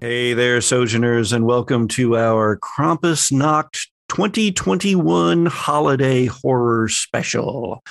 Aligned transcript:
Hey 0.00 0.32
there, 0.32 0.62
Sojourners, 0.62 1.32
and 1.34 1.44
welcome 1.44 1.88
to 1.88 2.16
our 2.16 2.58
Krampusnacht 2.58 3.86
2021 4.08 5.44
Holiday 5.44 6.24
Horror 6.24 6.88
Special 6.88 7.82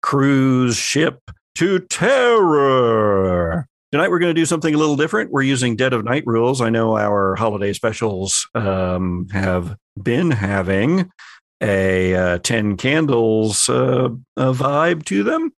Cruise 0.00 0.78
Ship 0.78 1.18
to 1.56 1.80
Terror. 1.80 3.66
Tonight, 3.92 4.08
we're 4.08 4.18
going 4.18 4.34
to 4.34 4.40
do 4.40 4.46
something 4.46 4.74
a 4.74 4.78
little 4.78 4.96
different. 4.96 5.32
We're 5.32 5.42
using 5.42 5.76
Dead 5.76 5.92
of 5.92 6.02
Night 6.02 6.22
rules. 6.24 6.62
I 6.62 6.70
know 6.70 6.96
our 6.96 7.34
holiday 7.36 7.74
specials 7.74 8.48
um, 8.54 9.28
have 9.32 9.76
been 10.02 10.30
having 10.30 11.10
a 11.60 12.14
uh, 12.14 12.38
10 12.38 12.78
candles 12.78 13.68
uh, 13.68 14.08
vibe 14.38 15.04
to 15.06 15.22
them, 15.24 15.52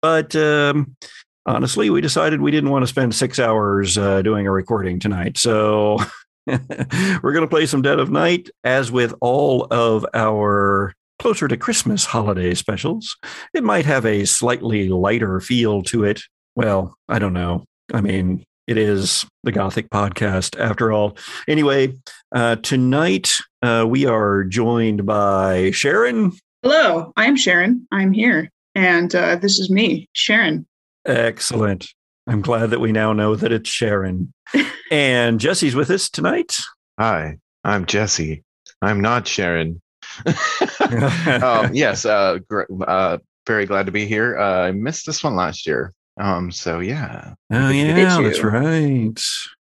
but 0.00 0.34
um, 0.34 0.96
honestly, 1.46 1.90
we 1.90 2.00
decided 2.00 2.40
we 2.40 2.50
didn't 2.50 2.70
want 2.70 2.82
to 2.82 2.86
spend 2.86 3.14
six 3.14 3.38
hours 3.38 3.98
uh, 3.98 4.22
doing 4.22 4.46
a 4.46 4.50
recording 4.50 4.98
tonight. 4.98 5.38
So 5.38 5.98
we're 6.46 6.58
going 7.22 7.42
to 7.42 7.48
play 7.48 7.66
some 7.66 7.82
Dead 7.82 8.00
of 8.00 8.10
Night, 8.10 8.50
as 8.64 8.90
with 8.90 9.14
all 9.20 9.66
of 9.70 10.06
our 10.14 10.94
closer 11.18 11.46
to 11.46 11.56
Christmas 11.56 12.04
holiday 12.04 12.54
specials. 12.54 13.16
It 13.54 13.62
might 13.62 13.86
have 13.86 14.04
a 14.04 14.24
slightly 14.24 14.88
lighter 14.88 15.40
feel 15.40 15.82
to 15.84 16.04
it. 16.04 16.22
Well, 16.56 16.96
I 17.08 17.18
don't 17.18 17.32
know. 17.32 17.64
I 17.92 18.00
mean, 18.00 18.44
it 18.66 18.76
is 18.76 19.24
the 19.44 19.52
Gothic 19.52 19.90
podcast 19.90 20.58
after 20.58 20.92
all. 20.92 21.16
Anyway, 21.46 21.94
uh, 22.34 22.56
tonight 22.56 23.34
uh, 23.62 23.84
we 23.88 24.06
are 24.06 24.44
joined 24.44 25.06
by 25.06 25.70
Sharon. 25.72 26.32
Hello, 26.62 27.12
I'm 27.16 27.36
Sharon. 27.36 27.86
I'm 27.92 28.12
here. 28.12 28.50
And 28.74 29.14
uh, 29.14 29.36
this 29.36 29.58
is 29.58 29.70
me, 29.70 30.08
Sharon. 30.12 30.66
Excellent. 31.04 31.88
I'm 32.26 32.40
glad 32.40 32.70
that 32.70 32.80
we 32.80 32.92
now 32.92 33.12
know 33.12 33.34
that 33.34 33.52
it's 33.52 33.68
Sharon. 33.68 34.32
and 34.90 35.40
Jesse's 35.40 35.74
with 35.74 35.90
us 35.90 36.08
tonight. 36.08 36.58
Hi, 36.98 37.38
I'm 37.64 37.86
Jesse. 37.86 38.44
I'm 38.80 39.00
not 39.00 39.26
Sharon. 39.26 39.80
um, 41.42 41.74
yes, 41.74 42.04
uh, 42.04 42.38
gr- 42.48 42.64
uh, 42.86 43.18
very 43.46 43.66
glad 43.66 43.86
to 43.86 43.92
be 43.92 44.06
here. 44.06 44.38
Uh, 44.38 44.68
I 44.68 44.72
missed 44.72 45.06
this 45.06 45.24
one 45.24 45.34
last 45.34 45.66
year. 45.66 45.92
Um, 46.20 46.52
so 46.52 46.80
yeah. 46.80 47.34
Oh 47.50 47.70
yeah, 47.70 48.18
that's 48.20 48.42
right. 48.42 49.20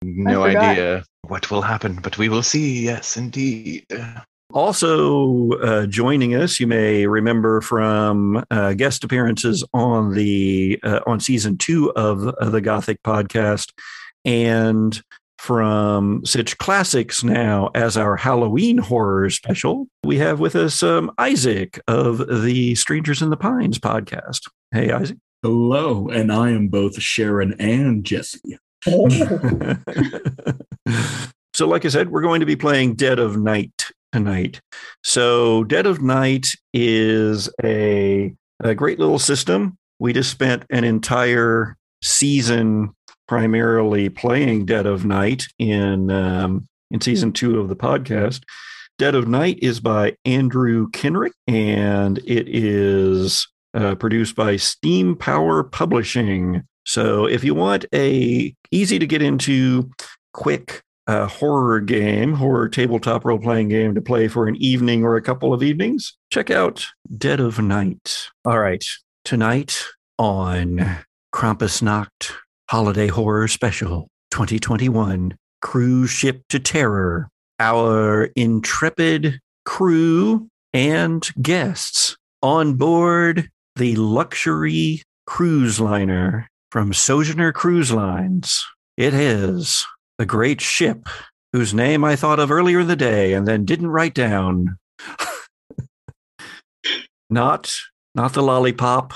No 0.02 0.42
idea 0.42 1.04
what 1.28 1.50
will 1.50 1.62
happen, 1.62 2.00
but 2.02 2.18
we 2.18 2.28
will 2.28 2.42
see. 2.42 2.84
Yes, 2.84 3.16
indeed. 3.16 3.86
Also 4.52 5.50
uh, 5.52 5.86
joining 5.86 6.34
us, 6.34 6.60
you 6.60 6.66
may 6.66 7.06
remember 7.06 7.62
from 7.62 8.44
uh, 8.50 8.74
guest 8.74 9.02
appearances 9.02 9.64
on 9.72 10.12
the 10.12 10.78
uh, 10.82 11.00
on 11.06 11.20
season 11.20 11.56
two 11.56 11.90
of, 11.92 12.26
of 12.26 12.52
the 12.52 12.60
Gothic 12.60 13.02
podcast, 13.02 13.72
and 14.24 15.02
from 15.38 16.24
such 16.24 16.58
classics 16.58 17.24
now 17.24 17.70
as 17.74 17.96
our 17.96 18.16
Halloween 18.16 18.78
horror 18.78 19.30
special. 19.30 19.88
We 20.04 20.18
have 20.18 20.38
with 20.38 20.54
us 20.54 20.82
um, 20.82 21.10
Izaak 21.18 21.80
of 21.88 22.18
the 22.42 22.74
Strangers 22.74 23.22
in 23.22 23.30
the 23.30 23.36
Pines 23.36 23.78
podcast. 23.78 24.50
Hey, 24.70 24.88
Izaak. 24.88 25.18
Hello, 25.42 26.08
and 26.08 26.30
I 26.30 26.50
am 26.50 26.68
both 26.68 27.00
Sharon 27.00 27.54
and 27.58 28.04
Jesse. 28.04 28.58
so, 31.54 31.66
like 31.66 31.84
I 31.84 31.88
said, 31.88 32.10
we're 32.10 32.20
going 32.20 32.40
to 32.40 32.46
be 32.46 32.56
playing 32.56 32.94
Dead 32.94 33.18
of 33.18 33.36
Night 33.38 33.90
tonight. 34.12 34.60
So, 35.02 35.64
Dead 35.64 35.86
of 35.86 36.02
Night 36.02 36.48
is 36.72 37.48
a, 37.64 38.34
a 38.60 38.74
great 38.74 38.98
little 38.98 39.18
system. 39.18 39.76
We 39.98 40.12
just 40.12 40.30
spent 40.30 40.64
an 40.70 40.84
entire 40.84 41.76
season 42.02 42.94
primarily 43.28 44.08
playing 44.08 44.66
Dead 44.66 44.86
of 44.86 45.04
Night 45.04 45.44
in 45.58 46.10
um, 46.10 46.66
in 46.90 47.00
season 47.00 47.32
two 47.32 47.58
of 47.58 47.68
the 47.68 47.76
podcast. 47.76 48.42
Dead 48.98 49.14
of 49.14 49.26
Night 49.26 49.58
is 49.62 49.80
by 49.80 50.14
Andrew 50.24 50.88
Kenrick, 50.90 51.32
and 51.46 52.18
it 52.18 52.46
is 52.48 53.48
uh, 53.74 53.94
produced 53.94 54.36
by 54.36 54.54
Steampower 54.54 55.70
Publishing. 55.70 56.62
So, 56.84 57.26
if 57.26 57.44
you 57.44 57.54
want 57.54 57.86
a 57.94 58.54
easy 58.70 58.98
to 58.98 59.06
get 59.06 59.22
into, 59.22 59.90
quick 60.32 60.82
a 61.06 61.26
horror 61.26 61.80
game, 61.80 62.34
horror 62.34 62.68
tabletop 62.68 63.24
role 63.24 63.38
playing 63.38 63.68
game 63.68 63.94
to 63.94 64.00
play 64.00 64.28
for 64.28 64.46
an 64.46 64.56
evening 64.56 65.04
or 65.04 65.16
a 65.16 65.22
couple 65.22 65.52
of 65.52 65.62
evenings, 65.62 66.16
check 66.30 66.50
out 66.50 66.86
Dead 67.16 67.40
of 67.40 67.58
Night. 67.58 68.28
All 68.44 68.58
right, 68.58 68.84
tonight 69.24 69.84
on 70.18 70.98
Krampusnacht 71.34 72.32
Holiday 72.70 73.08
Horror 73.08 73.48
Special 73.48 74.08
2021 74.30 75.36
Cruise 75.60 76.10
Ship 76.10 76.42
to 76.48 76.58
Terror, 76.58 77.28
our 77.58 78.24
intrepid 78.36 79.40
crew 79.64 80.48
and 80.72 81.28
guests 81.40 82.16
on 82.42 82.74
board 82.74 83.48
the 83.76 83.96
luxury 83.96 85.02
cruise 85.26 85.80
liner 85.80 86.48
from 86.70 86.92
Sojourner 86.92 87.52
Cruise 87.52 87.92
Lines. 87.92 88.64
It 88.96 89.14
is 89.14 89.86
the 90.18 90.26
great 90.26 90.60
ship 90.60 91.08
whose 91.52 91.74
name 91.74 92.04
I 92.04 92.16
thought 92.16 92.40
of 92.40 92.50
earlier 92.50 92.80
in 92.80 92.88
the 92.88 92.96
day 92.96 93.34
and 93.34 93.46
then 93.46 93.64
didn't 93.64 93.88
write 93.88 94.14
down. 94.14 94.78
not 97.30 97.72
not 98.14 98.32
the 98.32 98.42
lollipop, 98.42 99.12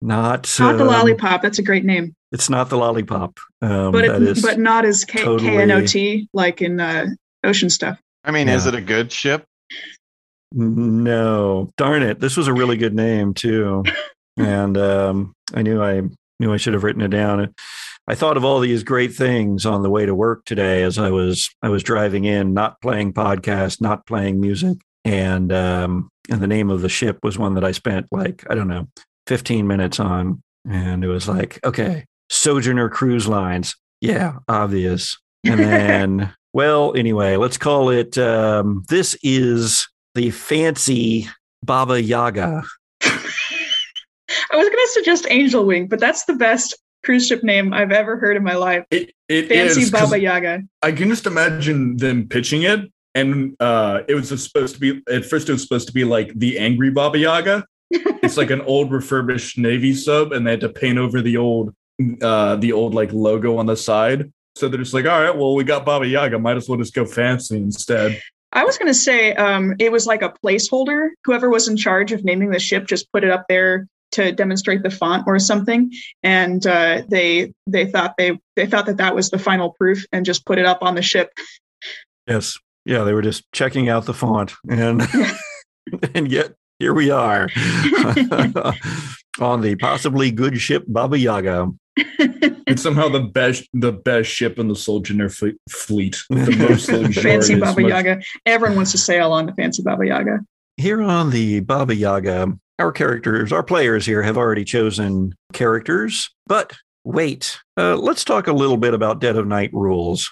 not 0.00 0.58
not 0.58 0.72
um, 0.72 0.78
the 0.78 0.84
lollipop. 0.84 1.42
That's 1.42 1.58
a 1.58 1.62
great 1.62 1.84
name. 1.84 2.14
It's 2.32 2.50
not 2.50 2.68
the 2.68 2.76
lollipop, 2.76 3.38
um, 3.62 3.92
but 3.92 4.04
it, 4.04 4.42
but 4.42 4.58
not 4.58 4.84
as 4.84 5.04
K- 5.04 5.22
totally, 5.22 5.50
K-N-O-T 5.50 6.28
like 6.32 6.62
in 6.62 6.80
uh, 6.80 7.06
ocean 7.44 7.70
stuff. 7.70 8.00
I 8.24 8.30
mean, 8.30 8.48
yeah. 8.48 8.56
is 8.56 8.66
it 8.66 8.74
a 8.74 8.80
good 8.80 9.12
ship? 9.12 9.44
No, 10.52 11.72
darn 11.76 12.02
it! 12.02 12.20
This 12.20 12.36
was 12.36 12.48
a 12.48 12.52
really 12.52 12.76
good 12.76 12.94
name 12.94 13.34
too, 13.34 13.84
and 14.36 14.76
um, 14.78 15.34
I 15.52 15.62
knew 15.62 15.82
I 15.82 16.02
knew 16.40 16.52
I 16.52 16.56
should 16.56 16.74
have 16.74 16.84
written 16.84 17.02
it 17.02 17.08
down. 17.08 17.54
I 18.06 18.14
thought 18.14 18.36
of 18.36 18.44
all 18.44 18.60
these 18.60 18.82
great 18.82 19.14
things 19.14 19.64
on 19.64 19.82
the 19.82 19.90
way 19.90 20.04
to 20.04 20.14
work 20.14 20.44
today 20.44 20.82
as 20.82 20.98
I 20.98 21.10
was 21.10 21.50
I 21.62 21.70
was 21.70 21.82
driving 21.82 22.24
in, 22.24 22.52
not 22.52 22.80
playing 22.80 23.14
podcast, 23.14 23.80
not 23.80 24.06
playing 24.06 24.40
music, 24.40 24.78
and 25.04 25.50
um, 25.52 26.10
and 26.30 26.40
the 26.40 26.46
name 26.46 26.70
of 26.70 26.82
the 26.82 26.88
ship 26.88 27.18
was 27.22 27.38
one 27.38 27.54
that 27.54 27.64
I 27.64 27.72
spent 27.72 28.06
like 28.12 28.44
I 28.50 28.54
don't 28.54 28.68
know, 28.68 28.88
fifteen 29.26 29.66
minutes 29.66 29.98
on, 29.98 30.42
and 30.68 31.02
it 31.02 31.08
was 31.08 31.28
like 31.28 31.58
okay, 31.64 32.04
Sojourner 32.30 32.90
Cruise 32.90 33.26
Lines, 33.26 33.74
yeah, 34.02 34.34
obvious, 34.48 35.18
and 35.44 35.60
then 35.60 36.34
well, 36.52 36.94
anyway, 36.94 37.36
let's 37.36 37.56
call 37.56 37.88
it. 37.88 38.18
Um, 38.18 38.84
this 38.90 39.16
is 39.22 39.88
the 40.14 40.30
fancy 40.30 41.26
Baba 41.62 42.02
Yaga. 42.02 42.64
I 43.02 44.56
was 44.56 44.68
going 44.68 44.72
to 44.72 44.90
suggest 44.92 45.26
Angel 45.30 45.64
Wing, 45.64 45.88
but 45.88 46.00
that's 46.00 46.26
the 46.26 46.34
best 46.34 46.76
cruise 47.04 47.26
ship 47.26 47.42
name 47.42 47.72
I've 47.72 47.92
ever 47.92 48.16
heard 48.16 48.36
in 48.36 48.42
my 48.42 48.54
life. 48.54 48.84
It, 48.90 49.12
it 49.28 49.48
Fancy 49.48 49.82
is, 49.82 49.90
Baba 49.90 50.18
Yaga. 50.18 50.62
I 50.82 50.92
can 50.92 51.08
just 51.08 51.26
imagine 51.26 51.96
them 51.96 52.28
pitching 52.28 52.62
it, 52.62 52.90
and 53.14 53.56
uh, 53.60 54.00
it 54.08 54.14
was 54.14 54.28
supposed 54.42 54.74
to 54.74 54.80
be 54.80 55.02
at 55.10 55.24
first. 55.24 55.48
It 55.48 55.52
was 55.52 55.62
supposed 55.62 55.86
to 55.88 55.92
be 55.94 56.04
like 56.04 56.32
the 56.34 56.58
angry 56.58 56.90
Baba 56.90 57.18
Yaga. 57.18 57.64
it's 57.90 58.36
like 58.36 58.50
an 58.50 58.62
old 58.62 58.90
refurbished 58.90 59.58
Navy 59.58 59.94
sub, 59.94 60.32
and 60.32 60.46
they 60.46 60.52
had 60.52 60.60
to 60.60 60.68
paint 60.68 60.98
over 60.98 61.20
the 61.20 61.36
old, 61.36 61.74
uh, 62.22 62.56
the 62.56 62.72
old 62.72 62.94
like 62.94 63.12
logo 63.12 63.56
on 63.58 63.66
the 63.66 63.76
side. 63.76 64.32
So 64.56 64.68
they're 64.68 64.78
just 64.78 64.94
like, 64.94 65.06
all 65.06 65.20
right, 65.20 65.36
well, 65.36 65.54
we 65.54 65.64
got 65.64 65.84
Baba 65.84 66.06
Yaga. 66.06 66.38
Might 66.38 66.56
as 66.56 66.68
well 66.68 66.78
just 66.78 66.94
go 66.94 67.04
fancy 67.04 67.56
instead. 67.56 68.20
I 68.52 68.64
was 68.64 68.78
going 68.78 68.88
to 68.88 68.94
say 68.94 69.34
um, 69.34 69.74
it 69.80 69.90
was 69.90 70.06
like 70.06 70.22
a 70.22 70.32
placeholder. 70.44 71.08
Whoever 71.24 71.50
was 71.50 71.66
in 71.66 71.76
charge 71.76 72.12
of 72.12 72.24
naming 72.24 72.50
the 72.50 72.60
ship 72.60 72.86
just 72.86 73.10
put 73.10 73.24
it 73.24 73.30
up 73.30 73.46
there 73.48 73.88
to 74.14 74.32
demonstrate 74.32 74.82
the 74.82 74.90
font 74.90 75.24
or 75.26 75.38
something 75.38 75.92
and 76.22 76.66
uh, 76.66 77.02
they 77.08 77.52
they 77.66 77.86
thought 77.86 78.14
they 78.16 78.38
they 78.56 78.66
thought 78.66 78.86
that 78.86 78.96
that 78.96 79.14
was 79.14 79.30
the 79.30 79.38
final 79.38 79.70
proof 79.70 80.04
and 80.12 80.24
just 80.24 80.46
put 80.46 80.58
it 80.58 80.66
up 80.66 80.82
on 80.82 80.94
the 80.94 81.02
ship 81.02 81.30
yes 82.26 82.58
yeah 82.84 83.04
they 83.04 83.12
were 83.12 83.22
just 83.22 83.50
checking 83.52 83.88
out 83.88 84.06
the 84.06 84.14
font 84.14 84.54
and 84.68 85.02
and 86.14 86.30
yet 86.30 86.54
here 86.78 86.94
we 86.94 87.10
are 87.10 87.48
on 89.40 89.60
the 89.60 89.76
possibly 89.78 90.30
good 90.30 90.58
ship 90.60 90.84
baba 90.88 91.18
yaga 91.18 91.70
it's 92.66 92.82
somehow 92.82 93.08
the 93.08 93.20
best 93.20 93.68
the 93.72 93.92
best 93.92 94.30
ship 94.30 94.58
in 94.58 94.68
the 94.68 94.74
Sojourner 94.74 95.28
fleet. 95.28 96.24
The 96.28 96.56
most 96.56 96.86
fancy 97.22 97.54
Baba 97.54 97.82
Yaga. 97.82 98.22
Everyone 98.46 98.76
wants 98.76 98.92
to 98.92 98.98
sail 98.98 99.32
on 99.32 99.46
the 99.46 99.52
fancy 99.52 99.82
Baba 99.82 100.06
Yaga. 100.06 100.40
Here 100.76 101.02
on 101.02 101.30
the 101.30 101.60
Baba 101.60 101.94
Yaga, 101.94 102.52
our 102.78 102.92
characters, 102.92 103.52
our 103.52 103.62
players 103.62 104.06
here 104.06 104.22
have 104.22 104.36
already 104.36 104.64
chosen 104.64 105.34
characters, 105.52 106.30
but 106.46 106.72
wait, 107.04 107.58
uh, 107.76 107.96
let's 107.96 108.24
talk 108.24 108.46
a 108.46 108.52
little 108.52 108.76
bit 108.76 108.94
about 108.94 109.20
Dead 109.20 109.36
of 109.36 109.46
Night 109.46 109.70
rules. 109.72 110.30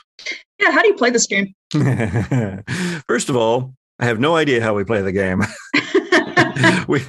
Yeah, 0.59 0.71
how 0.71 0.83
do 0.83 0.89
you 0.89 0.95
play 0.95 1.11
this 1.11 1.27
game? 1.27 1.55
First 3.07 3.29
of 3.29 3.37
all, 3.37 3.75
I 3.99 4.07
have 4.07 4.19
no 4.19 4.37
idea 4.37 4.63
how 4.63 4.75
we 4.75 4.85
play 4.85 5.03
the 5.03 5.13
game. 5.13 5.43
we 6.89 7.03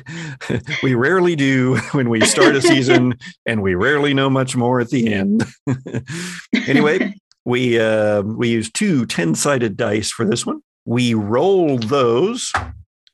we 0.84 0.94
rarely 0.94 1.36
do 1.36 1.78
when 1.92 2.10
we 2.10 2.22
start 2.22 2.56
a 2.56 2.62
season, 2.62 3.18
and 3.46 3.62
we 3.62 3.76
rarely 3.76 4.14
know 4.14 4.30
much 4.30 4.56
more 4.56 4.80
at 4.80 4.90
the 4.90 5.14
end. 5.14 5.46
anyway, 6.68 7.14
we 7.46 7.80
uh, 7.80 8.22
we 8.22 8.50
use 8.50 8.72
two 8.72 9.06
10 9.06 9.36
sided 9.36 9.78
dice 9.78 10.12
for 10.12 10.26
this 10.26 10.46
one. 10.46 10.62
We 10.86 11.14
roll 11.14 11.78
those. 11.78 12.52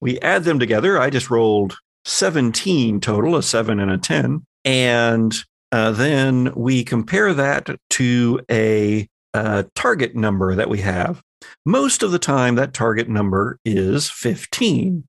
We 0.02 0.20
add 0.20 0.44
them 0.44 0.60
together. 0.60 1.00
I 1.00 1.10
just 1.10 1.30
rolled 1.30 1.78
17 2.06 3.00
total, 3.02 3.36
a 3.36 3.44
seven 3.44 3.80
and 3.80 3.92
a 3.92 3.98
10. 3.98 4.46
And 4.66 5.34
uh, 5.72 5.92
then 5.92 6.54
we 6.56 6.84
compare 6.84 7.34
that 7.34 7.70
to 7.92 8.40
a, 8.50 9.08
a 9.34 9.66
target 9.76 10.16
number 10.16 10.56
that 10.56 10.70
we 10.70 10.80
have. 10.80 11.22
Most 11.66 12.04
of 12.04 12.12
the 12.12 12.20
time, 12.20 12.56
that 12.56 12.74
target 12.74 13.08
number 13.08 13.60
is 13.64 14.10
15. 14.10 15.06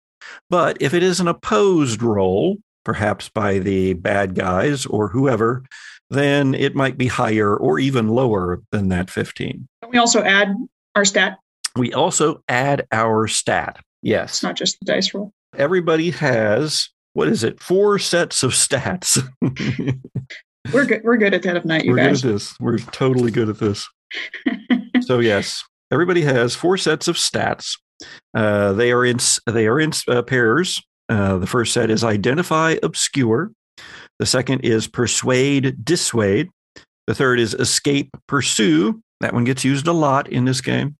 But 0.49 0.77
if 0.81 0.95
it 0.95 1.03
is 1.03 1.19
an 1.21 1.29
opposed 1.29 2.03
roll, 2.03 2.59
perhaps 2.85 3.29
by 3.29 3.59
the 3.59 3.95
bad 3.95 4.35
guys 4.35 4.87
or 4.87 5.09
whoever, 5.09 5.65
then 6.11 6.55
it 6.55 6.75
might 6.75 6.99
be 6.99 7.07
higher 7.07 7.57
or 7.57 7.79
even 7.79 8.09
lower 8.09 8.61
than 8.71 8.89
that 8.89 9.11
15. 9.11 9.67
Can 9.83 9.91
we 9.91 9.99
also 9.99 10.23
add 10.23 10.55
our 10.95 11.05
stat? 11.05 11.39
We 11.77 11.93
also 11.93 12.43
add 12.49 12.87
our 12.93 13.27
stat. 13.29 13.79
Yes. 14.03 14.31
It's 14.31 14.39
Yes. 14.39 14.43
not 14.43 14.57
just 14.57 14.79
the 14.81 14.87
dice 14.87 15.15
roll. 15.15 15.33
Everybody 15.61 16.11
has, 16.11 16.89
what 17.13 17.29
is 17.29 17.45
it, 17.45 17.63
four 17.63 17.99
sets 17.99 18.43
of 18.43 18.53
stats. 18.53 19.23
We're 20.73 20.87
good. 20.87 21.03
We're 21.05 21.19
good 21.19 21.35
at 21.35 21.43
that 21.43 21.57
of 21.57 21.67
Night, 21.67 21.85
you 21.85 21.93
We're 21.93 21.99
guys. 21.99 22.23
good 22.23 22.29
at 22.31 22.33
this. 22.33 22.61
We're 22.61 22.79
totally 22.79 23.31
good 23.31 23.51
at 23.51 23.59
this. 23.59 23.87
so 25.03 25.19
yes, 25.19 25.63
everybody 25.93 26.23
has 26.23 26.55
four 26.55 26.79
sets 26.79 27.09
of 27.09 27.17
stats. 27.17 27.79
Uh, 28.33 28.73
they 28.73 28.91
are 28.91 29.05
in 29.05 29.19
they 29.47 29.67
are 29.67 29.79
in 29.79 29.93
uh, 30.09 30.23
pairs. 30.23 30.83
Uh, 31.11 31.37
the 31.37 31.47
first 31.47 31.75
set 31.75 31.91
is 31.91 32.05
identify, 32.05 32.77
obscure. 32.83 33.53
The 34.19 34.27
second 34.27 34.61
is 34.61 34.87
persuade, 34.87 35.85
dissuade. 35.85 36.49
The 37.07 37.15
third 37.15 37.39
is 37.39 37.53
escape, 37.53 38.09
pursue. 38.27 39.03
That 39.21 39.35
one 39.35 39.45
gets 39.45 39.63
used 39.63 39.87
a 39.87 39.93
lot 39.93 40.27
in 40.27 40.47
this 40.47 40.63
game. 40.63 40.97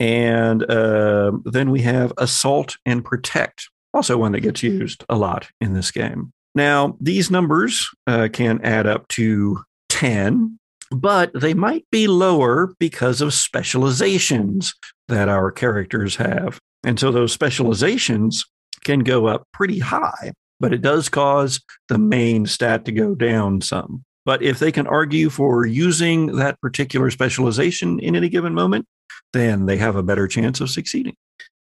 And 0.00 0.68
uh, 0.70 1.32
then 1.44 1.70
we 1.70 1.82
have 1.82 2.12
assault 2.18 2.76
and 2.84 3.04
protect, 3.04 3.68
also 3.94 4.18
one 4.18 4.32
that 4.32 4.40
gets 4.40 4.62
used 4.62 5.04
a 5.08 5.16
lot 5.16 5.48
in 5.60 5.72
this 5.72 5.90
game. 5.90 6.32
Now, 6.54 6.96
these 7.00 7.30
numbers 7.30 7.88
uh, 8.06 8.28
can 8.32 8.60
add 8.62 8.86
up 8.86 9.08
to 9.08 9.62
10, 9.88 10.58
but 10.90 11.30
they 11.34 11.54
might 11.54 11.84
be 11.90 12.06
lower 12.06 12.74
because 12.78 13.20
of 13.20 13.34
specializations 13.34 14.74
that 15.08 15.28
our 15.28 15.50
characters 15.50 16.16
have. 16.16 16.58
And 16.84 17.00
so 17.00 17.10
those 17.10 17.32
specializations 17.32 18.44
can 18.84 19.00
go 19.00 19.26
up 19.26 19.44
pretty 19.52 19.78
high, 19.78 20.32
but 20.60 20.72
it 20.72 20.82
does 20.82 21.08
cause 21.08 21.60
the 21.88 21.98
main 21.98 22.46
stat 22.46 22.84
to 22.84 22.92
go 22.92 23.14
down 23.14 23.60
some. 23.60 24.04
But 24.24 24.42
if 24.42 24.58
they 24.58 24.72
can 24.72 24.86
argue 24.86 25.30
for 25.30 25.66
using 25.66 26.36
that 26.36 26.60
particular 26.60 27.10
specialization 27.10 27.98
in 27.98 28.16
any 28.16 28.28
given 28.28 28.54
moment, 28.54 28.86
then 29.32 29.66
they 29.66 29.76
have 29.76 29.96
a 29.96 30.02
better 30.02 30.28
chance 30.28 30.60
of 30.60 30.70
succeeding. 30.70 31.16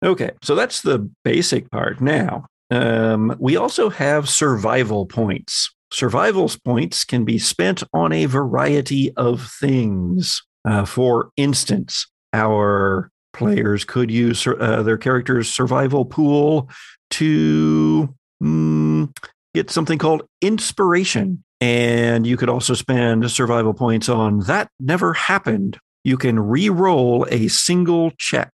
Okay, 0.03 0.31
so 0.41 0.55
that's 0.55 0.81
the 0.81 1.09
basic 1.23 1.69
part. 1.71 2.01
Now, 2.01 2.45
um, 2.71 3.35
we 3.39 3.55
also 3.57 3.89
have 3.89 4.29
survival 4.29 5.05
points. 5.05 5.73
Survival 5.91 6.51
points 6.63 7.03
can 7.03 7.23
be 7.23 7.39
spent 7.39 7.83
on 7.93 8.11
a 8.11 8.25
variety 8.25 9.11
of 9.15 9.49
things. 9.59 10.41
Uh, 10.65 10.83
for 10.83 11.29
instance, 11.37 12.07
our 12.33 13.09
players 13.33 13.85
could 13.85 14.09
use 14.09 14.45
uh, 14.47 14.81
their 14.83 14.97
character's 14.97 15.47
survival 15.49 16.05
pool 16.05 16.69
to 17.11 18.13
mm, 18.41 19.15
get 19.53 19.69
something 19.69 19.97
called 19.97 20.23
inspiration. 20.41 21.43
And 21.61 22.27
you 22.27 22.35
could 22.35 22.49
also 22.49 22.73
spend 22.73 23.29
survival 23.31 23.73
points 23.73 24.09
on 24.09 24.39
that 24.41 24.69
never 24.79 25.13
happened. 25.13 25.79
You 26.03 26.17
can 26.17 26.39
re 26.39 26.69
roll 26.69 27.25
a 27.31 27.47
single 27.47 28.11
check. 28.17 28.51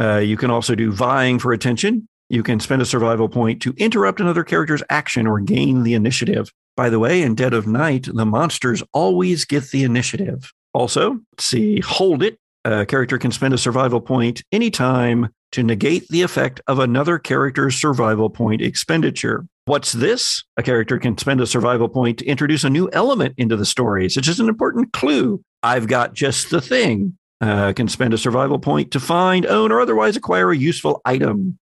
Uh, 0.00 0.18
you 0.18 0.36
can 0.36 0.50
also 0.50 0.74
do 0.74 0.92
vying 0.92 1.38
for 1.38 1.52
attention. 1.52 2.08
You 2.28 2.42
can 2.42 2.60
spend 2.60 2.82
a 2.82 2.86
survival 2.86 3.28
point 3.28 3.62
to 3.62 3.74
interrupt 3.78 4.20
another 4.20 4.44
character's 4.44 4.82
action 4.90 5.26
or 5.26 5.40
gain 5.40 5.82
the 5.82 5.94
initiative. 5.94 6.52
By 6.76 6.90
the 6.90 6.98
way, 6.98 7.22
in 7.22 7.34
Dead 7.34 7.54
of 7.54 7.66
Night, 7.66 8.08
the 8.12 8.26
monsters 8.26 8.82
always 8.92 9.44
get 9.44 9.70
the 9.70 9.82
initiative. 9.82 10.52
Also, 10.74 11.18
see, 11.38 11.80
hold 11.80 12.22
it. 12.22 12.38
A 12.64 12.84
character 12.84 13.18
can 13.18 13.32
spend 13.32 13.54
a 13.54 13.58
survival 13.58 14.00
point 14.00 14.42
anytime 14.52 15.30
to 15.52 15.62
negate 15.62 16.06
the 16.08 16.22
effect 16.22 16.60
of 16.66 16.78
another 16.78 17.18
character's 17.18 17.76
survival 17.76 18.28
point 18.28 18.60
expenditure. 18.60 19.46
What's 19.64 19.92
this? 19.92 20.44
A 20.56 20.62
character 20.62 20.98
can 20.98 21.16
spend 21.16 21.40
a 21.40 21.46
survival 21.46 21.88
point 21.88 22.18
to 22.18 22.26
introduce 22.26 22.64
a 22.64 22.70
new 22.70 22.90
element 22.92 23.34
into 23.38 23.56
the 23.56 23.66
story, 23.66 24.08
such 24.08 24.28
as 24.28 24.38
an 24.38 24.48
important 24.48 24.92
clue. 24.92 25.42
I've 25.62 25.86
got 25.86 26.14
just 26.14 26.50
the 26.50 26.60
thing. 26.60 27.16
Uh, 27.40 27.72
can 27.72 27.86
spend 27.86 28.12
a 28.12 28.18
survival 28.18 28.58
point 28.58 28.90
to 28.90 28.98
find, 28.98 29.46
own, 29.46 29.70
or 29.70 29.80
otherwise 29.80 30.16
acquire 30.16 30.50
a 30.50 30.56
useful 30.56 31.00
item 31.04 31.56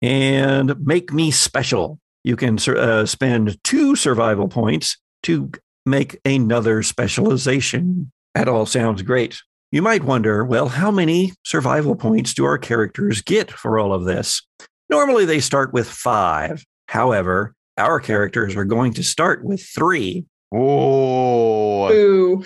and 0.00 0.78
make 0.86 1.12
me 1.12 1.32
special. 1.32 1.98
You 2.22 2.36
can 2.36 2.58
uh, 2.68 3.06
spend 3.06 3.62
two 3.64 3.96
survival 3.96 4.46
points 4.46 4.98
to 5.24 5.50
make 5.84 6.20
another 6.24 6.82
specialization. 6.84 8.12
That 8.34 8.48
all 8.48 8.66
sounds 8.66 9.02
great. 9.02 9.40
You 9.72 9.82
might 9.82 10.04
wonder, 10.04 10.44
well, 10.44 10.68
how 10.68 10.92
many 10.92 11.32
survival 11.44 11.96
points 11.96 12.32
do 12.32 12.44
our 12.44 12.58
characters 12.58 13.20
get 13.20 13.50
for 13.50 13.80
all 13.80 13.92
of 13.92 14.04
this? 14.04 14.42
Normally 14.88 15.24
they 15.24 15.40
start 15.40 15.72
with 15.72 15.88
five. 15.88 16.64
However, 16.86 17.54
our 17.76 17.98
characters 17.98 18.54
are 18.54 18.64
going 18.64 18.92
to 18.94 19.02
start 19.02 19.44
with 19.44 19.60
three. 19.60 20.24
Oh, 20.54 22.42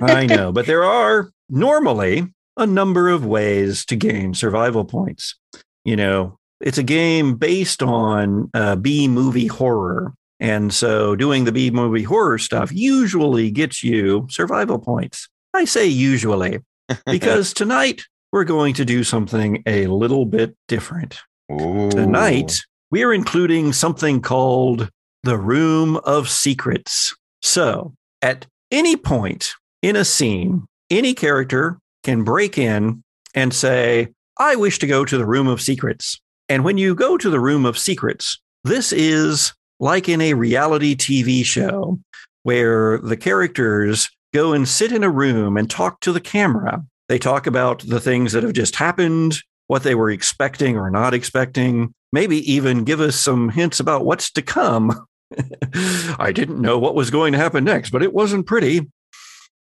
I 0.00 0.26
know, 0.26 0.52
but 0.52 0.66
there 0.66 0.84
are 0.84 1.30
normally 1.52 2.26
a 2.56 2.66
number 2.66 3.08
of 3.08 3.24
ways 3.24 3.84
to 3.86 3.96
gain 3.96 4.34
survival 4.34 4.84
points. 4.84 5.36
You 5.84 5.96
know, 5.96 6.38
it's 6.60 6.78
a 6.78 6.82
game 6.82 7.36
based 7.36 7.82
on 7.82 8.50
uh, 8.54 8.76
B 8.76 9.08
movie 9.08 9.46
horror. 9.46 10.14
And 10.40 10.72
so 10.72 11.14
doing 11.14 11.44
the 11.44 11.52
B 11.52 11.70
movie 11.70 12.02
horror 12.02 12.38
stuff 12.38 12.72
usually 12.72 13.50
gets 13.50 13.84
you 13.84 14.26
survival 14.30 14.78
points. 14.78 15.28
I 15.54 15.66
say 15.66 15.86
usually 15.86 16.58
because 17.06 17.52
tonight 17.54 18.02
we're 18.32 18.44
going 18.44 18.74
to 18.74 18.84
do 18.84 19.04
something 19.04 19.62
a 19.66 19.86
little 19.86 20.24
bit 20.24 20.56
different. 20.66 21.20
Ooh. 21.52 21.90
Tonight, 21.90 22.60
we 22.90 23.04
are 23.04 23.12
including 23.12 23.72
something 23.72 24.20
called 24.20 24.88
the 25.22 25.36
Room 25.36 25.96
of 25.98 26.28
Secrets. 26.28 27.14
So, 27.42 27.94
at 28.22 28.46
any 28.70 28.96
point 28.96 29.54
in 29.82 29.96
a 29.96 30.04
scene, 30.04 30.66
any 30.92 31.14
character 31.14 31.78
can 32.04 32.24
break 32.24 32.58
in 32.58 33.02
and 33.34 33.52
say, 33.52 34.08
I 34.38 34.56
wish 34.56 34.78
to 34.80 34.86
go 34.86 35.04
to 35.04 35.16
the 35.16 35.26
Room 35.26 35.46
of 35.46 35.60
Secrets. 35.60 36.20
And 36.48 36.64
when 36.64 36.78
you 36.78 36.94
go 36.94 37.16
to 37.16 37.30
the 37.30 37.40
Room 37.40 37.64
of 37.64 37.78
Secrets, 37.78 38.40
this 38.64 38.92
is 38.92 39.52
like 39.80 40.08
in 40.08 40.20
a 40.20 40.34
reality 40.34 40.94
TV 40.94 41.44
show 41.44 41.98
where 42.42 42.98
the 42.98 43.16
characters 43.16 44.10
go 44.32 44.52
and 44.52 44.68
sit 44.68 44.92
in 44.92 45.04
a 45.04 45.10
room 45.10 45.56
and 45.56 45.70
talk 45.70 46.00
to 46.00 46.12
the 46.12 46.20
camera. 46.20 46.84
They 47.08 47.18
talk 47.18 47.46
about 47.46 47.80
the 47.80 48.00
things 48.00 48.32
that 48.32 48.42
have 48.42 48.52
just 48.52 48.76
happened, 48.76 49.38
what 49.66 49.82
they 49.82 49.94
were 49.94 50.10
expecting 50.10 50.76
or 50.76 50.90
not 50.90 51.14
expecting, 51.14 51.94
maybe 52.12 52.38
even 52.50 52.84
give 52.84 53.00
us 53.00 53.16
some 53.16 53.48
hints 53.48 53.80
about 53.80 54.04
what's 54.04 54.30
to 54.32 54.42
come. 54.42 55.06
I 56.18 56.32
didn't 56.32 56.60
know 56.60 56.78
what 56.78 56.94
was 56.94 57.10
going 57.10 57.32
to 57.32 57.38
happen 57.38 57.64
next, 57.64 57.90
but 57.90 58.02
it 58.02 58.12
wasn't 58.12 58.46
pretty. 58.46 58.88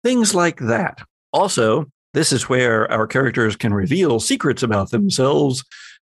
Things 0.04 0.34
like 0.34 0.60
that. 0.60 1.02
Also, 1.38 1.86
this 2.16 2.32
is 2.32 2.50
where 2.50 2.92
our 2.92 3.06
characters 3.06 3.56
can 3.56 3.72
reveal 3.72 4.20
secrets 4.20 4.64
about 4.64 4.90
themselves 4.90 5.64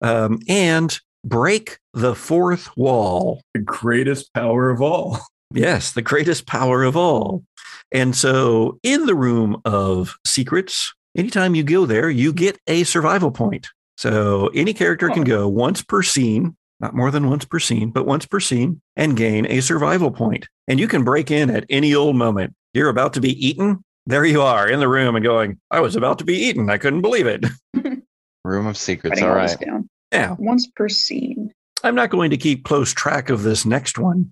um, 0.03 0.37
and 0.47 0.99
break 1.23 1.79
the 1.95 2.13
fourth 2.13 2.69
wall. 2.77 3.41
The 3.55 3.61
greatest 3.61 4.31
power 4.35 4.69
of 4.69 4.81
all. 4.81 5.19
Yes, 5.53 5.93
the 5.93 6.01
greatest 6.01 6.47
power 6.47 6.83
of 6.83 6.97
all. 6.97 7.43
And 7.91 8.15
so, 8.15 8.79
in 8.83 9.05
the 9.05 9.15
room 9.15 9.61
of 9.63 10.15
secrets, 10.25 10.93
anytime 11.15 11.55
you 11.55 11.63
go 11.63 11.85
there, 11.85 12.09
you 12.09 12.33
get 12.33 12.57
a 12.67 12.83
survival 12.83 13.31
point. 13.31 13.67
So, 13.95 14.47
any 14.53 14.73
character 14.73 15.07
can 15.09 15.23
go 15.23 15.47
once 15.47 15.81
per 15.83 16.03
scene, 16.03 16.57
not 16.79 16.95
more 16.95 17.11
than 17.11 17.29
once 17.29 17.45
per 17.45 17.59
scene, 17.59 17.91
but 17.91 18.05
once 18.05 18.25
per 18.25 18.39
scene, 18.39 18.81
and 18.95 19.15
gain 19.15 19.45
a 19.45 19.61
survival 19.61 20.11
point. 20.11 20.47
And 20.67 20.79
you 20.79 20.87
can 20.87 21.03
break 21.03 21.31
in 21.31 21.49
at 21.49 21.65
any 21.69 21.95
old 21.95 22.15
moment. 22.15 22.53
You're 22.73 22.89
about 22.89 23.13
to 23.13 23.21
be 23.21 23.47
eaten. 23.47 23.84
There 24.07 24.25
you 24.25 24.41
are 24.41 24.69
in 24.69 24.79
the 24.79 24.87
room 24.87 25.15
and 25.15 25.25
going, 25.25 25.59
I 25.71 25.79
was 25.79 25.95
about 25.95 26.19
to 26.19 26.25
be 26.25 26.35
eaten. 26.35 26.69
I 26.69 26.77
couldn't 26.77 27.01
believe 27.01 27.25
it. 27.25 27.45
Room 28.43 28.67
of 28.67 28.77
Secrets. 28.77 29.19
Writing 29.19 29.29
All 29.29 29.39
all 29.39 29.79
down. 29.79 29.89
Now, 30.11 30.37
Once 30.39 30.67
per 30.67 30.87
scene. 30.89 31.51
I'm 31.83 31.95
not 31.95 32.11
going 32.11 32.29
to 32.29 32.37
keep 32.37 32.63
close 32.63 32.93
track 32.93 33.29
of 33.29 33.41
this 33.43 33.65
next 33.65 33.97
one, 33.97 34.29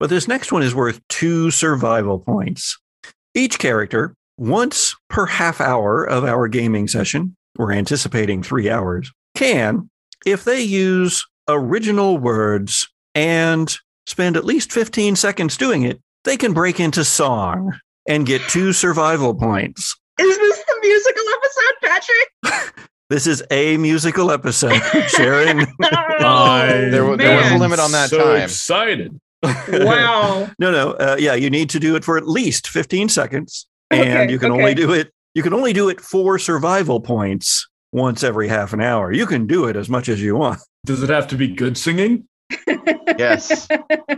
but 0.00 0.10
this 0.10 0.26
next 0.26 0.50
one 0.50 0.62
is 0.62 0.74
worth 0.74 1.00
two 1.08 1.50
survival 1.52 2.18
points. 2.18 2.76
Each 3.34 3.58
character, 3.58 4.14
once 4.38 4.94
per 5.08 5.26
half 5.26 5.60
hour 5.60 6.04
of 6.04 6.24
our 6.24 6.48
gaming 6.48 6.88
session, 6.88 7.36
we're 7.56 7.72
anticipating 7.72 8.42
three 8.42 8.68
hours, 8.68 9.12
can, 9.36 9.88
if 10.24 10.44
they 10.44 10.60
use 10.62 11.24
original 11.48 12.18
words 12.18 12.88
and 13.14 13.76
spend 14.06 14.36
at 14.36 14.44
least 14.44 14.72
15 14.72 15.16
seconds 15.16 15.56
doing 15.56 15.82
it, 15.82 16.00
they 16.24 16.36
can 16.36 16.52
break 16.52 16.80
into 16.80 17.04
song 17.04 17.72
and 18.08 18.26
get 18.26 18.40
two 18.48 18.72
survival 18.72 19.34
points. 19.34 19.96
Is 20.18 20.36
this 20.38 20.64
the 20.64 20.76
musical 20.82 21.24
episode, 21.34 21.74
Patrick? 21.82 22.86
This 23.08 23.28
is 23.28 23.40
a 23.52 23.76
musical 23.76 24.32
episode, 24.32 24.80
Sharon. 25.10 25.60
I- 25.80 26.88
There 26.90 27.04
wa- 27.06 27.14
there 27.14 27.36
was 27.36 27.52
a 27.52 27.56
limit 27.56 27.78
on 27.78 27.92
that 27.92 28.10
so 28.10 28.18
time. 28.34 28.42
excited. 28.42 29.20
Wow. 29.68 30.50
No, 30.58 30.72
no. 30.72 30.90
Uh, 30.94 31.14
yeah, 31.16 31.34
you 31.34 31.48
need 31.48 31.70
to 31.70 31.78
do 31.78 31.94
it 31.94 32.04
for 32.04 32.18
at 32.18 32.26
least 32.26 32.66
15 32.68 33.08
seconds. 33.08 33.68
And 33.92 34.00
Okay, 34.00 34.32
you 34.32 34.40
can 34.40 34.50
okay. 34.50 34.60
only 34.60 34.74
do 34.74 34.92
it, 34.92 35.12
you 35.36 35.44
can 35.44 35.54
only 35.54 35.72
do 35.72 35.88
it 35.88 36.00
for 36.00 36.36
survival 36.40 36.98
points 37.00 37.68
once 37.92 38.24
every 38.24 38.48
half 38.48 38.72
an 38.72 38.80
hour. 38.80 39.12
You 39.12 39.26
can 39.26 39.46
do 39.46 39.66
it 39.66 39.76
as 39.76 39.88
much 39.88 40.08
as 40.08 40.20
you 40.20 40.34
want. 40.34 40.58
Does 40.84 41.00
it 41.04 41.08
have 41.10 41.28
to 41.28 41.36
be 41.36 41.46
good 41.46 41.78
singing? 41.78 42.26
Yes. 43.18 43.68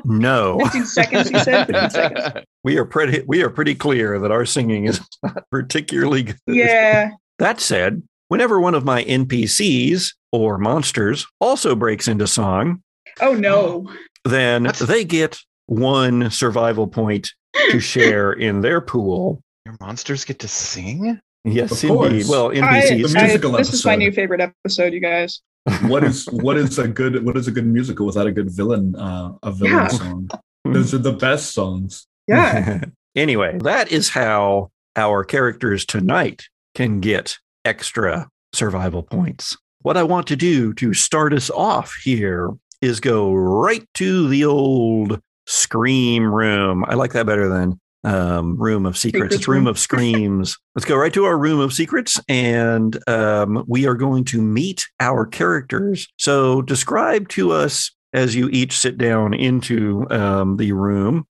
No. 0.05 0.61
15 0.61 0.87
seconds, 0.87 1.31
you 1.31 1.39
said? 1.41 1.67
15 1.67 1.91
seconds. 1.91 2.47
We 2.69 2.77
are 2.77 2.85
pretty 2.85 3.23
we 3.27 3.43
are 3.43 3.49
pretty 3.49 3.75
clear 3.75 4.19
that 4.19 4.31
our 4.31 4.45
singing 4.45 4.85
is 4.85 5.01
not 5.23 5.43
particularly 5.51 6.25
good. 6.25 6.37
Yeah. 6.49 7.13
That 7.39 7.61
said, 7.63 8.03
whenever 8.29 8.61
one 8.61 8.75
of 8.75 8.85
my 8.85 9.05
NPCs 9.05 10.13
or 10.33 10.59
monsters 10.59 11.27
also 11.41 11.75
breaks 11.75 12.09
into 12.09 12.27
song, 12.27 12.83
Oh, 13.23 13.33
no. 13.33 13.91
then 14.27 14.65
What? 14.65 14.77
they 14.81 15.03
get 15.07 15.39
one 15.65 16.31
survival 16.31 16.87
point 16.87 17.31
to 17.71 17.81
share 17.95 18.33
in 18.35 18.61
their 18.61 18.83
pool. 18.83 19.41
Your 19.65 19.75
monsters 19.81 20.27
get 20.27 20.39
to 20.41 20.49
sing? 20.49 21.19
Yes, 21.47 21.73
Of 21.83 21.89
indeed. 21.89 22.27
course. 22.27 22.29
Well, 22.29 22.51
I, 22.51 22.55
NPCs. 22.57 23.13
The 23.15 23.19
I- 23.19 23.23
musical 23.29 23.53
this 23.53 23.73
is 23.73 23.83
my 23.87 23.97
new 23.97 24.13
favorite 24.13 24.43
episode, 24.43 24.93
you 24.93 25.01
guys. 25.01 25.41
What 25.85 26.05
is 26.05 26.27
what 26.33 26.59
is 26.59 26.79
a 26.79 26.87
good 26.87 27.25
what 27.25 27.39
is 27.39 27.49
a 27.49 27.51
good 27.51 27.67
musical 27.67 28.05
without 28.05 28.27
a 28.27 28.31
good 28.33 28.51
villain 28.51 28.95
uh, 28.95 29.33
a 29.43 29.53
villain 29.53 29.73
Yeah. 29.73 29.89
song? 29.89 30.29
Those 30.67 30.93
are 30.93 30.99
the 30.99 31.15
best 31.15 31.55
songs. 31.55 32.07
Yeah. 32.29 32.83
anyway, 33.17 33.59
that 33.63 33.91
is 33.91 34.11
how 34.11 34.71
our 34.97 35.25
characters 35.25 35.85
tonight 35.85 36.45
can 36.75 37.01
get 37.01 37.39
extra 37.65 38.29
survival 38.53 39.03
points. 39.03 39.57
What 39.83 39.97
I 39.97 40.03
want 40.03 40.27
to 40.29 40.37
do 40.37 40.75
to 40.75 40.93
start 40.95 41.33
us 41.33 41.51
off 41.51 41.95
here 42.03 42.51
is 42.81 43.01
go 43.01 43.33
right 43.33 43.85
to 43.95 44.29
the 44.29 44.45
old 44.45 45.21
scream 45.47 46.33
room. 46.33 46.85
I 46.87 46.95
like 46.95 47.13
that 47.13 47.27
better 47.27 47.49
than 47.49 47.81
um, 48.05 48.57
room 48.59 48.87
of 48.87 48.97
secrets. 48.97 49.35
It's 49.35 49.49
room 49.49 49.65
room. 49.65 49.67
of 49.69 49.79
screams. 49.79 50.57
Let's 50.75 50.87
go 50.87 50.97
right 50.97 51.13
to 51.15 51.25
our 51.25 51.39
room 51.39 51.61
of 51.61 51.73
secrets, 51.73 52.21
and 52.29 52.99
um, 53.09 53.65
we 53.67 53.87
are 53.87 53.95
going 53.95 54.25
to 54.27 54.41
meet 54.41 54.87
our 55.01 55.27
characters. 55.27 56.07
So, 56.19 56.63
describe 56.63 57.29
to 57.31 57.53
us 57.53 57.91
as 58.13 58.35
you 58.35 58.49
each 58.51 58.77
sit 58.77 58.99
down 58.99 59.35
into 59.35 60.07
um, 60.11 60.57
the 60.57 60.73
room 60.73 61.27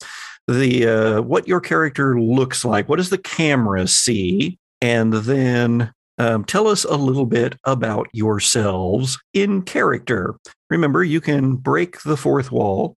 the 0.47 0.87
uh, 0.87 1.21
what 1.21 1.47
your 1.47 1.59
character 1.59 2.19
looks 2.19 2.63
like. 2.63 2.87
What 2.87 2.97
does 2.97 3.09
the 3.09 3.17
camera 3.17 3.87
see? 3.87 4.57
And 4.81 5.13
then 5.13 5.91
um, 6.17 6.45
tell 6.45 6.67
us 6.67 6.83
a 6.83 6.95
little 6.95 7.25
bit 7.25 7.55
about 7.63 8.07
yourselves 8.13 9.19
in 9.33 9.61
character. 9.63 10.35
Remember, 10.69 11.03
you 11.03 11.21
can 11.21 11.55
break 11.55 12.01
the 12.01 12.17
fourth 12.17 12.51
wall. 12.51 12.95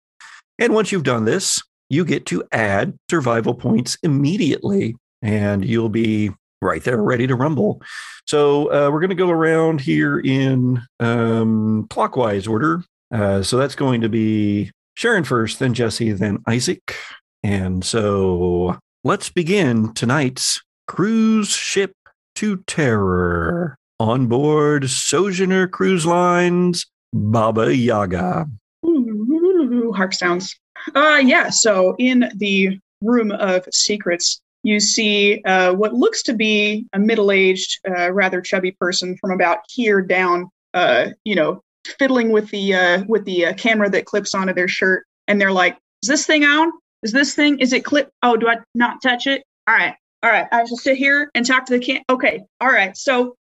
And 0.58 0.74
once 0.74 0.92
you've 0.92 1.04
done 1.04 1.26
this, 1.26 1.62
you 1.90 2.06
get 2.06 2.26
to 2.28 2.44
add 2.52 2.98
survival 3.10 3.54
points 3.54 3.98
immediately, 4.04 4.96
and 5.22 5.66
you'll 5.66 5.90
be 5.90 6.32
right 6.62 6.84
there 6.84 7.02
ready 7.02 7.26
to 7.28 7.36
rumble. 7.36 7.82
So 8.28 8.72
uh, 8.72 8.92
we're 8.92 9.00
going 9.00 9.10
to 9.10 9.16
go 9.16 9.30
around 9.30 9.82
here 9.82 10.20
in 10.20 10.82
um, 11.00 11.88
clockwise 11.90 12.48
order. 12.48 12.84
Uh, 13.12 13.42
so 13.42 13.58
that's 13.58 13.76
going 13.76 14.02
to 14.02 14.10
be 14.10 14.72
Sharon 14.96 15.24
first, 15.24 15.60
then 15.60 15.74
Jesse, 15.74 16.12
then 16.12 16.40
Izaak. 16.40 16.94
And 17.44 17.84
so 17.86 18.78
let's 19.04 19.30
begin 19.30 19.94
tonight's 19.94 20.62
cruise 20.88 21.50
ship 21.50 21.94
to 22.36 22.58
terror 22.68 23.76
on 24.00 24.28
board 24.28 24.90
Sojourner 24.90 25.68
Cruise 25.68 26.06
Lines 26.06 26.86
Baba 27.14 27.76
Yaga. 27.76 28.48
Ooh, 28.86 29.94
harp 29.96 30.14
sounds. 30.14 30.58
Uh, 30.96 31.22
yeah. 31.24 31.50
So 31.50 31.96
in 32.00 32.32
the 32.36 32.80
room 33.02 33.32
of 33.32 33.66
secrets, 33.72 34.42
you 34.64 34.80
see 34.80 35.42
uh, 35.44 35.74
what 35.74 35.94
looks 35.94 36.24
to 36.24 36.34
be 36.34 36.86
a 36.94 37.00
middle-aged, 37.00 37.80
uh, 37.90 38.12
rather 38.12 38.42
chubby 38.42 38.72
person 38.72 39.18
from 39.18 39.32
about 39.32 39.60
here 39.70 40.02
down. 40.02 40.50
Uh, 40.74 41.10
you 41.26 41.36
know, 41.36 41.62
fiddling 41.98 42.32
with 42.32 42.50
the 42.52 42.74
uh, 42.74 43.04
with 43.08 43.26
the 43.26 43.48
uh, 43.48 43.54
camera 43.54 43.90
that 43.90 44.06
clips 44.06 44.36
onto 44.36 44.54
their 44.54 44.68
shirt, 44.68 45.06
and 45.28 45.42
they're 45.42 45.52
like, 45.52 45.78
"Is 46.04 46.10
this 46.10 46.26
thing 46.26 46.44
on? 46.44 46.72
Is 47.02 47.12
this 47.12 47.34
thing? 47.34 47.60
Is 47.60 47.72
it 47.74 47.86
clip? 47.86 48.10
Oh, 48.24 48.36
do 48.36 48.50
I 48.50 48.58
not 48.76 49.02
touch 49.02 49.26
it? 49.26 49.44
All 49.68 49.76
right, 49.76 49.96
all 50.22 50.30
right. 50.30 50.48
I 50.52 50.66
shall 50.66 50.78
sit 50.78 50.98
here 50.98 51.32
and 51.34 51.46
talk 51.46 51.66
to 51.68 51.78
the 51.78 51.80
cam. 51.80 52.02
Okay, 52.10 52.42
all 52.60 52.70
right. 52.70 52.96
So, 52.98 53.36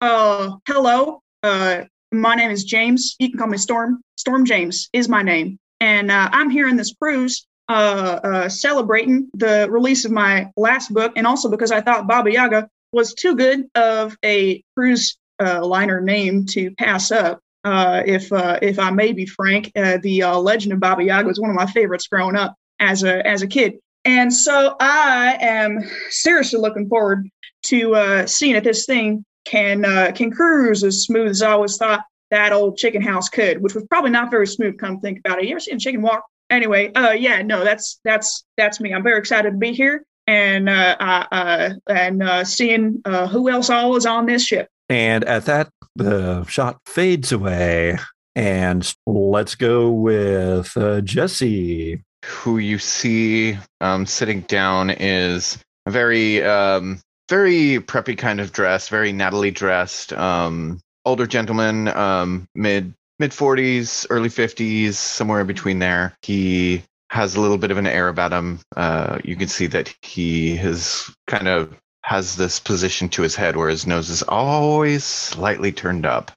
uh, 0.00 0.52
hello. 0.66 1.20
Uh, 1.42 1.82
my 2.12 2.34
name 2.34 2.50
is 2.50 2.64
James. 2.64 3.16
You 3.18 3.30
can 3.30 3.38
call 3.38 3.48
me 3.48 3.58
Storm. 3.58 4.00
Storm 4.16 4.44
James 4.44 4.88
is 4.92 5.08
my 5.08 5.22
name. 5.22 5.58
And 5.80 6.10
uh, 6.10 6.28
I'm 6.32 6.50
here 6.50 6.68
in 6.68 6.76
this 6.76 6.94
cruise 6.94 7.46
uh, 7.68 8.20
uh, 8.22 8.48
celebrating 8.48 9.28
the 9.34 9.66
release 9.70 10.04
of 10.04 10.12
my 10.12 10.50
last 10.56 10.92
book, 10.94 11.12
and 11.16 11.26
also 11.26 11.50
because 11.50 11.72
I 11.72 11.80
thought 11.80 12.06
Baba 12.06 12.30
Yaga 12.32 12.68
was 12.92 13.14
too 13.14 13.34
good 13.34 13.66
of 13.74 14.16
a 14.24 14.62
cruise 14.76 15.16
uh, 15.40 15.66
liner 15.66 16.00
name 16.00 16.46
to 16.46 16.70
pass 16.76 17.10
up. 17.10 17.40
Uh, 17.64 18.02
if 18.06 18.32
uh, 18.32 18.58
if 18.62 18.78
I 18.78 18.90
may 18.90 19.12
be 19.12 19.26
frank, 19.26 19.72
uh, 19.74 19.98
the 20.00 20.22
uh, 20.22 20.38
Legend 20.38 20.74
of 20.74 20.80
Baba 20.80 21.02
Yaga 21.02 21.26
was 21.26 21.40
one 21.40 21.50
of 21.50 21.56
my 21.56 21.66
favorites 21.66 22.06
growing 22.06 22.36
up 22.36 22.54
as 22.80 23.02
a 23.02 23.26
as 23.26 23.42
a 23.42 23.46
kid, 23.46 23.74
and 24.04 24.32
so 24.32 24.76
I 24.80 25.36
am 25.40 25.88
seriously 26.10 26.60
looking 26.60 26.88
forward 26.88 27.28
to 27.66 27.94
uh, 27.94 28.26
seeing 28.26 28.56
if 28.56 28.64
this 28.64 28.86
thing 28.86 29.24
can 29.44 29.84
uh, 29.84 30.12
can 30.14 30.30
cruise 30.30 30.82
as 30.82 31.04
smooth 31.04 31.28
as 31.28 31.42
I 31.42 31.52
always 31.52 31.76
thought 31.76 32.00
that 32.30 32.52
old 32.52 32.76
chicken 32.76 33.02
house 33.02 33.28
could, 33.28 33.62
which 33.62 33.74
was 33.74 33.84
probably 33.88 34.10
not 34.10 34.30
very 34.30 34.46
smooth. 34.46 34.78
Come 34.78 35.00
think 35.00 35.18
about 35.18 35.38
it. 35.38 35.44
You 35.44 35.52
ever 35.52 35.60
seen 35.60 35.76
a 35.76 35.80
chicken 35.80 36.02
walk? 36.02 36.24
Anyway, 36.48 36.92
uh, 36.94 37.12
yeah, 37.12 37.42
no, 37.42 37.64
that's 37.64 38.00
that's 38.04 38.44
that's 38.56 38.80
me. 38.80 38.92
I'm 38.92 39.02
very 39.02 39.18
excited 39.18 39.52
to 39.52 39.56
be 39.56 39.72
here 39.72 40.04
and 40.26 40.68
uh, 40.68 40.96
uh, 41.00 41.70
and 41.88 42.22
uh, 42.22 42.44
seeing 42.44 43.02
uh, 43.04 43.26
who 43.26 43.50
else 43.50 43.70
all 43.70 43.96
is 43.96 44.06
on 44.06 44.26
this 44.26 44.44
ship. 44.44 44.68
And 44.88 45.24
at 45.24 45.44
that, 45.46 45.70
the 45.96 46.44
shot 46.44 46.78
fades 46.86 47.32
away. 47.32 47.98
And 48.36 48.92
let's 49.06 49.54
go 49.54 49.90
with 49.90 50.76
uh, 50.76 51.00
Jesse. 51.00 52.02
Who 52.24 52.58
you 52.58 52.78
see 52.78 53.58
um, 53.80 54.06
sitting 54.06 54.42
down 54.42 54.90
is 54.90 55.58
a 55.86 55.90
very, 55.90 56.42
um, 56.42 57.00
very 57.28 57.78
preppy 57.78 58.16
kind 58.16 58.40
of 58.40 58.52
dress, 58.52 58.88
very 58.88 59.12
Natalie 59.12 59.50
dressed, 59.50 60.12
um, 60.12 60.80
older 61.04 61.26
gentleman, 61.26 61.88
um, 61.88 62.46
mid 62.54 62.94
mid 63.18 63.32
forties, 63.32 64.06
early 64.10 64.28
fifties, 64.28 64.98
somewhere 64.98 65.40
in 65.40 65.46
between 65.46 65.78
there. 65.78 66.14
He 66.22 66.82
has 67.10 67.34
a 67.36 67.40
little 67.40 67.58
bit 67.58 67.70
of 67.70 67.78
an 67.78 67.86
air 67.86 68.08
about 68.08 68.32
him. 68.32 68.60
Uh, 68.76 69.18
you 69.24 69.36
can 69.36 69.48
see 69.48 69.66
that 69.68 69.94
he 70.02 70.56
has 70.56 71.10
kind 71.26 71.48
of 71.48 71.74
has 72.02 72.36
this 72.36 72.60
position 72.60 73.08
to 73.10 73.22
his 73.22 73.36
head 73.36 73.56
where 73.56 73.68
his 73.68 73.86
nose 73.86 74.10
is 74.10 74.22
always 74.22 75.04
slightly 75.04 75.72
turned 75.72 76.06
up. 76.06 76.32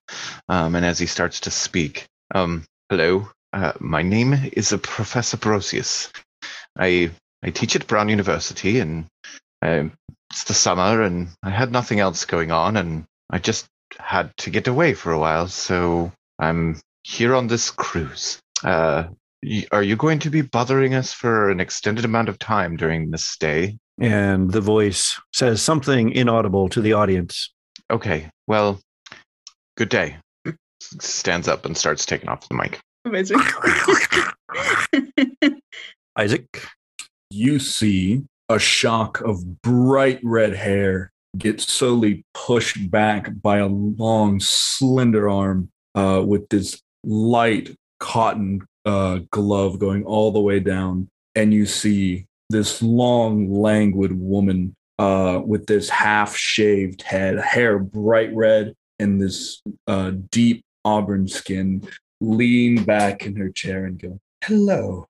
Um, 0.49 0.75
and 0.75 0.85
as 0.85 0.99
he 0.99 1.05
starts 1.05 1.41
to 1.41 1.51
speak, 1.51 2.05
um, 2.35 2.63
hello, 2.89 3.29
uh, 3.53 3.73
my 3.79 4.01
name 4.01 4.33
is 4.53 4.75
Professor 4.81 5.37
Brosius. 5.37 6.11
I 6.77 7.11
I 7.43 7.51
teach 7.51 7.75
at 7.75 7.87
Brown 7.87 8.09
University, 8.09 8.79
and 8.79 9.05
I, 9.61 9.91
it's 10.31 10.45
the 10.45 10.53
summer, 10.53 11.01
and 11.01 11.27
I 11.43 11.49
had 11.49 11.71
nothing 11.71 11.99
else 11.99 12.25
going 12.25 12.51
on, 12.51 12.77
and 12.77 13.05
I 13.29 13.39
just 13.39 13.67
had 13.99 14.35
to 14.37 14.49
get 14.49 14.67
away 14.67 14.93
for 14.93 15.11
a 15.11 15.19
while, 15.19 15.47
so 15.47 16.11
I'm 16.39 16.79
here 17.03 17.35
on 17.35 17.47
this 17.47 17.69
cruise. 17.69 18.39
Uh, 18.63 19.05
y- 19.43 19.67
are 19.71 19.83
you 19.83 19.95
going 19.95 20.19
to 20.19 20.29
be 20.29 20.41
bothering 20.41 20.95
us 20.95 21.13
for 21.13 21.49
an 21.49 21.59
extended 21.59 22.05
amount 22.05 22.29
of 22.29 22.39
time 22.39 22.77
during 22.77 23.11
this 23.11 23.25
stay? 23.25 23.77
And 23.99 24.51
the 24.51 24.61
voice 24.61 25.19
says 25.33 25.61
something 25.61 26.11
inaudible 26.11 26.69
to 26.69 26.81
the 26.81 26.93
audience. 26.93 27.51
Okay, 27.91 28.29
well, 28.47 28.79
good 29.77 29.89
day. 29.89 30.15
Stands 30.81 31.47
up 31.47 31.65
and 31.65 31.77
starts 31.77 32.05
taking 32.05 32.29
off 32.29 32.47
the 32.47 32.55
mic. 32.55 32.79
Amazing. 33.05 33.39
Izaak. 36.17 36.65
You 37.29 37.59
see 37.59 38.23
a 38.49 38.59
shock 38.59 39.21
of 39.21 39.61
bright 39.61 40.19
red 40.23 40.53
hair 40.53 41.11
get 41.37 41.59
slowly 41.59 42.23
pushed 42.33 42.91
back 42.91 43.29
by 43.41 43.57
a 43.57 43.67
long, 43.67 44.39
slender 44.39 45.29
arm 45.29 45.69
uh, 45.95 46.23
with 46.25 46.47
this 46.49 46.81
light 47.03 47.75
cotton 47.99 48.61
uh, 48.85 49.19
glove 49.31 49.79
going 49.79 50.03
all 50.03 50.31
the 50.31 50.39
way 50.39 50.59
down. 50.59 51.09
And 51.35 51.53
you 51.53 51.65
see 51.65 52.25
this 52.49 52.81
long, 52.81 53.51
languid 53.51 54.11
woman 54.17 54.75
uh, 54.99 55.41
with 55.43 55.65
this 55.65 55.89
half 55.89 56.35
shaved 56.35 57.01
head, 57.01 57.39
hair 57.39 57.79
bright 57.79 58.33
red, 58.35 58.73
and 58.99 59.19
this 59.19 59.61
uh, 59.87 60.11
deep 60.29 60.63
auburn 60.85 61.27
skin 61.27 61.87
lean 62.21 62.83
back 62.83 63.25
in 63.25 63.35
her 63.35 63.49
chair 63.49 63.85
and 63.85 63.99
go, 63.99 64.19
Hello, 64.43 65.07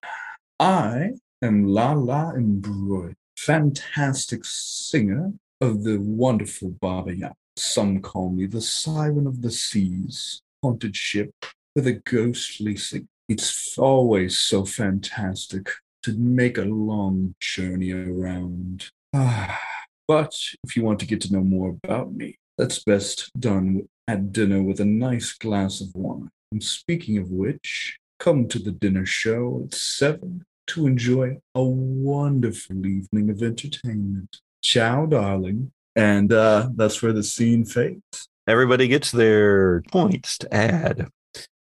I 0.59 1.11
am 1.41 1.65
Lala 1.65 2.33
Embroid, 2.35 3.15
fantastic 3.37 4.45
singer 4.45 5.33
of 5.61 5.83
the 5.83 5.97
wonderful 5.99 6.69
Baba 6.69 7.15
Yaga. 7.15 7.35
Some 7.55 8.01
call 8.01 8.29
me 8.29 8.47
the 8.47 8.61
Siren 8.61 9.27
of 9.27 9.41
the 9.41 9.51
Seas, 9.51 10.41
haunted 10.61 10.95
ship 10.95 11.31
with 11.75 11.87
a 11.87 11.93
ghostly 11.93 12.77
sing. 12.77 13.07
It's 13.29 13.77
always 13.77 14.37
so 14.37 14.65
fantastic 14.65 15.69
to 16.03 16.13
make 16.13 16.57
a 16.57 16.63
long 16.63 17.35
journey 17.39 17.91
around. 17.91 18.89
Ah, 19.13 19.59
but 20.07 20.35
if 20.63 20.75
you 20.75 20.83
want 20.83 20.99
to 20.99 21.05
get 21.05 21.21
to 21.21 21.33
know 21.33 21.43
more 21.43 21.77
about 21.83 22.13
me, 22.13 22.37
that's 22.57 22.83
best 22.83 23.31
done 23.39 23.87
at 24.07 24.31
dinner 24.31 24.61
with 24.61 24.79
a 24.79 24.85
nice 24.85 25.33
glass 25.33 25.81
of 25.81 25.87
wine. 25.95 26.29
And 26.53 26.61
speaking 26.63 27.17
of 27.17 27.31
which, 27.31 27.97
come 28.19 28.47
to 28.47 28.59
the 28.59 28.71
dinner 28.71 29.07
show 29.07 29.63
at 29.65 29.73
seven 29.73 30.45
to 30.67 30.85
enjoy 30.85 31.39
a 31.55 31.63
wonderful 31.63 32.85
evening 32.85 33.31
of 33.31 33.41
entertainment. 33.41 34.37
Ciao, 34.61 35.07
darling. 35.07 35.71
And 35.95 36.31
uh, 36.31 36.69
that's 36.75 37.01
where 37.01 37.11
the 37.11 37.23
scene 37.23 37.65
fades. 37.65 38.29
Everybody 38.47 38.87
gets 38.87 39.09
their 39.09 39.81
points 39.91 40.37
to 40.37 40.53
add. 40.53 41.07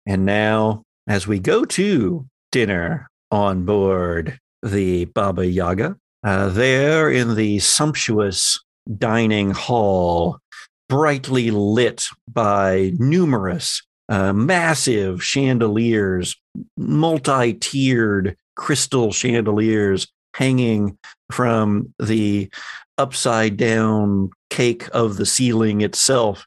And 0.06 0.26
now, 0.26 0.82
as 1.06 1.24
we 1.24 1.38
go 1.38 1.64
to 1.66 2.26
dinner 2.50 3.08
on 3.30 3.64
board 3.64 4.40
the 4.60 5.04
Baba 5.04 5.46
Yaga, 5.46 5.94
uh, 6.24 6.48
there 6.48 7.08
in 7.08 7.36
the 7.36 7.60
sumptuous 7.60 8.58
dining 8.98 9.52
hall, 9.52 10.40
brightly 10.88 11.52
lit 11.52 12.06
by 12.26 12.90
numerous 12.98 13.82
uh, 14.10 14.32
massive 14.32 15.22
chandeliers, 15.22 16.36
multi 16.76 17.54
tiered 17.54 18.36
crystal 18.56 19.12
chandeliers 19.12 20.08
hanging 20.34 20.98
from 21.32 21.94
the 21.98 22.50
upside 22.98 23.56
down 23.56 24.30
cake 24.50 24.88
of 24.92 25.16
the 25.16 25.24
ceiling 25.24 25.80
itself. 25.80 26.44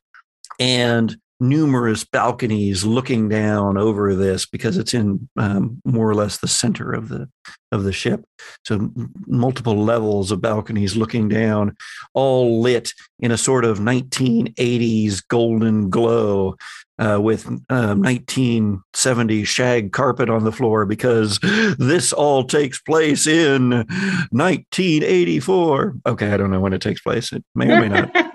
And 0.60 1.18
numerous 1.44 2.06
balconies 2.06 2.86
looking 2.86 3.28
down 3.28 3.78
over 3.78 4.16
this 4.16 4.46
because 4.46 4.78
it's 4.78 4.94
in 4.94 5.28
um, 5.36 5.82
more 5.84 6.10
or 6.10 6.16
less 6.16 6.38
the 6.38 6.48
center 6.48 6.94
of 6.94 7.10
the 7.10 7.28
of 7.72 7.84
the 7.84 7.92
ship. 7.92 8.24
So 8.66 8.76
m- 8.76 9.12
multiple 9.28 9.84
levels 9.84 10.32
of 10.32 10.42
balconies 10.42 10.96
looking 10.96 11.28
down, 11.28 11.76
all 12.14 12.62
lit 12.62 12.94
in 13.20 13.32
a 13.32 13.38
sort 13.38 13.66
of 13.66 13.80
1980s 13.80 15.22
golden 15.28 15.90
glow. 15.90 16.56
Uh, 17.00 17.20
with 17.20 17.48
um, 17.48 18.04
1970 18.04 19.46
shag 19.46 19.92
carpet 19.92 20.30
on 20.30 20.44
the 20.44 20.52
floor 20.52 20.86
because 20.86 21.40
this 21.80 22.14
all 22.14 22.44
takes 22.44 22.80
place 22.80 23.26
in 23.26 23.72
1984. 23.72 25.96
Okay, 26.06 26.32
I 26.32 26.38
don't 26.38 26.52
know 26.52 26.60
when 26.60 26.74
it 26.74 26.82
takes 26.82 27.02
place. 27.02 27.34
It 27.34 27.44
may 27.56 27.72
or 27.72 27.82
may 27.82 27.90
not. 27.90 28.16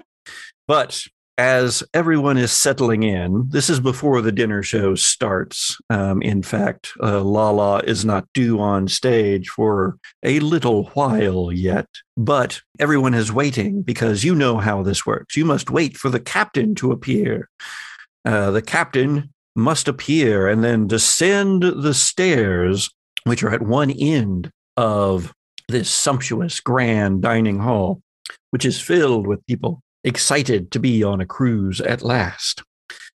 But 0.69 1.03
as 1.39 1.85
everyone 1.95 2.37
is 2.37 2.51
settling 2.51 3.05
in, 3.05 3.49
this 3.49 3.71
is 3.71 3.79
before 3.79 4.21
the 4.21 4.33
dinner 4.33 4.63
show 4.63 4.97
starts. 4.97 5.79
Um, 5.89 6.21
in 6.21 6.43
fact, 6.43 6.93
uh, 7.01 7.23
Lala 7.23 7.79
is 7.79 8.05
not 8.05 8.29
due 8.35 8.61
on 8.61 8.89
stage 8.89 9.49
for 9.49 9.99
a 10.25 10.41
little 10.41 10.85
while 10.95 11.53
yet, 11.53 11.87
but 12.17 12.61
everyone 12.81 13.15
is 13.15 13.33
waiting 13.33 13.83
because 13.83 14.25
you 14.25 14.35
know 14.35 14.59
how 14.59 14.83
this 14.83 15.07
works. 15.07 15.37
You 15.37 15.45
must 15.45 15.71
wait 15.71 15.97
for 15.97 16.11
the 16.11 16.21
captain 16.21 16.75
to 16.77 16.91
appear. 16.91 17.49
Uh, 18.25 18.51
the 18.51 18.63
captain 18.63 19.33
must 19.55 19.89
appear 19.89 20.49
and 20.49 20.63
then 20.63 20.87
descend 20.87 21.63
the 21.63 21.95
stairs, 21.95 22.91
which 23.25 23.43
are 23.43 23.51
at 23.51 23.63
one 23.63 23.91
end 23.91 24.51
of 24.77 25.33
this 25.69 25.91
sumptuous 25.91 26.61
grand 26.61 27.23
dining 27.23 27.59
hall, 27.59 28.01
which 28.51 28.65
is 28.65 28.81
filled 28.81 29.27
with 29.27 29.45
people 29.47 29.81
excited 30.05 30.71
to 30.71 30.79
be 30.79 31.03
on 31.03 31.21
a 31.21 31.27
cruise 31.27 31.81
at 31.81 32.03
last. 32.03 32.63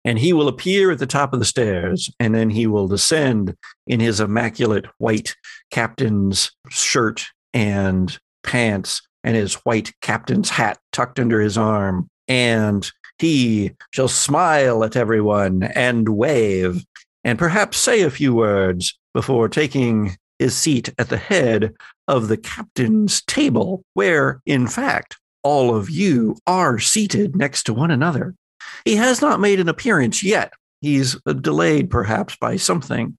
And 0.05 0.19
he 0.19 0.33
will 0.33 0.49
appear 0.49 0.93
at 0.93 1.01
the 1.01 1.07
top 1.07 1.33
of 1.33 1.39
the 1.39 1.45
stairs, 1.45 2.11
and 2.21 2.35
then 2.35 2.51
he 2.51 2.67
will 2.67 2.89
descend 2.89 3.55
in 3.87 4.01
his 4.01 4.21
immaculate 4.21 4.87
white 4.99 5.35
captain's 5.71 6.53
shirt 6.71 7.27
and 7.53 8.17
pants 8.43 9.03
and 9.25 9.37
his 9.37 9.55
white 9.55 9.93
captain's 10.01 10.51
hat 10.51 10.79
tucked 10.93 11.19
under 11.19 11.41
his 11.41 11.59
arm. 11.59 12.09
And 12.29 12.91
he 13.19 13.73
shall 13.91 14.09
smile 14.09 14.85
at 14.85 14.97
everyone 14.97 15.63
and 15.63 16.09
wave, 16.09 16.85
and 17.25 17.39
perhaps 17.39 17.79
say 17.79 18.03
a 18.03 18.11
few 18.11 18.35
words 18.35 18.99
before 19.15 19.49
taking 19.49 20.17
his 20.39 20.57
seat 20.57 20.93
at 20.99 21.09
the 21.09 21.17
head 21.17 21.75
of 22.07 22.29
the 22.29 22.37
captain's 22.37 23.23
table, 23.23 23.83
where, 23.95 24.41
in 24.47 24.67
fact, 24.67 25.17
all 25.43 25.75
of 25.75 25.91
you 25.91 26.37
are 26.47 26.79
seated 26.79 27.37
next 27.37 27.65
to 27.65 27.75
one 27.75 27.91
another. 27.91 28.35
He 28.85 28.97
has 28.97 29.21
not 29.21 29.41
made 29.41 29.61
an 29.61 29.69
appearance 29.69 30.23
yet. 30.23 30.53
He's 30.81 31.17
delayed 31.41 31.91
perhaps 31.91 32.37
by 32.37 32.57
something. 32.57 33.17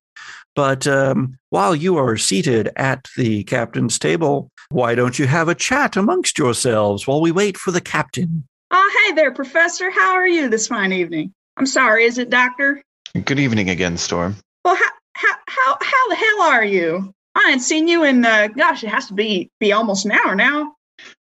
But 0.55 0.87
um, 0.87 1.37
while 1.49 1.75
you 1.75 1.97
are 1.97 2.17
seated 2.17 2.71
at 2.75 3.07
the 3.15 3.43
captain's 3.43 3.99
table, 3.99 4.49
why 4.69 4.95
don't 4.95 5.19
you 5.19 5.27
have 5.27 5.47
a 5.47 5.55
chat 5.55 5.95
amongst 5.95 6.37
yourselves 6.37 7.07
while 7.07 7.21
we 7.21 7.31
wait 7.31 7.57
for 7.57 7.71
the 7.71 7.81
captain? 7.81 8.47
Oh, 8.71 9.05
hey 9.07 9.15
there, 9.15 9.31
Professor. 9.31 9.89
How 9.89 10.13
are 10.13 10.27
you 10.27 10.47
this 10.47 10.67
fine 10.67 10.93
evening? 10.93 11.33
I'm 11.57 11.65
sorry, 11.65 12.05
is 12.05 12.19
it 12.19 12.29
Doctor? 12.29 12.83
Good 13.25 13.39
evening 13.39 13.69
again, 13.69 13.97
Storm. 13.97 14.35
Well, 14.63 14.75
how, 14.75 14.91
how, 15.13 15.33
how, 15.47 15.77
how 15.81 16.09
the 16.09 16.15
hell 16.15 16.41
are 16.43 16.63
you? 16.63 17.11
I 17.33 17.49
ain't 17.51 17.63
seen 17.63 17.87
you 17.87 18.03
in, 18.03 18.23
uh, 18.23 18.49
gosh, 18.49 18.83
it 18.83 18.89
has 18.89 19.07
to 19.07 19.13
be, 19.13 19.49
be 19.59 19.71
almost 19.71 20.05
an 20.05 20.11
hour 20.11 20.35
now. 20.35 20.75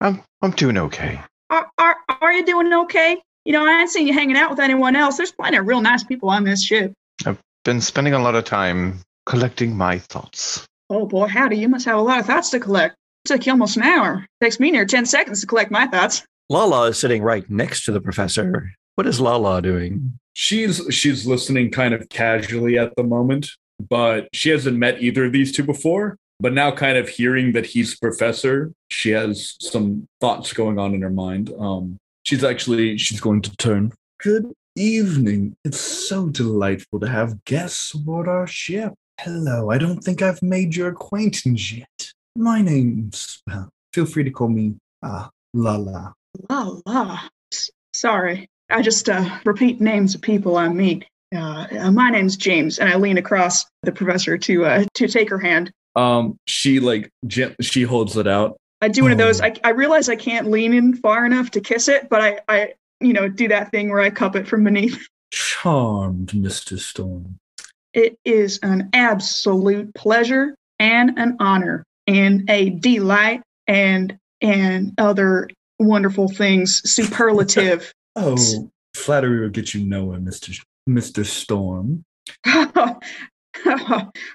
I'm 0.02 0.22
I'm 0.42 0.52
doing 0.52 0.78
okay. 0.78 1.20
Are, 1.50 1.68
are, 1.78 1.96
are 2.10 2.34
you 2.34 2.46
doing 2.46 2.72
okay? 2.74 3.18
You 3.46 3.54
know, 3.54 3.66
I 3.66 3.82
ain't 3.82 3.90
seen 3.90 4.06
you 4.06 4.14
hanging 4.14 4.38
out 4.38 4.52
with 4.52 4.60
anyone 4.60 4.96
else. 4.96 5.18
There's 5.18 5.32
plenty 5.32 5.58
of 5.58 5.66
real 5.66 5.82
nice 5.82 6.04
people 6.04 6.30
on 6.30 6.44
this 6.44 6.64
ship. 6.64 6.94
I've 7.26 7.40
been 7.66 7.82
spending 7.82 8.14
a 8.14 8.22
lot 8.22 8.36
of 8.36 8.46
time 8.46 9.00
collecting 9.26 9.76
my 9.76 9.98
thoughts. 9.98 10.66
Oh 10.90 11.08
boy, 11.08 11.28
howdy, 11.28 11.58
you 11.58 11.70
must 11.70 11.86
have 11.86 11.98
a 11.98 12.02
lot 12.02 12.20
of 12.20 12.26
thoughts 12.28 12.52
to 12.52 12.60
collect. 12.60 12.96
It 13.26 13.30
took 13.30 13.46
you 13.46 13.52
almost 13.54 13.78
an 13.78 13.84
hour. 13.84 14.28
It 14.42 14.46
takes 14.46 14.60
me 14.60 14.72
near 14.72 14.86
10 14.86 15.06
seconds 15.06 15.42
to 15.42 15.48
collect 15.48 15.72
my 15.72 15.88
thoughts. 15.88 16.24
Lala 16.52 16.90
is 16.90 17.00
sitting 17.00 17.24
right 17.24 17.50
next 17.50 17.86
to 17.86 17.94
the 17.94 18.02
professor. 18.02 18.74
What 18.96 19.08
is 19.08 19.22
Lala 19.22 19.62
doing? 19.62 20.20
She's 20.34 20.82
she's 20.90 21.26
listening 21.26 21.72
kind 21.72 21.94
of 21.94 22.10
casually 22.10 22.78
at 22.78 22.94
the 22.98 23.04
moment, 23.04 23.52
but 23.90 24.28
she 24.34 24.50
hasn't 24.50 24.78
met 24.78 25.02
either 25.02 25.24
of 25.24 25.32
these 25.32 25.54
two 25.54 25.64
before. 25.64 26.18
But 26.42 26.52
now, 26.52 26.70
kind 26.70 26.98
of 26.98 27.08
hearing 27.08 27.54
that 27.54 27.68
he's 27.68 27.98
professor, 27.98 28.74
she 28.90 29.12
has 29.12 29.56
some 29.62 30.10
thoughts 30.20 30.52
going 30.52 30.78
on 30.78 30.94
in 30.94 31.02
her 31.04 31.10
mind. 31.10 31.54
Um, 31.58 31.98
she's 32.24 32.44
actually 32.44 32.98
she's 32.98 33.22
going 33.22 33.44
to 33.44 33.56
turn. 33.56 33.94
Good 34.22 34.52
evening. 34.76 35.56
It's 35.64 35.80
so 35.80 36.28
delightful 36.28 37.00
to 37.00 37.08
have 37.08 37.46
guests 37.46 37.94
aboard 37.94 38.28
our 38.28 38.46
ship. 38.46 38.94
Hello. 39.22 39.72
I 39.72 39.78
don't 39.78 40.04
think 40.04 40.22
I've 40.22 40.42
made 40.42 40.76
your 40.76 40.90
acquaintance 40.90 41.72
yet. 41.72 42.12
My 42.36 42.62
name's 42.62 43.42
well. 43.48 43.70
Feel 43.94 44.06
free 44.06 44.26
to 44.26 44.32
call 44.32 44.50
me 44.50 44.76
uh, 45.02 45.30
Lala. 45.54 46.14
La 46.50 46.78
la. 46.86 47.20
Sorry. 47.94 48.48
I 48.70 48.82
just 48.82 49.10
uh, 49.10 49.40
repeat 49.46 49.82
names 49.82 50.16
of 50.16 50.22
people 50.22 50.58
I 50.58 50.70
meet. 50.70 51.06
Uh, 51.34 51.68
uh, 51.80 51.92
my 51.92 52.10
name's 52.10 52.36
James, 52.36 52.80
and 52.80 52.90
I 52.90 52.98
lean 52.98 53.18
across 53.18 53.66
the 53.84 53.92
professor 53.92 54.38
to 54.38 54.66
uh, 54.66 54.86
to 54.96 55.08
take 55.08 55.30
her 55.30 55.40
hand. 55.40 55.72
Um, 55.96 56.38
she 56.46 56.80
like 56.80 57.10
she 57.62 57.84
holds 57.84 58.18
it 58.18 58.28
out. 58.28 58.58
I 58.82 58.88
do 58.88 59.04
one 59.04 59.12
of 59.12 59.18
those. 59.18 59.42
Oh. 59.42 59.46
I, 59.46 59.54
I 59.64 59.70
realize 59.70 60.10
I 60.10 60.16
can't 60.16 60.50
lean 60.50 60.74
in 60.74 60.96
far 60.96 61.26
enough 61.26 61.52
to 61.52 61.62
kiss 61.62 61.88
it, 61.88 62.10
but 62.10 62.22
I, 62.22 62.40
I 62.48 62.74
you 63.00 63.14
know 63.14 63.28
do 63.28 63.48
that 63.50 63.72
thing 63.72 63.90
where 63.90 64.02
I 64.02 64.10
cup 64.10 64.36
it 64.36 64.48
from 64.48 64.64
beneath. 64.64 65.08
Charmed, 65.32 66.30
Mr. 66.30 66.78
Storm. 66.78 67.38
It 67.94 68.18
is 68.26 68.60
an 68.64 68.90
absolute 68.94 69.94
pleasure 69.94 70.56
and 70.80 71.18
an 71.18 71.38
honor 71.40 71.84
and 72.08 72.50
a 72.50 72.72
delight 72.72 73.42
and 73.68 74.18
and 74.42 74.94
other 74.98 75.50
wonderful 75.82 76.28
things 76.28 76.82
superlative. 76.90 77.94
Oh, 78.18 78.36
flattery 78.94 79.40
will 79.40 79.48
get 79.48 79.74
you 79.74 79.86
nowhere, 79.86 80.20
Mr. 80.20 80.62
Mr. 80.90 81.26
Storm. 81.26 82.04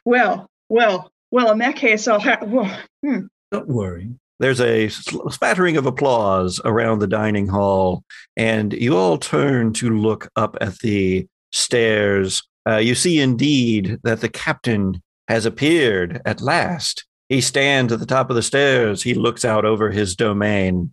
well, 0.07 0.49
well, 0.71 1.13
well. 1.31 1.53
In 1.53 1.59
that 1.59 1.77
case, 1.77 2.09
I'll 2.09 2.19
have. 2.19 2.51
Well, 2.51 2.81
hmm. 3.05 3.27
Don't 3.53 3.69
worry. 3.69 4.15
There's 4.41 4.63
a 4.63 4.89
spattering 4.89 5.77
of 5.77 5.85
applause 5.85 6.59
around 6.65 7.01
the 7.01 7.07
dining 7.07 7.49
hall, 7.49 8.03
and 8.35 8.73
you 8.73 8.97
all 8.97 9.19
turn 9.19 9.75
to 9.75 9.91
look 9.91 10.31
up 10.37 10.57
at 10.63 10.79
the 10.79 11.27
stairs. 11.53 12.43
Uh, 12.67 12.77
you 12.77 12.95
see 12.95 13.21
indeed 13.21 13.99
that 14.05 14.23
the 14.23 14.31
captain 14.31 15.03
has 15.29 15.45
appeared 15.45 16.23
at 16.25 16.41
last. 16.41 17.05
He 17.29 17.41
stands 17.41 17.93
at 17.93 17.99
the 17.99 18.07
top 18.07 18.31
of 18.31 18.37
the 18.37 18.43
stairs. 18.43 19.03
He 19.03 19.15
looks 19.15 19.45
out 19.45 19.65
over 19.65 19.91
his 19.91 20.15
domain. 20.15 20.93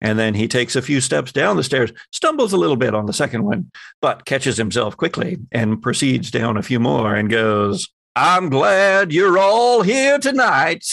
And 0.00 0.18
then 0.18 0.34
he 0.34 0.48
takes 0.48 0.74
a 0.74 0.82
few 0.82 1.00
steps 1.00 1.32
down 1.32 1.56
the 1.56 1.64
stairs, 1.64 1.92
stumbles 2.12 2.52
a 2.52 2.56
little 2.56 2.76
bit 2.76 2.94
on 2.94 3.06
the 3.06 3.12
second 3.12 3.44
one, 3.44 3.70
but 4.00 4.24
catches 4.24 4.56
himself 4.56 4.96
quickly 4.96 5.38
and 5.52 5.82
proceeds 5.82 6.30
down 6.30 6.56
a 6.56 6.62
few 6.62 6.80
more 6.80 7.14
and 7.14 7.30
goes, 7.30 7.88
I'm 8.16 8.48
glad 8.48 9.12
you're 9.12 9.38
all 9.38 9.82
here 9.82 10.18
tonight 10.18 10.84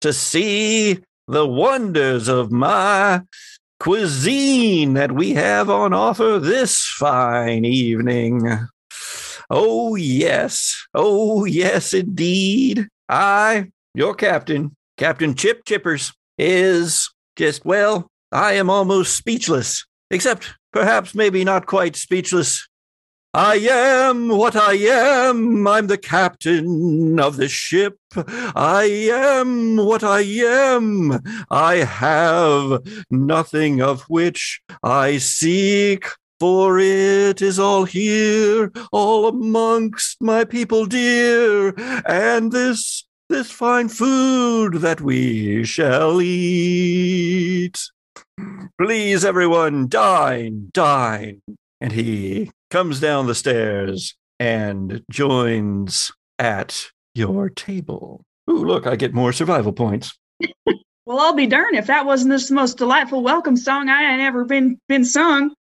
to 0.00 0.12
see 0.12 0.98
the 1.28 1.46
wonders 1.46 2.28
of 2.28 2.50
my 2.50 3.22
cuisine 3.80 4.94
that 4.94 5.12
we 5.12 5.34
have 5.34 5.70
on 5.70 5.92
offer 5.92 6.38
this 6.38 6.86
fine 6.86 7.64
evening. 7.64 8.48
Oh, 9.50 9.94
yes. 9.94 10.86
Oh, 10.94 11.44
yes, 11.44 11.92
indeed. 11.92 12.88
I, 13.08 13.70
your 13.94 14.14
captain, 14.14 14.74
Captain 14.96 15.34
Chip 15.34 15.64
Chippers, 15.64 16.14
is 16.38 17.10
just, 17.36 17.64
well, 17.64 18.08
I 18.34 18.54
am 18.54 18.68
almost 18.68 19.14
speechless, 19.14 19.86
except 20.10 20.54
perhaps 20.72 21.14
maybe 21.14 21.44
not 21.44 21.66
quite 21.66 21.94
speechless. 21.94 22.68
I 23.32 23.56
am 23.56 24.28
what 24.28 24.56
I 24.56 24.74
am. 24.74 25.66
I'm 25.68 25.86
the 25.86 25.98
captain 25.98 27.20
of 27.20 27.36
the 27.36 27.46
ship. 27.48 27.96
I 28.16 29.08
am 29.12 29.76
what 29.76 30.02
I 30.02 30.22
am. 30.22 31.20
I 31.48 31.76
have 31.76 32.80
nothing 33.08 33.80
of 33.80 34.02
which 34.02 34.60
I 34.82 35.18
seek, 35.18 36.06
for 36.40 36.80
it 36.80 37.40
is 37.40 37.60
all 37.60 37.84
here, 37.84 38.72
all 38.90 39.28
amongst 39.28 40.20
my 40.20 40.44
people 40.44 40.86
dear, 40.86 41.72
and 42.06 42.50
this 42.50 43.04
this 43.28 43.50
fine 43.50 43.88
food 43.88 44.74
that 44.74 45.00
we 45.00 45.64
shall 45.64 46.20
eat. 46.20 47.80
Please, 48.78 49.24
everyone, 49.24 49.88
dine, 49.88 50.70
dine. 50.72 51.40
And 51.80 51.92
he 51.92 52.50
comes 52.70 53.00
down 53.00 53.26
the 53.26 53.34
stairs 53.34 54.14
and 54.40 55.02
joins 55.10 56.10
at 56.38 56.86
your 57.14 57.48
table. 57.50 58.24
Ooh, 58.50 58.64
look, 58.64 58.86
I 58.86 58.96
get 58.96 59.14
more 59.14 59.32
survival 59.32 59.72
points. 59.72 60.16
Well, 61.06 61.20
I'll 61.20 61.34
be 61.34 61.46
darned 61.46 61.76
if 61.76 61.88
that 61.88 62.06
wasn't 62.06 62.32
the 62.32 62.54
most 62.54 62.78
delightful 62.78 63.22
welcome 63.22 63.58
song 63.58 63.90
I 63.90 64.02
had 64.02 64.20
ever 64.20 64.46
been 64.46 64.78
been 64.88 65.04
sung. 65.04 65.54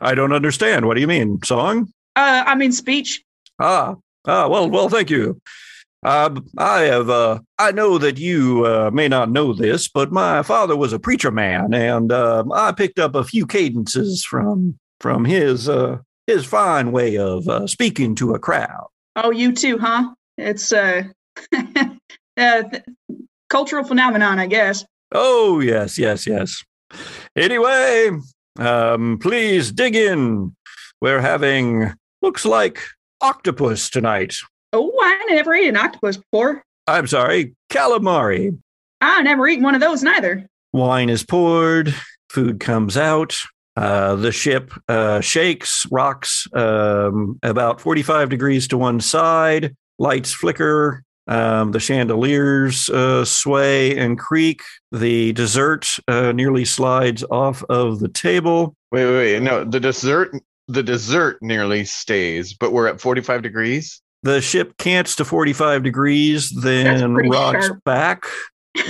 I 0.00 0.16
don't 0.16 0.32
understand. 0.32 0.86
What 0.86 0.94
do 0.94 1.00
you 1.00 1.06
mean? 1.06 1.38
Song? 1.44 1.92
Uh, 2.16 2.42
I 2.44 2.56
mean 2.56 2.72
speech. 2.72 3.22
Ah, 3.60 3.94
ah, 4.26 4.48
well, 4.48 4.68
well, 4.68 4.88
thank 4.88 5.08
you. 5.08 5.40
Uh, 6.02 6.40
I 6.56 6.82
have, 6.82 7.10
uh, 7.10 7.40
I 7.58 7.72
know 7.72 7.98
that 7.98 8.18
you 8.18 8.64
uh, 8.64 8.90
may 8.92 9.08
not 9.08 9.30
know 9.30 9.52
this, 9.52 9.88
but 9.88 10.12
my 10.12 10.42
father 10.42 10.76
was 10.76 10.92
a 10.92 10.98
preacher 10.98 11.32
man, 11.32 11.74
and 11.74 12.12
uh, 12.12 12.44
I 12.52 12.72
picked 12.72 13.00
up 13.00 13.14
a 13.14 13.24
few 13.24 13.46
cadences 13.46 14.24
from 14.24 14.78
from 15.00 15.24
his 15.24 15.68
uh, 15.68 15.98
his 16.26 16.44
fine 16.44 16.92
way 16.92 17.16
of 17.16 17.48
uh, 17.48 17.66
speaking 17.66 18.14
to 18.16 18.34
a 18.34 18.38
crowd. 18.38 18.86
Oh, 19.16 19.30
you 19.30 19.52
too, 19.52 19.78
huh? 19.78 20.14
It's 20.36 20.72
uh, 20.72 21.02
uh 22.36 22.62
cultural 23.48 23.84
phenomenon, 23.84 24.38
I 24.38 24.46
guess. 24.46 24.84
Oh, 25.12 25.60
yes, 25.60 25.98
yes, 25.98 26.26
yes. 26.26 26.62
Anyway, 27.34 28.10
um, 28.58 29.18
please 29.20 29.72
dig 29.72 29.96
in. 29.96 30.54
We're 31.00 31.20
having 31.20 31.94
looks 32.22 32.44
like 32.44 32.80
octopus 33.20 33.90
tonight. 33.90 34.34
Oh, 34.72 34.92
I 35.00 35.24
never 35.30 35.54
ate 35.54 35.68
an 35.68 35.76
octopus 35.76 36.16
before. 36.16 36.62
I'm 36.86 37.06
sorry, 37.06 37.54
calamari. 37.70 38.58
I 39.00 39.22
never 39.22 39.46
eaten 39.48 39.64
one 39.64 39.74
of 39.74 39.80
those 39.80 40.02
neither. 40.02 40.46
Wine 40.72 41.08
is 41.08 41.24
poured, 41.24 41.94
food 42.28 42.60
comes 42.60 42.96
out. 42.96 43.36
Uh, 43.76 44.16
the 44.16 44.32
ship 44.32 44.72
uh, 44.88 45.20
shakes, 45.20 45.86
rocks 45.90 46.48
um, 46.52 47.38
about 47.42 47.80
45 47.80 48.28
degrees 48.28 48.66
to 48.68 48.78
one 48.78 49.00
side. 49.00 49.74
Lights 49.98 50.32
flicker. 50.32 51.04
Um, 51.28 51.72
the 51.72 51.80
chandeliers 51.80 52.88
uh, 52.88 53.24
sway 53.24 53.96
and 53.96 54.18
creak. 54.18 54.62
The 54.92 55.32
dessert 55.34 55.86
uh, 56.08 56.32
nearly 56.32 56.64
slides 56.64 57.22
off 57.30 57.62
of 57.68 58.00
the 58.00 58.08
table. 58.08 58.74
Wait, 58.90 59.04
wait, 59.04 59.14
wait. 59.34 59.42
No, 59.42 59.62
the 59.62 59.78
dessert 59.78 60.32
the 60.68 60.82
dessert 60.82 61.38
nearly 61.40 61.84
stays, 61.84 62.52
but 62.52 62.72
we're 62.72 62.88
at 62.88 63.00
45 63.00 63.42
degrees. 63.42 64.02
The 64.22 64.40
ship 64.40 64.76
cants 64.78 65.16
to 65.16 65.24
45 65.24 65.82
degrees, 65.82 66.50
then 66.50 67.14
rocks 67.14 67.66
sharp. 67.66 67.84
back. 67.84 68.24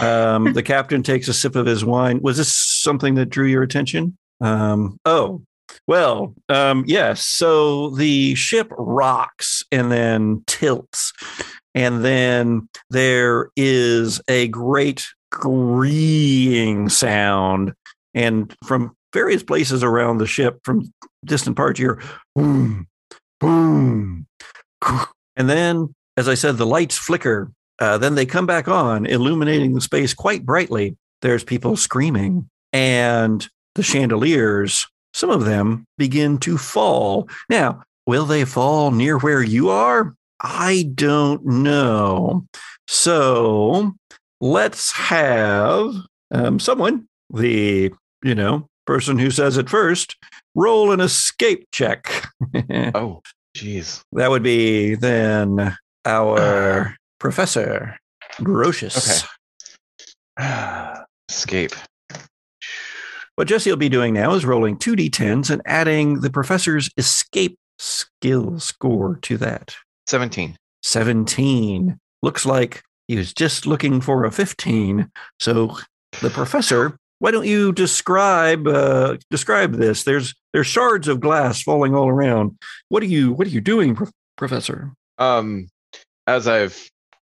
Um, 0.02 0.52
the 0.52 0.62
captain 0.62 1.02
takes 1.02 1.28
a 1.28 1.32
sip 1.32 1.56
of 1.56 1.64
his 1.64 1.82
wine. 1.82 2.20
Was 2.20 2.36
this 2.36 2.54
something 2.54 3.14
that 3.14 3.30
drew 3.30 3.46
your 3.46 3.62
attention? 3.62 4.18
Um, 4.42 4.98
oh, 5.06 5.40
well, 5.86 6.34
um, 6.48 6.84
yes. 6.86 7.24
So 7.24 7.90
the 7.90 8.34
ship 8.34 8.70
rocks 8.76 9.62
and 9.72 9.90
then 9.90 10.44
tilts. 10.46 11.12
And 11.74 12.04
then 12.04 12.68
there 12.90 13.50
is 13.56 14.20
a 14.28 14.48
great 14.48 15.06
greeing 15.32 16.90
sound. 16.90 17.72
And 18.14 18.54
from 18.64 18.94
various 19.12 19.42
places 19.42 19.82
around 19.82 20.18
the 20.18 20.26
ship, 20.26 20.58
from 20.64 20.92
distant 21.24 21.56
parts, 21.56 21.78
you 21.78 21.86
hear 21.86 22.02
boom, 22.34 22.88
boom. 23.40 24.26
And 25.38 25.48
then, 25.48 25.94
as 26.16 26.29
I 26.29 26.35
said, 26.35 26.59
the 26.59 26.66
lights 26.66 26.98
flicker. 26.98 27.51
Uh, 27.79 27.96
then 27.96 28.16
they 28.16 28.27
come 28.27 28.44
back 28.44 28.66
on, 28.66 29.07
illuminating 29.07 29.72
the 29.72 29.81
space 29.81 30.12
quite 30.12 30.44
brightly. 30.44 30.96
There's 31.22 31.44
people 31.44 31.77
screaming, 31.77 32.51
and 32.72 33.48
the 33.77 33.85
chandeliers, 33.85 34.87
some 35.14 35.31
of 35.31 35.44
them 35.44 35.85
begin 35.96 36.38
to 36.38 36.59
fall. 36.59 37.29
Now, 37.48 37.83
will 38.07 38.27
they 38.27 38.44
fall 38.44 38.90
near 38.90 39.16
where 39.18 39.42
you 39.42 39.70
are? 39.70 40.14
I 40.40 40.90
don't 40.94 41.44
know. 41.46 42.46
So 42.88 43.94
let's 44.40 44.92
have 44.92 45.94
um, 46.33 46.59
someone, 46.59 47.07
the 47.33 47.92
you 48.22 48.35
know 48.35 48.68
person 48.87 49.18
who 49.18 49.31
says 49.31 49.57
it 49.57 49.68
first, 49.68 50.16
roll 50.55 50.90
an 50.90 51.01
escape 51.01 51.68
check. 51.72 52.27
Oh, 52.94 53.22
jeez. 53.62 54.01
That 54.12 54.31
would 54.31 54.42
be 54.42 54.94
then 54.94 55.77
our 56.05 56.38
uh. 56.38 56.88
professor, 57.18 57.99
Grocious. 58.40 59.27
Okay. 60.38 60.94
Escape. 61.29 61.73
What 63.35 63.49
Jesse 63.49 63.71
will 63.71 63.77
be 63.77 63.88
doing 63.88 64.14
now 64.14 64.35
is 64.35 64.44
rolling 64.44 64.79
2d10s 64.79 65.51
and 65.51 65.62
adding 65.64 66.21
the 66.21 66.31
professor's 66.31 66.90
escape 66.97 67.57
skill 67.79 68.59
score 68.59 69.18
to 69.23 69.37
that. 69.38 69.77
17. 70.09 70.57
17. 70.83 71.99
Looks 72.23 72.47
like 72.47 72.83
he 73.07 73.16
was 73.16 73.33
just 73.33 73.66
looking 73.66 74.01
for 74.01 74.25
a 74.25 74.33
15. 74.33 75.11
So 75.38 75.79
the 76.21 76.31
professor, 76.31 76.97
why 77.18 77.31
don't 77.31 77.46
you 77.46 77.72
describe 77.72 78.66
uh, 78.66 79.16
describe 79.31 79.74
this? 79.74 80.04
There's 80.04 80.35
there's 80.52 80.66
shards 80.66 81.09
of 81.09 81.20
glass 81.20 81.62
falling 81.62 81.94
all 81.94 82.09
around. 82.09 82.57
What 82.88 83.02
are 83.02 83.07
you 83.07 83.33
what 83.33 83.46
are 83.46 83.50
you 83.50 83.61
doing, 83.61 83.94
Pro- 83.94 84.09
professor? 84.37 84.92
Um, 85.18 85.68
as 86.26 86.46
I've 86.46 86.88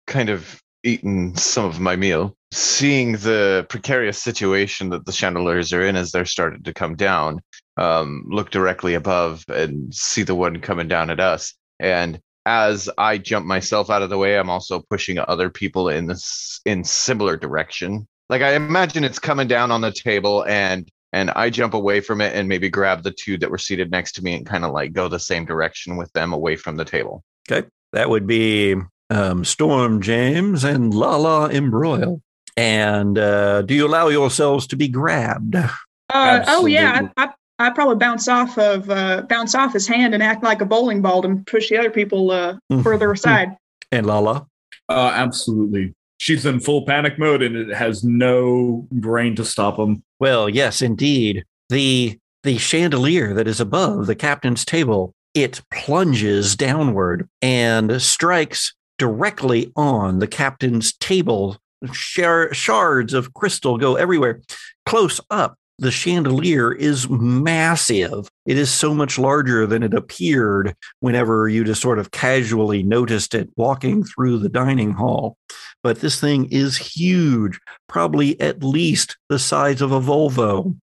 kind 0.08 0.30
of 0.30 0.62
eaten 0.84 1.36
some 1.36 1.66
of 1.66 1.80
my 1.80 1.96
meal, 1.96 2.36
seeing 2.52 3.14
the 3.14 3.66
precarious 3.70 4.22
situation 4.22 4.90
that 4.90 5.06
the 5.06 5.12
chandeliers 5.12 5.74
are 5.74 5.86
in 5.86 5.96
as 5.96 6.12
they're 6.12 6.26
starting 6.26 6.64
to 6.64 6.74
come 6.74 6.96
down, 6.96 7.40
um, 7.78 8.24
look 8.28 8.52
directly 8.52 8.94
above 8.94 9.44
and 9.48 9.94
see 9.94 10.24
the 10.24 10.36
one 10.36 10.60
coming 10.60 10.88
down 10.88 11.10
at 11.10 11.20
us. 11.20 11.54
And 11.80 12.20
as 12.46 12.90
I 12.98 13.18
jump 13.18 13.46
myself 13.46 13.90
out 13.90 14.02
of 14.02 14.10
the 14.10 14.18
way, 14.18 14.38
I'm 14.38 14.50
also 14.50 14.84
pushing 14.90 15.18
other 15.20 15.50
people 15.50 15.90
in 15.90 16.08
this 16.08 16.60
in 16.66 16.84
similar 16.84 17.38
direction. 17.38 18.08
Like 18.34 18.42
I 18.42 18.56
imagine 18.56 19.04
it's 19.04 19.20
coming 19.20 19.48
down 19.48 19.70
on 19.70 19.82
the 19.82 19.92
table 19.92 20.44
and 20.46 20.90
and 21.12 21.30
I 21.36 21.52
jump 21.52 21.76
away 21.76 22.00
from 22.00 22.20
it 22.20 22.36
and 22.36 22.50
maybe 22.50 22.68
grab 22.68 23.04
the 23.04 23.12
two 23.12 23.38
that 23.38 23.52
were 23.52 23.60
seated 23.60 23.92
next 23.92 24.14
to 24.14 24.24
me 24.24 24.34
and 24.34 24.44
kind 24.44 24.66
of 24.66 24.72
like 24.72 24.92
go 24.92 25.08
the 25.08 25.20
same 25.20 25.46
direction 25.46 25.98
with 25.98 26.12
them 26.14 26.34
away 26.34 26.56
from 26.56 26.76
the 26.76 26.84
table. 26.84 27.24
Okay. 27.48 27.68
That 27.92 28.10
would 28.10 28.26
be 28.26 28.76
um, 29.12 29.46
Storm 29.46 30.02
James 30.02 30.64
and 30.64 30.96
Lala 30.96 31.52
Embroil. 31.52 32.24
And 32.58 33.20
uh, 33.20 33.62
do 33.62 33.76
you 33.76 33.86
allow 33.86 34.08
yourselves 34.08 34.66
to 34.66 34.76
be 34.76 34.88
grabbed? 34.88 35.56
Uh, 35.56 36.44
oh 36.48 36.66
yeah, 36.66 37.10
I, 37.16 37.26
I 37.26 37.34
I 37.60 37.70
probably 37.70 37.98
bounce 37.98 38.28
off 38.28 38.58
of 38.58 38.90
uh, 38.90 39.22
bounce 39.30 39.54
off 39.54 39.74
his 39.74 39.88
hand 39.88 40.16
and 40.16 40.24
act 40.24 40.44
like 40.44 40.60
a 40.60 40.66
bowling 40.66 41.04
ball 41.04 41.22
to 41.22 41.36
push 41.46 41.70
the 41.70 41.78
other 41.78 41.92
people 41.92 42.32
uh, 42.32 42.58
further 42.82 43.12
aside. 43.12 43.56
And 43.92 44.08
Lala? 44.08 44.48
Uh, 44.90 45.12
absolutely. 45.14 45.94
She's 46.24 46.46
in 46.46 46.62
full 46.62 46.86
panic 46.86 47.20
mode 47.20 47.42
and 47.42 47.54
it 47.58 47.76
has 47.76 48.02
no 48.06 48.88
brain 48.94 49.36
to 49.36 49.44
stop 49.44 49.78
him. 49.78 50.06
Well, 50.22 50.48
yes, 50.48 50.82
indeed. 50.82 51.44
The 51.68 52.18
the 52.44 52.58
chandelier 52.58 53.34
that 53.34 53.46
is 53.46 53.60
above 53.60 54.08
the 54.08 54.16
captain's 54.16 54.64
table, 54.64 55.14
it 55.34 55.62
plunges 55.70 56.56
downward 56.56 57.28
and 57.42 58.02
strikes 58.02 58.74
directly 58.98 59.74
on 59.76 60.20
the 60.20 60.28
captain's 60.28 60.94
table. 60.94 61.58
Shards 61.92 63.14
of 63.14 63.34
crystal 63.34 63.78
go 63.78 63.98
everywhere. 63.98 64.40
Close 64.86 65.20
up, 65.30 65.58
the 65.78 65.92
chandelier 65.92 66.72
is 66.72 67.10
massive. 67.10 68.30
It 68.46 68.58
is 68.58 68.72
so 68.72 68.94
much 68.94 69.20
larger 69.20 69.68
than 69.68 69.84
it 69.84 69.94
appeared 69.94 70.74
whenever 71.02 71.50
you 71.50 71.66
just 71.66 71.82
sort 71.82 72.00
of 72.00 72.12
casually 72.12 72.82
noticed 72.82 73.36
it 73.36 73.50
walking 73.58 74.06
through 74.06 74.40
the 74.40 74.48
dining 74.48 74.92
hall. 74.92 75.38
But 75.84 76.00
this 76.00 76.20
thing 76.20 76.48
is 76.50 76.78
huge, 76.78 77.60
probably 77.88 78.40
at 78.40 78.64
least 78.64 79.18
the 79.30 79.38
size 79.38 79.82
of 79.82 79.92
a 79.92 80.00
Volvo. 80.00 80.78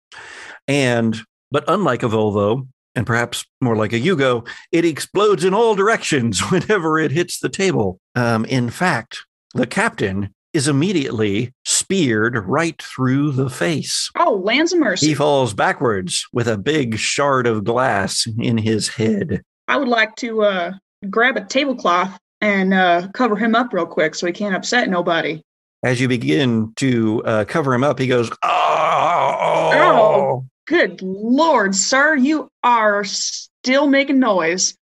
And, 0.67 1.17
but 1.51 1.63
unlike 1.67 2.03
a 2.03 2.07
Volvo, 2.07 2.67
and 2.95 3.07
perhaps 3.07 3.45
more 3.61 3.77
like 3.77 3.93
a 3.93 3.99
Yugo, 3.99 4.47
it 4.71 4.83
explodes 4.83 5.45
in 5.45 5.53
all 5.53 5.73
directions 5.73 6.39
whenever 6.51 6.99
it 6.99 7.11
hits 7.11 7.39
the 7.39 7.49
table. 7.49 7.99
Um, 8.15 8.45
in 8.45 8.69
fact, 8.69 9.25
the 9.53 9.67
captain 9.67 10.33
is 10.53 10.67
immediately 10.67 11.53
speared 11.63 12.35
right 12.47 12.81
through 12.81 13.31
the 13.31 13.49
face. 13.49 14.09
Oh, 14.17 14.41
lands 14.43 14.73
of 14.73 14.79
mercy. 14.79 15.07
He 15.07 15.15
falls 15.15 15.53
backwards 15.53 16.27
with 16.33 16.47
a 16.47 16.57
big 16.57 16.97
shard 16.97 17.45
of 17.47 17.63
glass 17.63 18.27
in 18.37 18.57
his 18.57 18.89
head. 18.89 19.43
I 19.67 19.77
would 19.77 19.87
like 19.87 20.15
to 20.17 20.41
uh, 20.41 20.71
grab 21.09 21.37
a 21.37 21.45
tablecloth 21.45 22.19
and 22.41 22.73
uh, 22.73 23.07
cover 23.13 23.35
him 23.35 23.55
up 23.55 23.73
real 23.73 23.85
quick 23.85 24.15
so 24.15 24.25
he 24.27 24.33
can't 24.33 24.55
upset 24.55 24.89
nobody. 24.89 25.41
As 25.83 26.01
you 26.01 26.07
begin 26.07 26.73
to 26.77 27.23
uh, 27.23 27.45
cover 27.45 27.73
him 27.73 27.83
up, 27.83 27.99
he 27.99 28.07
goes, 28.07 28.29
Oh, 28.43 29.71
Oh. 29.73 30.45
Good 30.67 31.01
lord, 31.01 31.73
sir, 31.73 32.15
you 32.15 32.47
are 32.63 33.03
still 33.03 33.87
making 33.87 34.19
noise. 34.19 34.75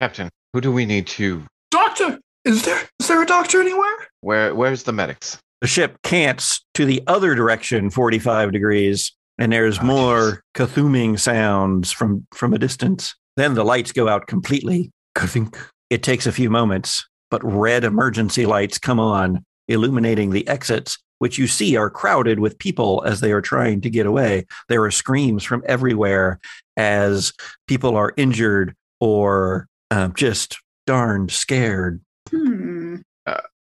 Captain, 0.00 0.28
who 0.52 0.60
do 0.60 0.70
we 0.70 0.84
need 0.84 1.06
to? 1.08 1.44
Doctor, 1.70 2.18
is 2.44 2.62
there 2.64 2.80
is 2.98 3.08
there 3.08 3.22
a 3.22 3.26
doctor 3.26 3.60
anywhere? 3.60 4.08
Where 4.20 4.54
Where's 4.54 4.82
the 4.82 4.92
medics? 4.92 5.38
The 5.62 5.66
ship 5.66 5.96
cants 6.02 6.62
to 6.74 6.84
the 6.84 7.02
other 7.06 7.34
direction, 7.34 7.88
45 7.90 8.52
degrees, 8.52 9.12
and 9.38 9.52
there's 9.52 9.78
Oh, 9.78 9.84
more 9.84 10.42
kathuming 10.54 11.18
sounds 11.18 11.90
from, 11.92 12.26
from 12.34 12.52
a 12.52 12.58
distance. 12.58 13.14
Then 13.36 13.54
the 13.54 13.64
lights 13.64 13.92
go 13.92 14.08
out 14.08 14.26
completely. 14.26 14.90
Kathink. 15.16 15.54
It 15.90 16.04
takes 16.04 16.26
a 16.26 16.32
few 16.32 16.50
moments, 16.50 17.06
but 17.30 17.44
red 17.44 17.84
emergency 17.84 18.46
lights 18.46 18.78
come 18.78 19.00
on, 19.00 19.44
illuminating 19.66 20.30
the 20.30 20.46
exits, 20.46 20.98
which 21.18 21.36
you 21.36 21.48
see 21.48 21.76
are 21.76 21.90
crowded 21.90 22.38
with 22.38 22.58
people 22.58 23.02
as 23.04 23.20
they 23.20 23.32
are 23.32 23.42
trying 23.42 23.80
to 23.82 23.90
get 23.90 24.06
away. 24.06 24.46
There 24.68 24.84
are 24.84 24.90
screams 24.92 25.42
from 25.42 25.64
everywhere 25.66 26.38
as 26.76 27.32
people 27.66 27.96
are 27.96 28.14
injured 28.16 28.74
or 29.00 29.66
um, 29.90 30.14
just 30.14 30.58
darned 30.86 31.32
scared. 31.32 32.00
Hmm. 32.30 32.96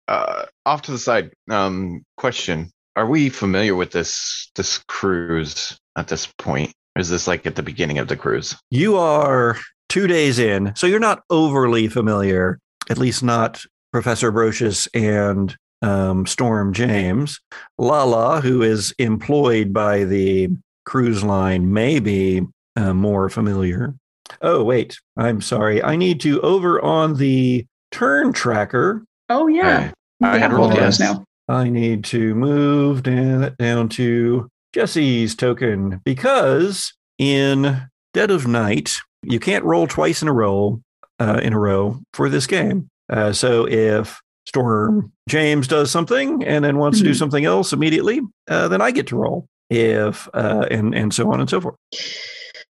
Uh, 0.08 0.46
off 0.64 0.82
to 0.82 0.90
the 0.90 0.98
side. 0.98 1.32
Um, 1.50 2.04
question: 2.16 2.70
Are 2.96 3.06
we 3.06 3.28
familiar 3.28 3.74
with 3.74 3.90
this 3.90 4.50
this 4.54 4.78
cruise 4.88 5.78
at 5.96 6.08
this 6.08 6.26
point? 6.38 6.72
Or 6.96 7.00
is 7.00 7.10
this 7.10 7.26
like 7.28 7.46
at 7.46 7.56
the 7.56 7.62
beginning 7.62 7.98
of 7.98 8.08
the 8.08 8.16
cruise? 8.16 8.56
You 8.70 8.96
are 8.96 9.58
two 9.88 10.06
days 10.06 10.38
in, 10.38 10.72
so 10.76 10.86
you're 10.86 10.98
not 10.98 11.22
overly 11.30 11.88
familiar, 11.88 12.58
at 12.90 12.98
least 12.98 13.22
not 13.22 13.64
Professor 13.92 14.30
Brocious 14.30 14.88
and 14.94 15.56
um, 15.82 16.26
Storm 16.26 16.72
James. 16.72 17.40
Lala, 17.78 18.40
who 18.40 18.62
is 18.62 18.94
employed 18.98 19.72
by 19.72 20.04
the 20.04 20.48
cruise 20.84 21.22
line, 21.22 21.72
may 21.72 21.98
be 21.98 22.42
uh, 22.76 22.92
more 22.92 23.28
familiar. 23.28 23.94
Oh, 24.42 24.62
wait, 24.62 24.98
I'm 25.16 25.40
sorry. 25.40 25.82
I 25.82 25.96
need 25.96 26.20
to 26.20 26.40
over 26.42 26.82
on 26.82 27.16
the 27.16 27.66
turn 27.90 28.32
tracker. 28.32 29.04
Oh 29.28 29.46
yeah. 29.46 29.92
I 30.22 30.34
We 30.34 30.40
had 30.40 30.50
have 30.50 30.58
rolled 30.58 30.72
all 30.72 30.76
those 30.76 31.00
yes. 31.00 31.00
now. 31.00 31.24
I 31.48 31.70
need 31.70 32.04
to 32.04 32.34
move 32.34 33.02
down, 33.02 33.54
down 33.58 33.88
to 33.90 34.48
Jesse's 34.74 35.34
token 35.34 36.00
because 36.04 36.92
in 37.18 37.88
Dead 38.12 38.30
of 38.30 38.46
Night, 38.46 38.98
you 39.22 39.40
can't 39.40 39.64
roll 39.64 39.86
twice 39.86 40.22
in 40.22 40.28
a 40.28 40.32
row 40.32 40.80
uh, 41.18 41.40
in 41.42 41.52
a 41.52 41.58
row 41.58 42.00
for 42.14 42.28
this 42.28 42.46
game. 42.46 42.88
Uh, 43.10 43.32
so 43.32 43.66
if 43.68 44.20
Storm 44.46 45.12
James 45.28 45.66
does 45.68 45.90
something 45.90 46.44
and 46.44 46.64
then 46.64 46.78
wants 46.78 46.98
to 46.98 47.04
do 47.04 47.10
Mhm. 47.10 47.18
something 47.18 47.44
else 47.44 47.72
immediately, 47.72 48.20
uh, 48.48 48.68
then 48.68 48.80
I 48.80 48.90
get 48.90 49.06
to 49.08 49.16
roll. 49.16 49.46
If 49.70 50.28
uh, 50.32 50.66
and 50.70 50.94
and 50.94 51.12
so 51.12 51.30
on 51.30 51.40
and 51.40 51.50
so 51.50 51.60
forth. 51.60 51.76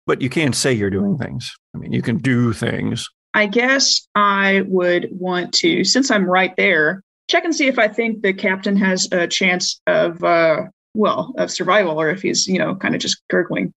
But 0.07 0.21
you 0.23 0.29
can't 0.31 0.55
say 0.55 0.73
you're 0.73 0.91
doing 0.91 1.17
things. 1.19 1.53
I 1.75 1.79
mean, 1.79 1.93
you 1.93 2.03
can 2.03 2.19
do 2.19 2.53
things. 2.53 3.09
I 3.33 3.47
guess 3.47 4.07
I 4.15 4.63
would 4.69 5.09
want 5.11 5.53
to, 5.55 5.83
since 5.83 6.11
I'm 6.13 6.25
right 6.25 6.55
there, 6.57 7.03
check 7.29 7.45
and 7.45 7.53
see 7.57 7.67
if 7.67 7.81
I 7.81 7.89
think 7.89 8.23
the 8.23 8.33
captain 8.33 8.77
has 8.77 9.09
a 9.11 9.27
chance 9.27 9.81
of, 9.89 10.23
uh, 10.23 10.67
well, 10.95 11.35
of 11.37 11.51
survival, 11.51 12.01
or 12.01 12.11
if 12.11 12.23
he's, 12.23 12.47
you 12.47 12.59
know, 12.61 12.77
kind 12.77 12.95
of 12.95 13.01
just 13.01 13.21
gurgling. 13.29 13.73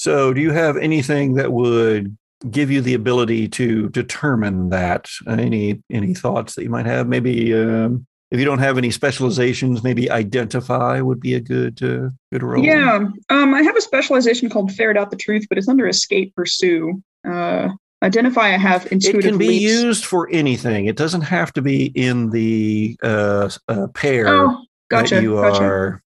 So, 0.00 0.32
do 0.32 0.40
you 0.40 0.50
have 0.52 0.78
anything 0.78 1.34
that 1.34 1.52
would 1.52 2.16
give 2.50 2.70
you 2.70 2.80
the 2.80 2.94
ability 2.94 3.48
to 3.48 3.90
determine 3.90 4.70
that? 4.70 5.10
Any 5.28 5.82
any 5.90 6.14
thoughts 6.14 6.54
that 6.54 6.62
you 6.62 6.70
might 6.70 6.86
have? 6.86 7.06
Maybe 7.06 7.52
um, 7.52 8.06
if 8.30 8.38
you 8.38 8.46
don't 8.46 8.60
have 8.60 8.78
any 8.78 8.90
specializations, 8.90 9.84
maybe 9.84 10.10
identify 10.10 11.02
would 11.02 11.20
be 11.20 11.34
a 11.34 11.40
good 11.40 11.82
uh, 11.82 12.08
good 12.32 12.42
role. 12.42 12.64
Yeah, 12.64 13.08
um, 13.28 13.52
I 13.52 13.60
have 13.60 13.76
a 13.76 13.80
specialization 13.82 14.48
called 14.48 14.72
ferret 14.72 14.96
out 14.96 15.10
the 15.10 15.18
truth, 15.18 15.44
but 15.50 15.58
it's 15.58 15.68
under 15.68 15.86
escape 15.86 16.34
pursue. 16.34 17.02
Uh, 17.28 17.68
identify, 18.02 18.54
I 18.54 18.56
have 18.56 18.86
It 18.90 19.02
can 19.20 19.36
be 19.36 19.48
leaps. 19.48 19.64
used 19.64 20.06
for 20.06 20.30
anything. 20.32 20.86
It 20.86 20.96
doesn't 20.96 21.20
have 21.20 21.52
to 21.52 21.60
be 21.60 21.88
in 21.88 22.30
the 22.30 22.96
uh, 23.02 23.50
uh, 23.68 23.88
pair 23.92 24.28
Oh, 24.28 24.64
gotcha. 24.88 25.16
that 25.16 25.22
you 25.22 25.34
gotcha. 25.34 25.62
are. 25.62 26.02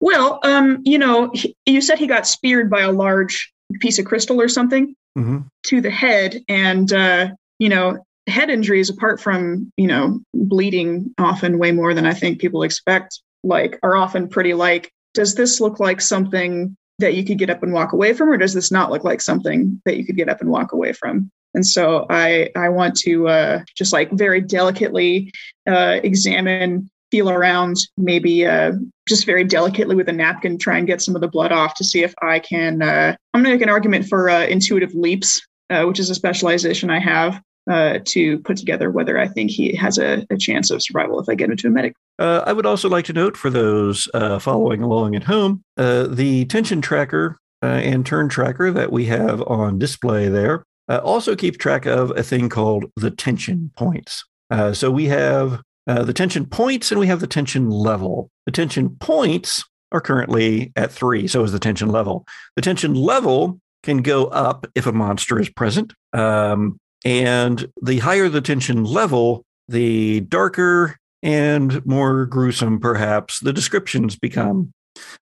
Well, 0.00 0.40
um, 0.42 0.80
you 0.84 0.98
know, 0.98 1.30
he, 1.34 1.56
you 1.66 1.80
said 1.80 1.98
he 1.98 2.06
got 2.06 2.26
speared 2.26 2.70
by 2.70 2.80
a 2.80 2.92
large 2.92 3.52
piece 3.80 3.98
of 3.98 4.04
crystal 4.04 4.40
or 4.40 4.48
something 4.48 4.94
Mhm. 5.18 5.46
to 5.66 5.80
the 5.80 5.90
head, 5.90 6.40
and 6.48 6.92
uh, 6.92 7.28
you 7.58 7.68
know, 7.68 7.98
head 8.26 8.50
injuries, 8.50 8.90
apart 8.90 9.20
from 9.20 9.72
you 9.76 9.86
know 9.86 10.20
bleeding, 10.34 11.12
often 11.18 11.58
way 11.58 11.72
more 11.72 11.94
than 11.94 12.06
I 12.06 12.14
think 12.14 12.40
people 12.40 12.62
expect, 12.62 13.20
like 13.42 13.78
are 13.82 13.96
often 13.96 14.28
pretty 14.28 14.54
like. 14.54 14.90
Does 15.14 15.34
this 15.34 15.60
look 15.60 15.80
like 15.80 16.00
something 16.00 16.76
that 17.00 17.14
you 17.14 17.24
could 17.24 17.38
get 17.38 17.50
up 17.50 17.62
and 17.62 17.72
walk 17.72 17.92
away 17.92 18.12
from, 18.12 18.28
or 18.30 18.36
does 18.36 18.54
this 18.54 18.70
not 18.70 18.90
look 18.92 19.02
like 19.02 19.20
something 19.20 19.80
that 19.84 19.96
you 19.96 20.04
could 20.04 20.16
get 20.16 20.28
up 20.28 20.40
and 20.40 20.50
walk 20.50 20.72
away 20.72 20.92
from? 20.92 21.30
And 21.54 21.66
so 21.66 22.06
I 22.08 22.50
I 22.54 22.68
want 22.68 22.94
to 22.98 23.26
uh, 23.28 23.60
just 23.76 23.92
like 23.92 24.12
very 24.12 24.40
delicately 24.40 25.32
uh, 25.68 25.98
examine, 26.04 26.88
feel 27.10 27.30
around, 27.30 27.76
maybe 27.96 28.46
uh, 28.46 28.72
just 29.08 29.26
very 29.26 29.44
delicately 29.44 29.96
with 29.96 30.08
a 30.08 30.12
napkin, 30.12 30.58
try 30.58 30.78
and 30.78 30.86
get 30.86 31.00
some 31.00 31.14
of 31.14 31.20
the 31.20 31.28
blood 31.28 31.52
off 31.52 31.74
to 31.74 31.84
see 31.84 32.02
if 32.02 32.14
I 32.22 32.38
can. 32.38 32.82
Uh, 32.82 33.16
I'm 33.34 33.42
going 33.42 33.52
to 33.52 33.56
make 33.56 33.62
an 33.62 33.68
argument 33.68 34.06
for 34.06 34.30
uh, 34.30 34.46
intuitive 34.46 34.94
leaps, 34.94 35.40
uh, 35.70 35.84
which 35.84 35.98
is 35.98 36.10
a 36.10 36.14
specialization 36.14 36.90
I 36.90 37.00
have 37.00 37.40
uh, 37.70 37.98
to 38.06 38.38
put 38.40 38.56
together 38.56 38.90
whether 38.90 39.18
I 39.18 39.28
think 39.28 39.50
he 39.50 39.74
has 39.76 39.98
a, 39.98 40.26
a 40.30 40.36
chance 40.36 40.70
of 40.70 40.82
survival 40.82 41.20
if 41.20 41.28
I 41.28 41.34
get 41.34 41.50
him 41.50 41.56
to 41.56 41.68
a 41.68 41.70
medic. 41.70 41.94
I 42.18 42.52
would 42.52 42.66
also 42.66 42.88
like 42.88 43.06
to 43.06 43.14
note 43.14 43.36
for 43.36 43.48
those 43.48 44.06
following 44.40 44.82
along 44.82 45.14
at 45.16 45.24
home, 45.24 45.62
the 45.76 46.44
tension 46.50 46.82
tracker 46.82 47.38
and 47.62 48.04
turn 48.04 48.28
tracker 48.28 48.70
that 48.70 48.92
we 48.92 49.06
have 49.06 49.42
on 49.42 49.78
display 49.78 50.28
there 50.28 50.64
uh, 50.90 51.00
also 51.04 51.36
keep 51.36 51.56
track 51.58 51.86
of 51.86 52.10
a 52.16 52.22
thing 52.22 52.48
called 52.48 52.86
the 52.96 53.12
tension 53.12 53.70
points. 53.76 54.24
Uh, 54.50 54.72
so 54.72 54.90
we 54.90 55.06
have 55.06 55.62
uh, 55.86 56.02
the 56.02 56.12
tension 56.12 56.46
points 56.46 56.90
and 56.90 57.00
we 57.00 57.06
have 57.06 57.20
the 57.20 57.26
tension 57.26 57.70
level. 57.70 58.30
The 58.46 58.52
tension 58.52 58.96
points 59.00 59.64
are 59.92 60.00
currently 60.00 60.72
at 60.76 60.92
three, 60.92 61.26
so 61.26 61.42
is 61.42 61.52
the 61.52 61.58
tension 61.58 61.88
level. 61.88 62.26
The 62.56 62.62
tension 62.62 62.94
level 62.94 63.60
can 63.82 63.98
go 63.98 64.26
up 64.26 64.66
if 64.74 64.86
a 64.86 64.92
monster 64.92 65.40
is 65.40 65.48
present. 65.48 65.94
Um, 66.12 66.78
and 67.04 67.66
the 67.82 67.98
higher 67.98 68.28
the 68.28 68.40
tension 68.40 68.84
level, 68.84 69.44
the 69.68 70.20
darker 70.20 70.96
and 71.22 71.84
more 71.86 72.26
gruesome, 72.26 72.80
perhaps, 72.80 73.40
the 73.40 73.52
descriptions 73.52 74.16
become. 74.16 74.72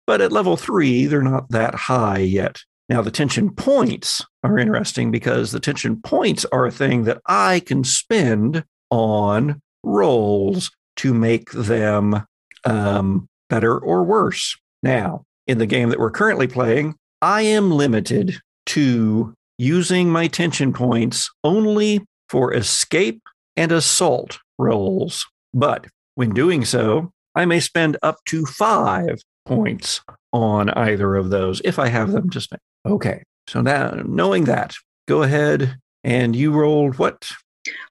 But 0.05 0.21
at 0.21 0.31
level 0.31 0.57
three, 0.57 1.05
they're 1.05 1.21
not 1.21 1.49
that 1.51 1.75
high 1.75 2.19
yet. 2.19 2.61
Now, 2.89 3.01
the 3.01 3.11
tension 3.11 3.51
points 3.51 4.25
are 4.43 4.57
interesting 4.57 5.11
because 5.11 5.51
the 5.51 5.59
tension 5.59 6.01
points 6.01 6.45
are 6.45 6.65
a 6.65 6.71
thing 6.71 7.03
that 7.03 7.21
I 7.25 7.59
can 7.59 7.83
spend 7.83 8.63
on 8.89 9.61
rolls 9.83 10.71
to 10.97 11.13
make 11.13 11.51
them 11.51 12.25
um, 12.65 13.27
better 13.49 13.77
or 13.77 14.03
worse. 14.03 14.57
Now, 14.83 15.23
in 15.45 15.57
the 15.57 15.65
game 15.65 15.89
that 15.89 15.99
we're 15.99 16.11
currently 16.11 16.47
playing, 16.47 16.95
I 17.21 17.41
am 17.43 17.71
limited 17.71 18.39
to 18.67 19.33
using 19.57 20.09
my 20.09 20.27
tension 20.27 20.73
points 20.73 21.29
only 21.43 22.05
for 22.29 22.53
escape 22.53 23.21
and 23.55 23.71
assault 23.71 24.39
rolls. 24.57 25.25
But 25.53 25.87
when 26.15 26.33
doing 26.33 26.65
so, 26.65 27.11
I 27.35 27.45
may 27.45 27.59
spend 27.59 27.97
up 28.03 28.17
to 28.25 28.45
five 28.45 29.21
points 29.45 30.01
on 30.33 30.69
either 30.71 31.15
of 31.15 31.29
those 31.29 31.61
if 31.63 31.79
I 31.79 31.87
have 31.87 32.11
them 32.11 32.29
to 32.31 32.41
spend. 32.41 32.59
Okay. 32.85 33.23
So 33.47 33.61
now 33.61 34.01
knowing 34.05 34.43
that, 34.45 34.75
go 35.07 35.23
ahead 35.23 35.77
and 36.03 36.35
you 36.35 36.51
rolled 36.51 36.97
what? 36.97 37.31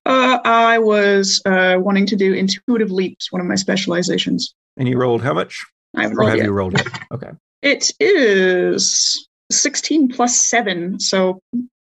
Uh, 0.04 0.38
I 0.44 0.78
was 0.78 1.40
uh, 1.46 1.76
wanting 1.78 2.06
to 2.06 2.16
do 2.16 2.32
intuitive 2.32 2.90
leaps, 2.90 3.32
one 3.32 3.40
of 3.40 3.46
my 3.46 3.54
specializations. 3.54 4.54
And 4.76 4.88
you 4.88 4.98
rolled 4.98 5.22
how 5.22 5.34
much? 5.34 5.64
I 5.96 6.02
haven't 6.02 6.16
rolled 6.16 6.30
have 6.30 6.38
yet. 6.38 6.46
you 6.46 6.52
rolled 6.52 6.80
it? 6.80 6.86
Okay. 7.12 7.30
It 7.62 7.90
is 8.00 9.28
16 9.50 10.08
plus 10.08 10.36
7, 10.36 11.00
so 11.00 11.40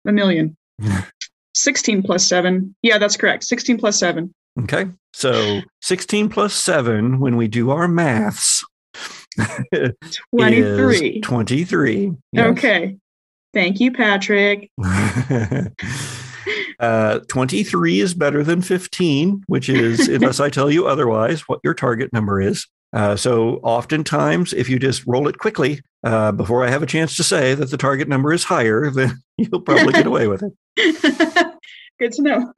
a 0.07 0.11
million. 0.11 0.57
16 1.55 2.03
plus 2.03 2.25
7. 2.25 2.75
Yeah, 2.81 2.97
that's 2.97 3.17
correct. 3.17 3.43
16 3.43 3.77
plus 3.77 3.99
7. 3.99 4.33
Okay. 4.63 4.87
So 5.13 5.61
16 5.81 6.29
plus 6.29 6.53
7, 6.53 7.19
when 7.19 7.37
we 7.37 7.47
do 7.47 7.71
our 7.71 7.87
maths, 7.87 8.63
23. 9.73 11.07
is 11.09 11.21
23. 11.21 12.11
Yes. 12.31 12.45
Okay. 12.45 12.97
Thank 13.53 13.79
you, 13.79 13.91
Patrick. 13.91 14.69
Uh, 16.79 17.19
23 17.27 17.99
is 17.99 18.13
better 18.13 18.43
than 18.43 18.61
15, 18.61 19.43
which 19.47 19.69
is, 19.69 20.07
unless 20.07 20.39
I 20.39 20.49
tell 20.49 20.71
you 20.71 20.87
otherwise, 20.87 21.41
what 21.41 21.59
your 21.63 21.73
target 21.73 22.11
number 22.13 22.41
is. 22.41 22.65
Uh, 22.91 23.15
so 23.15 23.55
oftentimes, 23.57 24.53
if 24.53 24.69
you 24.69 24.79
just 24.79 25.05
roll 25.05 25.27
it 25.27 25.37
quickly 25.37 25.81
uh, 26.03 26.31
before 26.31 26.65
I 26.65 26.69
have 26.69 26.81
a 26.81 26.87
chance 26.87 27.15
to 27.17 27.23
say 27.23 27.53
that 27.53 27.69
the 27.69 27.77
target 27.77 28.07
number 28.07 28.33
is 28.33 28.43
higher, 28.43 28.89
then 28.93 29.21
you'll 29.37 29.61
probably 29.61 29.93
get 29.93 30.07
away 30.07 30.27
with 30.27 30.43
it. 30.43 31.53
Good 31.99 32.13
to 32.13 32.21
know. 32.21 32.53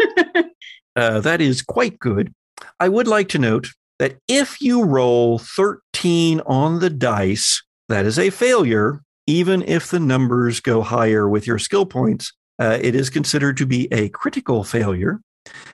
Uh, 0.95 1.19
that 1.21 1.41
is 1.41 1.62
quite 1.62 1.97
good. 1.99 2.34
I 2.79 2.89
would 2.89 3.07
like 3.07 3.29
to 3.29 3.39
note 3.39 3.69
that 3.97 4.17
if 4.27 4.62
you 4.62 4.84
roll 4.84 5.39
13 5.39 6.41
on 6.41 6.79
the 6.79 6.89
dice, 6.89 7.63
that 7.89 8.05
is 8.05 8.19
a 8.19 8.29
failure, 8.29 9.01
even 9.25 9.63
if 9.63 9.89
the 9.89 9.99
numbers 9.99 10.60
go 10.60 10.81
higher 10.81 11.27
with 11.27 11.47
your 11.47 11.57
skill 11.57 11.86
points. 11.86 12.34
Uh, 12.62 12.78
it 12.80 12.93
is 12.93 13.10
considered 13.10 13.58
to 13.58 13.65
be 13.65 13.88
a 13.91 14.08
critical 14.10 14.63
failure. 14.63 15.19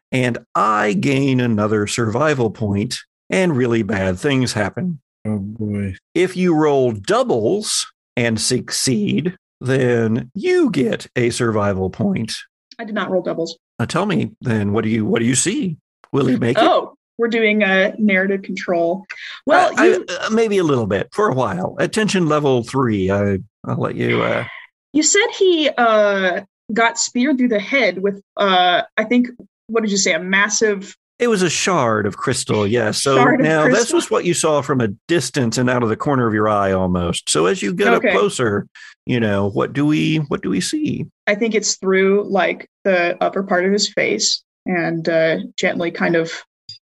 And 0.09 0.37
I 0.55 0.93
gain 0.93 1.41
another 1.41 1.85
survival 1.85 2.49
point, 2.49 2.95
and 3.29 3.57
really 3.57 3.83
bad 3.83 4.17
things 4.17 4.53
happen. 4.53 5.01
Oh 5.25 5.39
boy. 5.39 5.95
If 6.15 6.37
you 6.37 6.55
roll 6.55 6.93
doubles 6.93 7.85
and 8.15 8.39
succeed, 8.39 9.35
then 9.59 10.31
you 10.33 10.69
get 10.71 11.07
a 11.17 11.29
survival 11.31 11.89
point. 11.89 12.33
I 12.79 12.85
did 12.85 12.95
not 12.95 13.11
roll 13.11 13.21
doubles. 13.21 13.57
Now 13.79 13.85
tell 13.85 14.05
me 14.05 14.31
then, 14.39 14.71
what 14.71 14.85
do 14.85 14.89
you 14.89 15.05
what 15.05 15.19
do 15.19 15.25
you 15.25 15.35
see? 15.35 15.75
Will 16.13 16.27
he 16.27 16.37
make 16.37 16.57
it? 16.57 16.63
Oh, 16.63 16.95
we're 17.17 17.27
doing 17.27 17.63
a 17.63 17.93
narrative 17.97 18.43
control. 18.43 19.05
Well, 19.45 19.73
I- 19.77 19.87
you, 19.87 20.05
I- 20.09 20.27
uh, 20.27 20.29
maybe 20.29 20.57
a 20.57 20.63
little 20.63 20.87
bit 20.87 21.09
for 21.11 21.27
a 21.27 21.35
while. 21.35 21.75
Attention 21.79 22.29
level 22.29 22.63
three. 22.63 23.11
I, 23.11 23.39
I'll 23.65 23.75
let 23.77 23.95
you. 23.95 24.21
Uh, 24.23 24.45
you 24.93 25.03
said 25.03 25.27
he 25.37 25.69
uh, 25.77 26.41
got 26.73 26.97
speared 26.99 27.37
through 27.37 27.47
the 27.49 27.59
head 27.59 28.01
with, 28.01 28.21
uh, 28.37 28.81
I 28.97 29.03
think, 29.03 29.27
what 29.67 29.81
did 29.81 29.91
you 29.91 29.97
say, 29.97 30.13
a 30.13 30.19
massive. 30.19 30.95
it 31.19 31.27
was 31.29 31.41
a 31.41 31.49
shard 31.49 32.05
of 32.05 32.17
crystal. 32.17 32.67
Yes. 32.67 33.01
So 33.01 33.15
Shard 33.17 33.39
of 33.39 33.45
now 33.45 33.67
this 33.67 33.91
was 33.91 34.11
what 34.11 34.23
you 34.25 34.33
saw 34.35 34.61
from 34.61 34.81
a 34.81 34.89
distance 35.07 35.57
and 35.57 35.69
out 35.69 35.81
of 35.81 35.89
the 35.89 35.95
corner 35.97 36.27
of 36.27 36.33
your 36.33 36.47
eye, 36.47 36.71
almost. 36.71 37.29
So 37.29 37.47
as 37.47 37.61
you 37.61 37.73
get 37.73 37.91
Okay. 37.93 38.09
up 38.09 38.13
closer, 38.13 38.67
you 39.05 39.19
know 39.19 39.49
what 39.49 39.73
do 39.73 39.85
we 39.85 40.17
what 40.27 40.41
do 40.43 40.49
we 40.49 40.61
see? 40.61 41.05
I 41.25 41.33
think 41.35 41.55
it's 41.55 41.77
through 41.77 42.27
like 42.29 42.67
the 42.83 43.17
upper 43.21 43.41
part 43.43 43.65
of 43.65 43.71
his 43.71 43.91
face 43.91 44.43
and 44.67 45.07
uh, 45.09 45.37
gently 45.55 45.89
kind 45.91 46.15
of 46.15 46.31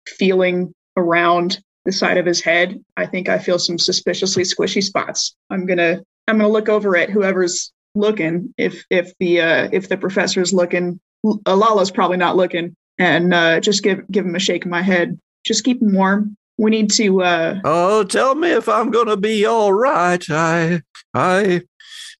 feeling 0.06 0.72
around 0.96 1.58
the 1.84 1.92
side 1.92 2.16
of 2.18 2.26
his 2.26 2.40
head. 2.40 2.78
I 2.96 3.06
think 3.06 3.28
I 3.28 3.38
feel 3.38 3.58
some 3.58 3.78
suspiciously 3.78 4.44
squishy 4.44 4.82
spots. 4.82 5.34
I'm 5.50 5.66
gonna 5.66 6.00
I'm 6.28 6.36
gonna 6.38 6.48
look 6.48 6.68
over 6.68 6.96
at 6.96 7.10
whoever's 7.10 7.72
looking. 7.94 8.54
If 8.58 8.84
if 8.90 9.12
the 9.18 9.40
uh, 9.40 9.68
if 9.72 9.88
the 9.88 9.96
professor's 9.96 10.52
looking, 10.52 11.00
Lala's 11.46 11.90
probably 11.90 12.16
not 12.16 12.36
looking, 12.36 12.74
and 12.98 13.32
uh, 13.34 13.60
just 13.60 13.82
give 13.82 14.06
give 14.10 14.24
him 14.26 14.34
a 14.34 14.38
shake 14.40 14.64
of 14.64 14.70
my 14.70 14.82
head. 14.82 15.18
Just 15.44 15.64
keep 15.64 15.80
him 15.82 15.92
warm. 15.94 16.36
We 16.58 16.70
need 16.70 16.90
to. 16.92 17.22
Uh, 17.22 17.60
Oh, 17.64 18.04
tell 18.04 18.34
me 18.34 18.50
if 18.52 18.68
I'm 18.68 18.90
gonna 18.90 19.16
be 19.16 19.44
all 19.46 19.72
right. 19.72 20.22
I 20.30 20.82
I 21.14 21.62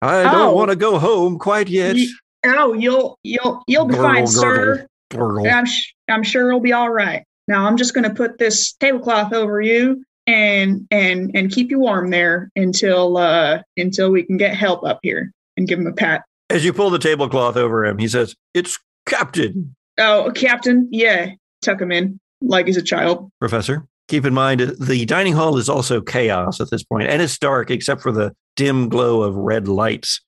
I 0.01 0.23
don't 0.25 0.35
Oh. 0.51 0.53
want 0.55 0.71
to 0.71 0.77
go 0.77 0.99
home 0.99 1.39
quite 1.39 1.69
yet. 1.69 1.97
Ye- 1.97 2.13
oh, 2.47 2.73
you'll 2.73 3.19
you'll 3.23 3.63
you'll 3.67 3.87
be 3.87 3.95
fine, 3.95 4.27
sir. 4.27 4.87
Gurgle. 5.11 5.47
I'm 5.47 5.67
sh- 5.67 5.93
I'm 6.09 6.23
sure 6.23 6.49
it'll 6.49 6.61
be 6.61 6.73
all 6.73 6.91
right. 6.91 7.25
Now 7.49 7.67
I'm 7.67 7.77
just 7.77 7.93
going 7.93 8.05
to 8.09 8.15
put 8.15 8.39
this 8.39 8.73
tablecloth 8.75 9.33
over 9.33 9.61
you 9.61 10.05
and 10.27 10.87
and 10.91 11.33
and 11.35 11.51
keep 11.51 11.71
you 11.71 11.79
warm 11.81 12.09
there 12.11 12.49
until 12.57 13.17
uh 13.19 13.61
until 13.77 14.11
we 14.11 14.23
can 14.23 14.37
get 14.39 14.55
help 14.57 14.85
up 14.85 15.01
here 15.03 15.33
and 15.57 15.69
give 15.69 15.79
him 15.79 15.87
a 15.87 15.93
pat. 15.93 16.23
As 16.51 16.65
you 16.65 16.73
pull 16.73 16.91
the 16.91 16.99
tablecloth 16.99 17.57
over 17.57 17.85
him, 17.85 17.99
he 17.99 18.09
says, 18.09 18.35
"It's 18.55 18.79
Captain." 19.07 19.75
Oh, 19.99 20.31
Captain, 20.35 20.89
yeah, 20.91 21.31
tuck 21.63 21.81
him 21.81 21.93
in 21.93 22.19
like 22.43 22.67
he's 22.67 22.77
a 22.77 22.83
child. 22.83 23.31
Professor. 23.41 23.87
Keep 24.09 24.27
in 24.27 24.35
mind, 24.35 24.61
the 24.61 25.07
dining 25.07 25.33
hall 25.33 25.57
is 25.57 25.69
also 25.69 26.01
chaos 26.01 26.61
at 26.61 26.71
this 26.71 26.83
point, 26.83 27.09
and 27.09 27.23
it's 27.23 27.39
dark 27.39 27.71
except 27.71 28.03
for 28.03 28.13
the 28.13 28.33
dim 28.57 28.89
glow 28.89 29.23
of 29.23 29.37
red 29.37 29.69
lights. 29.69 30.21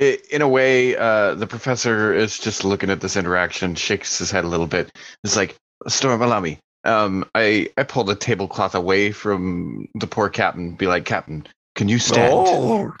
I 0.00 0.18
in 0.30 0.42
a 0.42 0.48
way, 0.48 0.96
uh, 0.96 1.34
the 1.34 1.46
professor 1.46 2.12
is 2.12 2.38
just 2.38 2.64
looking 2.64 2.90
at 2.90 3.00
this 3.00 3.16
interaction, 3.16 3.74
shakes 3.74 4.18
his 4.18 4.30
head 4.30 4.44
a 4.44 4.48
little 4.48 4.66
bit. 4.66 4.90
It's 5.22 5.36
like, 5.36 5.56
Storm, 5.86 6.22
allow 6.22 6.40
me. 6.40 6.58
Um, 6.84 7.24
I, 7.34 7.68
I 7.76 7.84
pull 7.84 8.02
the 8.02 8.16
tablecloth 8.16 8.74
away 8.74 9.12
from 9.12 9.86
the 9.94 10.08
poor 10.08 10.28
captain, 10.28 10.74
be 10.74 10.88
like, 10.88 11.04
Captain, 11.04 11.46
can 11.76 11.88
you 11.88 11.98
stand? 12.00 12.32
Oh. 12.34 12.92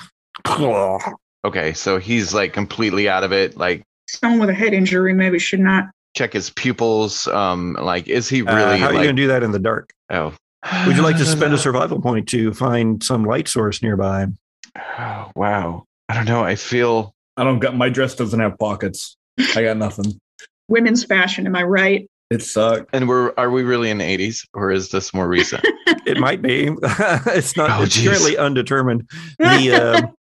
Okay, 1.44 1.72
so 1.72 1.98
he's 1.98 2.32
like 2.34 2.52
completely 2.52 3.08
out 3.08 3.24
of 3.24 3.32
it. 3.32 3.56
Like, 3.56 3.82
Someone 4.08 4.40
with 4.40 4.50
a 4.50 4.54
head 4.54 4.74
injury 4.74 5.14
maybe 5.14 5.38
should 5.38 5.60
not. 5.60 5.86
check 6.14 6.32
his 6.34 6.50
pupils. 6.50 7.26
Um, 7.28 7.76
like, 7.80 8.06
is 8.08 8.28
he 8.28 8.42
Uh, 8.42 8.54
really 8.54 8.78
how 8.78 8.86
are 8.88 8.92
you 8.92 9.02
going 9.02 9.16
to 9.16 9.22
do 9.22 9.28
that 9.28 9.42
in 9.42 9.50
the 9.52 9.58
dark? 9.58 9.90
oh. 10.10 10.34
Would 10.86 10.94
you 10.96 11.02
like 11.02 11.16
to 11.16 11.24
spend 11.24 11.52
a 11.52 11.58
survival 11.66 12.00
point 12.00 12.28
to 12.28 12.52
find 12.54 13.02
some 13.02 13.24
light 13.24 13.48
source 13.48 13.82
nearby? 13.82 14.26
Oh, 14.98 15.30
wow. 15.36 15.84
I 16.08 16.14
don't 16.14 16.26
know. 16.26 16.44
I 16.44 16.54
feel 16.54 17.14
I 17.36 17.42
don't 17.44 17.58
got 17.58 17.74
my 17.76 17.88
dress 17.88 18.14
doesn't 18.14 18.38
have 18.38 18.56
pockets. 18.58 19.16
I 19.56 19.62
got 19.64 19.76
nothing. 19.76 20.20
Women's 20.68 21.02
fashion, 21.04 21.46
am 21.46 21.56
I 21.56 21.64
right? 21.64 22.08
It 22.30 22.42
sucked. 22.42 22.90
and 22.92 23.08
we're 23.08 23.32
are 23.36 23.50
we 23.50 23.62
really 23.64 23.90
in 23.90 23.98
the 23.98 24.04
80s 24.04 24.46
or 24.54 24.70
is 24.70 24.90
this 24.90 25.12
more 25.12 25.26
recent? 25.26 25.66
It 26.04 26.18
might 26.18 26.42
be. 26.42 26.68
it's 26.82 27.56
not. 27.56 27.70
Oh, 27.80 27.84
it's 27.84 27.94
geez. 27.94 28.08
currently 28.08 28.36
undetermined. 28.36 29.08
The 29.38 29.72
uh, 29.72 30.06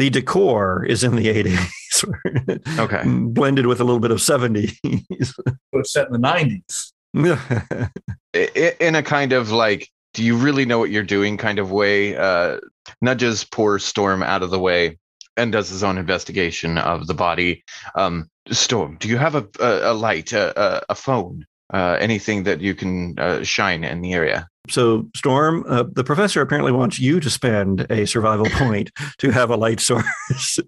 the 0.00 0.08
decor 0.08 0.82
is 0.86 1.04
in 1.04 1.14
the 1.14 1.28
eighties, 1.28 2.04
Okay. 2.78 3.02
blended 3.06 3.66
with 3.66 3.80
a 3.80 3.84
little 3.84 4.00
bit 4.00 4.10
of 4.10 4.22
seventies. 4.22 4.78
It 4.82 5.52
was 5.72 5.92
set 5.92 6.06
in 6.06 6.12
the 6.12 6.18
nineties. 6.18 6.92
I- 7.16 7.88
i- 8.34 8.76
in 8.80 8.94
a 8.94 9.02
kind 9.02 9.32
of 9.34 9.50
like 9.52 9.88
do 10.14 10.24
you 10.24 10.36
really 10.36 10.64
know 10.64 10.78
what 10.78 10.90
you're 10.90 11.02
doing 11.02 11.36
kind 11.36 11.58
of 11.58 11.70
way 11.70 12.16
uh 12.16 12.58
nudges 13.02 13.44
poor 13.44 13.78
storm 13.78 14.22
out 14.22 14.42
of 14.42 14.50
the 14.50 14.58
way 14.58 14.98
and 15.36 15.52
does 15.52 15.68
his 15.68 15.82
own 15.84 15.98
investigation 15.98 16.78
of 16.78 17.06
the 17.08 17.14
body 17.14 17.62
um 17.94 18.28
storm 18.52 18.96
do 19.00 19.08
you 19.08 19.18
have 19.18 19.34
a 19.34 19.46
a, 19.60 19.92
a 19.92 19.94
light 19.94 20.32
a, 20.32 20.44
a, 20.60 20.82
a 20.90 20.94
phone 20.94 21.44
uh 21.74 21.96
anything 22.00 22.44
that 22.44 22.60
you 22.60 22.74
can 22.74 23.18
uh, 23.18 23.42
shine 23.42 23.82
in 23.84 24.00
the 24.02 24.12
area 24.14 24.48
so, 24.68 25.08
Storm, 25.16 25.64
uh, 25.68 25.84
the 25.90 26.04
professor 26.04 26.40
apparently 26.40 26.72
wants 26.72 26.98
you 26.98 27.20
to 27.20 27.30
spend 27.30 27.86
a 27.90 28.06
survival 28.06 28.46
point 28.50 28.90
to 29.18 29.30
have 29.30 29.50
a 29.50 29.56
light 29.56 29.80
source. 29.80 30.58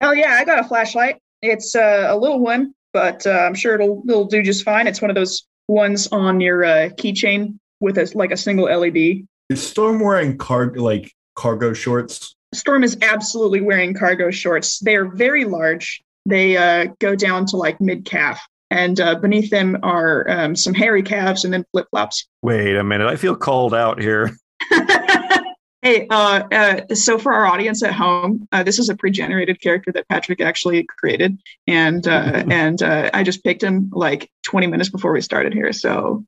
Oh 0.00 0.12
yeah, 0.12 0.36
I 0.38 0.44
got 0.44 0.58
a 0.58 0.64
flashlight. 0.64 1.20
It's 1.42 1.74
uh, 1.74 2.08
a 2.08 2.16
little 2.16 2.40
one, 2.40 2.74
but 2.92 3.26
uh, 3.26 3.30
I'm 3.30 3.54
sure 3.54 3.74
it'll 3.74 4.02
it'll 4.08 4.26
do 4.26 4.42
just 4.42 4.64
fine. 4.64 4.86
It's 4.86 5.00
one 5.00 5.10
of 5.10 5.14
those 5.14 5.44
ones 5.68 6.08
on 6.08 6.40
your 6.40 6.64
uh, 6.64 6.88
keychain 6.90 7.58
with 7.80 7.98
a 7.98 8.10
like 8.14 8.32
a 8.32 8.36
single 8.36 8.66
LED. 8.66 9.26
Is 9.48 9.66
Storm 9.66 10.00
wearing 10.00 10.38
car 10.38 10.72
like 10.74 11.12
cargo 11.34 11.72
shorts? 11.72 12.34
Storm 12.54 12.84
is 12.84 12.98
absolutely 13.00 13.60
wearing 13.60 13.94
cargo 13.94 14.30
shorts. 14.30 14.78
They 14.80 14.96
are 14.96 15.06
very 15.06 15.44
large. 15.44 16.02
They 16.26 16.56
uh, 16.56 16.88
go 17.00 17.14
down 17.16 17.46
to 17.46 17.56
like 17.56 17.80
mid 17.80 18.04
calf, 18.04 18.40
and 18.72 19.00
uh, 19.00 19.14
beneath 19.16 19.50
them 19.50 19.78
are 19.82 20.28
um, 20.30 20.56
some 20.56 20.72
hairy 20.72 21.02
calves 21.02 21.44
and 21.44 21.52
then 21.52 21.64
flip 21.72 21.86
flops. 21.90 22.26
Wait 22.40 22.74
a 22.74 22.82
minute, 22.82 23.06
I 23.06 23.16
feel 23.16 23.36
called 23.36 23.74
out 23.74 24.00
here. 24.00 24.34
hey, 25.82 26.06
uh, 26.08 26.42
uh, 26.50 26.94
so 26.94 27.18
for 27.18 27.34
our 27.34 27.46
audience 27.46 27.82
at 27.82 27.92
home, 27.92 28.48
uh, 28.52 28.62
this 28.62 28.78
is 28.78 28.88
a 28.88 28.96
pre-generated 28.96 29.60
character 29.60 29.92
that 29.92 30.08
Patrick 30.08 30.40
actually 30.40 30.84
created, 30.84 31.38
and 31.66 32.08
uh, 32.08 32.44
and 32.50 32.82
uh, 32.82 33.10
I 33.12 33.22
just 33.22 33.44
picked 33.44 33.62
him 33.62 33.90
like 33.92 34.30
20 34.44 34.66
minutes 34.68 34.88
before 34.88 35.12
we 35.12 35.20
started 35.20 35.52
here. 35.52 35.72
So 35.72 36.24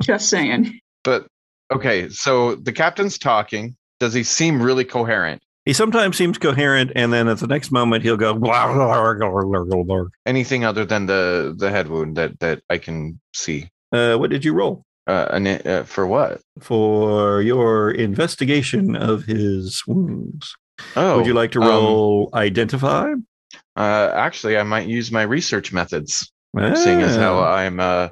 just 0.00 0.30
saying. 0.30 0.80
but 1.02 1.26
okay 1.70 2.08
so 2.08 2.54
the 2.54 2.72
captain's 2.72 3.18
talking 3.18 3.76
does 4.00 4.14
he 4.14 4.22
seem 4.22 4.62
really 4.62 4.84
coherent 4.84 5.42
he 5.64 5.72
sometimes 5.72 6.16
seems 6.16 6.38
coherent, 6.38 6.92
and 6.94 7.12
then 7.12 7.28
at 7.28 7.38
the 7.38 7.46
next 7.46 7.70
moment 7.72 8.02
he'll 8.02 8.16
go. 8.16 8.34
Blah, 8.34 8.72
blah, 8.74 9.14
blah, 9.14 9.82
blah, 9.84 10.04
anything 10.26 10.64
other 10.64 10.84
than 10.84 11.06
the 11.06 11.54
the 11.56 11.70
head 11.70 11.88
wound 11.88 12.16
that 12.16 12.38
that 12.40 12.62
i 12.70 12.78
can 12.78 13.20
see 13.32 13.68
Uh, 13.92 14.16
what 14.16 14.30
did 14.30 14.44
you 14.44 14.52
roll 14.54 14.82
uh, 15.06 15.28
and 15.32 15.46
uh 15.66 15.84
for 15.84 16.06
what 16.06 16.40
for 16.60 17.40
your 17.42 17.90
investigation 17.90 18.96
of 18.96 19.24
his 19.24 19.82
wounds? 19.86 20.54
oh 20.96 21.16
Would 21.18 21.26
you 21.26 21.34
like 21.34 21.52
to 21.52 21.60
um, 21.60 21.68
roll 21.68 22.28
identify? 22.34 23.12
Uh, 23.76 24.10
actually, 24.14 24.56
I 24.58 24.62
might 24.62 24.86
use 24.88 25.10
my 25.12 25.22
research 25.22 25.72
methods, 25.72 26.30
seeing 26.56 27.00
as 27.02 27.16
how 27.16 27.38
Ah. 27.38 27.54
I'm 27.62 27.78
uh, 27.80 28.08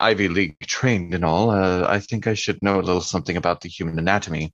Ivy 0.00 0.28
League 0.28 0.56
trained 0.66 1.14
and 1.14 1.24
all. 1.24 1.50
Uh, 1.50 1.86
I 1.96 2.00
think 2.00 2.26
I 2.26 2.34
should 2.34 2.58
know 2.62 2.76
a 2.80 2.86
little 2.88 3.00
something 3.02 3.36
about 3.36 3.60
the 3.60 3.68
human 3.68 3.98
anatomy. 3.98 4.52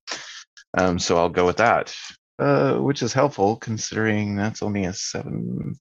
Um, 0.76 0.98
so 0.98 1.16
I'll 1.16 1.28
go 1.40 1.46
with 1.46 1.56
that, 1.58 1.94
uh, 2.38 2.74
which 2.76 3.02
is 3.02 3.12
helpful 3.12 3.56
considering 3.56 4.36
that's 4.36 4.62
only 4.62 4.84
a 4.84 4.92
seven, 4.92 5.74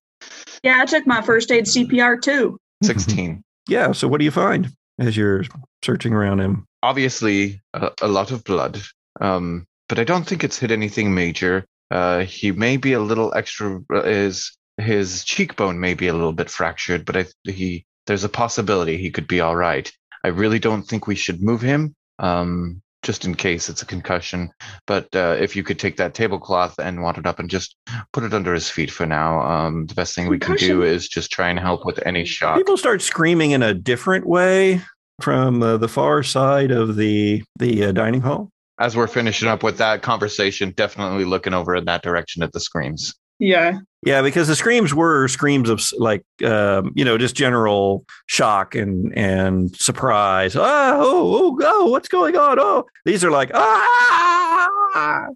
Yeah, 0.63 0.77
I 0.81 0.85
took 0.85 1.05
my 1.07 1.21
first 1.21 1.51
aid 1.51 1.65
CPR 1.65 2.21
too. 2.21 2.57
16. 2.83 3.43
Yeah. 3.69 3.91
So 3.91 4.07
what 4.07 4.19
do 4.19 4.23
you 4.25 4.31
find 4.31 4.69
as 4.97 5.17
you're 5.17 5.43
searching 5.83 6.13
around 6.13 6.39
him? 6.39 6.63
Obviously, 6.83 7.61
a, 7.73 7.91
a 8.01 8.07
lot 8.07 8.31
of 8.31 8.45
blood, 8.45 8.81
um, 9.19 9.65
but 9.89 9.99
I 9.99 10.05
don't 10.05 10.25
think 10.25 10.43
it's 10.45 10.57
hit 10.57 10.71
anything 10.71 11.13
major. 11.13 11.65
Uh, 11.91 12.19
he 12.19 12.53
may 12.53 12.77
be 12.77 12.93
a 12.93 13.01
little 13.01 13.33
extra. 13.35 13.81
uh, 13.93 14.03
His 14.03 14.55
his 14.77 15.25
cheekbone 15.25 15.81
may 15.81 15.95
be 15.95 16.07
a 16.07 16.13
little 16.13 16.31
bit 16.31 16.49
fractured, 16.49 17.03
but 17.03 17.17
I 17.17 17.25
he 17.43 17.85
there's 18.05 18.23
a 18.23 18.29
possibility 18.29 18.95
he 18.97 19.11
could 19.11 19.27
be 19.27 19.41
all 19.41 19.55
right. 19.57 19.91
I 20.23 20.29
really 20.29 20.59
don't 20.59 20.83
think 20.83 21.05
we 21.05 21.15
should 21.15 21.41
move 21.41 21.59
him, 21.61 21.93
um, 22.19 22.81
just 23.07 23.23
in 23.23 23.33
case 23.33 23.69
it's 23.69 23.81
a 23.81 23.85
concussion. 23.85 24.51
But 24.85 25.07
uh, 25.15 25.37
if 25.39 25.55
you 25.55 25.63
could 25.63 25.79
take 25.79 25.95
that 25.95 26.13
tablecloth 26.13 26.77
and 26.77 27.01
wad 27.01 27.17
it 27.17 27.25
up 27.25 27.39
and 27.39 27.49
just 27.49 27.77
put 28.11 28.25
it 28.25 28.33
under 28.33 28.53
his 28.53 28.69
feet 28.69 28.91
for 28.91 29.05
now, 29.05 29.39
um, 29.39 29.85
the 29.85 29.93
best 29.93 30.13
thing 30.13 30.27
we 30.27 30.37
can 30.37 30.57
do 30.57 30.83
is 30.83 31.07
just 31.07 31.31
try 31.31 31.47
and 31.49 31.57
help 31.57 31.85
with 31.85 32.05
any 32.05 32.25
shock. 32.25 32.57
People 32.57 32.75
start 32.75 33.01
screaming 33.01 33.51
in 33.51 33.63
a 33.63 33.73
different 33.73 34.27
way 34.27 34.81
from 35.21 35.63
uh, 35.63 35.77
the 35.77 35.87
far 35.87 36.21
side 36.21 36.69
of 36.69 36.97
the 36.97 37.43
the 37.57 37.85
uh, 37.85 37.91
dining 37.93 38.19
hall. 38.19 38.49
As 38.77 38.97
we're 38.97 39.07
finishing 39.07 39.47
up 39.47 39.63
with 39.63 39.77
that 39.77 40.01
conversation, 40.01 40.73
definitely 40.75 41.23
looking 41.23 41.53
over 41.53 41.75
in 41.75 41.85
that 41.85 42.03
direction 42.03 42.43
at 42.43 42.51
the 42.51 42.59
screams. 42.59 43.15
Yeah. 43.39 43.79
Yeah, 44.05 44.21
because 44.21 44.47
the 44.47 44.55
screams 44.55 44.93
were 44.93 45.27
screams 45.27 45.69
of 45.69 45.81
like 45.97 46.23
um, 46.43 46.93
you 46.95 47.03
know 47.03 47.17
just 47.17 47.35
general 47.35 48.05
shock 48.27 48.75
and 48.75 49.15
and 49.17 49.75
surprise. 49.75 50.55
Ah, 50.55 50.93
oh, 50.95 51.35
oh, 51.35 51.59
oh, 51.63 51.89
what's 51.89 52.07
going 52.07 52.37
on? 52.37 52.59
Oh, 52.59 52.85
these 53.05 53.23
are 53.23 53.31
like 53.31 53.51
ah. 53.53 54.69
Uh, 54.95 55.27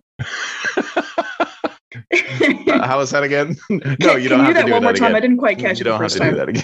how 2.86 2.98
was 2.98 3.12
that 3.12 3.24
again? 3.24 3.58
no, 3.70 3.80
you 3.90 3.90
don't 4.00 4.22
you 4.22 4.30
have 4.30 4.48
do 4.48 4.54
that 4.54 4.62
to 4.62 4.68
do 4.68 4.72
one 4.72 4.84
more 4.84 4.94
that 4.94 5.00
time? 5.00 5.16
I 5.16 5.20
didn't 5.20 5.38
quite 5.38 5.58
catch 5.58 5.80
you 5.80 5.82
it 5.82 5.84
the 5.86 5.90
don't 5.90 6.02
have 6.02 6.12
first 6.12 6.18
to 6.18 6.30
do 6.30 6.36
that 6.38 6.50
again. 6.50 6.64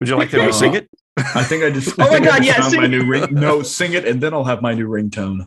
Would 0.00 0.08
you 0.08 0.16
like 0.16 0.30
them 0.30 0.46
to 0.46 0.52
sing 0.52 0.74
it? 0.74 0.88
I 1.16 1.44
think 1.44 1.62
I 1.62 1.70
just. 1.70 1.94
Oh 1.98 2.10
my 2.10 2.20
God, 2.20 2.42
just 2.42 2.58
yeah, 2.58 2.60
sing 2.68 2.80
my 2.80 2.86
new 2.86 3.06
ring. 3.06 3.34
No, 3.34 3.62
sing 3.62 3.92
it, 3.92 4.06
and 4.06 4.20
then 4.20 4.32
I'll 4.32 4.44
have 4.44 4.62
my 4.62 4.72
new 4.72 4.88
ringtone. 4.88 5.46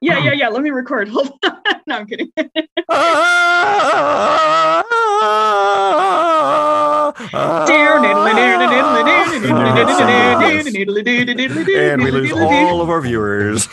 Yeah, 0.00 0.18
yeah, 0.18 0.32
yeah. 0.32 0.48
Let 0.48 0.62
me 0.62 0.70
record. 0.70 1.08
Hold 1.08 1.32
on. 1.44 1.62
no, 1.86 1.96
I'm 1.96 2.06
kidding. 2.06 2.32
and 11.76 12.02
we 12.02 12.10
lose 12.10 12.32
all 12.32 12.80
of 12.80 12.88
our 12.88 13.00
viewers. 13.02 13.68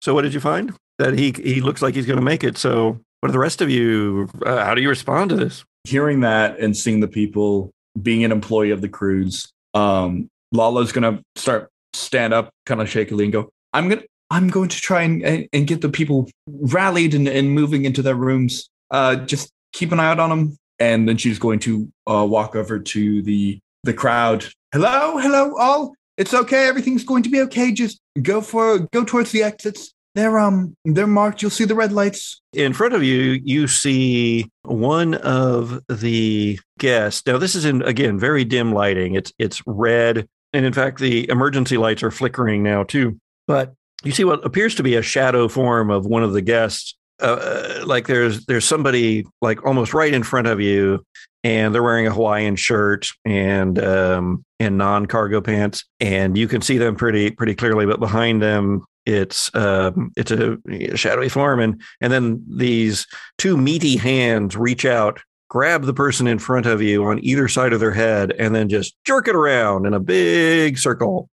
so, 0.00 0.14
what 0.14 0.22
did 0.22 0.32
you 0.32 0.40
find? 0.40 0.74
That 0.98 1.18
he 1.18 1.32
he 1.32 1.60
looks 1.60 1.82
like 1.82 1.94
he's 1.94 2.06
going 2.06 2.18
to 2.18 2.24
make 2.24 2.42
it. 2.44 2.56
So, 2.56 2.98
what 3.20 3.28
are 3.28 3.32
the 3.32 3.38
rest 3.38 3.60
of 3.60 3.68
you? 3.68 4.28
Uh, 4.44 4.64
how 4.64 4.74
do 4.74 4.80
you 4.80 4.88
respond 4.88 5.30
to 5.30 5.36
this? 5.36 5.64
Hearing 5.84 6.20
that 6.20 6.58
and 6.58 6.74
seeing 6.76 7.00
the 7.00 7.08
people 7.08 7.70
being 8.00 8.24
an 8.24 8.32
employee 8.32 8.70
of 8.70 8.80
the 8.80 8.88
cruise, 8.88 9.52
um, 9.74 10.28
Lala's 10.52 10.92
gonna 10.92 11.22
start 11.36 11.70
stand 11.92 12.34
up, 12.34 12.50
kind 12.66 12.80
of 12.80 12.88
shakily, 12.88 13.24
and 13.24 13.32
go, 13.32 13.50
"I'm 13.72 13.88
gonna." 13.88 14.02
I'm 14.30 14.48
going 14.48 14.68
to 14.70 14.80
try 14.80 15.02
and, 15.02 15.22
and, 15.22 15.48
and 15.52 15.66
get 15.66 15.80
the 15.80 15.88
people 15.88 16.28
rallied 16.48 17.14
and, 17.14 17.28
and 17.28 17.50
moving 17.52 17.84
into 17.84 18.02
their 18.02 18.16
rooms. 18.16 18.68
Uh, 18.90 19.14
just 19.16 19.50
keep 19.72 19.92
an 19.92 20.00
eye 20.00 20.08
out 20.08 20.18
on 20.18 20.30
them. 20.30 20.56
And 20.80 21.08
then 21.08 21.18
she's 21.18 21.38
going 21.38 21.60
to 21.60 21.88
uh, 22.10 22.26
walk 22.28 22.56
over 22.56 22.80
to 22.80 23.22
the 23.22 23.60
the 23.84 23.94
crowd. 23.94 24.44
Hello, 24.72 25.18
hello, 25.18 25.56
all. 25.56 25.94
It's 26.16 26.34
okay. 26.34 26.66
Everything's 26.66 27.04
going 27.04 27.22
to 27.22 27.28
be 27.28 27.42
okay. 27.42 27.70
Just 27.70 28.00
go 28.22 28.40
for 28.40 28.80
go 28.92 29.04
towards 29.04 29.30
the 29.30 29.44
exits. 29.44 29.93
They're 30.14 30.38
um 30.38 30.76
they're 30.84 31.06
marked. 31.06 31.42
You'll 31.42 31.50
see 31.50 31.64
the 31.64 31.74
red 31.74 31.92
lights. 31.92 32.40
In 32.52 32.72
front 32.72 32.94
of 32.94 33.02
you, 33.02 33.40
you 33.42 33.66
see 33.66 34.48
one 34.62 35.14
of 35.14 35.80
the 35.88 36.58
guests. 36.78 37.26
Now, 37.26 37.38
this 37.38 37.54
is 37.54 37.64
in 37.64 37.82
again 37.82 38.18
very 38.18 38.44
dim 38.44 38.72
lighting. 38.72 39.14
It's 39.14 39.32
it's 39.38 39.60
red, 39.66 40.28
and 40.52 40.64
in 40.64 40.72
fact, 40.72 41.00
the 41.00 41.28
emergency 41.28 41.76
lights 41.76 42.02
are 42.02 42.12
flickering 42.12 42.62
now 42.62 42.84
too. 42.84 43.18
But 43.48 43.74
you 44.04 44.12
see 44.12 44.24
what 44.24 44.44
appears 44.46 44.76
to 44.76 44.82
be 44.82 44.94
a 44.94 45.02
shadow 45.02 45.48
form 45.48 45.90
of 45.90 46.06
one 46.06 46.22
of 46.22 46.32
the 46.32 46.42
guests. 46.42 46.94
Uh, 47.20 47.82
like 47.84 48.06
there's 48.06 48.44
there's 48.46 48.64
somebody 48.64 49.24
like 49.40 49.64
almost 49.64 49.94
right 49.94 50.14
in 50.14 50.22
front 50.22 50.46
of 50.46 50.60
you, 50.60 51.04
and 51.42 51.74
they're 51.74 51.82
wearing 51.82 52.06
a 52.06 52.12
Hawaiian 52.12 52.54
shirt 52.54 53.08
and 53.24 53.78
um, 53.82 54.44
and 54.60 54.78
non 54.78 55.06
cargo 55.06 55.40
pants, 55.40 55.84
and 55.98 56.38
you 56.38 56.46
can 56.46 56.62
see 56.62 56.78
them 56.78 56.94
pretty 56.94 57.32
pretty 57.32 57.54
clearly. 57.54 57.86
But 57.86 57.98
behind 57.98 58.42
them, 58.42 58.84
it's 59.06 59.54
um, 59.54 60.12
it's 60.16 60.30
a 60.30 60.58
shadowy 60.96 61.28
form, 61.28 61.60
and 61.60 61.80
and 62.00 62.12
then 62.12 62.44
these 62.48 63.06
two 63.38 63.56
meaty 63.56 63.96
hands 63.96 64.56
reach 64.56 64.84
out, 64.84 65.20
grab 65.48 65.84
the 65.84 65.94
person 65.94 66.26
in 66.26 66.38
front 66.38 66.66
of 66.66 66.80
you 66.82 67.04
on 67.04 67.22
either 67.24 67.48
side 67.48 67.72
of 67.72 67.80
their 67.80 67.92
head, 67.92 68.32
and 68.38 68.54
then 68.54 68.68
just 68.68 68.96
jerk 69.04 69.28
it 69.28 69.36
around 69.36 69.86
in 69.86 69.94
a 69.94 70.00
big 70.00 70.78
circle 70.78 71.28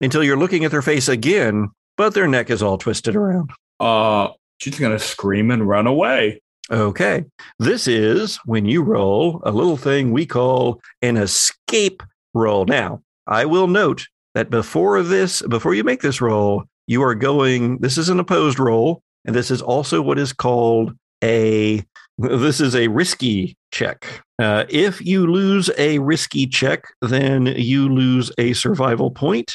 until 0.00 0.22
you're 0.22 0.36
looking 0.36 0.64
at 0.64 0.70
their 0.70 0.82
face 0.82 1.08
again, 1.08 1.68
but 1.96 2.14
their 2.14 2.28
neck 2.28 2.50
is 2.50 2.62
all 2.62 2.78
twisted 2.78 3.16
around. 3.16 3.50
Uh, 3.80 4.28
she's 4.58 4.78
gonna 4.78 4.98
scream 4.98 5.50
and 5.50 5.68
run 5.68 5.86
away. 5.86 6.40
Okay. 6.70 7.24
This 7.58 7.88
is 7.88 8.36
when 8.44 8.66
you 8.66 8.82
roll 8.82 9.40
a 9.44 9.50
little 9.50 9.78
thing 9.78 10.12
we 10.12 10.26
call 10.26 10.80
an 11.00 11.16
escape 11.16 12.02
roll. 12.34 12.66
Now, 12.66 13.00
I 13.26 13.46
will 13.46 13.66
note 13.66 14.06
that 14.34 14.50
before 14.50 15.02
this, 15.02 15.40
before 15.42 15.74
you 15.74 15.82
make 15.82 16.02
this 16.02 16.20
roll, 16.20 16.64
you 16.88 17.02
are 17.02 17.14
going, 17.14 17.78
this 17.78 17.98
is 17.98 18.08
an 18.08 18.18
opposed 18.18 18.58
roll, 18.58 19.02
and 19.26 19.36
this 19.36 19.50
is 19.50 19.60
also 19.60 20.00
what 20.00 20.18
is 20.18 20.32
called 20.32 20.94
a 21.22 21.84
this 22.18 22.60
is 22.60 22.74
a 22.74 22.88
risky 22.88 23.56
check. 23.70 24.22
Uh, 24.40 24.64
if 24.68 25.00
you 25.04 25.26
lose 25.26 25.70
a 25.78 25.98
risky 26.00 26.46
check, 26.46 26.84
then 27.02 27.46
you 27.46 27.88
lose 27.88 28.32
a 28.38 28.54
survival 28.54 29.10
point, 29.10 29.52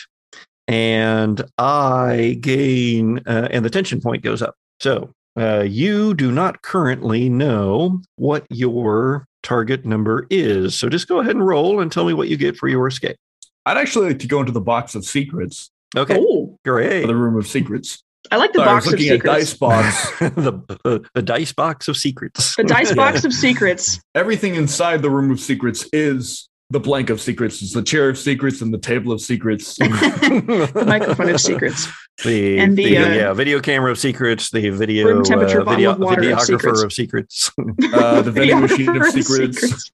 and 0.68 1.44
I 1.58 2.38
gain, 2.40 3.20
uh, 3.26 3.50
and 3.52 3.66
the 3.66 3.70
tension 3.70 4.00
point 4.00 4.24
goes 4.24 4.42
up. 4.42 4.56
So 4.80 5.10
uh, 5.38 5.62
you 5.62 6.14
do 6.14 6.32
not 6.32 6.62
currently 6.62 7.30
know 7.30 8.02
what 8.16 8.46
your 8.50 9.26
target 9.42 9.86
number 9.86 10.28
is. 10.30 10.76
So 10.76 10.88
just 10.88 11.08
go 11.08 11.20
ahead 11.20 11.36
and 11.36 11.46
roll 11.46 11.82
and 11.82 11.92
tell 11.92 12.06
me 12.06 12.14
what 12.14 12.30
you 12.30 12.38
get 12.38 12.56
for 12.56 12.68
your 12.68 12.88
escape. 12.88 13.18
I'd 13.66 13.78
actually 13.78 14.08
like 14.08 14.20
to 14.20 14.28
go 14.28 14.40
into 14.40 14.52
the 14.52 14.62
box 14.62 14.94
of 14.96 15.06
secrets, 15.06 15.72
Okay, 15.96 16.18
Oh, 16.20 16.58
great. 16.66 17.04
or 17.04 17.08
the 17.08 17.16
room 17.16 17.36
of 17.38 17.48
secrets. 17.48 18.04
I 18.32 18.38
like 18.38 18.54
the 18.54 18.60
Sorry, 18.60 18.70
I 18.70 18.76
was 18.76 18.86
box 18.86 18.86
of 18.88 18.92
looking 18.94 19.10
at 19.10 19.16
secrets. 19.16 19.36
dice 19.36 19.54
box. 19.56 20.12
the, 20.20 20.78
the 20.86 21.10
the 21.14 21.22
dice 21.22 21.52
box 21.52 21.88
of 21.90 21.98
secrets. 21.98 22.56
The 22.56 22.64
dice 22.64 22.90
Yeah. 22.90 22.96
box 22.96 23.26
of 23.26 23.34
secrets. 23.34 24.00
Everything 24.16 24.56
inside 24.56 25.02
the 25.02 25.10
room 25.10 25.30
of 25.30 25.40
secrets 25.40 25.88
is 25.92 26.48
the 26.70 26.80
blank 26.80 27.10
of 27.10 27.20
secrets. 27.22 27.62
It's 27.62 27.74
the 27.74 27.84
chair 27.84 28.10
of 28.10 28.18
secrets 28.18 28.62
and 28.62 28.74
the 28.74 28.78
table 28.80 29.12
of 29.12 29.20
secrets. 29.22 29.76
the 29.78 30.84
microphone 30.88 31.30
of 31.30 31.42
secrets. 31.42 31.88
The, 32.24 32.58
And 32.60 32.78
the, 32.78 32.86
the, 32.86 32.98
uh, 32.98 33.10
yeah 33.14 33.34
video 33.34 33.60
camera 33.60 33.92
of 33.92 34.00
secrets, 34.00 34.50
the 34.52 34.70
video 34.70 35.08
Room 35.08 35.24
temperature 35.24 35.62
uh, 35.62 35.66
bottle 35.66 35.76
video, 35.76 35.92
of 35.92 36.00
water 36.00 36.32
of 36.34 36.42
secrets. 36.42 36.82
of 36.82 36.94
secrets. 36.94 37.52
Uh, 37.94 38.22
the 38.22 38.32
vending 38.32 38.62
machine 38.62 38.90
of 38.90 38.96
Videographer 38.96 39.24
secrets. 39.24 39.92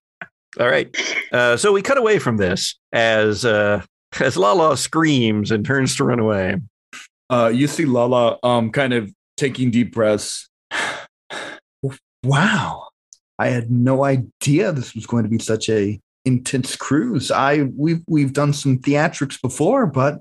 All 0.60 0.68
right. 0.70 0.96
Uh, 1.32 1.58
so 1.58 1.72
we 1.74 1.82
cut 1.82 1.98
away 1.98 2.20
from 2.20 2.38
this 2.38 2.76
as 2.94 3.44
uh, 3.44 3.82
as 4.20 4.38
Lala 4.38 4.78
screams 4.78 5.52
and 5.52 5.66
turns 5.66 5.96
to 5.98 6.04
run 6.04 6.20
away. 6.20 6.58
Uh, 7.30 7.52
you 7.54 7.68
see 7.68 7.86
Lala 7.86 8.38
um, 8.44 8.72
kind 8.72 8.94
of 8.94 9.14
taking 9.38 9.72
deep 9.72 9.94
breaths. 9.94 10.50
wow. 12.24 12.88
I 13.38 13.48
had 13.48 13.72
no 13.72 14.04
idea 14.04 14.72
this 14.72 14.94
was 14.94 15.06
going 15.06 15.24
to 15.24 15.30
be 15.30 15.40
such 15.40 15.70
a 15.70 16.00
intense 16.26 16.76
cruise. 16.76 17.32
I 17.32 17.64
we've 17.76 18.04
we've 18.08 18.34
done 18.34 18.52
some 18.52 18.80
theatrics 18.80 19.42
before, 19.42 19.86
but 19.86 20.20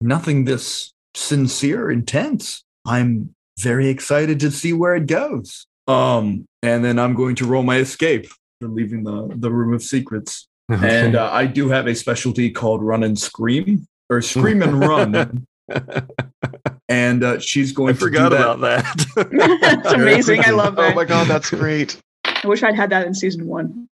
nothing 0.00 0.44
this 0.44 0.92
sincere, 1.14 1.90
intense. 1.90 2.62
I'm 2.86 3.34
very 3.58 3.88
excited 3.88 4.40
to 4.40 4.50
see 4.50 4.72
where 4.72 4.94
it 4.94 5.06
goes. 5.06 5.66
Um, 5.86 6.46
and 6.62 6.84
then 6.84 6.98
I'm 6.98 7.14
going 7.14 7.36
to 7.36 7.46
roll 7.46 7.62
my 7.62 7.78
escape 7.78 8.26
for 8.60 8.68
leaving 8.68 9.04
the, 9.04 9.28
the 9.34 9.50
room 9.50 9.72
of 9.72 9.82
secrets. 9.82 10.46
And 10.70 11.16
uh, 11.16 11.30
I 11.32 11.46
do 11.46 11.68
have 11.68 11.86
a 11.86 11.94
specialty 11.94 12.50
called 12.50 12.82
Run 12.82 13.02
and 13.02 13.18
Scream 13.18 13.86
or 14.08 14.22
Scream 14.22 14.62
and 14.62 14.80
Run. 14.80 15.46
and 16.88 17.24
uh, 17.24 17.38
she's 17.40 17.72
going 17.72 17.90
I 17.90 17.92
to 17.94 17.98
forgot 17.98 18.30
do 18.30 18.36
that. 18.36 18.54
about 18.56 18.60
that. 18.60 19.30
That's 19.82 19.92
amazing. 19.92 20.44
I 20.44 20.50
love 20.50 20.74
Oh 20.78 20.94
my 20.94 21.04
god, 21.04 21.28
that's 21.28 21.50
great. 21.50 22.00
I 22.24 22.46
wish 22.46 22.62
I'd 22.62 22.74
had 22.76 22.90
that 22.90 23.06
in 23.06 23.14
season 23.14 23.46
one. 23.46 23.88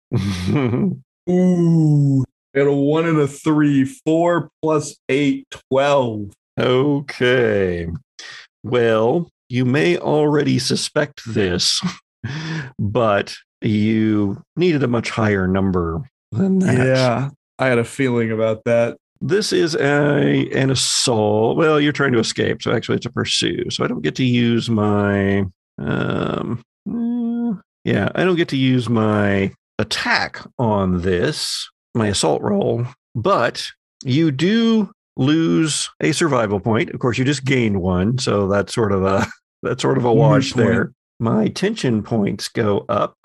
Ooh, 1.31 2.25
got 2.55 2.67
a 2.67 2.73
one 2.73 3.07
and 3.07 3.19
a 3.21 3.27
three, 3.29 3.85
four 3.85 4.51
plus 4.63 4.97
eight, 5.09 5.47
12. 5.71 6.31
okay. 6.59 7.89
Well, 8.65 9.29
you 9.49 9.65
may 9.65 9.97
already 9.99 10.59
suspect 10.59 11.23
this, 11.27 11.81
but 12.79 13.35
you 13.61 14.43
needed 14.57 14.83
a 14.83 14.89
much 14.89 15.11
higher 15.11 15.47
number 15.47 16.03
than 16.33 16.59
that. 16.61 16.87
Yeah, 16.87 17.31
I 17.59 17.67
had 17.67 17.79
a 17.79 17.85
feeling 17.85 18.31
about 18.33 18.65
that. 18.65 18.97
this 19.21 19.53
is 19.53 19.75
a 19.77 20.49
an 20.53 20.71
assault. 20.71 21.57
Well, 21.57 21.81
you're 21.81 21.93
trying 21.93 22.13
to 22.13 22.19
escape, 22.19 22.63
so 22.63 22.73
actually 22.73 22.97
it's 22.97 23.07
a 23.07 23.11
pursue. 23.11 23.71
So 23.71 23.85
I 23.85 23.87
don't 23.89 24.03
get 24.03 24.17
to 24.17 24.25
use 24.25 24.69
my 24.69 25.45
um 25.79 26.63
mm, 26.89 27.61
yeah, 27.85 28.09
I 28.15 28.25
don't 28.25 28.37
get 28.37 28.49
to 28.49 28.57
use 28.57 28.89
my 28.89 29.53
attack 29.79 30.41
on 30.59 31.03
this, 31.03 31.69
my 31.95 32.09
assault 32.09 32.43
roll, 32.43 32.87
but 33.15 33.65
you 34.05 34.31
do 34.31 34.91
lose 35.17 35.91
a 36.01 36.13
survival 36.13 36.59
point. 36.61 36.91
Of 36.91 37.01
course, 37.01 37.19
you 37.19 37.25
just 37.25 37.45
gained 37.45 37.81
one, 37.81 38.19
so 38.19 38.49
that's 38.49 38.75
sort 38.75 38.93
of 38.93 39.05
a 39.05 39.27
that's 39.63 39.83
sort 39.83 39.99
of 39.99 40.05
a 40.05 40.13
wash 40.13 40.53
there. 40.55 40.93
My 41.21 41.47
tension 41.49 42.03
points 42.03 42.49
go 42.49 42.85
up, 42.89 43.17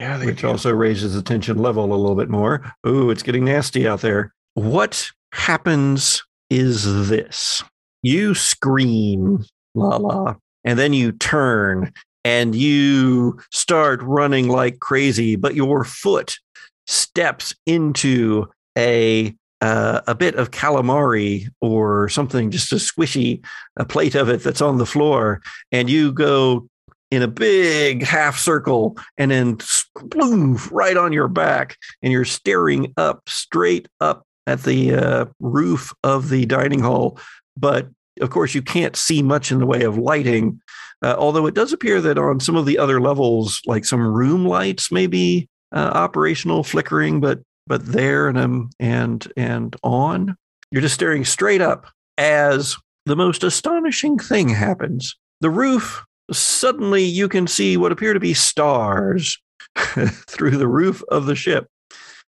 Yeah, 0.00 0.24
which 0.24 0.42
do. 0.42 0.48
also 0.48 0.72
raises 0.72 1.14
the 1.14 1.22
tension 1.22 1.58
level 1.58 1.84
a 1.84 1.96
little 1.96 2.16
bit 2.16 2.28
more. 2.28 2.62
Ooh, 2.86 3.10
it's 3.10 3.22
getting 3.22 3.44
nasty 3.44 3.88
out 3.88 4.02
there. 4.02 4.34
What 4.54 5.10
happens 5.32 6.22
is 6.50 7.08
this 7.08 7.62
you 8.02 8.34
scream, 8.34 9.44
la 9.74 9.96
la, 9.96 10.34
and 10.64 10.78
then 10.78 10.92
you 10.92 11.12
turn 11.12 11.92
and 12.24 12.54
you 12.54 13.38
start 13.52 14.02
running 14.02 14.48
like 14.48 14.80
crazy, 14.80 15.36
but 15.36 15.54
your 15.54 15.84
foot 15.84 16.38
steps 16.86 17.54
into 17.66 18.46
a 18.76 19.34
uh, 19.62 20.02
a 20.06 20.14
bit 20.14 20.34
of 20.34 20.50
calamari 20.50 21.48
or 21.60 22.08
something, 22.10 22.50
just 22.50 22.72
a 22.72 22.76
squishy, 22.76 23.42
a 23.76 23.86
plate 23.86 24.14
of 24.14 24.28
it 24.28 24.42
that's 24.42 24.60
on 24.60 24.76
the 24.76 24.86
floor, 24.86 25.40
and 25.72 25.88
you 25.88 26.12
go 26.12 26.68
in 27.10 27.22
a 27.22 27.28
big 27.28 28.02
half 28.02 28.38
circle 28.38 28.96
and 29.16 29.30
then 29.30 29.58
boom 30.06 30.58
right 30.70 30.96
on 30.96 31.12
your 31.12 31.28
back, 31.28 31.76
and 32.02 32.12
you're 32.12 32.24
staring 32.24 32.92
up 32.96 33.22
straight 33.28 33.88
up 34.00 34.24
at 34.46 34.62
the 34.62 34.94
uh, 34.94 35.26
roof 35.40 35.92
of 36.02 36.28
the 36.28 36.46
dining 36.46 36.80
hall. 36.80 37.18
But 37.56 37.88
of 38.20 38.30
course, 38.30 38.54
you 38.54 38.62
can't 38.62 38.96
see 38.96 39.22
much 39.22 39.52
in 39.52 39.58
the 39.58 39.66
way 39.66 39.82
of 39.82 39.98
lighting. 39.98 40.60
Uh, 41.02 41.14
although 41.18 41.46
it 41.46 41.54
does 41.54 41.72
appear 41.72 42.00
that 42.00 42.18
on 42.18 42.40
some 42.40 42.56
of 42.56 42.66
the 42.66 42.78
other 42.78 43.00
levels, 43.00 43.60
like 43.66 43.84
some 43.84 44.00
room 44.00 44.46
lights 44.46 44.90
may 44.90 45.06
be 45.06 45.48
uh, 45.74 45.90
operational, 45.94 46.64
flickering, 46.64 47.20
but 47.20 47.40
but 47.66 47.84
there 47.84 48.28
and 48.28 48.38
um, 48.38 48.70
and 48.78 49.30
and 49.36 49.76
on, 49.82 50.36
you're 50.70 50.82
just 50.82 50.94
staring 50.94 51.24
straight 51.24 51.60
up 51.60 51.86
as 52.16 52.76
the 53.04 53.16
most 53.16 53.44
astonishing 53.44 54.18
thing 54.18 54.48
happens. 54.48 55.14
The 55.40 55.50
roof 55.50 56.04
suddenly 56.32 57.02
you 57.04 57.28
can 57.28 57.46
see 57.46 57.76
what 57.76 57.92
appear 57.92 58.12
to 58.12 58.20
be 58.20 58.34
stars 58.34 59.38
through 59.76 60.56
the 60.56 60.68
roof 60.68 61.02
of 61.08 61.26
the 61.26 61.34
ship. 61.34 61.68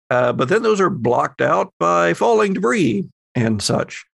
Uh, 0.09 0.33
but 0.33 0.49
then 0.49 0.61
those 0.61 0.81
are 0.81 0.89
blocked 0.89 1.41
out 1.41 1.73
by 1.79 2.13
falling 2.13 2.53
debris 2.53 3.07
and 3.33 3.61
such. 3.61 4.05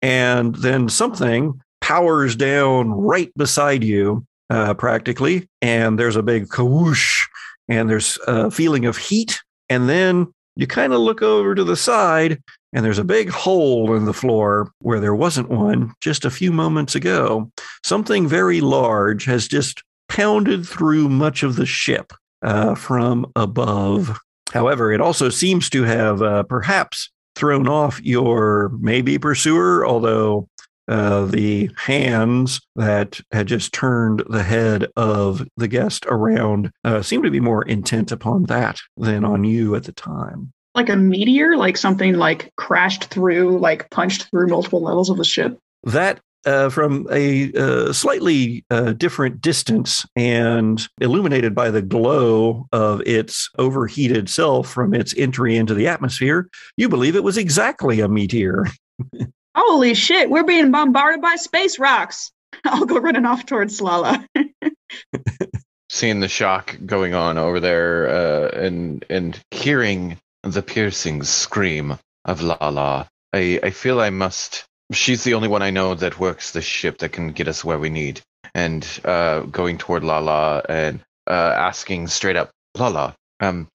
And 0.00 0.54
then 0.56 0.88
something 0.88 1.60
powers 1.80 2.36
down 2.36 2.90
right 2.90 3.32
beside 3.36 3.82
you, 3.82 4.24
uh, 4.48 4.74
practically. 4.74 5.48
And 5.60 5.98
there's 5.98 6.16
a 6.16 6.22
big 6.22 6.48
kawoosh, 6.48 7.26
and 7.68 7.90
there's 7.90 8.18
a 8.26 8.50
feeling 8.50 8.86
of 8.86 8.96
heat. 8.96 9.42
And 9.68 9.88
then 9.88 10.32
you 10.56 10.66
kind 10.66 10.92
of 10.92 11.00
look 11.00 11.22
over 11.22 11.54
to 11.54 11.64
the 11.64 11.76
side, 11.76 12.42
and 12.72 12.84
there's 12.84 12.98
a 12.98 13.04
big 13.04 13.30
hole 13.30 13.94
in 13.94 14.04
the 14.04 14.12
floor 14.12 14.72
where 14.80 15.00
there 15.00 15.14
wasn't 15.14 15.48
one 15.48 15.92
just 16.00 16.24
a 16.24 16.30
few 16.30 16.52
moments 16.52 16.94
ago. 16.94 17.50
Something 17.84 18.28
very 18.28 18.60
large 18.60 19.24
has 19.24 19.48
just 19.48 19.82
pounded 20.08 20.66
through 20.66 21.08
much 21.08 21.42
of 21.42 21.56
the 21.56 21.66
ship 21.66 22.12
uh, 22.42 22.74
from 22.74 23.30
above. 23.36 24.18
However, 24.52 24.92
it 24.92 25.00
also 25.00 25.28
seems 25.28 25.70
to 25.70 25.84
have 25.84 26.22
uh, 26.22 26.42
perhaps 26.44 27.10
thrown 27.36 27.68
off 27.68 28.00
your 28.02 28.70
maybe 28.80 29.18
pursuer, 29.18 29.86
although 29.86 30.48
uh, 30.90 31.24
the 31.26 31.70
hands 31.76 32.60
that 32.74 33.20
had 33.30 33.46
just 33.46 33.72
turned 33.72 34.24
the 34.28 34.42
head 34.42 34.88
of 34.96 35.46
the 35.56 35.68
guest 35.68 36.04
around 36.08 36.72
uh, 36.84 37.00
seem 37.00 37.22
to 37.22 37.30
be 37.30 37.40
more 37.40 37.62
intent 37.62 38.10
upon 38.10 38.42
that 38.44 38.78
than 38.96 39.24
on 39.24 39.44
you 39.44 39.76
at 39.76 39.84
the 39.84 39.92
time. 39.92 40.52
Like 40.74 40.88
a 40.88 40.96
meteor, 40.96 41.56
like 41.56 41.76
something 41.76 42.14
like 42.14 42.52
crashed 42.56 43.04
through, 43.04 43.58
like 43.58 43.88
punched 43.90 44.24
through 44.30 44.48
multiple 44.48 44.82
levels 44.82 45.10
of 45.10 45.16
the 45.16 45.24
ship. 45.24 45.58
That 45.84 46.20
uh, 46.44 46.70
from 46.70 47.06
a 47.10 47.52
uh, 47.54 47.92
slightly 47.92 48.64
uh, 48.70 48.92
different 48.92 49.40
distance 49.40 50.04
and 50.16 50.88
illuminated 51.00 51.54
by 51.54 51.70
the 51.70 51.82
glow 51.82 52.66
of 52.72 53.00
its 53.02 53.48
overheated 53.58 54.28
self 54.28 54.68
from 54.68 54.94
its 54.94 55.14
entry 55.16 55.56
into 55.56 55.74
the 55.74 55.86
atmosphere, 55.86 56.48
you 56.76 56.88
believe 56.88 57.14
it 57.14 57.24
was 57.24 57.38
exactly 57.38 58.00
a 58.00 58.08
meteor. 58.08 58.66
Holy 59.54 59.94
shit, 59.94 60.30
we're 60.30 60.44
being 60.44 60.70
bombarded 60.70 61.20
by 61.20 61.36
space 61.36 61.78
rocks. 61.78 62.30
I'll 62.64 62.84
go 62.84 62.98
running 62.98 63.26
off 63.26 63.46
towards 63.46 63.80
Lala. 63.80 64.26
Seeing 65.90 66.20
the 66.20 66.28
shock 66.28 66.76
going 66.86 67.14
on 67.14 67.36
over 67.36 67.58
there, 67.58 68.08
uh, 68.08 68.48
and 68.50 69.04
and 69.10 69.40
hearing 69.50 70.18
the 70.42 70.62
piercing 70.62 71.22
scream 71.24 71.98
of 72.24 72.42
Lala, 72.42 73.08
I 73.32 73.58
I 73.62 73.70
feel 73.70 74.00
I 74.00 74.10
must. 74.10 74.64
She's 74.92 75.24
the 75.24 75.34
only 75.34 75.48
one 75.48 75.62
I 75.62 75.70
know 75.70 75.94
that 75.94 76.20
works 76.20 76.52
the 76.52 76.62
ship 76.62 76.98
that 76.98 77.12
can 77.12 77.32
get 77.32 77.48
us 77.48 77.64
where 77.64 77.78
we 77.78 77.90
need. 77.90 78.20
And 78.54 78.86
uh, 79.04 79.40
going 79.40 79.78
toward 79.78 80.02
Lala 80.02 80.62
and 80.68 81.00
uh, 81.28 81.54
asking 81.56 82.08
straight 82.08 82.36
up, 82.36 82.50
Lala, 82.76 83.14
um, 83.38 83.68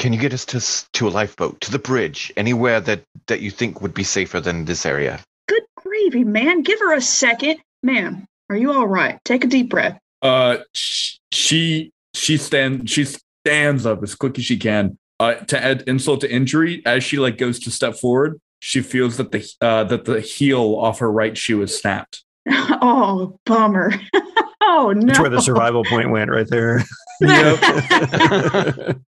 can 0.00 0.14
you 0.14 0.18
get 0.18 0.32
us 0.32 0.44
to 0.46 0.60
to 0.94 1.06
a 1.06 1.10
lifeboat, 1.10 1.60
to 1.60 1.70
the 1.70 1.78
bridge, 1.78 2.32
anywhere 2.36 2.80
that 2.80 3.04
that 3.28 3.40
you 3.40 3.50
think 3.50 3.80
would 3.82 3.94
be 3.94 4.02
safer 4.02 4.40
than 4.40 4.64
this 4.64 4.84
area? 4.84 5.20
Good 5.46 5.62
gravy, 5.76 6.24
man. 6.24 6.62
Give 6.62 6.80
her 6.80 6.94
a 6.94 7.02
second. 7.02 7.58
Ma'am, 7.82 8.26
are 8.48 8.56
you 8.56 8.72
all 8.72 8.88
right? 8.88 9.18
Take 9.24 9.44
a 9.44 9.46
deep 9.46 9.68
breath. 9.68 9.98
Uh, 10.22 10.58
she 10.74 11.92
she 12.14 12.38
stand 12.38 12.88
she 12.90 13.04
stands 13.04 13.86
up 13.86 14.02
as 14.02 14.14
quick 14.14 14.38
as 14.38 14.44
she 14.44 14.56
can. 14.56 14.98
Uh, 15.20 15.34
to 15.34 15.62
add 15.62 15.84
insult 15.86 16.22
to 16.22 16.32
injury, 16.32 16.82
as 16.86 17.04
she 17.04 17.18
like 17.18 17.36
goes 17.36 17.58
to 17.60 17.70
step 17.70 17.94
forward, 17.94 18.40
she 18.60 18.80
feels 18.80 19.18
that 19.18 19.30
the 19.32 19.46
uh 19.60 19.84
that 19.84 20.06
the 20.06 20.20
heel 20.20 20.76
off 20.76 21.00
her 21.00 21.12
right 21.12 21.36
shoe 21.36 21.60
is 21.60 21.78
snapped. 21.78 22.24
oh, 22.50 23.38
bummer. 23.44 23.92
oh, 24.62 24.94
no. 24.96 25.06
That's 25.08 25.20
where 25.20 25.28
the 25.28 25.42
survival 25.42 25.84
point 25.84 26.10
went 26.10 26.30
right 26.30 26.48
there. 26.48 26.82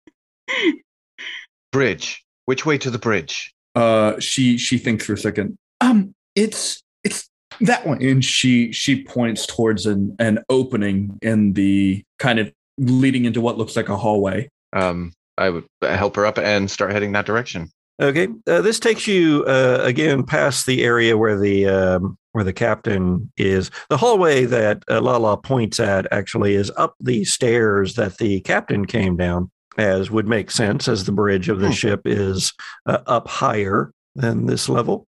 Bridge. 1.72 2.24
Which 2.46 2.66
way 2.66 2.78
to 2.78 2.90
the 2.90 2.98
bridge? 2.98 3.52
Uh, 3.74 4.18
she 4.20 4.58
she 4.58 4.78
thinks 4.78 5.06
for 5.06 5.14
a 5.14 5.18
second. 5.18 5.56
Um, 5.80 6.14
it's 6.34 6.82
it's 7.04 7.28
that 7.60 7.86
one, 7.86 8.02
and 8.02 8.24
she 8.24 8.72
she 8.72 9.02
points 9.04 9.46
towards 9.46 9.86
an 9.86 10.14
an 10.18 10.40
opening 10.48 11.18
in 11.22 11.54
the 11.54 12.02
kind 12.18 12.38
of 12.38 12.52
leading 12.78 13.24
into 13.24 13.40
what 13.40 13.58
looks 13.58 13.76
like 13.76 13.88
a 13.88 13.96
hallway. 13.96 14.48
Um, 14.72 15.12
I 15.38 15.50
would 15.50 15.64
help 15.82 16.16
her 16.16 16.26
up 16.26 16.38
and 16.38 16.70
start 16.70 16.92
heading 16.92 17.12
that 17.12 17.26
direction. 17.26 17.70
Okay, 18.00 18.28
uh, 18.46 18.62
this 18.62 18.80
takes 18.80 19.06
you 19.06 19.44
uh, 19.46 19.80
again 19.82 20.24
past 20.24 20.66
the 20.66 20.82
area 20.82 21.16
where 21.16 21.38
the 21.38 21.66
um, 21.66 22.16
where 22.32 22.44
the 22.44 22.52
captain 22.52 23.30
is. 23.36 23.70
The 23.90 23.96
hallway 23.96 24.44
that 24.46 24.82
uh, 24.90 25.00
Lala 25.00 25.36
points 25.36 25.78
at 25.78 26.06
actually 26.10 26.54
is 26.54 26.72
up 26.76 26.94
the 27.00 27.24
stairs 27.24 27.94
that 27.94 28.18
the 28.18 28.40
captain 28.40 28.86
came 28.86 29.16
down, 29.16 29.50
as 29.78 30.10
would 30.10 30.26
make 30.28 30.50
sense, 30.50 30.88
as 30.88 31.04
the 31.04 31.12
bridge 31.12 31.48
of 31.48 31.60
the 31.60 31.68
Hmm. 31.68 31.72
ship 31.72 32.00
is 32.04 32.52
uh, 32.86 32.98
up 33.06 33.28
higher 33.28 33.92
than 34.14 34.46
this 34.46 34.68
level, 34.68 35.06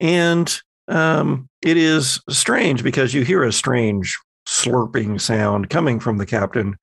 and 0.00 0.60
um, 0.88 1.48
it 1.62 1.76
is 1.76 2.20
strange 2.30 2.82
because 2.84 3.12
you 3.14 3.22
hear 3.24 3.42
a 3.42 3.52
strange 3.52 4.16
slurping 4.48 5.20
sound 5.20 5.68
coming 5.70 5.98
from 5.98 6.18
the 6.18 6.26
captain, 6.26 6.76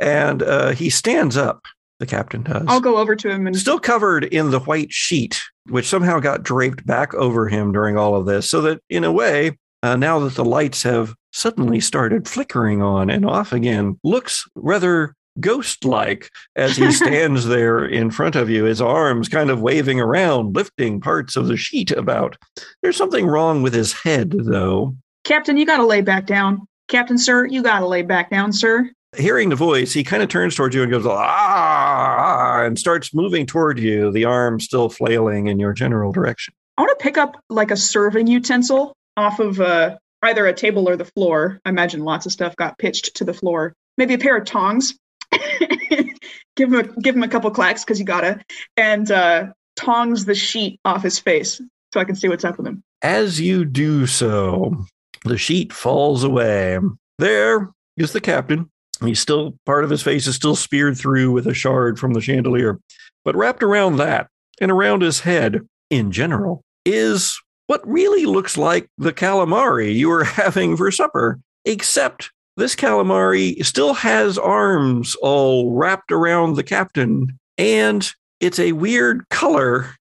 and 0.00 0.42
uh, 0.42 0.70
he 0.70 0.90
stands 0.90 1.36
up. 1.36 1.64
The 2.00 2.06
captain 2.06 2.42
does 2.42 2.64
I'll 2.66 2.80
go 2.80 2.96
over 2.96 3.14
to 3.14 3.30
him 3.30 3.46
and 3.46 3.56
still 3.56 3.78
covered 3.78 4.24
in 4.24 4.50
the 4.50 4.58
white 4.58 4.90
sheet, 4.92 5.40
which 5.68 5.86
somehow 5.86 6.18
got 6.18 6.42
draped 6.42 6.84
back 6.84 7.14
over 7.14 7.48
him 7.48 7.70
during 7.70 7.96
all 7.96 8.16
of 8.16 8.26
this. 8.26 8.50
So 8.50 8.60
that, 8.62 8.80
in 8.90 9.04
a 9.04 9.12
way, 9.12 9.56
uh, 9.84 9.94
now 9.94 10.18
that 10.18 10.34
the 10.34 10.44
lights 10.44 10.82
have 10.82 11.14
suddenly 11.32 11.78
started 11.78 12.26
flickering 12.26 12.82
on 12.82 13.10
and 13.10 13.24
off 13.24 13.52
again, 13.52 14.00
looks 14.02 14.44
rather 14.56 15.14
ghost 15.40 15.84
like 15.84 16.30
as 16.56 16.76
he 16.76 16.90
stands 16.92 17.46
there 17.46 17.84
in 17.84 18.10
front 18.10 18.36
of 18.36 18.50
you, 18.50 18.64
his 18.64 18.80
arms 18.80 19.28
kind 19.28 19.50
of 19.50 19.60
waving 19.60 20.00
around, 20.00 20.54
lifting 20.54 21.00
parts 21.00 21.36
of 21.36 21.48
the 21.48 21.56
sheet 21.56 21.90
about. 21.90 22.36
There's 22.82 22.96
something 22.96 23.26
wrong 23.26 23.62
with 23.62 23.74
his 23.74 23.92
head, 23.92 24.34
though. 24.36 24.96
Captain, 25.24 25.56
you 25.56 25.66
got 25.66 25.78
to 25.78 25.86
lay 25.86 26.00
back 26.00 26.26
down. 26.26 26.66
Captain, 26.88 27.18
sir, 27.18 27.46
you 27.46 27.62
got 27.62 27.80
to 27.80 27.86
lay 27.86 28.02
back 28.02 28.30
down, 28.30 28.52
sir. 28.52 28.90
hearing 29.16 29.48
the 29.48 29.56
voice, 29.56 29.92
he 29.92 30.04
kind 30.04 30.22
of 30.22 30.28
turns 30.28 30.54
towards 30.54 30.74
you 30.74 30.82
and 30.82 30.92
goes, 30.92 31.06
ah, 31.06 32.62
and 32.62 32.78
starts 32.78 33.14
moving 33.14 33.46
toward 33.46 33.78
you, 33.78 34.10
the 34.12 34.24
arm 34.24 34.60
still 34.60 34.88
flailing 34.88 35.46
in 35.46 35.58
your 35.58 35.72
general 35.72 36.12
direction. 36.12 36.52
I 36.76 36.82
want 36.82 36.98
to 36.98 37.02
pick 37.02 37.16
up 37.16 37.40
like 37.48 37.70
a 37.70 37.76
serving 37.76 38.26
utensil 38.26 38.94
off 39.16 39.38
of 39.38 39.60
uh, 39.60 39.96
either 40.22 40.46
a 40.46 40.52
table 40.52 40.88
or 40.88 40.96
the 40.96 41.04
floor. 41.04 41.60
I 41.64 41.68
imagine 41.68 42.00
lots 42.00 42.26
of 42.26 42.32
stuff 42.32 42.56
got 42.56 42.78
pitched 42.78 43.16
to 43.16 43.24
the 43.24 43.34
floor. 43.34 43.74
Maybe 43.96 44.14
a 44.14 44.18
pair 44.18 44.36
of 44.36 44.44
tongs. 44.44 44.94
give 46.56 46.72
him 46.72 46.80
a 46.80 47.00
give 47.00 47.16
him 47.16 47.22
a 47.22 47.28
couple 47.28 47.50
clacks 47.50 47.84
because 47.84 47.98
you 47.98 48.04
gotta, 48.04 48.40
and 48.76 49.10
uh, 49.10 49.46
tongs 49.76 50.24
the 50.24 50.34
sheet 50.34 50.80
off 50.84 51.02
his 51.02 51.18
face 51.18 51.60
so 51.92 52.00
I 52.00 52.04
can 52.04 52.16
see 52.16 52.28
what's 52.28 52.44
up 52.44 52.58
with 52.58 52.66
him. 52.66 52.82
As 53.02 53.40
you 53.40 53.64
do 53.64 54.06
so, 54.06 54.84
the 55.24 55.38
sheet 55.38 55.72
falls 55.72 56.24
away. 56.24 56.78
There 57.18 57.70
is 57.96 58.12
the 58.12 58.20
captain. 58.20 58.70
He's 59.02 59.20
still 59.20 59.54
part 59.66 59.84
of 59.84 59.90
his 59.90 60.02
face 60.02 60.26
is 60.26 60.36
still 60.36 60.56
speared 60.56 60.96
through 60.96 61.32
with 61.32 61.46
a 61.46 61.54
shard 61.54 61.98
from 61.98 62.14
the 62.14 62.20
chandelier. 62.20 62.80
But 63.24 63.36
wrapped 63.36 63.62
around 63.62 63.96
that 63.96 64.28
and 64.60 64.70
around 64.70 65.02
his 65.02 65.20
head 65.20 65.60
in 65.90 66.12
general 66.12 66.62
is 66.84 67.40
what 67.66 67.86
really 67.86 68.26
looks 68.26 68.56
like 68.56 68.88
the 68.98 69.12
calamari 69.12 69.94
you 69.94 70.08
were 70.08 70.24
having 70.24 70.76
for 70.76 70.90
supper, 70.90 71.40
except 71.64 72.30
this 72.56 72.74
calamari 72.76 73.64
still 73.64 73.94
has 73.94 74.38
arms 74.38 75.14
all 75.16 75.72
wrapped 75.72 76.12
around 76.12 76.54
the 76.54 76.62
captain, 76.62 77.38
and 77.58 78.08
it's 78.40 78.58
a 78.58 78.72
weird 78.72 79.28
color 79.30 79.94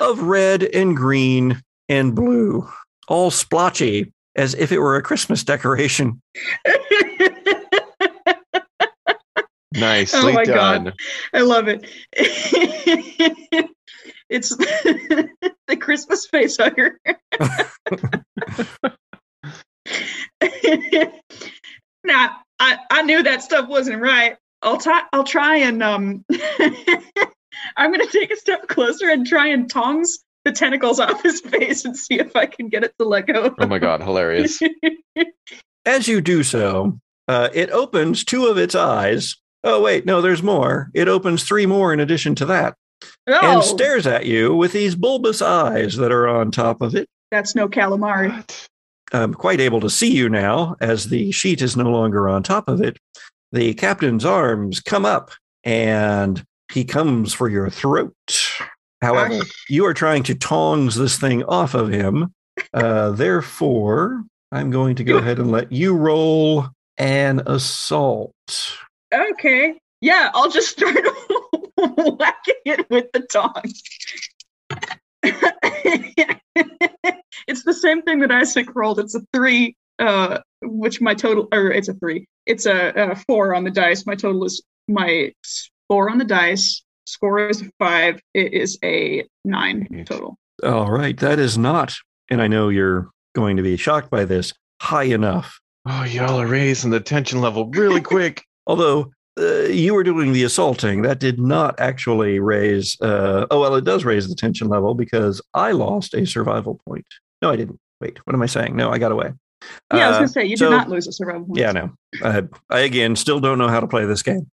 of 0.00 0.22
red 0.22 0.62
and 0.62 0.96
green 0.96 1.62
and 1.88 2.14
blue, 2.14 2.68
all 3.08 3.30
splotchy, 3.30 4.12
as 4.36 4.54
if 4.54 4.72
it 4.72 4.78
were 4.78 4.96
a 4.96 5.02
Christmas 5.02 5.44
decoration. 5.44 6.20
Nicely 9.74 10.32
Oh 10.32 10.32
my 10.34 10.44
done. 10.44 10.84
God. 10.84 10.94
I 11.32 11.40
love 11.40 11.66
it. 11.68 11.86
it's 14.28 14.50
the 14.56 15.76
Christmas 15.78 16.26
face 16.26 16.58
hugger. 16.58 16.98
Now, 22.04 22.36
I, 22.58 22.78
I 22.90 23.02
knew 23.02 23.22
that 23.22 23.42
stuff 23.42 23.68
wasn't 23.68 24.00
right. 24.00 24.36
I'll 24.62 24.78
try. 24.78 25.02
I'll 25.12 25.24
try 25.24 25.56
and 25.58 25.82
um. 25.82 26.24
I'm 27.76 27.92
gonna 27.92 28.06
take 28.06 28.32
a 28.32 28.36
step 28.36 28.68
closer 28.68 29.08
and 29.08 29.26
try 29.26 29.48
and 29.48 29.68
tongs 29.70 30.18
the 30.44 30.52
tentacles 30.52 30.98
off 30.98 31.22
his 31.22 31.40
face 31.40 31.84
and 31.84 31.96
see 31.96 32.18
if 32.18 32.34
I 32.34 32.46
can 32.46 32.68
get 32.68 32.84
it 32.84 32.94
to 32.98 33.04
let 33.04 33.26
go. 33.26 33.54
Oh 33.58 33.66
my 33.66 33.78
god, 33.78 34.02
hilarious. 34.02 34.60
As 35.86 36.08
you 36.08 36.20
do 36.20 36.42
so, 36.42 36.98
uh, 37.28 37.48
it 37.52 37.70
opens 37.70 38.24
two 38.24 38.46
of 38.46 38.58
its 38.58 38.74
eyes. 38.74 39.36
Oh, 39.64 39.80
wait, 39.80 40.06
no, 40.06 40.20
there's 40.20 40.42
more. 40.42 40.90
It 40.94 41.08
opens 41.08 41.44
three 41.44 41.66
more 41.66 41.92
in 41.92 42.00
addition 42.00 42.34
to 42.36 42.46
that 42.46 42.74
oh, 43.28 43.54
and 43.54 43.64
stares 43.64 44.06
at 44.06 44.26
you 44.26 44.54
with 44.54 44.72
these 44.72 44.94
bulbous 44.94 45.42
eyes 45.42 45.96
that 45.96 46.12
are 46.12 46.28
on 46.28 46.50
top 46.50 46.80
of 46.82 46.94
it. 46.94 47.08
that's 47.30 47.54
no 47.54 47.68
calamari. 47.68 48.30
What? 48.30 48.68
I'm 49.12 49.34
quite 49.34 49.60
able 49.60 49.80
to 49.80 49.90
see 49.90 50.10
you 50.10 50.28
now 50.28 50.76
as 50.80 51.08
the 51.08 51.30
sheet 51.32 51.62
is 51.62 51.76
no 51.76 51.90
longer 51.90 52.28
on 52.28 52.42
top 52.42 52.68
of 52.68 52.80
it. 52.80 52.98
The 53.52 53.74
captain's 53.74 54.24
arms 54.24 54.80
come 54.80 55.04
up 55.04 55.30
and 55.64 56.42
he 56.72 56.84
comes 56.84 57.34
for 57.34 57.48
your 57.48 57.68
throat. 57.68 58.14
However, 59.02 59.40
you 59.68 59.84
are 59.84 59.94
trying 59.94 60.22
to 60.24 60.34
tongs 60.34 60.94
this 60.94 61.18
thing 61.18 61.42
off 61.44 61.74
of 61.74 61.90
him. 61.90 62.32
Uh, 62.72 63.10
therefore, 63.10 64.24
I'm 64.50 64.70
going 64.70 64.96
to 64.96 65.04
go 65.04 65.18
ahead 65.18 65.38
and 65.38 65.50
let 65.50 65.72
you 65.72 65.94
roll 65.94 66.68
an 66.98 67.42
assault. 67.46 68.32
Okay. 69.12 69.78
Yeah, 70.00 70.30
I'll 70.34 70.50
just 70.50 70.68
start 70.70 70.96
whacking 71.76 72.54
it 72.64 72.90
with 72.90 73.10
the 73.12 73.20
tongs. 73.20 73.82
it's 77.46 77.64
the 77.64 77.74
same 77.74 78.02
thing 78.02 78.20
that 78.20 78.30
Izaak 78.30 78.74
rolled. 78.74 78.98
It's 78.98 79.14
a 79.14 79.20
three, 79.32 79.76
uh, 79.98 80.38
which 80.62 81.00
my 81.00 81.14
total, 81.14 81.48
or 81.52 81.70
it's 81.70 81.88
a 81.88 81.94
three. 81.94 82.26
It's 82.46 82.66
a, 82.66 82.92
a 82.96 83.16
four 83.16 83.54
on 83.54 83.64
the 83.64 83.70
dice. 83.70 84.06
My 84.06 84.14
total 84.14 84.44
is 84.44 84.62
my 84.88 85.32
four 85.88 86.10
on 86.10 86.18
the 86.18 86.24
dice. 86.24 86.82
Score 87.06 87.48
is 87.48 87.62
a 87.62 87.70
five. 87.78 88.20
It 88.34 88.52
is 88.52 88.78
a 88.84 89.24
nine 89.44 90.04
total. 90.06 90.36
All 90.62 90.90
right, 90.90 91.18
that 91.18 91.38
is 91.38 91.58
not, 91.58 91.94
and 92.30 92.40
I 92.40 92.46
know 92.46 92.68
you're 92.68 93.10
going 93.34 93.56
to 93.56 93.62
be 93.62 93.76
shocked 93.76 94.10
by 94.10 94.24
this, 94.24 94.52
high 94.80 95.04
enough. 95.04 95.58
Oh, 95.86 96.04
y'all 96.04 96.40
are 96.40 96.46
raising 96.46 96.90
the 96.90 97.00
tension 97.00 97.40
level 97.40 97.68
really 97.70 98.00
quick. 98.14 98.44
Although 98.66 99.12
uh, 99.38 99.62
you 99.64 99.94
were 99.94 100.02
doing 100.04 100.32
the 100.32 100.42
assaulting, 100.44 101.02
that 101.02 101.18
did 101.18 101.38
not 101.38 101.78
actually 101.80 102.38
raise. 102.40 102.96
Uh, 103.00 103.46
oh 103.50 103.60
well, 103.60 103.74
it 103.74 103.84
does 103.84 104.04
raise 104.04 104.28
the 104.28 104.34
tension 104.34 104.68
level 104.68 104.94
because 104.94 105.40
I 105.54 105.72
lost 105.72 106.14
a 106.14 106.26
survival 106.26 106.80
point. 106.86 107.06
No, 107.40 107.50
I 107.50 107.56
didn't. 107.56 107.78
Wait, 108.00 108.18
what 108.26 108.34
am 108.34 108.42
I 108.42 108.46
saying? 108.46 108.76
No, 108.76 108.90
I 108.90 108.98
got 108.98 109.12
away. 109.12 109.32
Yeah, 109.94 110.06
I 110.06 110.08
was 110.08 110.16
Uh, 110.16 110.18
gonna 110.20 110.28
say 110.28 110.44
you 110.44 110.56
so- 110.56 110.70
did 110.70 110.76
not 110.76 110.88
lose 110.88 111.06
a 111.06 111.12
survival 111.12 111.46
point. 111.46 111.58
Yeah, 111.58 111.72
no. 111.72 111.90
Uh, 112.22 112.42
I 112.70 112.80
again 112.80 113.16
still 113.16 113.40
don't 113.40 113.58
know 113.58 113.68
how 113.68 113.80
to 113.80 113.86
play 113.86 114.04
this 114.06 114.22
game. 114.22 114.50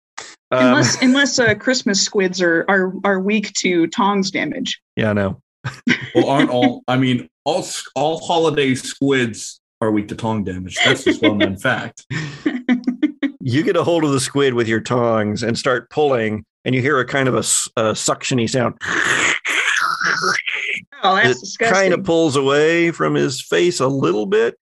Um, 0.50 0.66
Unless 0.68 1.02
unless 1.02 1.38
uh, 1.38 1.54
Christmas 1.54 2.00
squids 2.02 2.40
are, 2.40 2.64
are 2.68 2.92
are 3.04 3.20
weak 3.20 3.52
to 3.60 3.86
tongs 3.88 4.30
damage. 4.30 4.80
yeah, 4.96 5.10
I 5.10 5.12
know. 5.12 5.40
Well, 6.14 6.28
aren't 6.28 6.50
all? 6.50 6.82
I 6.86 6.96
mean, 6.96 7.28
all 7.44 7.66
all 7.96 8.18
holiday 8.20 8.74
squids 8.74 9.60
are 9.80 9.90
weak 9.90 10.08
to 10.08 10.14
tongue 10.14 10.44
damage. 10.44 10.78
That's 10.84 11.02
just 11.04 11.20
well 11.22 11.34
known 11.34 11.56
fact. 11.58 12.04
You 13.48 13.62
get 13.62 13.76
a 13.76 13.84
hold 13.84 14.02
of 14.02 14.10
the 14.10 14.18
squid 14.18 14.54
with 14.54 14.66
your 14.66 14.80
tongs 14.80 15.44
and 15.44 15.56
start 15.56 15.88
pulling, 15.88 16.44
and 16.64 16.74
you 16.74 16.80
hear 16.82 16.98
a 16.98 17.06
kind 17.06 17.28
of 17.28 17.36
a 17.36 17.42
suctiony 17.42 18.50
sound. 18.50 18.74
Oh, 21.04 21.14
that's 21.14 21.38
it 21.38 21.40
disgusting. 21.40 21.74
kind 21.74 21.94
of 21.94 22.02
pulls 22.02 22.34
away 22.34 22.90
from 22.90 23.14
his 23.14 23.40
face 23.40 23.78
a 23.78 23.86
little 23.86 24.26
bit, 24.26 24.56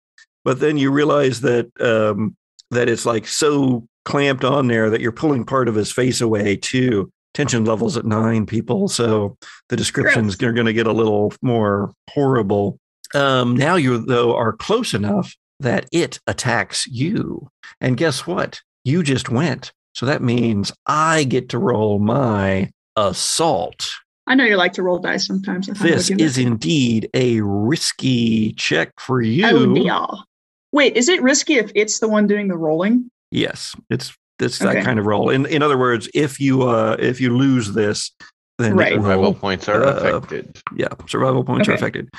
but 0.43 0.59
then 0.59 0.77
you 0.77 0.91
realize 0.91 1.39
that 1.39 1.69
um, 1.79 2.35
that 2.71 2.89
it's 2.89 3.05
like 3.05 3.25
so 3.25 3.87
clamped 4.03 4.43
on 4.43 4.67
there 4.67 4.89
that 4.89 4.99
you're 4.99 5.13
pulling 5.13 5.45
part 5.45 5.69
of 5.69 5.75
his 5.75 5.89
face 5.89 6.19
away 6.19 6.57
too. 6.57 7.09
Tension 7.33 7.63
levels 7.63 7.95
at 7.95 8.03
nine 8.03 8.45
people, 8.45 8.89
so 8.89 9.37
the 9.69 9.77
descriptions 9.77 10.43
are 10.43 10.51
going 10.51 10.65
to 10.65 10.73
get 10.73 10.87
a 10.87 10.91
little 10.91 11.33
more 11.41 11.93
horrible. 12.09 12.77
Um, 13.15 13.55
now 13.55 13.75
you 13.75 13.99
though 13.99 14.35
are 14.35 14.51
close 14.51 14.93
enough 14.93 15.33
that 15.61 15.85
it 15.93 16.19
attacks 16.27 16.85
you, 16.85 17.47
and 17.79 17.95
guess 17.95 18.27
what? 18.27 18.59
You 18.85 19.03
just 19.03 19.29
went, 19.29 19.71
so 19.93 20.05
that 20.05 20.21
means 20.21 20.71
I 20.85 21.23
get 21.23 21.49
to 21.49 21.57
roll 21.57 21.99
my 21.99 22.71
assault. 22.95 23.89
I 24.27 24.35
know 24.35 24.45
you 24.45 24.55
like 24.55 24.73
to 24.73 24.83
roll 24.83 24.99
dice 24.99 25.25
sometimes. 25.27 25.69
I 25.69 25.73
thought 25.73 25.81
I 25.81 25.89
would 25.91 25.97
This 25.99 26.07
do 26.07 26.15
that. 26.15 26.23
is 26.23 26.37
indeed 26.37 27.09
a 27.13 27.41
risky 27.41 28.53
check 28.53 28.91
for 28.99 29.21
you. 29.21 29.45
Oh, 29.47 29.73
dear. 29.73 30.05
Wait, 30.71 30.95
is 30.97 31.09
it 31.09 31.21
risky 31.21 31.55
if 31.55 31.71
it's 31.75 31.99
the 31.99 32.07
one 32.07 32.25
doing 32.27 32.47
the 32.47 32.57
rolling? 32.57 33.09
Yes, 33.31 33.75
it's 33.89 34.13
it's 34.39 34.61
Okay. 34.61 34.73
that 34.75 34.85
kind 34.85 34.99
of 34.99 35.05
roll. 35.05 35.29
In 35.29 35.45
in 35.45 35.61
other 35.61 35.77
words, 35.77 36.09
if 36.13 36.39
you 36.39 36.63
uh 36.63 36.95
if 36.99 37.21
you 37.21 37.35
lose 37.35 37.73
this, 37.73 38.11
then 38.57 38.75
Right. 38.75 38.93
it 38.93 38.95
will- 38.97 39.03
Survival 39.05 39.33
points 39.33 39.67
are 39.69 39.83
uh, 39.83 39.93
affected. 40.15 40.57
yeah, 40.75 40.87
survival 41.07 41.43
points 41.43 41.67
are 41.69 41.73
affected, 41.73 42.09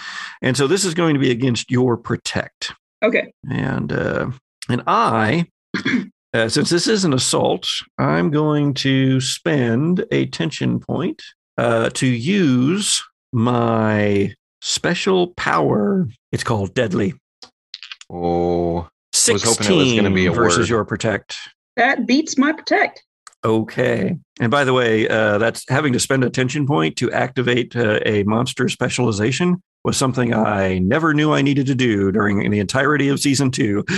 and 0.43 0.57
so 0.57 0.67
this 0.67 0.85
is 0.85 0.95
going 0.95 1.15
to 1.15 1.21
be 1.21 1.31
against 1.31 1.71
your 1.71 1.97
protect. 1.97 2.73
Okay. 3.03 3.33
And 3.51 3.93
uh, 3.93 4.31
and 4.69 4.83
I, 4.87 5.47
uh, 6.35 6.49
since 6.49 6.68
this 6.68 6.89
is 6.89 7.05
an 7.05 7.12
assault, 7.12 7.66
I'm 7.97 8.30
going 8.30 8.74
to 8.74 9.20
spend 9.20 10.05
a 10.11 10.26
tension 10.26 10.80
point 10.80 11.22
uh, 11.57 11.91
to 11.91 12.07
use 12.07 13.03
my 13.32 14.35
special 14.61 15.28
power. 15.37 16.09
It's 16.32 16.43
called 16.43 16.74
Deadly. 16.74 17.14
Oh, 18.11 18.89
was 19.12 19.26
hoping 19.26 19.30
it 19.30 19.47
was 19.47 19.57
Sixteen 19.57 19.97
gonna 19.97 20.14
be 20.14 20.26
a 20.26 20.32
versus 20.32 20.59
word. 20.59 20.68
your 20.68 20.85
protect. 20.85 21.37
That 21.76 22.07
beats 22.07 22.37
my 22.37 22.53
protect. 22.53 23.05
Okay. 23.45 24.16
And 24.41 24.51
by 24.51 24.64
the 24.64 24.72
way, 24.72 25.07
uh, 25.09 25.39
that's 25.39 25.64
having 25.68 25.93
to 25.93 26.01
spend 26.01 26.24
a 26.24 26.30
tension 26.30 26.66
point 26.66 26.97
to 26.97 27.12
activate 27.12 27.76
uh, 27.76 28.01
a 28.05 28.24
monster 28.24 28.68
specialization 28.68 29.62
was 29.85 29.97
something 29.97 30.35
I 30.35 30.78
never 30.78 31.14
knew 31.14 31.32
I 31.32 31.43
needed 31.43 31.66
to 31.66 31.74
do 31.74 32.11
during 32.11 32.51
the 32.51 32.59
entirety 32.59 33.09
of 33.09 33.20
season 33.20 33.51
two. 33.51 33.85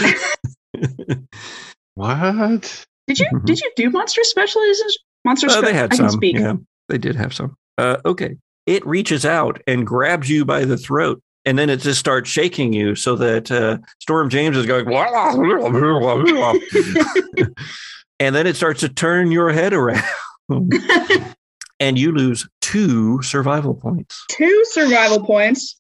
what? 1.97 2.87
Did 3.09 3.19
you 3.19 3.27
Mhm. 3.33 3.45
did 3.45 3.61
you 3.61 3.71
do 3.77 3.91
monster 3.91 4.23
specializations? 4.25 4.97
Monster 5.25 5.49
Uh, 5.49 5.59
spe- 5.59 5.65
they 5.65 5.73
had 5.73 5.93
I 5.93 5.97
some. 5.97 6.19
Yeah, 6.23 6.55
they 6.89 6.99
did 6.99 7.17
have 7.17 7.35
some. 7.35 7.57
Uh, 7.79 7.97
okay. 8.05 8.37
It 8.67 8.87
reaches 8.87 9.25
out 9.27 9.61
and 9.67 9.85
grabs 9.87 10.29
you 10.31 10.45
by 10.45 10.65
the 10.65 10.77
throat. 10.77 11.21
And 11.45 11.57
then 11.57 11.71
it 11.71 11.77
just 11.81 12.01
starts 12.01 12.29
shaking 12.29 12.73
you 12.73 12.97
so 12.97 13.15
that 13.17 13.51
uh, 13.53 13.79
Storm 14.01 14.29
James 14.29 14.57
is 14.57 14.67
going, 14.67 14.87
and 18.19 18.35
then 18.35 18.47
it 18.49 18.57
starts 18.57 18.81
to 18.81 18.89
turn 18.89 19.31
your 19.31 19.53
head 19.53 19.73
around. 19.73 20.03
and 21.81 21.99
you 21.99 22.13
lose 22.13 22.49
two 22.61 23.23
survival 23.23 23.75
points. 23.75 24.25
Two 24.29 24.65
survival 24.71 25.25
points. 25.25 25.77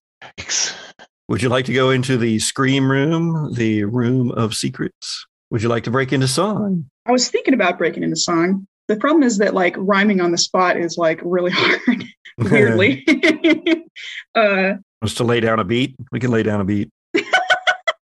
Would 1.28 1.42
you 1.42 1.48
like 1.48 1.64
to 1.64 1.72
go 1.74 1.90
into 1.90 2.16
the 2.16 2.38
scream 2.38 2.88
room, 2.88 3.52
the 3.54 3.82
room 3.84 4.30
of 4.30 4.54
secrets? 4.54 5.26
Would 5.50 5.62
you 5.62 5.68
like 5.68 5.84
to 5.84 5.90
break 5.90 6.12
into 6.12 6.28
song? 6.28 6.86
I 7.06 7.12
was 7.12 7.28
thinking 7.28 7.54
about 7.54 7.78
breaking 7.78 8.02
into 8.02 8.16
song. 8.16 8.66
The 8.88 8.96
problem 8.96 9.22
is 9.22 9.38
that 9.38 9.54
like 9.54 9.74
rhyming 9.78 10.20
on 10.20 10.32
the 10.32 10.38
spot 10.38 10.76
is 10.76 10.96
like 10.98 11.20
really 11.24 11.50
hard. 11.54 12.04
Weirdly. 12.38 13.04
uh, 14.34 14.74
Was 15.02 15.14
to 15.16 15.24
lay 15.24 15.40
down 15.40 15.58
a 15.60 15.64
beat? 15.64 15.94
We 16.12 16.20
can 16.20 16.30
lay 16.30 16.42
down 16.42 16.60
a 16.60 16.64
beat. 16.64 16.90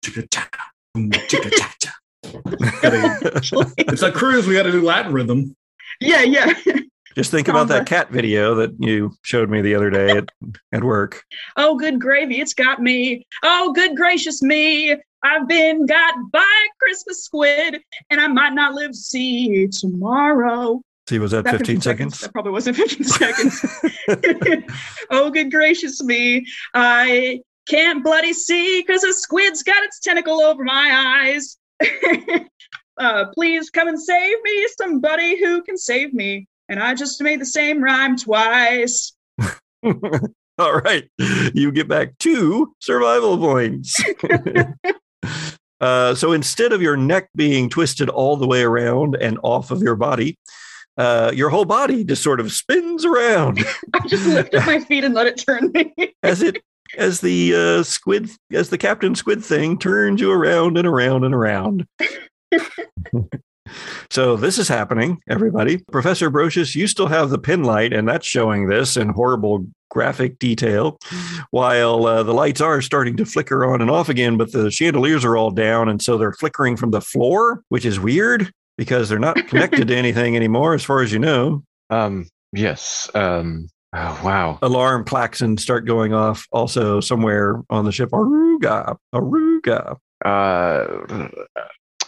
Chicka-cha, 0.04 0.48
boom, 0.94 1.10
chicka-cha-cha. 1.10 1.94
Gotta- 2.80 3.72
It's 3.78 4.02
a 4.02 4.10
cruise. 4.12 4.46
We 4.46 4.54
got 4.54 4.62
to 4.64 4.72
do 4.72 4.82
Latin 4.82 5.12
rhythm. 5.12 5.54
yeah, 6.00 6.22
yeah. 6.22 6.52
Just 7.16 7.30
think 7.30 7.48
about 7.48 7.68
that 7.68 7.86
cat 7.86 8.10
video 8.10 8.54
that 8.54 8.74
you 8.78 9.12
showed 9.22 9.50
me 9.50 9.62
the 9.62 9.74
other 9.74 9.90
day 9.90 10.10
at, 10.10 10.30
at 10.72 10.84
work. 10.84 11.24
Oh, 11.56 11.76
good 11.76 12.00
gravy, 12.00 12.40
it's 12.40 12.54
got 12.54 12.80
me. 12.80 13.26
Oh, 13.42 13.72
good 13.72 13.96
gracious 13.96 14.42
me. 14.42 14.96
I've 15.22 15.48
been 15.48 15.86
got 15.86 16.14
by 16.32 16.38
a 16.40 16.78
Christmas 16.78 17.24
squid, 17.24 17.82
and 18.10 18.20
I 18.20 18.26
might 18.28 18.54
not 18.54 18.74
live 18.74 18.92
to 18.92 18.96
see 18.96 19.68
tomorrow. 19.68 20.82
See, 21.08 21.18
was 21.18 21.32
that 21.32 21.44
That 21.44 21.58
15 21.58 21.80
seconds? 21.80 22.20
That 22.20 22.32
probably 22.32 22.52
wasn't 22.52 22.76
15 22.76 23.04
seconds. 23.04 23.64
oh, 25.10 25.30
good 25.30 25.50
gracious 25.50 26.02
me. 26.02 26.46
I 26.72 27.40
can't 27.68 28.04
bloody 28.04 28.32
see 28.32 28.80
because 28.80 29.02
a 29.02 29.12
squid's 29.12 29.62
got 29.62 29.82
its 29.82 29.98
tentacle 29.98 30.40
over 30.40 30.62
my 30.62 31.24
eyes. 31.24 31.58
uh, 32.98 33.24
please 33.34 33.70
come 33.70 33.88
and 33.88 34.00
save 34.00 34.36
me, 34.42 34.68
somebody 34.78 35.38
who 35.38 35.62
can 35.62 35.76
save 35.76 36.14
me. 36.14 36.46
And 36.70 36.78
I 36.78 36.94
just 36.94 37.20
made 37.20 37.40
the 37.40 37.46
same 37.46 37.82
rhyme 37.82 38.16
twice. 38.16 39.12
All 39.84 40.80
right. 40.80 41.10
You 41.52 41.72
get 41.72 41.88
back 41.88 42.16
two 42.18 42.74
survival 42.78 43.36
points. 43.36 44.00
uh, 45.80 46.14
so 46.14 46.30
instead 46.30 46.72
of 46.72 46.80
your 46.80 46.96
neck 46.96 47.28
being 47.34 47.68
twisted 47.68 48.08
all 48.08 48.36
the 48.36 48.46
way 48.46 48.62
around 48.62 49.16
and 49.20 49.38
off 49.42 49.72
of 49.72 49.82
your 49.82 49.96
body, 49.96 50.38
uh, 50.96 51.32
your 51.34 51.50
whole 51.50 51.64
body 51.64 52.04
just 52.04 52.22
sort 52.22 52.38
of 52.40 52.52
spins 52.52 53.04
around 53.04 53.64
I 53.94 54.06
just 54.06 54.26
lifted 54.26 54.66
my 54.66 54.80
feet 54.80 55.02
and 55.02 55.14
let 55.14 55.26
it 55.26 55.38
turn 55.38 55.72
me. 55.72 55.92
as 56.22 56.42
it 56.42 56.62
as 56.98 57.20
the 57.20 57.54
uh, 57.54 57.82
squid 57.82 58.30
as 58.52 58.70
the 58.70 58.78
captain 58.78 59.14
squid 59.14 59.42
thing 59.42 59.78
turns 59.78 60.20
you 60.20 60.30
around 60.30 60.76
and 60.76 60.86
around 60.86 61.24
and 61.24 61.34
around. 61.34 61.86
So 64.10 64.36
this 64.36 64.58
is 64.58 64.68
happening, 64.68 65.20
everybody. 65.28 65.78
Professor 65.92 66.30
Brocious, 66.30 66.74
you 66.74 66.86
still 66.86 67.06
have 67.06 67.30
the 67.30 67.38
pin 67.38 67.64
light, 67.64 67.92
and 67.92 68.08
that's 68.08 68.26
showing 68.26 68.68
this 68.68 68.96
in 68.96 69.10
horrible 69.10 69.66
graphic 69.90 70.38
detail, 70.38 70.98
while 71.50 72.06
uh, 72.06 72.22
the 72.22 72.32
lights 72.32 72.60
are 72.60 72.80
starting 72.80 73.16
to 73.16 73.26
flicker 73.26 73.64
on 73.64 73.80
and 73.80 73.90
off 73.90 74.08
again, 74.08 74.36
but 74.36 74.52
the 74.52 74.70
chandeliers 74.70 75.24
are 75.24 75.36
all 75.36 75.50
down, 75.50 75.88
and 75.88 76.00
so 76.00 76.16
they're 76.16 76.32
flickering 76.32 76.76
from 76.76 76.90
the 76.90 77.00
floor, 77.00 77.62
which 77.68 77.84
is 77.84 78.00
weird 78.00 78.52
because 78.78 79.08
they're 79.08 79.18
not 79.18 79.36
connected 79.48 79.88
to 79.88 79.96
anything 79.96 80.36
anymore, 80.36 80.74
as 80.74 80.84
far 80.84 81.02
as 81.02 81.12
you 81.12 81.18
know. 81.18 81.62
Um, 81.90 82.28
yes. 82.52 83.10
Um, 83.14 83.68
oh, 83.92 84.20
wow. 84.24 84.58
alarm 84.62 85.04
klaxons 85.04 85.60
start 85.60 85.84
going 85.84 86.14
off 86.14 86.46
also 86.52 87.00
somewhere 87.00 87.60
on 87.68 87.84
the 87.84 87.92
ship. 87.92 88.10
Aruga, 88.10 88.96
Aruga. 89.14 89.96
Uh, 90.24 91.28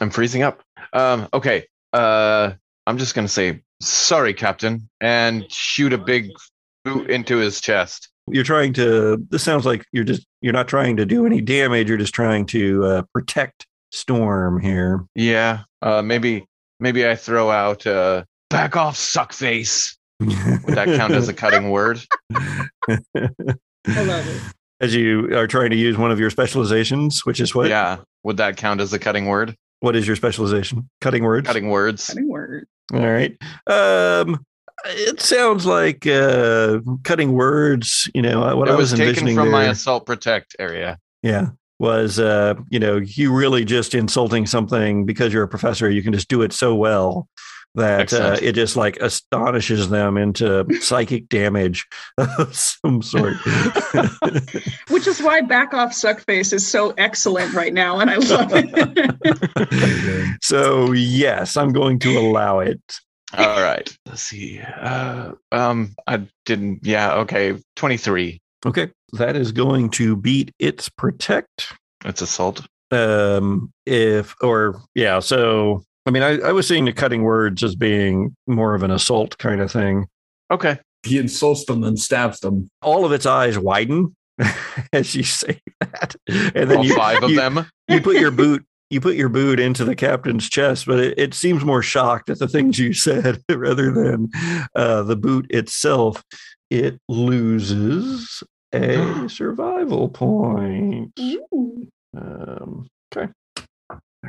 I'm 0.01 0.11
freezing 0.11 0.43
up. 0.43 0.63
Um, 0.93 1.29
okay. 1.33 1.67
Uh, 1.93 2.53
I'm 2.87 2.99
just 2.99 3.15
gonna 3.15 3.29
say 3.29 3.63
sorry, 3.81 4.35
Captain, 4.35 4.89
and 5.01 5.51
shoot 5.53 5.93
a 5.93 5.99
big 5.99 6.31
boot 6.85 7.11
into 7.11 7.37
his 7.37 7.61
chest. 7.61 8.09
You're 8.29 8.45
trying 8.45 8.73
to. 8.75 9.25
This 9.31 9.43
sounds 9.43 9.67
like 9.67 9.85
you're 9.93 10.05
just. 10.05 10.27
You're 10.41 10.53
not 10.53 10.69
trying 10.69 10.97
to 10.97 11.07
do 11.07 11.27
any 11.27 11.41
damage. 11.41 11.89
You're 11.89 11.99
just 11.99 12.15
trying 12.15 12.47
to 12.47 12.85
uh, 12.85 13.03
protect 13.13 13.67
Storm 13.93 14.61
here. 14.61 15.05
Yeah. 15.15 15.65
Uh, 15.83 16.03
maybe 16.03 16.47
maybe 16.81 17.07
I 17.07 17.15
throw 17.15 17.51
out 17.51 17.87
uh, 17.87 18.25
back 18.51 18.77
off, 18.77 18.97
suckface. 18.97 19.97
Would 20.21 20.77
that 20.77 20.87
count 20.97 21.13
as 21.13 21.29
a 21.29 21.35
cutting 21.35 21.71
word? 21.71 22.01
I 22.35 23.29
love 23.87 24.27
it. 24.29 24.41
As 24.81 24.95
you 24.95 25.37
are 25.37 25.47
trying 25.47 25.71
to 25.71 25.77
use 25.77 25.97
one 25.97 26.11
of 26.11 26.19
your 26.19 26.31
specializations, 26.31 27.25
which 27.25 27.41
is 27.41 27.55
what? 27.55 27.69
Yeah. 27.69 27.99
Would 28.25 28.37
that 28.39 28.57
count 28.57 28.81
as 28.81 28.93
a 28.93 28.99
cutting 28.99 29.27
word? 29.27 29.57
What 29.83 29.97
is 29.97 30.07
your 30.07 30.15
specialization? 30.15 30.89
Cutting 31.01 31.25
words. 31.25 31.47
Cutting 31.47 31.69
words. 31.69 32.07
Cutting 32.07 32.29
words. 32.29 32.69
All 32.95 33.01
right. 33.01 33.37
Um, 33.67 34.47
it 34.87 35.21
sounds 35.21 35.67
like 35.67 36.07
uh, 36.07 36.79
cutting 37.03 37.33
words. 37.33 38.09
You 38.15 38.23
know 38.23 38.57
what 38.57 38.69
it 38.69 38.73
I 38.73 38.77
was 38.77 38.93
was 38.93 39.01
taken 39.01 39.09
envisioning 39.09 39.35
from 39.35 39.51
my 39.51 39.65
assault 39.65 40.07
protect 40.07 40.55
area. 40.61 40.99
Yeah. 41.23 41.49
Was 41.81 42.21
uh, 42.21 42.55
you 42.71 42.79
know, 42.79 42.99
you 42.99 43.35
really 43.35 43.65
just 43.65 43.93
insulting 43.93 44.47
something 44.47 45.05
because 45.05 45.33
you're 45.33 45.43
a 45.43 45.49
professor, 45.49 45.91
you 45.91 46.03
can 46.03 46.13
just 46.13 46.29
do 46.29 46.43
it 46.43 46.53
so 46.53 46.77
well 46.77 47.29
that 47.75 48.13
uh, 48.13 48.37
it 48.43 48.53
just 48.53 48.77
like 48.77 48.99
astonishes 48.99 49.89
them 49.89 50.17
into 50.17 50.67
psychic 50.81 51.29
damage 51.29 51.87
of 52.19 52.55
some 52.55 53.03
sort. 53.03 53.35
Which 54.89 55.07
is 55.07 55.23
why 55.23 55.41
back 55.41 55.73
off 55.75 55.93
suckface 55.93 56.53
is 56.53 56.67
so 56.67 56.91
excellent 56.99 57.55
right 57.55 57.73
now, 57.73 58.01
and 58.01 58.11
I 58.11 58.17
love 58.17 58.51
it. 58.53 60.39
so 60.43 60.93
yes, 60.93 61.57
I'm 61.57 61.73
going 61.73 61.99
to 62.01 62.19
allow 62.19 62.61
it. 62.61 62.81
All 63.37 63.63
right. 63.63 63.91
Let's 64.07 64.23
see. 64.23 64.61
Uh, 64.61 65.33
um, 65.51 65.95
I 66.07 66.27
didn't. 66.45 66.81
Yeah. 66.83 67.15
Okay. 67.15 67.57
Twenty-three. 67.77 68.41
Okay. 68.67 68.91
That 69.15 69.37
is 69.37 69.53
going 69.53 69.89
to 69.91 70.17
beat 70.17 70.53
its 70.59 70.89
protect. 70.91 71.73
It's 72.05 72.21
assault. 72.21 72.67
um 72.91 73.73
if 73.87 74.35
or 74.43 74.83
yeah 74.95 75.19
so 75.21 75.83
i 76.07 76.11
mean 76.11 76.23
i, 76.23 76.39
I 76.39 76.53
was 76.53 76.67
seeing 76.67 76.85
the 76.85 76.93
cutting 76.93 77.23
words 77.23 77.63
as 77.63 77.75
being 77.75 78.35
more 78.47 78.75
of 78.75 78.83
an 78.83 78.91
assault 78.91 79.39
kind 79.39 79.61
of 79.61 79.71
thing 79.71 80.07
Okay. 80.51 80.79
He 81.05 81.17
insults 81.19 81.65
them 81.65 81.83
and 81.83 81.99
stabs 81.99 82.41
them. 82.41 82.69
all 82.83 83.07
of 83.07 83.13
its 83.13 83.25
eyes 83.25 83.59
widen 83.59 84.15
as 84.93 85.15
you 85.15 85.23
say 85.23 85.59
that 85.81 86.15
and 86.29 86.71
then 86.71 86.79
All 86.79 86.85
you, 86.85 86.95
five 86.95 87.23
of 87.23 87.31
you, 87.31 87.37
them. 87.37 87.67
you 87.89 88.01
put 88.03 88.17
your 88.17 88.31
boot 88.31 88.65
you 88.91 89.01
put 89.01 89.17
your 89.17 89.31
boot 89.31 89.59
into 89.59 89.85
the 89.85 89.97
captain's 89.97 90.49
chest 90.51 90.85
but 90.87 90.99
it, 91.01 91.19
it 91.19 91.33
seems 91.35 91.65
more 91.65 91.83
shocked 91.83 92.29
at 92.29 92.39
the 92.39 92.49
things 92.49 92.79
you 92.79 92.93
said 92.93 93.41
rather 93.51 93.91
than 93.91 94.29
uh, 94.77 95.03
the 95.03 95.17
boot 95.17 95.47
itself 95.51 96.23
it 96.71 96.99
loses 97.09 98.43
a 98.75 99.27
survival 99.29 100.09
point 100.11 101.19
Um, 102.17 102.89
okay. 103.17 103.31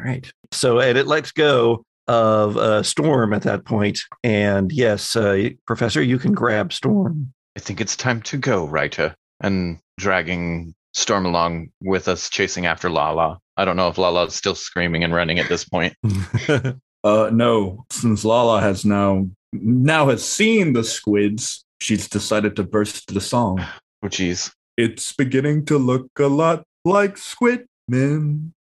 All 0.03 0.09
right. 0.09 0.29
So, 0.51 0.79
and 0.79 0.97
it 0.97 1.07
lets 1.07 1.31
go 1.31 1.83
of 2.07 2.57
uh, 2.57 2.83
Storm 2.83 3.33
at 3.33 3.43
that 3.43 3.65
point. 3.65 3.99
And 4.23 4.71
yes, 4.71 5.15
uh, 5.15 5.49
Professor, 5.65 6.01
you 6.01 6.19
can 6.19 6.33
grab 6.33 6.73
Storm. 6.73 7.33
I 7.55 7.59
think 7.59 7.79
it's 7.79 7.95
time 7.95 8.21
to 8.23 8.37
go, 8.37 8.65
Writer. 8.65 9.15
And 9.41 9.79
dragging 9.97 10.73
Storm 10.93 11.25
along 11.25 11.69
with 11.81 12.07
us, 12.07 12.29
chasing 12.29 12.65
after 12.65 12.89
Lala. 12.89 13.39
I 13.57 13.65
don't 13.65 13.77
know 13.77 13.87
if 13.87 13.97
Lala's 13.97 14.35
still 14.35 14.55
screaming 14.55 15.03
and 15.03 15.13
running 15.13 15.39
at 15.39 15.49
this 15.49 15.63
point. 15.63 15.95
Uh, 17.03 17.29
no, 17.33 17.85
since 17.91 18.23
Lala 18.23 18.61
has 18.61 18.85
now 18.85 19.27
now 19.51 20.07
has 20.07 20.23
seen 20.23 20.73
the 20.73 20.83
squids, 20.83 21.65
she's 21.79 22.07
decided 22.07 22.55
to 22.55 22.63
burst 22.63 23.13
the 23.13 23.21
song. 23.21 23.63
Oh, 24.05 24.09
geez. 24.09 24.51
It's 24.75 25.13
beginning 25.13 25.63
to 25.67 25.77
look 25.77 26.09
a 26.19 26.27
lot 26.27 26.65
like 26.83 27.17
squid 27.17 27.65
men. 27.87 28.53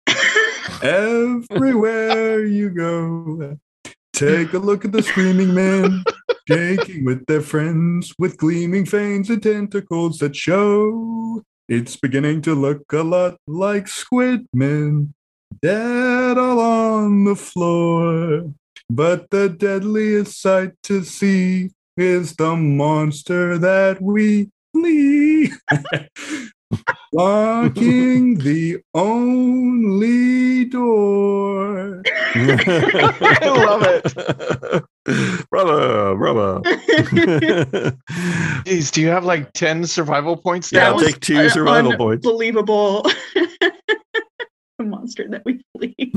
Everywhere 0.82 2.44
you 2.44 2.70
go, 2.70 3.58
take 4.12 4.52
a 4.52 4.58
look 4.58 4.84
at 4.84 4.92
the 4.92 5.02
screaming 5.02 5.54
men, 5.54 6.04
taking 6.46 7.04
with 7.04 7.26
their 7.26 7.40
friends 7.40 8.14
with 8.18 8.36
gleaming 8.36 8.86
fangs 8.86 9.30
and 9.30 9.42
tentacles 9.42 10.18
that 10.18 10.36
show. 10.36 11.42
It's 11.68 11.96
beginning 11.96 12.42
to 12.42 12.54
look 12.54 12.92
a 12.92 13.02
lot 13.02 13.36
like 13.46 13.88
squid 13.88 14.46
men, 14.52 15.14
dead 15.62 16.38
all 16.38 16.58
on 16.58 17.24
the 17.24 17.36
floor. 17.36 18.52
But 18.90 19.30
the 19.30 19.48
deadliest 19.48 20.40
sight 20.40 20.72
to 20.84 21.04
see 21.04 21.70
is 21.96 22.34
the 22.34 22.56
monster 22.56 23.56
that 23.58 24.02
we 24.02 24.50
flee. 24.72 25.52
Locking 27.12 28.38
the 28.38 28.78
only 28.94 30.64
door. 30.66 32.02
I 32.34 33.38
love 33.42 33.82
it. 33.84 34.84
brother, 35.50 36.14
brother. 36.14 36.60
Jeez, 38.64 38.92
do 38.92 39.00
you 39.00 39.08
have 39.08 39.24
like 39.24 39.52
10 39.52 39.86
survival 39.86 40.36
points 40.36 40.70
Yeah, 40.70 40.80
now? 40.80 40.92
I'll 40.92 41.00
take 41.00 41.18
two 41.20 41.48
survival 41.48 41.96
points. 41.96 42.24
Unbelievable. 42.24 43.02
the 43.34 43.72
monster 44.84 45.28
that 45.28 45.44
we 45.44 45.64
flee. 45.76 46.12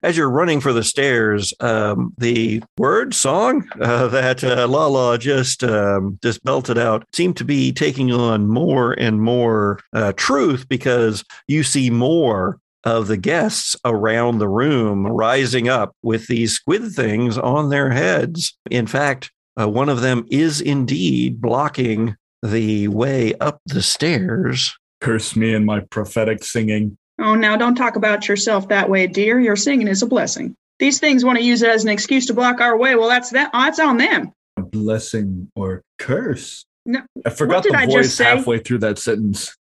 As 0.00 0.16
you're 0.16 0.30
running 0.30 0.60
for 0.60 0.72
the 0.72 0.84
stairs, 0.84 1.52
um, 1.58 2.14
the 2.18 2.62
word 2.76 3.14
song 3.14 3.68
uh, 3.80 4.06
that 4.08 4.44
uh, 4.44 4.68
Lala 4.68 5.18
just 5.18 5.64
um, 5.64 6.20
just 6.22 6.44
belted 6.44 6.78
out 6.78 7.04
seemed 7.12 7.36
to 7.38 7.44
be 7.44 7.72
taking 7.72 8.12
on 8.12 8.46
more 8.46 8.92
and 8.92 9.20
more 9.20 9.80
uh, 9.92 10.12
truth 10.12 10.68
because 10.68 11.24
you 11.48 11.64
see 11.64 11.90
more 11.90 12.60
of 12.84 13.08
the 13.08 13.16
guests 13.16 13.74
around 13.84 14.38
the 14.38 14.48
room 14.48 15.04
rising 15.04 15.68
up 15.68 15.96
with 16.02 16.28
these 16.28 16.52
squid 16.52 16.92
things 16.92 17.36
on 17.36 17.70
their 17.70 17.90
heads. 17.90 18.56
In 18.70 18.86
fact, 18.86 19.32
uh, 19.60 19.68
one 19.68 19.88
of 19.88 20.00
them 20.00 20.24
is 20.30 20.60
indeed 20.60 21.40
blocking 21.40 22.16
the 22.40 22.86
way 22.86 23.34
up 23.40 23.60
the 23.66 23.82
stairs. 23.82 24.76
Curse 25.00 25.34
me 25.34 25.54
and 25.54 25.66
my 25.66 25.80
prophetic 25.80 26.44
singing. 26.44 26.96
Oh, 27.18 27.34
now 27.34 27.56
don't 27.56 27.74
talk 27.74 27.96
about 27.96 28.28
yourself 28.28 28.68
that 28.68 28.88
way, 28.88 29.06
dear. 29.06 29.38
Your 29.40 29.56
singing 29.56 29.88
is 29.88 30.02
a 30.02 30.06
blessing. 30.06 30.54
these 30.78 30.98
things 31.00 31.24
want 31.24 31.38
to 31.38 31.44
use 31.44 31.62
it 31.62 31.70
as 31.70 31.82
an 31.84 31.90
excuse 31.90 32.26
to 32.26 32.34
block 32.34 32.60
our 32.60 32.76
way. 32.76 32.94
Well, 32.94 33.08
that's 33.08 33.30
that. 33.30 33.50
That's 33.52 33.78
on 33.80 33.96
them. 33.98 34.32
A 34.56 34.62
blessing 34.62 35.50
or 35.54 35.82
curse. 35.98 36.64
No, 36.86 37.02
I 37.24 37.30
forgot 37.30 37.64
the 37.64 37.74
I 37.76 37.86
voice 37.86 38.16
halfway 38.18 38.58
through 38.58 38.78
that 38.78 38.98
sentence. 38.98 39.54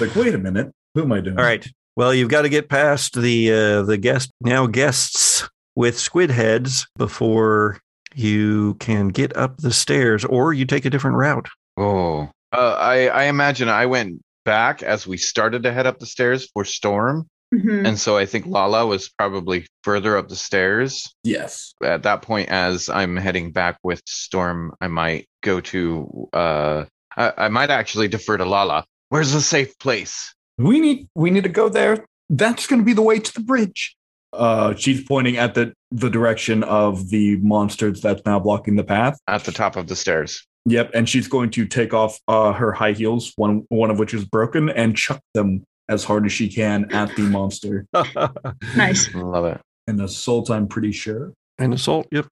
Like, 0.00 0.14
wait 0.14 0.34
a 0.34 0.38
minute, 0.38 0.70
who 0.94 1.02
am 1.02 1.12
I 1.12 1.20
doing? 1.20 1.38
All 1.38 1.44
right. 1.44 1.66
Well, 1.96 2.12
you've 2.14 2.28
got 2.28 2.42
to 2.42 2.48
get 2.48 2.68
past 2.68 3.20
the 3.20 3.50
uh, 3.50 3.82
the 3.82 3.96
guest 3.96 4.30
now 4.42 4.66
guests 4.66 5.48
with 5.74 5.98
squid 5.98 6.30
heads 6.30 6.86
before 6.96 7.80
you 8.14 8.74
can 8.74 9.08
get 9.08 9.34
up 9.36 9.56
the 9.58 9.72
stairs, 9.72 10.24
or 10.24 10.52
you 10.52 10.66
take 10.66 10.84
a 10.84 10.90
different 10.90 11.16
route. 11.16 11.48
Oh, 11.78 12.28
uh, 12.52 12.76
I 12.78 13.08
I 13.08 13.24
imagine 13.24 13.68
I 13.68 13.86
went 13.86 14.20
back 14.46 14.82
as 14.82 15.06
we 15.06 15.18
started 15.18 15.64
to 15.64 15.72
head 15.72 15.86
up 15.86 15.98
the 15.98 16.06
stairs 16.06 16.48
for 16.54 16.64
Storm, 16.64 17.26
Mhm. 17.54 17.86
and 17.86 18.00
so 18.00 18.16
I 18.16 18.24
think 18.24 18.46
Lala 18.46 18.86
was 18.86 19.10
probably 19.10 19.66
further 19.84 20.16
up 20.16 20.28
the 20.28 20.36
stairs. 20.36 21.14
Yes. 21.22 21.74
At 21.84 22.02
that 22.04 22.22
point, 22.22 22.48
as 22.48 22.88
I'm 22.88 23.16
heading 23.18 23.52
back 23.52 23.76
with 23.84 24.00
Storm, 24.06 24.72
I 24.80 24.86
might 24.88 25.28
go 25.42 25.60
to. 25.60 26.28
Uh, 26.32 26.84
I, 27.16 27.32
I 27.36 27.48
might 27.48 27.70
actually 27.70 28.08
defer 28.08 28.36
to 28.38 28.44
Lala. 28.46 28.84
Where's 29.10 29.32
the 29.32 29.40
safe 29.42 29.78
place? 29.78 30.34
We 30.58 30.80
need 30.80 31.08
we 31.14 31.30
need 31.30 31.44
to 31.44 31.50
go 31.62 31.68
there. 31.68 32.06
That's 32.30 32.66
gonna 32.66 32.82
be 32.82 32.94
the 32.94 33.02
way 33.02 33.18
to 33.18 33.34
the 33.34 33.40
bridge. 33.40 33.94
Uh 34.32 34.74
she's 34.74 35.04
pointing 35.04 35.36
at 35.36 35.54
the 35.54 35.72
the 35.92 36.10
direction 36.10 36.64
of 36.64 37.10
the 37.10 37.36
monsters 37.36 38.00
that's 38.00 38.22
now 38.26 38.38
blocking 38.40 38.74
the 38.76 38.84
path. 38.84 39.18
At 39.28 39.44
the 39.44 39.52
top 39.52 39.76
of 39.76 39.86
the 39.86 39.94
stairs. 39.96 40.44
Yep, 40.66 40.90
and 40.94 41.08
she's 41.08 41.28
going 41.28 41.50
to 41.50 41.64
take 41.64 41.94
off 41.94 42.18
uh, 42.26 42.52
her 42.52 42.72
high 42.72 42.92
heels, 42.92 43.32
one 43.36 43.64
one 43.68 43.90
of 43.90 43.98
which 43.98 44.12
is 44.12 44.24
broken, 44.24 44.68
and 44.68 44.96
chuck 44.96 45.20
them 45.32 45.64
as 45.88 46.02
hard 46.02 46.26
as 46.26 46.32
she 46.32 46.48
can 46.48 46.92
at 46.92 47.14
the 47.16 47.22
monster. 47.22 47.86
Nice. 48.76 49.14
Love 49.14 49.44
it. 49.44 49.60
An 49.86 50.00
assault, 50.00 50.50
I'm 50.50 50.66
pretty 50.66 50.90
sure. 50.90 51.32
An 51.58 51.72
assault. 51.72 52.08
Yep. 52.10 52.26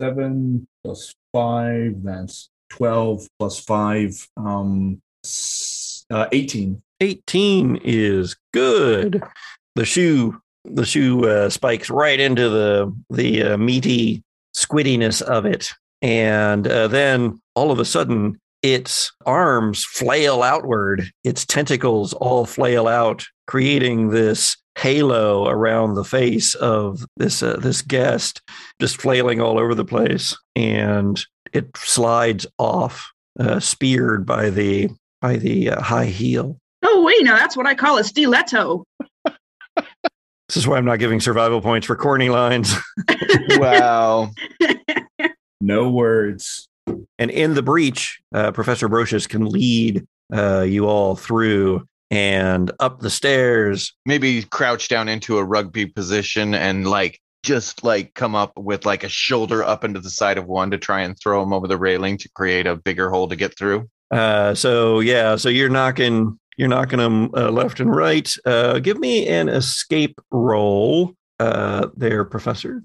Seven 0.00 0.66
plus 0.84 1.14
five, 1.32 2.02
that's 2.02 2.50
twelve 2.68 3.26
plus 3.38 3.58
five, 3.58 4.28
um, 4.36 5.00
uh, 6.10 6.28
eighteen. 6.32 6.82
18 7.00 7.80
is 7.82 8.36
good. 8.52 9.20
The 9.74 9.84
shoe 9.84 10.40
the 10.64 10.86
shoe 10.86 11.28
uh, 11.28 11.50
spikes 11.50 11.90
right 11.90 12.20
into 12.20 12.48
the 12.48 12.94
the 13.10 13.42
uh, 13.42 13.56
meaty 13.56 14.22
squiddiness 14.54 15.20
of 15.20 15.46
it 15.46 15.72
and 16.02 16.66
uh, 16.66 16.88
then 16.88 17.40
all 17.54 17.70
of 17.70 17.78
a 17.78 17.84
sudden 17.84 18.38
its 18.62 19.10
arms 19.24 19.84
flail 19.84 20.42
outward 20.42 21.10
its 21.24 21.46
tentacles 21.46 22.12
all 22.14 22.44
flail 22.44 22.86
out 22.86 23.24
creating 23.46 24.10
this 24.10 24.56
halo 24.78 25.48
around 25.48 25.94
the 25.94 26.04
face 26.04 26.54
of 26.56 27.04
this 27.16 27.42
uh, 27.42 27.56
this 27.56 27.82
guest 27.82 28.40
just 28.80 29.00
flailing 29.00 29.40
all 29.40 29.58
over 29.58 29.74
the 29.74 29.84
place 29.84 30.36
and 30.54 31.24
it 31.52 31.66
slides 31.76 32.46
off 32.58 33.10
uh, 33.40 33.58
speared 33.58 34.26
by 34.26 34.50
the 34.50 34.88
by 35.20 35.36
the 35.36 35.70
uh, 35.70 35.80
high 35.80 36.06
heel 36.06 36.56
Oh 36.82 37.02
wait, 37.04 37.24
now 37.24 37.36
that's 37.36 37.56
what 37.56 37.66
I 37.66 37.74
call 37.74 37.98
a 37.98 38.04
stiletto. 38.04 38.84
This 39.24 40.56
is 40.56 40.66
why 40.66 40.76
I'm 40.76 40.84
not 40.84 40.98
giving 40.98 41.20
survival 41.20 41.62
points 41.62 41.86
for 41.86 41.96
corny 41.96 42.28
lines. 42.28 42.74
Wow. 43.56 44.30
No 45.62 45.88
words. 45.88 46.68
and 47.18 47.30
in 47.30 47.54
the 47.54 47.62
breach, 47.62 48.20
uh, 48.34 48.50
Professor 48.50 48.88
Brocious 48.88 49.28
can 49.28 49.46
lead 49.46 50.04
uh, 50.34 50.62
you 50.62 50.86
all 50.86 51.14
through 51.14 51.86
and 52.10 52.72
up 52.80 52.98
the 53.00 53.10
stairs. 53.10 53.94
Maybe 54.04 54.42
crouch 54.42 54.88
down 54.88 55.08
into 55.08 55.38
a 55.38 55.44
rugby 55.44 55.86
position 55.86 56.52
and 56.52 56.86
like 56.86 57.20
just 57.44 57.84
like 57.84 58.14
come 58.14 58.34
up 58.34 58.52
with 58.56 58.84
like 58.84 59.04
a 59.04 59.08
shoulder 59.08 59.62
up 59.62 59.84
into 59.84 60.00
the 60.00 60.10
side 60.10 60.36
of 60.36 60.46
one 60.46 60.72
to 60.72 60.78
try 60.78 61.02
and 61.02 61.16
throw 61.18 61.42
him 61.42 61.52
over 61.52 61.68
the 61.68 61.78
railing 61.78 62.18
to 62.18 62.28
create 62.30 62.66
a 62.66 62.76
bigger 62.76 63.08
hole 63.10 63.28
to 63.28 63.36
get 63.36 63.56
through. 63.56 63.88
Uh, 64.10 64.54
so 64.54 65.00
yeah, 65.00 65.36
so 65.36 65.48
you're 65.48 65.68
knocking 65.68 66.38
you're 66.56 66.68
knocking 66.68 66.98
them 66.98 67.30
uh, 67.34 67.50
left 67.50 67.80
and 67.80 67.94
right. 67.94 68.30
Uh, 68.44 68.78
give 68.78 68.98
me 68.98 69.26
an 69.28 69.48
escape 69.48 70.20
roll, 70.30 71.14
uh, 71.38 71.88
there, 71.96 72.24
Professor. 72.24 72.82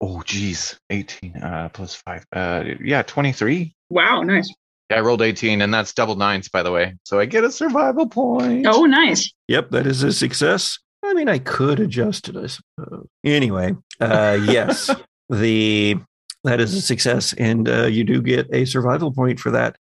Oh, 0.00 0.22
geez. 0.24 0.78
18 0.90 1.36
uh, 1.36 1.68
plus 1.72 1.94
five. 1.94 2.24
Uh, 2.32 2.64
yeah, 2.82 3.02
23. 3.02 3.74
Wow, 3.90 4.22
nice. 4.22 4.52
Yeah, 4.90 4.98
I 4.98 5.00
rolled 5.00 5.22
18, 5.22 5.62
and 5.62 5.72
that's 5.72 5.92
double 5.92 6.16
nines, 6.16 6.48
by 6.48 6.62
the 6.62 6.70
way. 6.70 6.94
So 7.04 7.18
I 7.18 7.24
get 7.24 7.44
a 7.44 7.50
survival 7.50 8.08
point. 8.08 8.66
Oh, 8.68 8.84
nice. 8.84 9.32
Yep, 9.48 9.70
that 9.70 9.86
is 9.86 10.02
a 10.02 10.12
success. 10.12 10.78
I 11.04 11.14
mean, 11.14 11.28
I 11.28 11.38
could 11.38 11.80
adjust 11.80 12.28
it, 12.28 12.36
I 12.36 12.46
suppose. 12.46 13.06
Anyway, 13.24 13.74
uh, 14.00 14.38
yes, 14.44 14.90
the 15.28 15.96
that 16.44 16.60
is 16.60 16.74
a 16.74 16.80
success, 16.80 17.32
and 17.34 17.68
uh, 17.68 17.86
you 17.86 18.04
do 18.04 18.22
get 18.22 18.48
a 18.52 18.64
survival 18.64 19.12
point 19.12 19.40
for 19.40 19.50
that. 19.50 19.76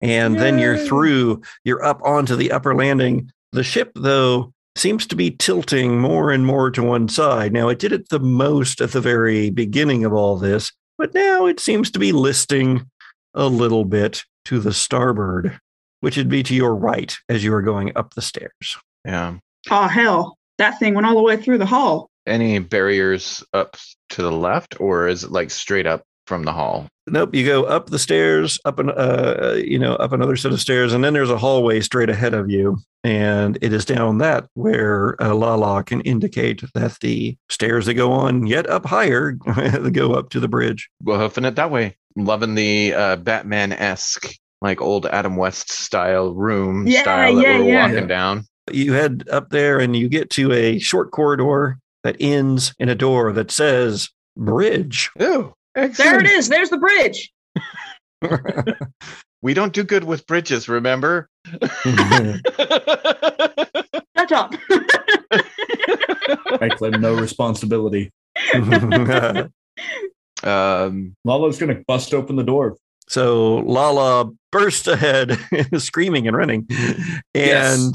And 0.00 0.38
then 0.38 0.58
you're 0.58 0.78
through. 0.78 1.42
You're 1.64 1.84
up 1.84 2.00
onto 2.04 2.36
the 2.36 2.52
upper 2.52 2.74
landing. 2.74 3.32
The 3.52 3.64
ship, 3.64 3.90
though, 3.96 4.52
seems 4.78 5.06
to 5.06 5.16
be 5.16 5.30
tilting 5.30 6.00
more 6.00 6.30
and 6.30 6.46
more 6.46 6.70
to 6.70 6.82
one 6.82 7.08
side. 7.08 7.52
Now, 7.52 7.68
it 7.68 7.78
did 7.78 7.92
it 7.92 8.08
the 8.08 8.20
most 8.20 8.80
at 8.80 8.92
the 8.92 9.00
very 9.00 9.50
beginning 9.50 10.04
of 10.04 10.12
all 10.12 10.36
this, 10.36 10.72
but 10.96 11.14
now 11.14 11.46
it 11.46 11.60
seems 11.60 11.90
to 11.92 11.98
be 11.98 12.12
listing 12.12 12.86
a 13.34 13.46
little 13.46 13.84
bit 13.84 14.24
to 14.46 14.58
the 14.58 14.72
starboard, 14.72 15.58
which 16.00 16.16
would 16.16 16.28
be 16.28 16.42
to 16.42 16.54
your 16.54 16.74
right 16.74 17.16
as 17.28 17.44
you 17.44 17.52
are 17.54 17.62
going 17.62 17.92
up 17.96 18.14
the 18.14 18.22
stairs. 18.22 18.78
Yeah. 19.04 19.36
Oh 19.70 19.88
hell, 19.88 20.38
that 20.58 20.78
thing 20.78 20.94
went 20.94 21.06
all 21.06 21.14
the 21.14 21.22
way 21.22 21.36
through 21.36 21.58
the 21.58 21.66
hall. 21.66 22.10
Any 22.26 22.58
barriers 22.58 23.42
up 23.52 23.76
to 24.10 24.22
the 24.22 24.32
left, 24.32 24.80
or 24.80 25.08
is 25.08 25.24
it 25.24 25.32
like 25.32 25.50
straight 25.50 25.86
up 25.86 26.02
from 26.28 26.44
the 26.44 26.52
hall? 26.52 26.86
Nope, 27.08 27.34
you 27.34 27.44
go 27.44 27.64
up 27.64 27.88
the 27.88 27.98
stairs, 27.98 28.60
up 28.66 28.78
an 28.78 28.90
uh, 28.90 29.56
you 29.64 29.78
know, 29.78 29.94
up 29.94 30.12
another 30.12 30.36
set 30.36 30.52
of 30.52 30.60
stairs, 30.60 30.92
and 30.92 31.02
then 31.02 31.14
there's 31.14 31.30
a 31.30 31.38
hallway 31.38 31.80
straight 31.80 32.10
ahead 32.10 32.34
of 32.34 32.50
you, 32.50 32.78
and 33.02 33.58
it 33.62 33.72
is 33.72 33.84
down 33.86 34.18
that 34.18 34.46
where 34.54 35.20
uh, 35.22 35.34
Lala 35.34 35.82
can 35.82 36.02
indicate 36.02 36.62
that 36.74 36.98
the 37.00 37.36
stairs 37.48 37.86
that 37.86 37.94
go 37.94 38.12
on 38.12 38.46
yet 38.46 38.68
up 38.68 38.84
higher 38.84 39.32
go 39.92 40.12
up 40.12 40.28
to 40.30 40.38
the 40.38 40.48
bridge. 40.48 40.88
We're 41.02 41.18
hoofing 41.18 41.46
it 41.46 41.56
that 41.56 41.70
way. 41.70 41.96
Loving 42.14 42.54
the 42.54 42.92
uh, 42.94 43.16
Batman 43.16 43.72
esque, 43.72 44.28
like 44.60 44.80
old 44.82 45.06
Adam 45.06 45.36
West 45.36 45.72
style 45.72 46.34
room 46.34 46.86
Yeah, 46.86 47.02
style 47.02 47.34
that 47.36 47.42
yeah, 47.42 47.58
we're 47.58 47.64
yeah. 47.64 47.86
walking 47.88 48.06
down. 48.06 48.44
You 48.70 48.92
head 48.92 49.24
up 49.32 49.48
there, 49.48 49.78
and 49.78 49.96
you 49.96 50.10
get 50.10 50.28
to 50.30 50.52
a 50.52 50.78
short 50.78 51.10
corridor 51.10 51.78
that 52.04 52.16
ends 52.20 52.74
in 52.78 52.90
a 52.90 52.94
door 52.94 53.32
that 53.32 53.50
says 53.50 54.10
bridge. 54.36 55.10
Oh, 55.78 55.88
There 55.88 56.18
it 56.20 56.26
is. 56.26 56.48
There's 56.48 56.70
the 56.70 56.78
bridge. 56.78 57.32
We 59.40 59.54
don't 59.54 59.72
do 59.72 59.84
good 59.84 60.02
with 60.02 60.26
bridges, 60.26 60.68
remember? 60.68 61.28
Shut 61.84 62.42
up. 64.32 64.52
I 66.60 66.70
claim 66.76 67.00
no 67.00 67.14
responsibility. 67.14 68.10
um, 70.42 71.14
Lala's 71.24 71.58
gonna 71.58 71.82
bust 71.86 72.12
open 72.14 72.34
the 72.36 72.42
door. 72.42 72.76
So 73.08 73.58
Lala 73.58 74.30
bursts 74.50 74.88
ahead, 74.88 75.38
screaming 75.78 76.26
and 76.26 76.36
running, 76.36 76.66
and 76.70 77.14
Yes. 77.34 77.92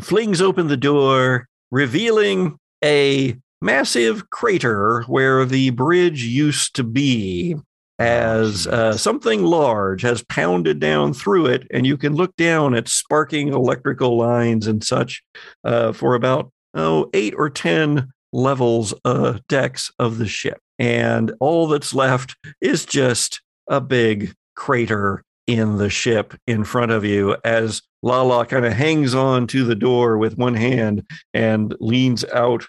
flings 0.00 0.40
open 0.40 0.68
the 0.68 0.76
door, 0.78 1.46
revealing 1.70 2.58
a 2.82 3.36
massive 3.60 4.28
crater 4.30 5.02
where 5.06 5.44
the 5.44 5.70
bridge 5.70 6.24
used 6.24 6.74
to 6.76 6.84
be. 6.84 7.56
As 7.98 8.66
uh, 8.66 8.94
something 8.94 9.42
large 9.42 10.02
has 10.02 10.22
pounded 10.24 10.80
down 10.80 11.14
through 11.14 11.46
it, 11.46 11.66
and 11.70 11.86
you 11.86 11.96
can 11.96 12.14
look 12.14 12.36
down 12.36 12.74
at 12.74 12.88
sparking 12.88 13.48
electrical 13.48 14.18
lines 14.18 14.66
and 14.66 14.84
such 14.84 15.22
uh, 15.64 15.92
for 15.92 16.14
about 16.14 16.52
oh 16.74 17.08
eight 17.14 17.32
or 17.34 17.48
ten 17.48 18.12
levels 18.34 18.92
uh, 19.06 19.38
decks 19.48 19.90
of 19.98 20.18
the 20.18 20.28
ship, 20.28 20.58
and 20.78 21.32
all 21.40 21.68
that's 21.68 21.94
left 21.94 22.36
is 22.60 22.84
just 22.84 23.40
a 23.66 23.80
big 23.80 24.34
crater 24.56 25.22
in 25.46 25.78
the 25.78 25.90
ship 25.90 26.34
in 26.46 26.64
front 26.64 26.90
of 26.92 27.04
you 27.04 27.36
as 27.44 27.80
Lala 28.02 28.46
kind 28.46 28.66
of 28.66 28.72
hangs 28.72 29.14
on 29.14 29.46
to 29.48 29.64
the 29.64 29.74
door 29.74 30.18
with 30.18 30.36
one 30.36 30.54
hand 30.54 31.04
and 31.32 31.74
leans 31.80 32.24
out 32.26 32.66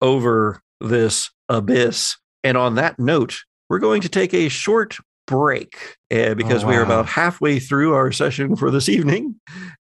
over 0.00 0.60
this 0.80 1.30
abyss. 1.48 2.16
And 2.44 2.56
on 2.56 2.74
that 2.76 2.98
note, 2.98 3.38
we're 3.68 3.78
going 3.78 4.02
to 4.02 4.08
take 4.08 4.32
a 4.34 4.48
short 4.48 4.96
break 5.26 5.96
uh, 6.12 6.34
because 6.34 6.62
Oh, 6.64 6.68
we 6.68 6.76
are 6.76 6.82
about 6.82 7.06
halfway 7.06 7.58
through 7.58 7.94
our 7.94 8.12
session 8.12 8.54
for 8.56 8.70
this 8.70 8.88
evening. 8.88 9.36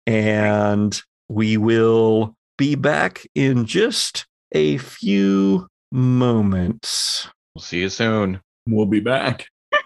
And 0.07 0.99
we 1.29 1.57
will 1.57 2.35
be 2.57 2.75
back 2.75 3.25
in 3.35 3.65
just 3.65 4.25
a 4.53 4.77
few 4.77 5.67
moments. 5.91 7.27
we'll 7.55 7.63
see 7.63 7.79
you 7.81 7.89
soon. 7.89 8.39
We'll 8.67 8.85
be 8.85 8.99
back. 9.01 9.47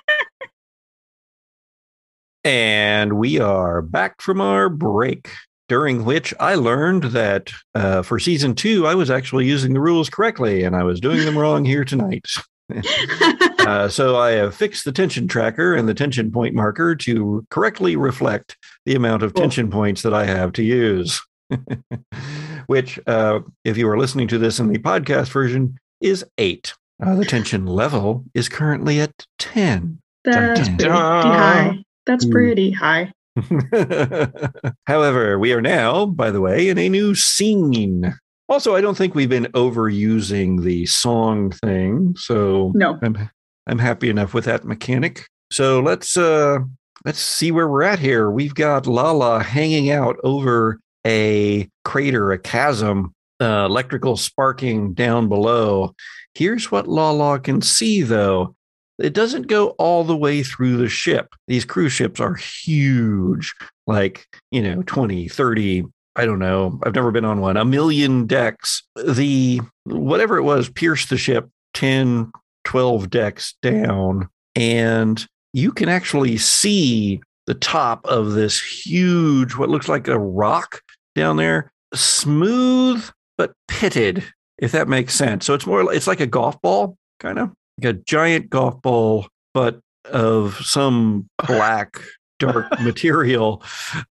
And 2.43 3.17
we 3.17 3.39
are 3.39 3.81
back 3.81 4.21
from 4.21 4.39
our 4.39 4.69
break. 4.69 5.29
During 5.67 6.05
which 6.05 6.33
I 6.39 6.55
learned 6.55 7.03
that 7.03 7.51
uh, 7.75 8.01
for 8.01 8.19
season 8.19 8.55
two, 8.55 8.87
I 8.87 8.95
was 8.95 9.09
actually 9.09 9.45
using 9.45 9.73
the 9.73 9.79
rules 9.81 10.09
correctly 10.09 10.63
and 10.63 10.75
I 10.75 10.83
was 10.83 10.99
doing 10.99 11.25
them 11.25 11.37
wrong 11.37 11.65
here 11.65 11.83
tonight. 11.83 12.25
uh, 13.59 13.87
so 13.87 14.17
I 14.17 14.31
have 14.31 14.55
fixed 14.55 14.85
the 14.85 14.91
tension 14.91 15.27
tracker 15.27 15.75
and 15.75 15.87
the 15.87 15.93
tension 15.93 16.31
point 16.31 16.55
marker 16.55 16.95
to 16.95 17.45
correctly 17.49 17.95
reflect 17.95 18.57
the 18.85 18.95
amount 18.95 19.23
of 19.23 19.33
Cool. 19.33 19.43
tension 19.43 19.69
points 19.69 20.01
that 20.03 20.13
I 20.13 20.25
have 20.25 20.53
to 20.53 20.63
use. 20.63 21.21
Which, 22.67 22.99
uh, 23.07 23.39
if 23.63 23.77
you 23.77 23.87
are 23.89 23.97
listening 23.97 24.27
to 24.29 24.37
this 24.37 24.59
in 24.59 24.67
the 24.67 24.79
podcast 24.79 25.29
version, 25.29 25.77
is 26.01 26.25
eight. 26.37 26.73
Uh, 27.01 27.15
the 27.15 27.25
tension 27.25 27.65
level 27.65 28.25
is 28.33 28.49
currently 28.49 28.99
at 28.99 29.13
10. 29.39 29.99
That's 30.23 30.67
dun, 30.67 30.77
pretty 30.77 30.89
dun. 30.89 30.91
high. 30.95 31.83
That's 32.05 32.25
Ooh. 32.25 32.31
pretty 32.31 32.71
high. 32.71 33.13
However, 34.87 35.37
we 35.39 35.53
are 35.53 35.61
now, 35.61 36.05
by 36.05 36.31
the 36.31 36.41
way, 36.41 36.69
in 36.69 36.77
a 36.77 36.89
new 36.89 37.15
scene. 37.15 38.13
Also, 38.49 38.75
I 38.75 38.81
don't 38.81 38.97
think 38.97 39.13
we've 39.13 39.29
been 39.29 39.47
overusing 39.53 40.63
the 40.63 40.85
song 40.85 41.51
thing, 41.51 42.15
so 42.17 42.71
No. 42.75 42.97
I'm 43.01 43.29
I'm 43.67 43.79
happy 43.79 44.09
enough 44.09 44.33
with 44.33 44.45
that 44.45 44.63
mechanic. 44.63 45.27
So 45.51 45.81
let's 45.81 46.15
uh 46.17 46.59
let's 47.05 47.19
see 47.19 47.51
where 47.51 47.67
we're 47.67 47.83
at 47.83 47.99
here. 47.99 48.31
We've 48.31 48.55
got 48.55 48.87
Lala 48.87 49.43
hanging 49.43 49.91
out 49.91 50.17
over 50.23 50.79
a 51.05 51.69
crater, 51.85 52.31
a 52.31 52.37
chasm, 52.37 53.13
uh, 53.41 53.65
electrical 53.65 54.17
sparking 54.17 54.93
down 54.93 55.29
below. 55.29 55.93
Here's 56.33 56.71
what 56.71 56.87
Lala 56.87 57.39
can 57.39 57.61
see 57.61 58.01
though. 58.01 58.55
It 58.99 59.13
doesn't 59.13 59.47
go 59.47 59.69
all 59.77 60.03
the 60.03 60.17
way 60.17 60.43
through 60.43 60.77
the 60.77 60.89
ship. 60.89 61.35
These 61.47 61.65
cruise 61.65 61.93
ships 61.93 62.19
are 62.19 62.35
huge, 62.35 63.53
like, 63.85 64.25
you 64.51 64.61
know, 64.61 64.81
20, 64.83 65.27
30, 65.27 65.85
I 66.15 66.25
don't 66.25 66.39
know. 66.39 66.79
I've 66.83 66.95
never 66.95 67.11
been 67.11 67.25
on 67.25 67.41
one. 67.41 67.57
A 67.57 67.65
million 67.65 68.25
decks. 68.25 68.81
The 68.95 69.61
whatever 69.83 70.37
it 70.37 70.43
was 70.43 70.67
pierced 70.67 71.09
the 71.09 71.17
ship 71.17 71.47
10, 71.75 72.31
12 72.63 73.09
decks 73.11 73.53
down. 73.61 74.27
And 74.55 75.23
you 75.53 75.71
can 75.71 75.89
actually 75.89 76.37
see 76.37 77.21
the 77.45 77.53
top 77.53 78.03
of 78.07 78.31
this 78.31 78.59
huge, 78.59 79.55
what 79.55 79.69
looks 79.69 79.87
like 79.87 80.07
a 80.07 80.17
rock 80.17 80.81
down 81.15 81.37
there, 81.37 81.71
smooth 81.93 83.07
but 83.37 83.53
pitted, 83.67 84.23
if 84.57 84.71
that 84.71 84.87
makes 84.87 85.13
sense. 85.13 85.45
So 85.45 85.53
it's 85.53 85.67
more, 85.67 85.93
it's 85.93 86.07
like 86.07 86.19
a 86.19 86.25
golf 86.25 86.59
ball, 86.61 86.97
kind 87.19 87.37
of 87.37 87.51
like 87.77 87.95
a 87.95 87.99
giant 87.99 88.49
golf 88.49 88.81
ball, 88.81 89.27
but 89.53 89.79
of 90.05 90.55
some 90.57 91.29
black, 91.45 91.99
dark 92.39 92.67
material. 92.81 93.63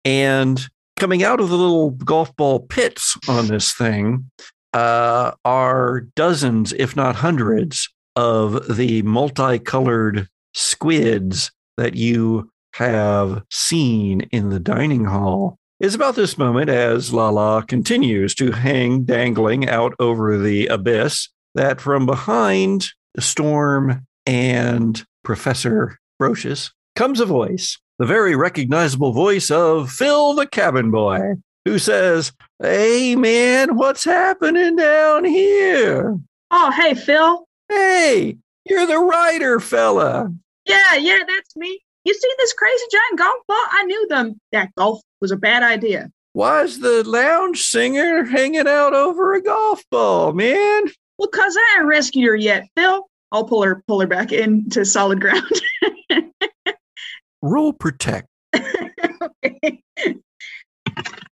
And 0.04 0.60
coming 0.96 1.22
out 1.22 1.40
of 1.40 1.48
the 1.48 1.56
little 1.56 1.90
golf 1.90 2.34
ball 2.36 2.60
pits 2.60 3.16
on 3.28 3.48
this 3.48 3.72
thing 3.72 4.30
uh, 4.72 5.32
are 5.44 6.00
dozens, 6.16 6.72
if 6.72 6.96
not 6.96 7.16
hundreds, 7.16 7.88
of 8.14 8.76
the 8.76 9.02
multicolored 9.02 10.28
squids 10.54 11.50
that 11.76 11.94
you 11.94 12.50
have 12.74 13.42
seen 13.50 14.22
in 14.32 14.50
the 14.50 14.60
dining 14.60 15.06
hall. 15.06 15.56
It's 15.80 15.94
about 15.94 16.14
this 16.14 16.38
moment 16.38 16.70
as 16.70 17.12
Lala 17.12 17.64
continues 17.66 18.34
to 18.36 18.52
hang 18.52 19.04
dangling 19.04 19.68
out 19.68 19.94
over 19.98 20.38
the 20.38 20.66
abyss 20.68 21.28
that 21.54 21.80
from 21.80 22.06
behind 22.06 22.86
The 23.14 23.22
storm 23.22 24.06
and 24.26 25.04
Professor 25.22 25.98
Brocious 26.20 26.70
comes 26.96 27.20
a 27.20 27.26
voice, 27.26 27.78
the 27.98 28.06
very 28.06 28.34
recognizable 28.34 29.12
voice 29.12 29.50
of 29.50 29.90
Phil 29.90 30.34
the 30.34 30.46
cabin 30.46 30.90
boy, 30.90 31.34
who 31.64 31.78
says, 31.78 32.32
Hey 32.60 33.16
man, 33.16 33.76
what's 33.76 34.04
happening 34.04 34.76
down 34.76 35.24
here? 35.24 36.18
Oh, 36.50 36.70
hey, 36.70 36.94
Phil. 36.94 37.46
Hey, 37.68 38.36
you're 38.64 38.86
the 38.86 38.98
writer 38.98 39.60
fella. 39.60 40.32
Yeah, 40.66 40.94
yeah, 40.96 41.18
that's 41.26 41.56
me. 41.56 41.80
You 42.04 42.14
see 42.14 42.30
this 42.38 42.52
crazy 42.52 42.84
giant 42.90 43.18
golf 43.18 43.46
ball? 43.46 43.64
I 43.70 43.84
knew 43.84 44.06
them. 44.08 44.40
That 44.52 44.74
golf 44.76 45.00
was 45.20 45.30
a 45.30 45.36
bad 45.36 45.62
idea. 45.62 46.10
Why's 46.34 46.78
the 46.80 47.04
lounge 47.06 47.62
singer 47.62 48.24
hanging 48.24 48.66
out 48.66 48.94
over 48.94 49.34
a 49.34 49.42
golf 49.42 49.82
ball, 49.90 50.32
man? 50.32 50.84
Well, 51.22 51.28
cause 51.28 51.56
I 51.56 51.76
ain't 51.78 51.86
rescued 51.86 52.26
her 52.26 52.34
yet, 52.34 52.66
Phil. 52.76 53.06
I'll 53.30 53.44
pull 53.44 53.62
her, 53.62 53.80
pull 53.86 54.00
her 54.00 54.08
back 54.08 54.32
into 54.32 54.84
solid 54.84 55.20
ground. 55.20 55.46
Roll 57.42 57.72
protect. 57.72 58.26
Okay. 58.52 59.80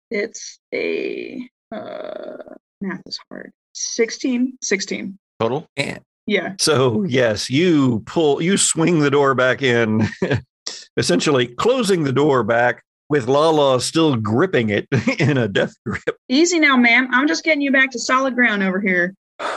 It's 0.08 0.60
a 0.72 1.48
uh, 1.74 2.36
math 2.80 3.00
is 3.06 3.18
hard. 3.28 3.50
16, 3.74 4.56
16. 4.62 5.18
Total? 5.40 5.66
And 5.76 5.98
Yeah. 6.28 6.54
so, 6.60 7.02
yes, 7.02 7.50
you 7.50 8.04
pull, 8.06 8.40
you 8.40 8.56
swing 8.56 9.00
the 9.00 9.10
door 9.10 9.34
back 9.34 9.62
in, 9.62 10.06
essentially 10.96 11.48
closing 11.48 12.04
the 12.04 12.12
door 12.12 12.44
back 12.44 12.84
with 13.08 13.26
Lala 13.26 13.80
still 13.80 14.14
gripping 14.14 14.68
it 14.70 14.86
in 15.18 15.38
a 15.38 15.48
death 15.48 15.74
grip. 15.84 16.02
Easy 16.28 16.60
now, 16.60 16.76
ma'am. 16.76 17.08
I'm 17.10 17.26
just 17.26 17.42
getting 17.42 17.62
you 17.62 17.72
back 17.72 17.90
to 17.90 17.98
solid 17.98 18.36
ground 18.36 18.62
over 18.62 18.80
here. 18.80 19.12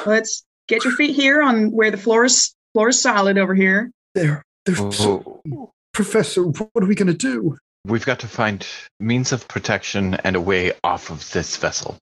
Let's 0.06 0.44
get 0.68 0.84
your 0.84 0.94
feet 0.94 1.16
here 1.16 1.42
on 1.42 1.72
where 1.72 1.92
the 1.92 1.98
floor 1.98 2.26
is 2.26 2.54
floor 2.74 2.90
is 2.90 3.02
solid 3.02 3.38
over 3.38 3.56
here. 3.56 3.92
There, 4.14 4.44
there's 4.66 4.96
so, 4.96 5.42
Oh, 5.54 5.72
Professor. 5.94 6.44
What 6.44 6.70
are 6.76 6.88
we 6.88 6.96
going 6.96 7.08
to 7.08 7.14
do? 7.14 7.58
we've 7.88 8.06
got 8.06 8.20
to 8.20 8.28
find 8.28 8.66
means 9.00 9.32
of 9.32 9.48
protection 9.48 10.16
and 10.24 10.36
a 10.36 10.42
way 10.42 10.72
off 10.84 11.12
of 11.12 11.30
this 11.32 11.56
vessel. 11.58 11.98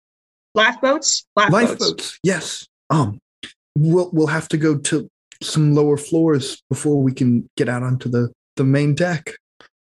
Lifeboats? 0.55 1.25
Lifeboats. 1.35 1.71
Lifeboats. 1.71 2.19
Yes. 2.23 2.67
Um, 2.89 3.19
we'll 3.77 4.09
we'll 4.13 4.27
have 4.27 4.47
to 4.49 4.57
go 4.57 4.77
to 4.77 5.07
some 5.41 5.73
lower 5.73 5.97
floors 5.97 6.61
before 6.69 7.01
we 7.01 7.11
can 7.11 7.47
get 7.57 7.67
out 7.67 7.83
onto 7.83 8.09
the 8.09 8.31
the 8.55 8.63
main 8.63 8.93
deck. 8.95 9.35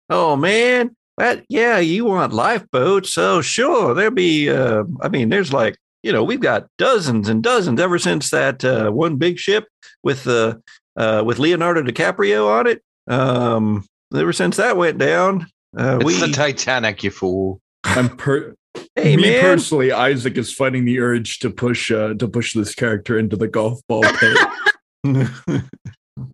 Oh 0.08 0.34
man, 0.34 0.94
that 1.18 1.44
yeah, 1.48 1.78
you 1.78 2.06
want 2.06 2.32
lifeboats? 2.32 3.16
Oh 3.18 3.42
sure, 3.42 3.94
there'll 3.94 4.10
be. 4.12 4.48
Uh, 4.48 4.84
I 5.02 5.08
mean, 5.08 5.28
there's 5.28 5.52
like 5.52 5.76
you 6.02 6.12
know, 6.12 6.24
we've 6.24 6.40
got 6.40 6.66
dozens 6.78 7.28
and 7.28 7.42
dozens 7.42 7.80
ever 7.80 7.98
since 7.98 8.30
that 8.30 8.64
uh, 8.64 8.90
one 8.90 9.16
big 9.16 9.38
ship 9.38 9.68
with 10.02 10.24
the 10.24 10.60
uh, 10.96 11.22
with 11.24 11.38
Leonardo 11.38 11.82
DiCaprio 11.82 12.48
on 12.48 12.66
it. 12.66 12.82
Um, 13.08 13.84
ever 14.14 14.32
since 14.32 14.56
that 14.56 14.76
went 14.76 14.98
down, 14.98 15.46
uh, 15.76 15.98
It's 16.00 16.04
we. 16.04 16.20
the 16.20 16.28
Titanic, 16.28 17.02
you 17.02 17.10
fool. 17.10 17.60
I'm 17.84 18.16
per- 18.16 18.54
hey 18.96 19.16
me 19.16 19.22
man, 19.22 19.42
personally, 19.42 19.88
Izaak 19.88 20.36
is 20.36 20.52
fighting 20.52 20.84
the 20.84 21.00
urge 21.00 21.38
to 21.40 21.50
push 21.50 21.90
uh, 21.90 22.14
to 22.14 22.28
push 22.28 22.54
this 22.54 22.74
character 22.74 23.18
into 23.18 23.36
the 23.36 23.48
golf 23.48 23.80
ball 23.88 24.02
pit. 24.02 24.38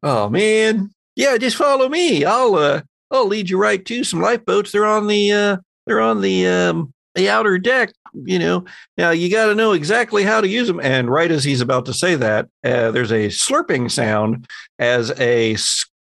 oh 0.02 0.28
man, 0.28 0.90
yeah, 1.16 1.36
just 1.38 1.56
follow 1.56 1.88
me. 1.88 2.24
I'll 2.24 2.54
uh, 2.54 2.82
I'll 3.10 3.26
lead 3.26 3.48
you 3.50 3.58
right 3.58 3.84
to 3.84 4.04
some 4.04 4.20
lifeboats. 4.20 4.72
They're 4.72 4.86
on 4.86 5.06
the 5.06 5.32
uh, 5.32 5.56
they're 5.86 6.00
on 6.00 6.20
the 6.20 6.46
um, 6.46 6.92
the 7.18 7.28
outer 7.28 7.58
deck. 7.58 7.92
You 8.14 8.38
know, 8.38 8.64
now 8.96 9.10
you 9.10 9.30
got 9.30 9.46
to 9.46 9.54
know 9.54 9.72
exactly 9.72 10.22
how 10.24 10.40
to 10.40 10.48
use 10.48 10.66
them. 10.66 10.80
And 10.80 11.10
right 11.10 11.30
as 11.30 11.44
he's 11.44 11.60
about 11.60 11.84
to 11.86 11.92
say 11.92 12.14
that, 12.14 12.46
uh, 12.64 12.90
there's 12.90 13.12
a 13.12 13.26
slurping 13.28 13.90
sound 13.90 14.46
as 14.78 15.12
a 15.20 15.56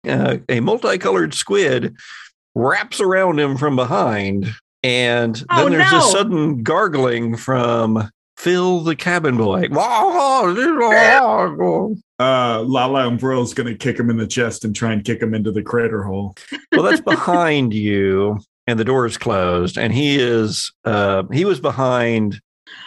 uh, 0.07 0.37
a 0.47 0.61
multicolored 0.61 1.33
squid 1.33 1.95
wraps 2.55 3.01
around 3.01 3.39
him 3.39 3.57
from 3.57 3.75
behind, 3.75 4.47
and 4.81 5.35
then 5.35 5.45
Oh, 5.49 5.69
there's 5.69 5.91
no. 5.91 5.97
a 5.99 6.01
sudden 6.01 6.63
gargling 6.63 7.35
from 7.35 8.09
Phil 8.37 8.79
the 8.79 8.95
cabin 8.95 9.35
boy. 9.35 9.67
Uh, 12.21 12.61
Lala 12.63 13.07
Umbrella's 13.07 13.53
gonna 13.53 13.75
kick 13.75 13.97
him 13.99 14.09
in 14.09 14.17
the 14.17 14.27
chest 14.27 14.65
and 14.65 14.75
try 14.75 14.91
and 14.93 15.03
kick 15.05 15.21
him 15.21 15.33
into 15.33 15.51
the 15.51 15.61
crater 15.63 16.03
hole. 16.03 16.35
well 16.73 16.83
that's 16.83 17.01
behind 17.01 17.73
you 17.73 18.39
and 18.69 18.79
the 18.79 18.85
door 18.85 19.05
is 19.05 19.17
closed 19.17 19.77
and 19.77 19.91
he 19.93 20.17
is 20.19 20.71
uh 20.85 21.23
he 21.33 21.43
was 21.45 21.59
behind 21.59 22.39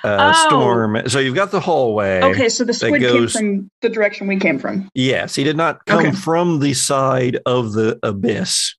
uh 0.04 0.32
Oh. 0.34 0.46
storm 0.48 1.02
so 1.08 1.18
you've 1.18 1.34
got 1.34 1.50
the 1.50 1.60
hallway 1.60 2.22
Okay, 2.22 2.48
so 2.48 2.64
the 2.64 2.72
squid 2.72 3.00
goes- 3.00 3.32
came 3.34 3.58
from 3.62 3.70
the 3.82 3.88
direction 3.88 4.26
we 4.28 4.36
came 4.38 4.58
from. 4.58 4.88
yes 4.94 5.34
he 5.34 5.42
did 5.44 5.56
not 5.56 5.84
come 5.86 6.06
Okay. 6.06 6.12
from 6.12 6.60
the 6.60 6.72
side 6.74 7.38
of 7.46 7.72
the 7.72 7.98
abyss 8.02 8.74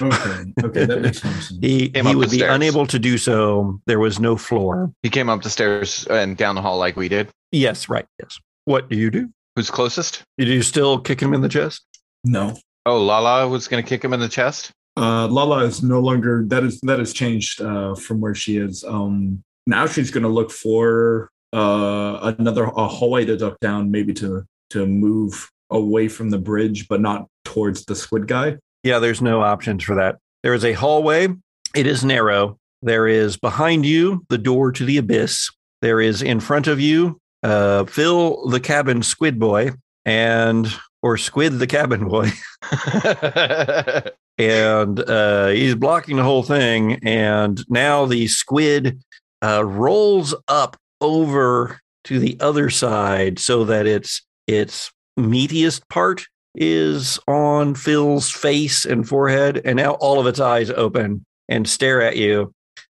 Okay, 0.00 0.44
okay, 0.64 0.84
that 0.86 1.02
makes 1.02 1.20
sense. 1.20 1.52
he 1.60 1.90
he 1.92 2.00
up 2.00 2.14
would 2.14 2.30
be 2.30 2.38
stairs. 2.38 2.54
unable 2.54 2.86
to 2.86 2.98
do 2.98 3.18
so 3.18 3.78
there 3.86 3.98
was 3.98 4.18
no 4.20 4.36
floor 4.36 4.92
He 5.02 5.10
came 5.10 5.28
up 5.28 5.42
the 5.42 5.50
stairs 5.50 6.06
and 6.08 6.36
down 6.36 6.54
the 6.54 6.62
hall 6.62 6.78
like 6.78 6.96
we 6.96 7.08
did. 7.08 7.28
yes 7.52 7.88
right 7.88 8.06
yes 8.20 8.38
what 8.64 8.88
do 8.88 8.96
you 8.96 9.10
do 9.10 9.28
Who's 9.56 9.70
closest? 9.70 10.22
did 10.38 10.48
you 10.48 10.62
still 10.62 10.98
kick 11.00 11.20
him 11.20 11.34
in 11.34 11.40
the 11.42 11.48
chest 11.48 11.82
No, 12.24 12.56
Oh, 12.86 13.02
Lala 13.02 13.48
was 13.48 13.66
going 13.68 13.82
to 13.82 13.88
kick 13.88 14.04
him 14.04 14.12
in 14.12 14.20
the 14.20 14.28
chest. 14.28 14.70
Uh, 14.96 15.28
Lala 15.28 15.64
is 15.64 15.82
no 15.82 16.00
longer 16.00 16.44
that 16.48 16.64
is 16.64 16.80
that 16.80 16.98
has 16.98 17.12
changed 17.12 17.60
uh, 17.60 17.94
from 17.94 18.20
where 18.20 18.34
she 18.34 18.56
is. 18.56 18.84
Um, 18.84 19.42
now 19.66 19.86
she's 19.86 20.10
going 20.10 20.22
to 20.22 20.28
look 20.28 20.50
for 20.50 21.30
uh, 21.52 22.34
another 22.38 22.64
a 22.64 22.86
hallway 22.86 23.24
to 23.24 23.36
duck 23.36 23.58
down, 23.60 23.90
maybe 23.90 24.12
to 24.14 24.44
to 24.70 24.86
move 24.86 25.50
away 25.70 26.08
from 26.08 26.30
the 26.30 26.38
bridge, 26.38 26.88
but 26.88 27.00
not 27.00 27.26
towards 27.44 27.84
the 27.84 27.94
squid 27.94 28.26
guy. 28.26 28.56
yeah 28.82 28.98
there's 28.98 29.22
no 29.22 29.40
options 29.40 29.82
for 29.82 29.94
that 29.94 30.18
there 30.42 30.54
is 30.54 30.64
a 30.64 30.72
hallway 30.74 31.28
it 31.74 31.86
is 31.86 32.04
narrow 32.04 32.58
There 32.82 33.08
is 33.08 33.36
behind 33.36 33.84
you 33.84 34.24
the 34.28 34.38
door 34.38 34.70
to 34.72 34.84
the 34.84 34.98
abyss. 34.98 35.50
There 35.82 36.00
is 36.00 36.22
in 36.22 36.40
front 36.40 36.66
of 36.66 36.80
you 36.80 37.20
uh, 37.42 37.84
Phil 37.84 38.48
the 38.48 38.60
cabin 38.60 39.02
squid 39.02 39.38
boy 39.38 39.72
and 40.04 40.72
or 41.02 41.16
squid 41.16 41.58
the 41.58 41.66
cabin 41.66 42.08
boy 42.08 42.30
and 44.38 45.00
uh, 45.08 45.48
he's 45.48 45.74
blocking 45.74 46.16
the 46.16 46.22
whole 46.22 46.42
thing. 46.42 47.00
And 47.04 47.64
now 47.68 48.06
the 48.06 48.26
squid 48.26 49.02
uh, 49.42 49.64
rolls 49.64 50.34
up 50.48 50.76
over 51.00 51.80
to 52.04 52.18
the 52.18 52.36
other 52.40 52.70
side 52.70 53.38
so 53.38 53.64
that 53.64 53.86
its 53.86 54.22
its 54.46 54.92
meatiest 55.18 55.88
part 55.88 56.26
is 56.54 57.18
on 57.26 57.74
Phil's 57.74 58.30
face 58.30 58.84
and 58.84 59.06
forehead, 59.06 59.60
and 59.64 59.76
now 59.76 59.92
all 59.92 60.18
of 60.18 60.26
its 60.26 60.40
eyes 60.40 60.70
open 60.70 61.24
and 61.48 61.68
stare 61.68 62.00
at 62.00 62.16
you. 62.16 62.52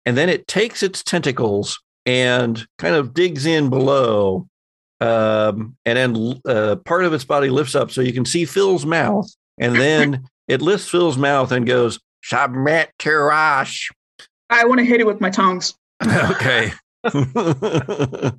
And 0.06 0.18
then 0.18 0.30
it 0.30 0.48
takes 0.48 0.82
its 0.82 1.04
tentacles 1.04 1.80
and 2.06 2.66
kind 2.78 2.96
of 2.96 3.14
digs 3.14 3.46
in 3.46 3.70
below. 3.70 4.48
Um, 5.02 5.76
and 5.86 5.98
then 5.98 6.42
uh, 6.46 6.78
part 6.78 7.06
of 7.06 7.14
its 7.14 7.24
body 7.24 7.50
lifts 7.50 7.76
up 7.76 7.92
so 7.92 8.02
you 8.02 8.14
can 8.14 8.26
see 8.26 8.46
Phil's 8.46 8.86
mouth. 8.86 9.30
And 9.58 9.76
then 9.76 10.26
it 10.50 10.62
lifts 10.62 10.90
Phil's 10.90 11.18
mouth 11.18 11.52
and 11.54 11.66
goes, 11.66 12.00
Submit 12.24 12.90
to 13.00 13.30
us. 13.32 13.88
I 14.50 14.66
want 14.66 14.80
to 14.80 14.86
hit 14.86 15.00
it 15.00 15.08
with 15.08 15.22
my 15.22 15.30
tongs. 15.30 15.74
okay. 16.04 16.74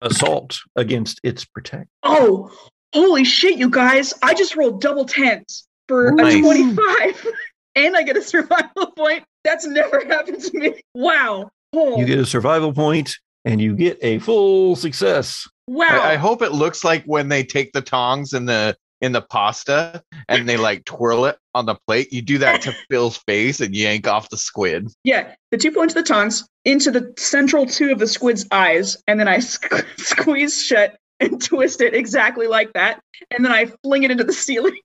Assault 0.00 0.58
against 0.74 1.20
its 1.22 1.44
protect. 1.44 1.88
Oh, 2.02 2.50
holy 2.92 3.22
shit, 3.24 3.56
you 3.56 3.70
guys. 3.70 4.12
I 4.22 4.34
just 4.34 4.56
rolled 4.56 4.80
double 4.80 5.04
tens 5.04 5.68
for 5.86 6.10
Nice. 6.12 6.34
a 6.34 6.40
25. 6.40 7.26
and 7.76 7.96
I 7.96 8.02
get 8.02 8.16
a 8.16 8.22
survival 8.22 8.90
point. 8.96 9.22
That's 9.44 9.64
never 9.66 10.04
happened 10.04 10.40
to 10.42 10.58
me. 10.58 10.80
Wow. 10.94 11.50
Oh, 11.72 11.98
You 11.98 12.04
get 12.04 12.18
a 12.18 12.26
survival 12.26 12.72
point 12.72 13.14
and 13.44 13.60
you 13.60 13.76
get 13.76 13.98
a 14.02 14.18
full 14.18 14.74
success. 14.76 15.46
wow. 15.68 15.86
I, 15.88 16.12
I 16.12 16.16
hope 16.16 16.42
it 16.42 16.52
looks 16.52 16.82
like 16.84 17.04
when 17.04 17.28
they 17.28 17.44
take 17.44 17.72
the 17.72 17.80
tongs 17.82 18.32
and 18.32 18.48
the 18.48 18.76
in 19.02 19.12
the 19.12 19.20
pasta 19.20 20.02
and 20.28 20.48
they 20.48 20.56
like 20.56 20.84
twirl 20.86 21.26
it 21.26 21.36
on 21.54 21.66
the 21.66 21.76
plate. 21.86 22.10
You 22.12 22.22
do 22.22 22.38
that 22.38 22.62
to 22.62 22.72
Phil's 22.90 23.18
face 23.18 23.60
and 23.60 23.74
yank 23.74 24.06
off 24.06 24.30
the 24.30 24.38
squid. 24.38 24.88
Yeah, 25.04 25.34
the 25.50 25.58
two 25.58 25.72
points 25.72 25.94
of 25.94 26.02
the 26.02 26.08
tongs 26.08 26.48
into 26.64 26.90
the 26.90 27.12
central 27.18 27.66
two 27.66 27.90
of 27.92 27.98
the 27.98 28.06
squid's 28.06 28.46
eyes, 28.50 28.96
and 29.06 29.20
then 29.20 29.28
I 29.28 29.36
squ- 29.38 29.84
squeeze 30.00 30.62
shut 30.62 30.96
and 31.20 31.42
twist 31.42 31.80
it 31.82 31.94
exactly 31.94 32.46
like 32.46 32.72
that, 32.72 33.00
and 33.30 33.44
then 33.44 33.52
I 33.52 33.66
fling 33.82 34.04
it 34.04 34.10
into 34.10 34.24
the 34.24 34.32
ceiling. 34.32 34.78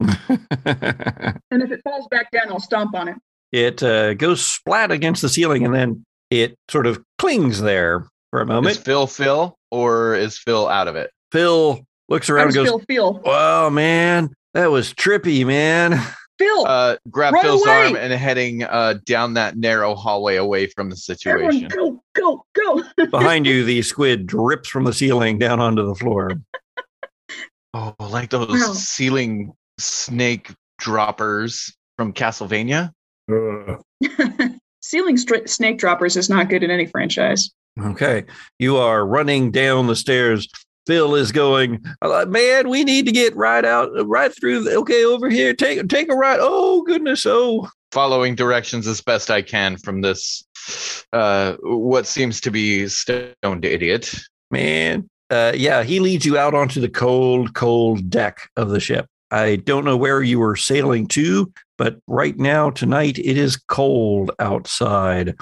And 1.50 1.62
if 1.62 1.70
it 1.70 1.80
falls 1.82 2.06
back 2.08 2.30
down, 2.30 2.50
I'll 2.50 2.60
stomp 2.60 2.94
on 2.94 3.08
it. 3.08 3.16
it 3.52 3.82
uh, 3.82 4.14
goes 4.14 4.44
splat 4.44 4.90
against 4.90 5.22
the 5.22 5.28
ceiling 5.28 5.64
and 5.64 5.74
then 5.74 6.04
it 6.30 6.56
sort 6.70 6.86
of 6.86 7.02
clings 7.18 7.60
there 7.60 8.06
for 8.30 8.40
a 8.40 8.46
moment. 8.46 8.76
Is. 8.76 8.82
Phil 8.82 9.06
Phil 9.06 9.56
or 9.70 10.14
is 10.14 10.36
Phil 10.38 10.68
out 10.68 10.88
of 10.88 10.96
it? 10.96 11.10
Phil 11.32 11.80
looks 12.08 12.28
How 12.28 12.34
around 12.34 12.46
and 12.46 12.54
goes, 12.54 12.66
Phil 12.68 12.78
feel? 12.80 13.20
Wow, 13.24 13.70
man, 13.70 14.30
that 14.54 14.70
was 14.70 14.92
trippy, 14.94 15.44
man. 15.46 16.00
Phil, 16.38 16.66
Uh, 16.66 16.96
grab 17.10 17.34
Run 17.34 17.42
Phil's 17.42 17.66
away! 17.66 17.86
arm 17.86 17.96
and 17.96 18.12
heading 18.12 18.62
uh, 18.62 18.94
down 19.04 19.34
that 19.34 19.56
narrow 19.56 19.94
hallway 19.96 20.36
away 20.36 20.66
from 20.68 20.88
the 20.88 21.16
everyone 21.26 21.52
situation. 21.52 21.68
go, 21.68 22.00
go, 22.14 22.44
go. 22.96 23.06
Behind 23.10 23.44
you, 23.44 23.64
the 23.64 23.82
squid 23.82 24.26
drips 24.26 24.68
from 24.68 24.84
the 24.84 24.92
ceiling 24.92 25.38
down 25.38 25.58
onto 25.60 25.84
the 25.84 25.96
floor. 25.96 26.30
Oh, 27.74 27.94
like 27.98 28.30
those 28.30 28.48
Wow. 28.48 28.72
ceiling 28.72 29.52
snake 29.78 30.52
droppers 30.78 31.74
from 31.96 32.12
Castlevania. 32.12 32.92
Ceiling 34.80 35.16
stra- 35.18 35.46
snake 35.46 35.78
droppers 35.78 36.16
is 36.16 36.30
not 36.30 36.48
good 36.48 36.62
in 36.62 36.70
any 36.70 36.86
franchise. 36.86 37.50
Okay. 37.78 38.24
You 38.58 38.76
are 38.78 39.04
running 39.06 39.50
down 39.50 39.86
the 39.86 39.96
stairs. 39.96 40.48
Phil 40.88 41.14
is 41.14 41.32
going, 41.32 41.84
"Uh, 42.00 42.24
man, 42.26 42.70
we 42.70 42.82
need 42.82 43.04
to 43.04 43.12
get 43.12 43.36
right 43.36 43.62
out, 43.62 43.90
right 44.06 44.34
through. 44.34 44.64
The, 44.64 44.74
okay, 44.78 45.04
over 45.04 45.28
here. 45.28 45.52
Take 45.52 45.86
take 45.90 46.10
a 46.10 46.14
right. 46.14 46.38
Oh, 46.40 46.80
goodness. 46.80 47.26
Oh, 47.26 47.68
Following 47.92 48.34
directions 48.34 48.86
as 48.86 49.02
best 49.02 49.30
I 49.30 49.42
can 49.42 49.76
from 49.76 50.00
this, 50.00 50.42
uh, 51.12 51.56
what 51.62 52.06
seems 52.06 52.40
to 52.40 52.50
be 52.50 52.88
stoned 52.88 53.64
idiot. 53.64 54.14
man. 54.50 55.10
Uh, 55.30 55.52
yeah, 55.54 55.82
he 55.82 56.00
leads 56.00 56.24
you 56.24 56.38
out 56.38 56.54
onto 56.54 56.80
the 56.80 56.88
cold, 56.88 57.52
cold 57.52 58.08
deck 58.08 58.48
of 58.56 58.70
the 58.70 58.80
ship. 58.80 59.04
I 59.30 59.56
don't 59.56 59.84
know 59.84 59.98
where 59.98 60.22
you 60.22 60.38
were 60.38 60.56
sailing 60.56 61.06
to, 61.08 61.52
but 61.76 61.98
right 62.06 62.38
now, 62.38 62.70
tonight, 62.70 63.18
it 63.18 63.36
is 63.36 63.58
cold 63.58 64.30
outside. 64.38 65.34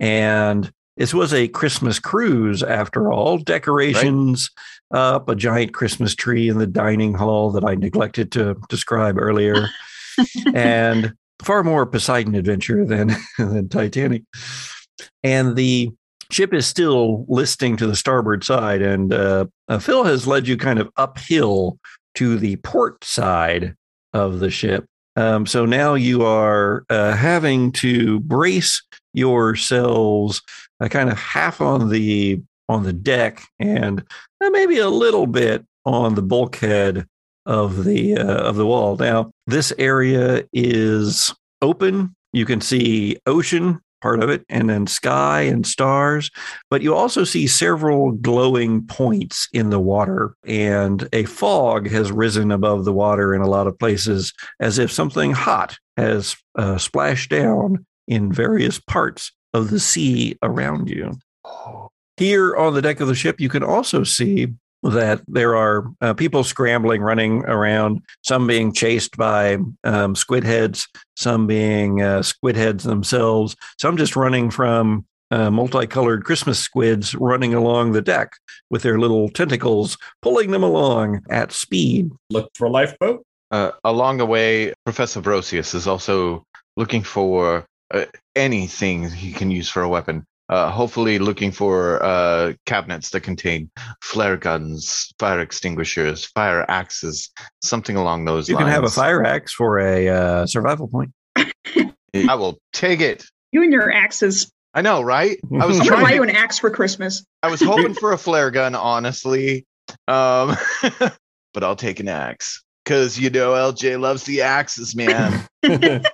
And 0.00 0.68
this 0.96 1.14
was 1.14 1.32
a 1.32 1.48
Christmas 1.48 1.98
cruise 1.98 2.62
after 2.62 3.12
all. 3.12 3.38
Decorations 3.38 4.50
up, 4.92 5.28
a 5.28 5.34
giant 5.34 5.72
Christmas 5.72 6.14
tree 6.14 6.48
in 6.48 6.58
the 6.58 6.66
dining 6.66 7.14
hall 7.14 7.50
that 7.52 7.64
I 7.64 7.74
neglected 7.74 8.32
to 8.32 8.56
describe 8.68 9.18
earlier, 9.18 9.68
and 10.54 11.14
far 11.42 11.62
more 11.62 11.86
Poseidon 11.86 12.34
adventure 12.34 12.84
than, 12.84 13.16
than 13.38 13.68
Titanic. 13.68 14.22
And 15.22 15.56
the 15.56 15.90
ship 16.30 16.52
is 16.52 16.66
still 16.66 17.24
listing 17.28 17.76
to 17.76 17.86
the 17.86 17.96
starboard 17.96 18.44
side, 18.44 18.82
and 18.82 19.12
uh, 19.12 19.46
uh, 19.68 19.78
Phil 19.78 20.04
has 20.04 20.26
led 20.26 20.48
you 20.48 20.56
kind 20.56 20.78
of 20.78 20.90
uphill 20.96 21.78
to 22.16 22.36
the 22.36 22.56
port 22.56 23.02
side 23.04 23.74
of 24.12 24.40
the 24.40 24.50
ship. 24.50 24.86
Um, 25.16 25.46
so 25.46 25.64
now 25.64 25.94
you 25.94 26.22
are 26.24 26.84
uh, 26.88 27.14
having 27.14 27.72
to 27.72 28.20
brace 28.20 28.82
yourselves 29.12 30.42
uh, 30.80 30.88
kind 30.88 31.10
of 31.10 31.18
half 31.18 31.60
on 31.60 31.90
the 31.90 32.40
on 32.68 32.84
the 32.84 32.92
deck 32.92 33.42
and 33.58 34.04
uh, 34.40 34.50
maybe 34.50 34.78
a 34.78 34.88
little 34.88 35.26
bit 35.26 35.64
on 35.84 36.14
the 36.14 36.22
bulkhead 36.22 37.06
of 37.46 37.84
the 37.84 38.16
uh, 38.16 38.48
of 38.48 38.56
the 38.56 38.66
wall. 38.66 38.96
Now 38.96 39.32
this 39.46 39.72
area 39.78 40.44
is 40.52 41.34
open. 41.62 42.14
You 42.32 42.46
can 42.46 42.60
see 42.60 43.18
ocean 43.26 43.80
part 44.00 44.22
of 44.22 44.30
it, 44.30 44.44
and 44.48 44.70
then 44.70 44.86
sky 44.86 45.42
and 45.42 45.66
stars. 45.66 46.30
But 46.70 46.82
you 46.82 46.94
also 46.94 47.24
see 47.24 47.46
several 47.46 48.12
glowing 48.12 48.86
points 48.86 49.48
in 49.52 49.70
the 49.70 49.80
water, 49.80 50.34
and 50.46 51.08
a 51.12 51.24
fog 51.24 51.88
has 51.90 52.10
risen 52.10 52.50
above 52.50 52.84
the 52.84 52.92
water 52.92 53.34
in 53.34 53.42
a 53.42 53.48
lot 53.48 53.66
of 53.66 53.78
places, 53.78 54.32
as 54.58 54.78
if 54.78 54.90
something 54.90 55.32
hot 55.32 55.76
has 55.96 56.36
uh, 56.56 56.78
splashed 56.78 57.30
down 57.30 57.84
in 58.08 58.32
various 58.32 58.78
parts 58.78 59.32
of 59.54 59.70
the 59.70 59.80
sea 59.80 60.36
around 60.42 60.88
you. 60.88 61.18
Here 62.16 62.56
on 62.56 62.74
the 62.74 62.82
deck 62.82 63.00
of 63.00 63.08
the 63.08 63.14
ship, 63.14 63.40
you 63.40 63.48
can 63.48 63.62
also 63.62 64.04
see 64.04 64.48
that 64.82 65.22
there 65.28 65.56
are 65.56 65.90
uh, 66.00 66.14
people 66.14 66.42
scrambling, 66.42 67.02
running 67.02 67.44
around, 67.44 68.00
some 68.22 68.46
being 68.46 68.72
chased 68.72 69.16
by 69.16 69.58
um, 69.84 70.14
squid 70.14 70.44
heads, 70.44 70.88
some 71.16 71.46
being 71.46 72.02
uh, 72.02 72.22
squid 72.22 72.56
heads 72.56 72.84
themselves, 72.84 73.56
some 73.78 73.96
just 73.96 74.16
running 74.16 74.50
from 74.50 75.04
uh, 75.30 75.50
multicolored 75.50 76.24
Christmas 76.24 76.58
squids 76.58 77.14
running 77.14 77.54
along 77.54 77.92
the 77.92 78.02
deck 78.02 78.32
with 78.70 78.82
their 78.82 78.98
little 78.98 79.28
tentacles, 79.28 79.96
pulling 80.22 80.50
them 80.50 80.62
along 80.62 81.20
at 81.30 81.52
speed. 81.52 82.10
Look 82.30 82.50
for 82.54 82.66
a 82.66 82.70
lifeboat. 82.70 83.24
Uh, 83.50 83.72
along 83.84 84.18
the 84.18 84.26
way, 84.26 84.72
Professor 84.84 85.20
Brosius 85.20 85.74
is 85.74 85.86
also 85.86 86.44
looking 86.76 87.02
for 87.02 87.66
uh, 87.92 88.06
anything 88.36 89.10
he 89.10 89.32
can 89.32 89.50
use 89.50 89.68
for 89.68 89.82
a 89.82 89.88
weapon. 89.88 90.24
Uh, 90.48 90.68
hopefully, 90.68 91.20
looking 91.20 91.52
for 91.52 92.02
uh, 92.02 92.52
cabinets 92.66 93.10
that 93.10 93.20
contain 93.20 93.70
flare 94.02 94.36
guns, 94.36 95.12
fire 95.16 95.40
extinguishers, 95.40 96.24
fire 96.24 96.68
axes, 96.68 97.30
something 97.62 97.94
along 97.94 98.24
those 98.24 98.48
You 98.48 98.56
lines. 98.56 98.62
You 98.62 98.66
can 98.66 98.74
have 98.74 98.84
a 98.84 98.92
fire 98.92 99.24
axe 99.24 99.52
for 99.52 99.78
a 99.78 100.08
uh, 100.08 100.46
survival 100.46 100.88
point. 100.88 101.12
I 101.36 102.34
will 102.34 102.58
take 102.72 103.00
it. 103.00 103.24
You 103.52 103.62
and 103.62 103.72
your 103.72 103.92
axes. 103.92 104.50
I 104.74 104.82
know, 104.82 105.02
right? 105.02 105.38
I 105.60 105.66
was 105.66 105.80
I'm 105.80 105.86
gonna 105.86 106.02
buy 106.02 106.12
you 106.12 106.22
an 106.22 106.30
axe 106.30 106.58
for 106.58 106.70
Christmas. 106.70 107.24
I 107.42 107.50
was 107.50 107.60
hoping 107.60 107.94
for 108.00 108.12
a 108.12 108.18
flare 108.18 108.50
gun, 108.50 108.74
honestly, 108.74 109.66
um, 110.06 110.56
but 111.52 111.62
I'll 111.64 111.76
take 111.76 112.00
an 112.00 112.08
axe 112.08 112.62
because 112.84 113.18
you 113.18 113.30
know 113.30 113.52
LJ 113.52 114.00
loves 114.00 114.24
the 114.24 114.42
axes, 114.42 114.94
man. 114.94 115.46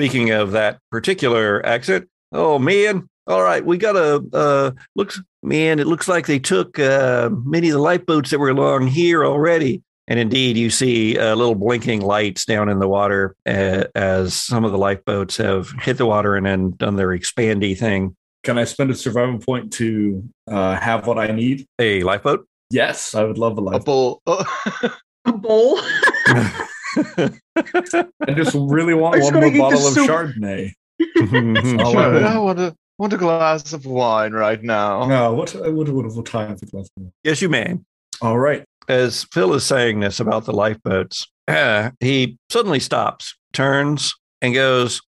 Speaking 0.00 0.30
of 0.30 0.52
that 0.52 0.78
particular 0.90 1.64
accent, 1.66 2.08
oh 2.32 2.58
man, 2.58 3.06
all 3.26 3.42
right, 3.42 3.62
we 3.62 3.76
got 3.76 3.96
a 3.96 4.24
uh, 4.32 4.70
looks 4.96 5.20
man. 5.42 5.78
It 5.78 5.86
looks 5.86 6.08
like 6.08 6.26
they 6.26 6.38
took 6.38 6.78
uh, 6.78 7.28
many 7.44 7.68
of 7.68 7.74
the 7.74 7.80
lifeboats 7.80 8.30
that 8.30 8.38
were 8.38 8.48
along 8.48 8.86
here 8.86 9.26
already. 9.26 9.82
And 10.08 10.18
indeed, 10.18 10.56
you 10.56 10.70
see 10.70 11.18
uh, 11.18 11.34
little 11.34 11.54
blinking 11.54 12.00
lights 12.00 12.46
down 12.46 12.70
in 12.70 12.78
the 12.78 12.88
water 12.88 13.36
uh, 13.44 13.84
as 13.94 14.32
some 14.32 14.64
of 14.64 14.72
the 14.72 14.78
lifeboats 14.78 15.36
have 15.36 15.70
hit 15.82 15.98
the 15.98 16.06
water 16.06 16.34
and 16.34 16.46
then 16.46 16.70
done 16.78 16.96
their 16.96 17.08
expandy 17.08 17.76
thing. 17.76 18.16
Can 18.42 18.56
I 18.56 18.64
spend 18.64 18.90
a 18.90 18.94
survival 18.94 19.38
point 19.38 19.70
to 19.74 20.26
uh, 20.48 20.76
have 20.76 21.06
what 21.06 21.18
I 21.18 21.26
need? 21.26 21.66
A 21.78 22.02
lifeboat. 22.04 22.48
Yes, 22.70 23.14
I 23.14 23.24
would 23.24 23.36
love 23.36 23.58
a 23.58 23.60
a 23.60 23.62
lifeboat. 23.62 24.22
Oh. 24.26 24.96
A 25.26 25.32
bowl. 25.32 25.78
I 26.96 28.32
just 28.34 28.54
really 28.54 28.94
want 28.94 29.16
I'm 29.16 29.20
just 29.20 29.32
one 29.32 29.40
more 29.42 29.70
bottle 29.70 29.86
of 29.86 29.94
soup. 29.94 30.08
Chardonnay. 30.08 30.72
All 31.80 31.98
I 31.98 32.38
want 32.38 32.58
a 32.60 32.76
want 32.98 33.12
a 33.12 33.16
glass 33.16 33.72
of 33.72 33.86
wine 33.86 34.32
right 34.32 34.62
now. 34.62 35.06
No, 35.06 35.34
what 35.34 35.54
a 35.54 35.70
what 35.70 35.88
a 35.88 35.92
wonderful 35.92 36.22
time 36.22 36.56
for 36.56 36.66
glass 36.66 36.88
of 36.96 37.02
wine. 37.04 37.12
yes, 37.24 37.40
you 37.40 37.48
may. 37.48 37.78
All 38.20 38.38
right. 38.38 38.64
As 38.88 39.24
Phil 39.32 39.54
is 39.54 39.64
saying 39.64 40.00
this 40.00 40.20
about 40.20 40.44
the 40.44 40.52
lifeboats, 40.52 41.26
uh, 41.48 41.90
he 42.00 42.38
suddenly 42.50 42.80
stops, 42.80 43.34
turns, 43.52 44.14
and 44.42 44.52
goes, 44.54 45.00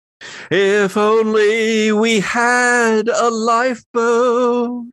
If 0.50 0.96
only 0.96 1.92
we 1.92 2.20
had 2.20 3.08
a 3.08 3.30
lifeboat. 3.30 4.92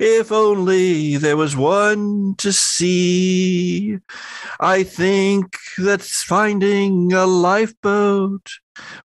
If 0.00 0.32
only 0.32 1.16
there 1.16 1.36
was 1.36 1.56
one 1.56 2.34
to 2.38 2.52
see. 2.52 3.98
I 4.60 4.82
think 4.82 5.56
that 5.78 6.02
finding 6.02 7.12
a 7.12 7.26
lifeboat 7.26 8.50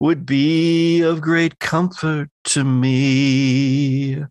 would 0.01 0.27
be 0.27 1.03
of 1.03 1.21
great 1.21 1.59
comfort 1.59 2.29
to 2.45 2.65
me. 2.65 4.25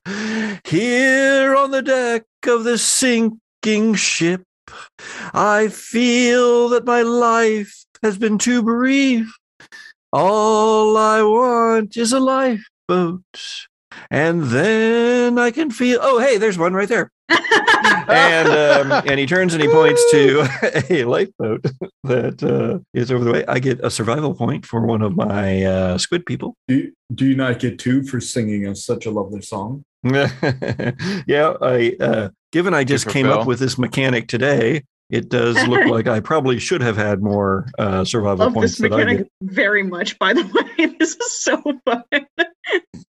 Here 0.65 1.55
on 1.55 1.71
the 1.71 1.81
deck 1.81 2.23
of 2.45 2.63
the 2.63 2.77
sinking 2.77 3.95
ship, 3.95 4.43
I 5.33 5.67
feel 5.69 6.69
that 6.69 6.85
my 6.85 7.01
life 7.01 7.85
has 8.03 8.17
been 8.17 8.37
too 8.37 8.63
brief. 8.63 9.31
All 10.13 10.97
I 10.97 11.21
want 11.23 11.95
is 11.95 12.11
a 12.11 12.19
lifeboat. 12.19 13.23
And 14.09 14.43
then 14.43 15.37
I 15.39 15.51
can 15.51 15.71
feel, 15.71 15.99
oh, 16.01 16.19
hey, 16.19 16.37
there's 16.37 16.57
one 16.57 16.73
right 16.73 16.89
there. 16.89 17.11
And 18.07 18.47
um, 18.49 19.03
and 19.07 19.19
he 19.19 19.25
turns 19.25 19.53
and 19.53 19.61
he 19.61 19.69
points 19.69 20.03
to 20.11 20.47
a 20.89 21.05
lifeboat 21.05 21.65
that 22.03 22.43
uh, 22.43 22.79
is 22.93 23.11
over 23.11 23.23
the 23.23 23.31
way. 23.31 23.45
I 23.47 23.59
get 23.59 23.79
a 23.83 23.89
survival 23.89 24.33
point 24.33 24.65
for 24.65 24.85
one 24.85 25.01
of 25.01 25.15
my 25.15 25.63
uh, 25.63 25.97
squid 25.97 26.25
people. 26.25 26.55
Do, 26.67 26.91
do 27.13 27.25
you 27.25 27.35
not 27.35 27.59
get 27.59 27.79
two 27.79 28.03
for 28.03 28.19
singing 28.19 28.67
us 28.67 28.83
such 28.83 29.05
a 29.05 29.11
lovely 29.11 29.41
song? 29.41 29.83
yeah, 30.03 31.53
I 31.61 31.95
uh, 31.99 32.29
given 32.51 32.73
I 32.73 32.83
just 32.83 33.07
came 33.07 33.27
up 33.27 33.45
with 33.45 33.59
this 33.59 33.77
mechanic 33.77 34.27
today, 34.27 34.83
it 35.11 35.29
does 35.29 35.55
look 35.67 35.85
like 35.87 36.07
I 36.07 36.21
probably 36.21 36.57
should 36.57 36.81
have 36.81 36.95
had 36.95 37.21
more 37.21 37.67
uh, 37.77 38.05
survival 38.05 38.45
Love 38.45 38.53
points 38.53 38.77
this 38.77 38.89
mechanic 38.89 39.27
very 39.41 39.83
much, 39.83 40.17
by 40.17 40.33
the 40.33 40.43
way. 40.77 40.95
This 40.99 41.15
is 41.15 41.39
so 41.39 41.61
fun. 41.85 42.03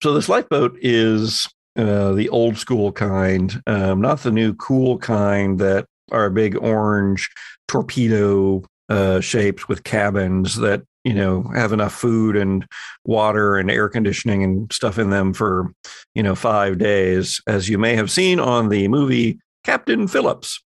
So 0.01 0.13
this 0.13 0.27
lifeboat 0.27 0.77
is 0.81 1.47
uh, 1.77 2.11
the 2.11 2.27
old 2.29 2.57
school 2.57 2.91
kind, 2.91 3.61
um, 3.67 4.01
not 4.01 4.19
the 4.19 4.31
new 4.31 4.53
cool 4.55 4.97
kind 4.97 5.59
that 5.59 5.85
are 6.11 6.29
big 6.29 6.57
orange 6.57 7.29
torpedo 7.69 8.61
uh, 8.89 9.21
shapes 9.21 9.67
with 9.69 9.83
cabins 9.85 10.57
that 10.57 10.83
you 11.05 11.13
know 11.13 11.43
have 11.55 11.71
enough 11.71 11.93
food 11.93 12.35
and 12.35 12.65
water 13.05 13.57
and 13.57 13.71
air 13.71 13.87
conditioning 13.87 14.43
and 14.43 14.71
stuff 14.73 14.99
in 14.99 15.09
them 15.09 15.33
for 15.33 15.71
you 16.15 16.21
know 16.21 16.35
five 16.35 16.77
days, 16.77 17.41
as 17.47 17.69
you 17.69 17.77
may 17.77 17.95
have 17.95 18.11
seen 18.11 18.41
on 18.41 18.67
the 18.67 18.89
movie 18.89 19.39
Captain 19.63 20.07
Phillips. 20.07 20.61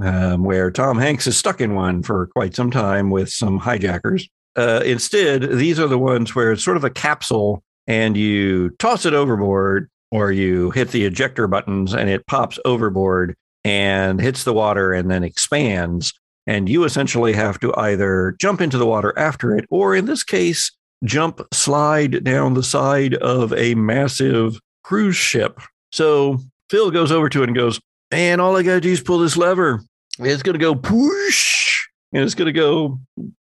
Um, 0.00 0.44
where 0.44 0.70
Tom 0.70 0.98
Hanks 0.98 1.26
is 1.26 1.38
stuck 1.38 1.62
in 1.62 1.74
one 1.74 2.02
for 2.02 2.26
quite 2.26 2.54
some 2.54 2.70
time 2.70 3.08
with 3.08 3.30
some 3.30 3.58
hijackers. 3.58 4.28
Uh, 4.54 4.82
instead, 4.84 5.42
these 5.42 5.80
are 5.80 5.86
the 5.86 5.98
ones 5.98 6.34
where 6.34 6.52
it's 6.52 6.62
sort 6.62 6.76
of 6.76 6.84
a 6.84 6.90
capsule 6.90 7.62
and 7.86 8.16
you 8.16 8.70
toss 8.78 9.06
it 9.06 9.14
overboard 9.14 9.88
or 10.10 10.32
you 10.32 10.70
hit 10.70 10.90
the 10.90 11.04
ejector 11.04 11.46
buttons 11.46 11.94
and 11.94 12.10
it 12.10 12.26
pops 12.26 12.58
overboard 12.64 13.34
and 13.64 14.20
hits 14.20 14.44
the 14.44 14.52
water 14.52 14.92
and 14.92 15.10
then 15.10 15.24
expands. 15.24 16.12
And 16.46 16.68
you 16.68 16.84
essentially 16.84 17.32
have 17.32 17.58
to 17.60 17.74
either 17.76 18.36
jump 18.38 18.60
into 18.60 18.78
the 18.78 18.86
water 18.86 19.12
after 19.18 19.56
it, 19.56 19.64
or 19.68 19.96
in 19.96 20.06
this 20.06 20.22
case, 20.22 20.70
jump 21.04 21.40
slide 21.52 22.22
down 22.22 22.54
the 22.54 22.62
side 22.62 23.14
of 23.14 23.52
a 23.54 23.74
massive 23.74 24.60
cruise 24.84 25.16
ship. 25.16 25.60
So 25.90 26.38
Phil 26.70 26.90
goes 26.90 27.10
over 27.10 27.28
to 27.28 27.42
it 27.42 27.48
and 27.48 27.56
goes, 27.56 27.80
Man, 28.10 28.40
all 28.40 28.56
I 28.56 28.62
got 28.62 28.74
to 28.74 28.80
do 28.80 28.90
is 28.90 29.00
pull 29.00 29.18
this 29.18 29.36
lever. 29.36 29.82
It's 30.18 30.42
going 30.42 30.54
to 30.54 30.58
go 30.58 30.74
push 30.74 31.86
and 32.12 32.22
it's 32.22 32.34
going 32.34 32.46
to 32.46 32.52
go 32.52 33.00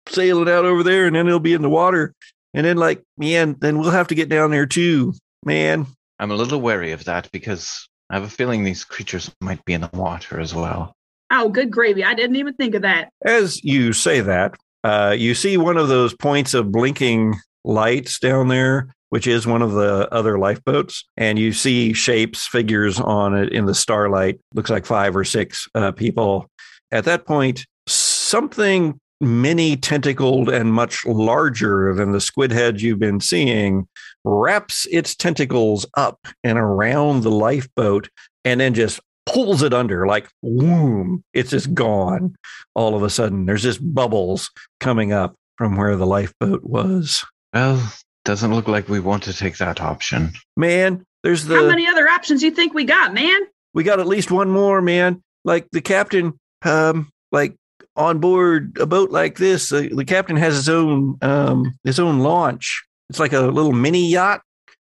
sailing 0.08 0.48
out 0.48 0.64
over 0.64 0.82
there 0.82 1.06
and 1.06 1.16
then 1.16 1.26
it'll 1.26 1.40
be 1.40 1.54
in 1.54 1.62
the 1.62 1.70
water. 1.70 2.14
And 2.52 2.66
then, 2.66 2.76
like, 2.76 3.02
man, 3.16 3.56
then 3.60 3.78
we'll 3.78 3.90
have 3.90 4.08
to 4.08 4.14
get 4.14 4.28
down 4.28 4.50
there 4.50 4.66
too, 4.66 5.14
man. 5.44 5.86
I'm 6.18 6.30
a 6.30 6.34
little 6.34 6.60
wary 6.60 6.92
of 6.92 7.04
that 7.04 7.30
because 7.32 7.88
I 8.10 8.14
have 8.14 8.24
a 8.24 8.28
feeling 8.28 8.64
these 8.64 8.84
creatures 8.84 9.30
might 9.40 9.64
be 9.64 9.72
in 9.72 9.80
the 9.80 9.90
water 9.92 10.40
as 10.40 10.54
well. 10.54 10.94
Oh, 11.30 11.48
good 11.48 11.70
gravy. 11.70 12.04
I 12.04 12.14
didn't 12.14 12.36
even 12.36 12.54
think 12.54 12.74
of 12.74 12.82
that. 12.82 13.10
As 13.24 13.62
you 13.64 13.92
say 13.92 14.20
that, 14.20 14.56
uh, 14.82 15.14
you 15.16 15.34
see 15.34 15.56
one 15.56 15.76
of 15.76 15.88
those 15.88 16.12
points 16.14 16.54
of 16.54 16.72
blinking 16.72 17.36
lights 17.64 18.18
down 18.18 18.48
there, 18.48 18.88
which 19.10 19.26
is 19.26 19.46
one 19.46 19.62
of 19.62 19.72
the 19.72 20.08
other 20.12 20.38
lifeboats. 20.38 21.04
And 21.16 21.38
you 21.38 21.52
see 21.52 21.92
shapes, 21.92 22.46
figures 22.46 22.98
on 22.98 23.36
it 23.36 23.52
in 23.52 23.66
the 23.66 23.74
starlight. 23.74 24.40
Looks 24.54 24.70
like 24.70 24.86
five 24.86 25.14
or 25.14 25.24
six 25.24 25.68
uh, 25.74 25.92
people. 25.92 26.48
At 26.90 27.04
that 27.04 27.26
point, 27.26 27.66
something 27.86 28.98
many 29.20 29.76
tentacled 29.76 30.48
and 30.48 30.72
much 30.72 31.04
larger 31.04 31.92
than 31.94 32.12
the 32.12 32.20
squid 32.20 32.50
heads 32.50 32.82
you've 32.82 32.98
been 32.98 33.20
seeing 33.20 33.86
wraps 34.24 34.86
its 34.90 35.14
tentacles 35.14 35.84
up 35.94 36.18
and 36.42 36.58
around 36.58 37.22
the 37.22 37.30
lifeboat 37.30 38.08
and 38.44 38.60
then 38.60 38.72
just 38.72 38.98
pulls 39.26 39.62
it 39.62 39.74
under 39.74 40.06
like 40.06 40.28
whoom 40.40 41.22
it's 41.34 41.50
just 41.50 41.74
gone 41.74 42.34
all 42.74 42.96
of 42.96 43.02
a 43.02 43.10
sudden 43.10 43.44
there's 43.44 43.62
just 43.62 43.80
bubbles 43.94 44.50
coming 44.80 45.12
up 45.12 45.34
from 45.58 45.76
where 45.76 45.96
the 45.96 46.06
lifeboat 46.06 46.64
was 46.64 47.24
Well, 47.52 47.92
doesn't 48.24 48.54
look 48.54 48.68
like 48.68 48.88
we 48.88 49.00
want 49.00 49.22
to 49.24 49.32
take 49.32 49.58
that 49.58 49.80
option. 49.80 50.32
man 50.56 51.04
there's 51.22 51.46
How 51.46 51.66
many 51.66 51.86
other 51.86 52.08
options 52.08 52.42
you 52.42 52.50
think 52.50 52.72
we 52.72 52.84
got, 52.84 53.12
man? 53.12 53.40
we 53.74 53.84
got 53.84 54.00
at 54.00 54.06
least 54.06 54.30
one 54.30 54.50
more 54.50 54.82
man 54.82 55.22
like 55.44 55.68
the 55.72 55.80
captain 55.80 56.34
um 56.64 57.08
like 57.32 57.54
on 57.96 58.18
board 58.18 58.76
a 58.78 58.86
boat 58.86 59.10
like 59.10 59.36
this 59.36 59.72
uh, 59.72 59.88
the 59.92 60.04
captain 60.04 60.36
has 60.36 60.54
his 60.54 60.68
own 60.68 61.16
um 61.22 61.74
his 61.84 61.98
own 61.98 62.20
launch 62.20 62.84
it's 63.08 63.18
like 63.20 63.32
a 63.32 63.40
little 63.40 63.72
mini 63.72 64.10
yacht 64.10 64.42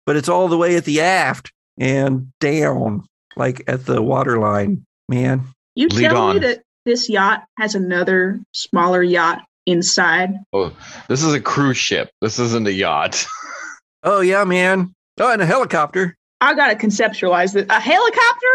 but 0.07 0.17
it's 0.17 0.29
all 0.29 0.49
the 0.49 0.57
way 0.59 0.77
at 0.77 0.85
the 0.85 1.01
aft 1.01 1.53
and 1.79 2.33
down 2.41 3.05
like 3.37 3.63
at 3.67 3.87
the 3.87 4.03
waterline 4.03 4.85
man 5.09 5.43
You 5.75 5.89
Lead 5.89 6.11
tell 6.11 6.35
me 6.35 6.41
that 6.41 6.63
this 6.85 7.09
yacht 7.09 7.45
has 7.59 7.75
another 7.75 8.41
smaller 8.53 9.03
yacht 9.03 9.43
inside. 9.67 10.31
Oh, 10.53 10.73
this 11.09 11.23
is 11.23 11.33
a 11.35 11.41
cruise 11.41 11.77
ship. 11.77 12.11
This 12.21 12.39
isn't 12.39 12.67
a 12.67 12.73
yacht. 12.73 13.27
oh 14.03 14.21
yeah 14.23 14.45
man 14.45 14.95
oh 15.19 15.31
and 15.31 15.43
a 15.43 15.47
helicopter 15.47 16.17
I 16.41 16.55
gotta 16.55 16.75
conceptualize 16.75 17.53
this. 17.53 17.67
A 17.69 17.79
helicopter? 17.81 18.47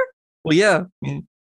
well 0.44 0.56
yeah 0.58 0.86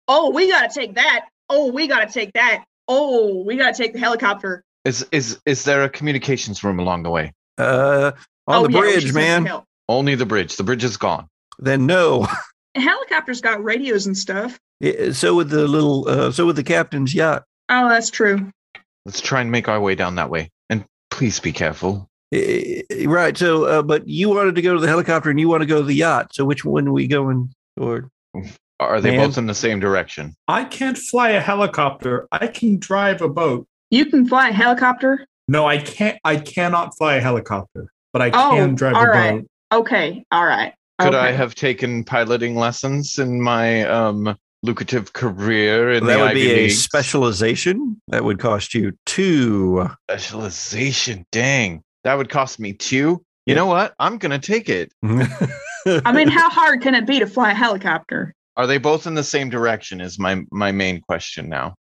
Oh, 0.08 0.30
we 0.30 0.48
gotta 0.50 0.68
take 0.74 0.94
that. 0.96 1.26
Oh, 1.48 1.70
we 1.70 1.86
gotta 1.86 2.10
take 2.10 2.32
that. 2.32 2.64
Oh, 2.88 3.44
we 3.44 3.56
gotta 3.56 3.76
take 3.76 3.92
the 3.92 3.98
helicopter. 4.00 4.64
Is 4.84 5.06
is 5.12 5.38
is 5.46 5.62
there 5.64 5.84
a 5.84 5.88
communications 5.88 6.64
room 6.64 6.80
along 6.80 7.02
the 7.04 7.10
way? 7.10 7.32
uh 7.58 8.12
on 8.48 8.64
oh, 8.64 8.66
the 8.66 8.72
yeah, 8.72 8.80
bridge 8.80 9.02
should 9.04 9.14
man. 9.14 9.48
Only 9.88 10.14
the 10.14 10.26
bridge. 10.26 10.56
The 10.56 10.64
bridge 10.64 10.82
is 10.82 10.96
gone. 10.96 11.28
then 11.58 11.86
no 11.86 12.26
Helicopters 12.74 13.40
got 13.40 13.62
radios 13.62 14.06
and 14.06 14.16
stuff. 14.16 14.58
Yeah, 14.80 15.12
so 15.12 15.34
with 15.34 15.50
the 15.50 15.68
little 15.68 16.08
uh, 16.08 16.32
so 16.32 16.46
with 16.46 16.56
the 16.56 16.64
captain's 16.64 17.14
yacht 17.14 17.44
Oh, 17.68 17.88
that's 17.88 18.10
true. 18.10 18.50
Let's 19.10 19.20
try 19.20 19.40
and 19.40 19.50
make 19.50 19.66
our 19.66 19.80
way 19.80 19.96
down 19.96 20.14
that 20.14 20.30
way. 20.30 20.52
And 20.68 20.84
please 21.10 21.40
be 21.40 21.50
careful. 21.50 22.08
Right. 22.32 23.36
So, 23.36 23.64
uh, 23.64 23.82
but 23.82 24.06
you 24.06 24.28
wanted 24.28 24.54
to 24.54 24.62
go 24.62 24.72
to 24.74 24.78
the 24.78 24.86
helicopter 24.86 25.30
and 25.30 25.40
you 25.40 25.48
want 25.48 25.62
to 25.62 25.66
go 25.66 25.78
to 25.80 25.82
the 25.84 25.96
yacht. 25.96 26.32
So, 26.32 26.44
which 26.44 26.64
one 26.64 26.86
are 26.86 26.92
we 26.92 27.08
going 27.08 27.52
toward? 27.76 28.08
Are 28.78 29.00
they 29.00 29.16
Man. 29.16 29.26
both 29.26 29.36
in 29.36 29.46
the 29.46 29.54
same 29.54 29.80
direction? 29.80 30.36
I 30.46 30.62
can't 30.62 30.96
fly 30.96 31.30
a 31.30 31.40
helicopter. 31.40 32.28
I 32.30 32.46
can 32.46 32.78
drive 32.78 33.20
a 33.20 33.28
boat. 33.28 33.66
You 33.90 34.06
can 34.06 34.28
fly 34.28 34.50
a 34.50 34.52
helicopter. 34.52 35.26
No, 35.48 35.66
I 35.66 35.78
can't. 35.78 36.16
I 36.22 36.36
cannot 36.36 36.96
fly 36.96 37.16
a 37.16 37.20
helicopter, 37.20 37.88
but 38.12 38.22
I 38.22 38.30
Oh, 38.32 38.50
can 38.54 38.76
drive 38.76 38.94
all 38.94 39.02
a 39.02 39.08
right. 39.08 39.40
boat. 39.40 39.46
Okay, 39.80 40.24
all 40.30 40.46
right. 40.46 40.72
Could 41.00 41.16
I 41.16 41.32
have 41.32 41.56
taken 41.56 42.04
piloting 42.04 42.54
lessons 42.54 43.18
in 43.18 43.40
my 43.40 43.82
um, 43.86 44.38
lucrative 44.62 45.12
career 45.12 45.90
in 45.92 46.04
that 46.06 46.14
the 46.16 46.20
would 46.20 46.30
Ivy 46.30 46.44
be 46.44 46.50
a 46.52 46.68
specialization. 46.68 48.00
That 48.08 48.24
would 48.24 48.38
cost 48.38 48.74
you 48.74 48.92
two. 49.06 49.88
specialization. 50.10 51.24
Dang, 51.32 51.82
that 52.04 52.14
would 52.14 52.28
cost 52.28 52.58
me 52.60 52.72
two. 52.72 52.96
You 52.96 53.20
Yeah. 53.46 53.54
know 53.54 53.66
what? 53.66 53.94
I'm 53.98 54.18
gonna 54.18 54.38
take 54.38 54.68
it. 54.68 54.92
I 55.04 56.12
mean, 56.12 56.28
how 56.28 56.50
hard 56.50 56.82
can 56.82 56.94
it 56.94 57.06
be 57.06 57.18
to 57.18 57.26
fly 57.26 57.52
a 57.52 57.54
helicopter? 57.54 58.34
Are 58.56 58.66
they 58.66 58.78
both 58.78 59.06
in 59.06 59.14
the 59.14 59.24
same 59.24 59.48
direction? 59.48 60.00
Is 60.00 60.18
my 60.18 60.42
my 60.52 60.72
main 60.72 61.00
question 61.00 61.48
now. 61.48 61.74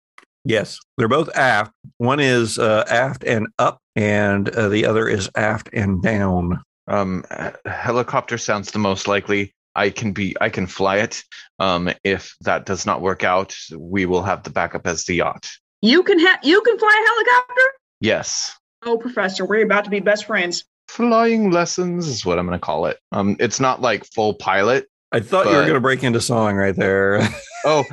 yes, 0.45 0.79
they're 0.97 1.09
both 1.09 1.29
aft. 1.35 1.73
One 1.97 2.19
is 2.21 2.57
uh, 2.57 2.85
aft 2.89 3.23
and 3.25 3.47
up, 3.59 3.79
and 3.95 4.49
uh, 4.49 4.69
the 4.69 4.85
other 4.85 5.07
is 5.07 5.29
aft 5.35 5.69
and 5.73 6.01
down. 6.01 6.61
Um, 6.87 7.23
helicopter 7.65 8.37
sounds 8.37 8.71
the 8.71 8.79
most 8.79 9.07
likely. 9.07 9.53
I 9.75 9.89
can 9.91 10.11
be. 10.13 10.35
I 10.41 10.49
can 10.49 10.67
fly 10.67 10.97
it. 10.97 11.23
Um, 11.59 11.89
if 12.03 12.35
that 12.41 12.65
does 12.65 12.85
not 12.85 13.01
work 13.01 13.23
out, 13.23 13.55
we 13.77 14.05
will 14.05 14.23
have 14.23 14.43
the 14.43 14.49
backup 14.49 14.87
as 14.87 15.05
the 15.05 15.15
yacht. 15.15 15.49
You 15.81 16.03
can 16.03 16.19
ha- 16.19 16.39
you 16.43 16.61
can 16.61 16.77
fly 16.77 16.89
a 17.03 17.07
helicopter? 17.07 17.61
Yes. 18.01 18.55
Oh, 18.85 18.97
professor, 18.97 19.45
we're 19.45 19.63
about 19.65 19.83
to 19.85 19.89
be 19.89 19.99
best 19.99 20.25
friends. 20.25 20.63
flying 20.87 21.51
lessons 21.51 22.07
is 22.07 22.25
what 22.25 22.39
I'm 22.39 22.45
going 22.47 22.57
to 22.59 22.65
call 22.65 22.85
it. 22.87 22.97
Um, 23.11 23.35
it's 23.39 23.59
not 23.59 23.81
like 23.81 24.05
full 24.05 24.33
pilot. 24.33 24.87
I 25.11 25.19
thought 25.19 25.45
you 25.47 25.51
were 25.55 25.61
going 25.61 25.73
to 25.73 25.79
break 25.79 26.03
into 26.03 26.21
song 26.21 26.55
right 26.55 26.75
there. 26.75 27.19
Oh, 27.65 27.83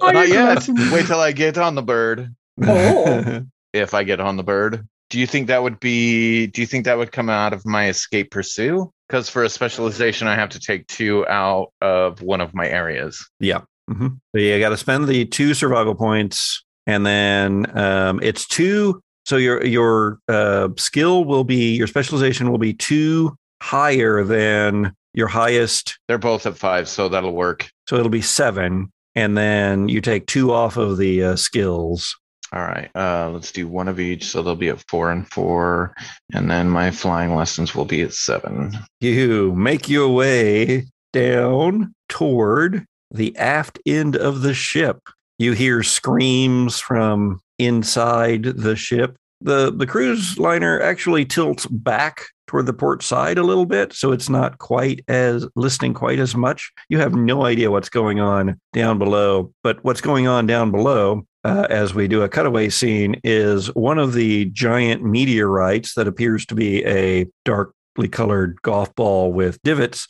Oh, 0.00 0.10
not 0.12 0.28
yet. 0.28 0.68
Wait 0.92 1.06
till 1.06 1.20
I 1.20 1.32
get 1.32 1.56
on 1.58 1.74
the 1.74 1.82
bird. 1.82 2.34
Oh. 2.62 3.42
If 3.72 3.94
I 3.94 4.04
get 4.04 4.20
on 4.20 4.36
the 4.36 4.42
bird, 4.44 4.86
do 5.10 5.18
you 5.18 5.26
think 5.26 5.48
that 5.48 5.62
would 5.62 5.80
be? 5.80 6.46
Do 6.46 6.60
you 6.60 6.66
think 6.66 6.84
that 6.84 6.98
would 6.98 7.10
come 7.10 7.28
out 7.28 7.52
of 7.52 7.64
my 7.66 7.88
escape 7.88 8.30
pursue? 8.30 8.92
Because 9.08 9.28
for 9.28 9.44
a 9.44 9.48
specialization, 9.48 10.28
I 10.28 10.34
have 10.34 10.48
to 10.50 10.60
take 10.60 10.86
two 10.86 11.26
out 11.28 11.72
of 11.80 12.22
one 12.22 12.40
of 12.40 12.54
my 12.54 12.68
areas. 12.68 13.24
Yeah. 13.40 13.60
hmm 13.88 14.08
So 14.34 14.40
you 14.40 14.58
got 14.58 14.70
to 14.70 14.76
spend 14.76 15.08
the 15.08 15.26
two 15.26 15.54
survival 15.54 15.94
points, 15.94 16.64
and 16.86 17.04
then 17.04 17.66
um, 17.78 18.20
it's 18.22 18.46
two. 18.46 19.00
So 19.26 19.36
your 19.36 19.64
your 19.64 20.18
uh, 20.28 20.68
skill 20.76 21.24
will 21.24 21.44
be 21.44 21.74
your 21.74 21.86
specialization 21.86 22.50
will 22.50 22.58
be 22.58 22.74
two 22.74 23.36
higher 23.62 24.22
than 24.24 24.94
your 25.14 25.28
highest. 25.28 25.98
They're 26.08 26.18
both 26.18 26.46
at 26.46 26.56
five, 26.58 26.88
so 26.88 27.08
that'll 27.08 27.32
work. 27.32 27.68
So 27.88 27.96
it'll 27.96 28.10
be 28.10 28.20
seven, 28.22 28.90
and 29.14 29.36
then 29.36 29.88
you 29.88 30.00
take 30.00 30.26
two 30.26 30.52
off 30.52 30.76
of 30.76 30.98
the 30.98 31.22
uh, 31.22 31.36
skills. 31.36 32.16
All 32.54 32.62
right, 32.62 32.88
uh, 32.94 33.30
let's 33.30 33.50
do 33.50 33.66
one 33.66 33.88
of 33.88 33.98
each. 33.98 34.26
So 34.26 34.40
they'll 34.40 34.54
be 34.54 34.68
at 34.68 34.84
four 34.88 35.10
and 35.10 35.28
four, 35.28 35.92
and 36.32 36.48
then 36.48 36.70
my 36.70 36.92
flying 36.92 37.34
lessons 37.34 37.74
will 37.74 37.84
be 37.84 38.00
at 38.02 38.14
seven. 38.14 38.72
You 39.00 39.52
make 39.56 39.88
your 39.88 40.08
way 40.08 40.86
down 41.12 41.92
toward 42.08 42.86
the 43.10 43.36
aft 43.36 43.80
end 43.86 44.14
of 44.14 44.42
the 44.42 44.54
ship. 44.54 45.00
You 45.38 45.52
hear 45.52 45.82
screams 45.82 46.78
from 46.78 47.40
inside 47.58 48.44
the 48.44 48.76
ship. 48.76 49.16
The 49.40 49.72
the 49.72 49.86
cruise 49.86 50.38
liner 50.38 50.80
actually 50.80 51.24
tilts 51.24 51.66
back 51.66 52.26
toward 52.46 52.66
the 52.66 52.72
port 52.72 53.02
side 53.02 53.36
a 53.36 53.42
little 53.42 53.66
bit, 53.66 53.92
so 53.94 54.12
it's 54.12 54.28
not 54.28 54.58
quite 54.58 55.02
as 55.08 55.44
listening 55.56 55.92
quite 55.92 56.20
as 56.20 56.36
much. 56.36 56.70
You 56.88 56.98
have 56.98 57.16
no 57.16 57.46
idea 57.46 57.72
what's 57.72 57.88
going 57.88 58.20
on 58.20 58.60
down 58.72 59.00
below, 59.00 59.52
but 59.64 59.82
what's 59.82 60.00
going 60.00 60.28
on 60.28 60.46
down 60.46 60.70
below 60.70 61.26
uh, 61.44 61.66
as 61.70 61.94
we 61.94 62.08
do 62.08 62.22
a 62.22 62.28
cutaway 62.28 62.68
scene 62.68 63.20
is 63.22 63.74
one 63.74 63.98
of 63.98 64.14
the 64.14 64.46
giant 64.46 65.02
meteorites 65.02 65.94
that 65.94 66.08
appears 66.08 66.46
to 66.46 66.54
be 66.54 66.84
a 66.84 67.26
dark 67.44 67.74
colored 68.10 68.60
golf 68.62 68.92
ball 68.96 69.32
with 69.32 69.62
divots 69.62 70.08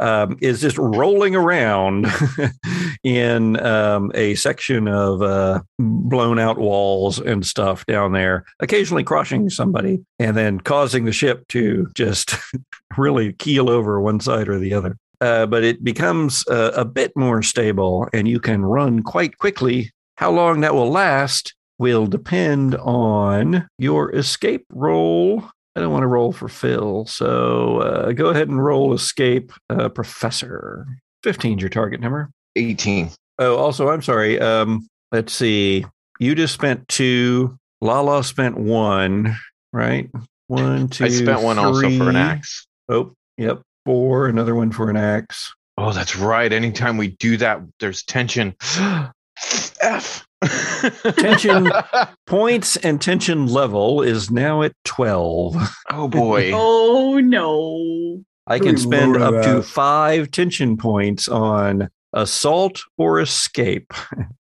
um, 0.00 0.36
is 0.40 0.60
just 0.60 0.76
rolling 0.78 1.36
around 1.36 2.06
in 3.04 3.58
um, 3.60 4.10
a 4.14 4.34
section 4.34 4.88
of 4.88 5.22
uh, 5.22 5.60
blown 5.78 6.38
out 6.38 6.58
walls 6.58 7.20
and 7.20 7.46
stuff 7.46 7.86
down 7.86 8.12
there, 8.12 8.44
occasionally 8.58 9.04
crushing 9.04 9.48
somebody 9.48 10.04
and 10.18 10.36
then 10.36 10.58
causing 10.60 11.04
the 11.04 11.12
ship 11.12 11.46
to 11.48 11.88
just 11.94 12.34
really 12.98 13.32
keel 13.34 13.70
over 13.70 14.00
one 14.00 14.20
side 14.20 14.48
or 14.48 14.58
the 14.58 14.74
other. 14.74 14.96
Uh, 15.20 15.46
but 15.46 15.62
it 15.62 15.84
becomes 15.84 16.46
uh, 16.48 16.72
a 16.74 16.84
bit 16.84 17.12
more 17.14 17.42
stable 17.42 18.08
and 18.12 18.26
you 18.26 18.40
can 18.40 18.64
run 18.64 19.02
quite 19.02 19.36
quickly. 19.38 19.90
How 20.20 20.30
long 20.30 20.60
that 20.60 20.74
will 20.74 20.90
last 20.90 21.54
will 21.78 22.06
depend 22.06 22.74
on 22.74 23.66
your 23.78 24.14
escape 24.14 24.66
roll. 24.70 25.42
I 25.74 25.80
don't 25.80 25.92
want 25.92 26.02
to 26.02 26.08
roll 26.08 26.30
for 26.30 26.46
Phil. 26.46 27.06
So 27.06 27.78
uh, 27.78 28.12
go 28.12 28.26
ahead 28.26 28.48
and 28.48 28.62
roll 28.62 28.92
escape, 28.92 29.50
uh, 29.70 29.88
Professor. 29.88 30.86
15 31.22 31.56
is 31.56 31.62
your 31.62 31.70
target 31.70 32.02
number. 32.02 32.28
Eighteen. 32.54 33.10
Oh, 33.38 33.56
also, 33.56 33.88
I'm 33.88 34.02
sorry. 34.02 34.38
Um, 34.38 34.86
let's 35.10 35.32
see. 35.32 35.86
You 36.18 36.34
just 36.34 36.52
spent 36.52 36.86
two. 36.88 37.56
Lala 37.80 38.22
spent 38.22 38.58
one, 38.58 39.34
right? 39.72 40.10
One, 40.48 40.88
two. 40.88 41.06
I 41.06 41.08
spent 41.08 41.40
one 41.40 41.58
also 41.58 41.88
for 41.96 42.10
an 42.10 42.16
axe. 42.16 42.66
Oh, 42.90 43.14
yep. 43.38 43.62
Four. 43.86 44.28
Another 44.28 44.54
one 44.54 44.70
for 44.70 44.90
an 44.90 44.98
axe. 44.98 45.54
Oh, 45.78 45.94
that's 45.94 46.14
right. 46.14 46.52
Anytime 46.52 46.98
we 46.98 47.08
do 47.08 47.38
that, 47.38 47.62
there's 47.78 48.02
tension. 48.02 48.54
F. 49.82 50.26
Tension. 51.18 51.70
Points 52.26 52.76
and 52.78 53.00
tension 53.00 53.46
level 53.46 54.02
is 54.02 54.30
now 54.30 54.62
at 54.62 54.72
12. 54.84 55.56
oh 55.90 56.08
boy. 56.08 56.50
Oh 56.54 57.18
no. 57.22 58.22
I 58.46 58.58
can 58.58 58.70
Good 58.74 58.78
spend 58.80 59.12
lord, 59.12 59.22
up 59.22 59.44
to 59.44 59.54
that. 59.56 59.64
five 59.64 60.30
tension 60.30 60.76
points 60.76 61.28
on 61.28 61.88
assault 62.12 62.82
or 62.98 63.20
escape. 63.20 63.92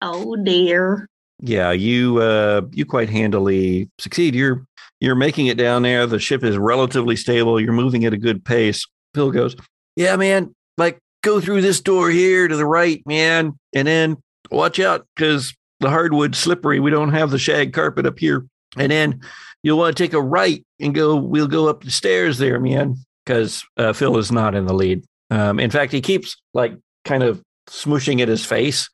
Oh 0.03 0.37
dear. 0.37 1.09
Yeah, 1.41 1.71
you 1.73 2.19
uh 2.19 2.63
you 2.73 2.85
quite 2.85 3.09
handily 3.09 3.89
succeed. 3.99 4.35
You're 4.35 4.65
you're 5.01 5.15
making 5.15 5.47
it 5.47 5.57
down 5.57 5.83
there. 5.83 6.07
The 6.07 6.19
ship 6.19 6.45
is 6.45 6.59
relatively 6.59 7.17
stable. 7.17 7.61
You're 7.61 7.73
moving 7.73 8.05
at 8.05 8.13
a 8.13 8.19
good 8.19 8.45
pace. 8.45 8.85
Phil 9.15 9.31
goes, 9.31 9.57
"Yeah, 9.97 10.17
man, 10.17 10.55
like 10.77 10.99
go 11.23 11.41
through 11.41 11.63
this 11.63 11.81
door 11.81 12.11
here 12.11 12.47
to 12.49 12.57
the 12.57 12.67
right, 12.67 13.03
man, 13.07 13.59
and 13.73 13.87
then 13.89 14.17
watch 14.51 14.81
out 14.81 15.07
cuz 15.17 15.55
the 15.81 15.91
hardwood's 15.91 16.39
slippery. 16.39 16.81
We 16.81 16.91
don't 16.91 17.13
have 17.13 17.31
the 17.31 17.39
shag 17.39 17.73
carpet 17.73 18.07
up 18.07 18.19
here. 18.19 18.47
And 18.77 18.91
then 18.91 19.21
you'll 19.63 19.79
want 19.79 19.97
to 19.97 20.03
take 20.03 20.13
a 20.13 20.21
right 20.21 20.65
and 20.81 20.95
go 20.95 21.17
we'll 21.17 21.47
go 21.47 21.69
up 21.69 21.85
the 21.85 21.91
stairs 21.91 22.39
there, 22.39 22.61
man, 22.61 22.97
cuz 23.27 23.65
uh, 23.77 23.93
Phil 23.93 24.19
is 24.19 24.33
not 24.33 24.55
in 24.55 24.67
the 24.67 24.75
lead. 24.75 25.05
Um 25.31 25.61
in 25.61 25.71
fact, 25.71 25.93
he 25.93 26.01
keeps 26.01 26.37
like 26.55 26.77
kind 27.05 27.23
of 27.23 27.43
smooshing 27.69 28.21
at 28.21 28.29
his 28.29 28.45
face 28.45 28.89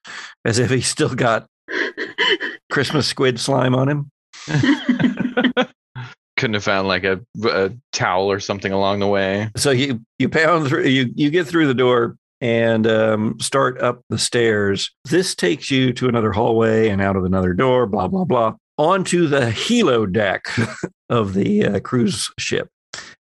as 0.44 0.59
if 0.59 0.70
he's 0.70 0.86
still 0.86 1.14
got 1.14 1.47
Christmas 2.70 3.06
squid 3.06 3.39
slime 3.40 3.74
on 3.74 3.89
him. 3.89 4.10
Couldn't 6.36 6.55
have 6.55 6.64
found 6.64 6.89
like 6.89 7.05
a, 7.05 7.20
a 7.44 7.70
towel 7.93 8.31
or 8.31 8.40
something 8.40 8.72
along 8.72 8.98
the 8.98 9.06
way. 9.06 9.51
So 9.56 9.70
you 9.70 10.01
you 10.18 10.28
pound 10.28 10.68
through 10.68 10.85
you 10.85 11.10
you 11.14 11.31
get 11.31 11.47
through 11.47 11.68
the 11.68 11.74
door 11.74 12.16
and 12.45 12.87
um, 12.87 13.41
start 13.41 13.81
up 13.81 14.03
the 14.11 14.19
stairs. 14.19 14.91
This 15.07 15.35
takes 15.35 15.71
you 15.71 15.95
to 15.95 16.09
another 16.09 16.31
hallway 16.31 16.91
and 16.91 17.01
out 17.01 17.16
of 17.16 17.25
another 17.25 17.55
door. 17.55 17.87
Blah 17.87 18.09
blah 18.09 18.25
blah 18.25 18.53
onto 18.77 19.27
the 19.27 19.47
helo 19.47 20.12
deck 20.12 20.45
of 21.09 21.33
the 21.33 21.65
uh, 21.65 21.81
cruise 21.81 22.31
ship, 22.39 22.69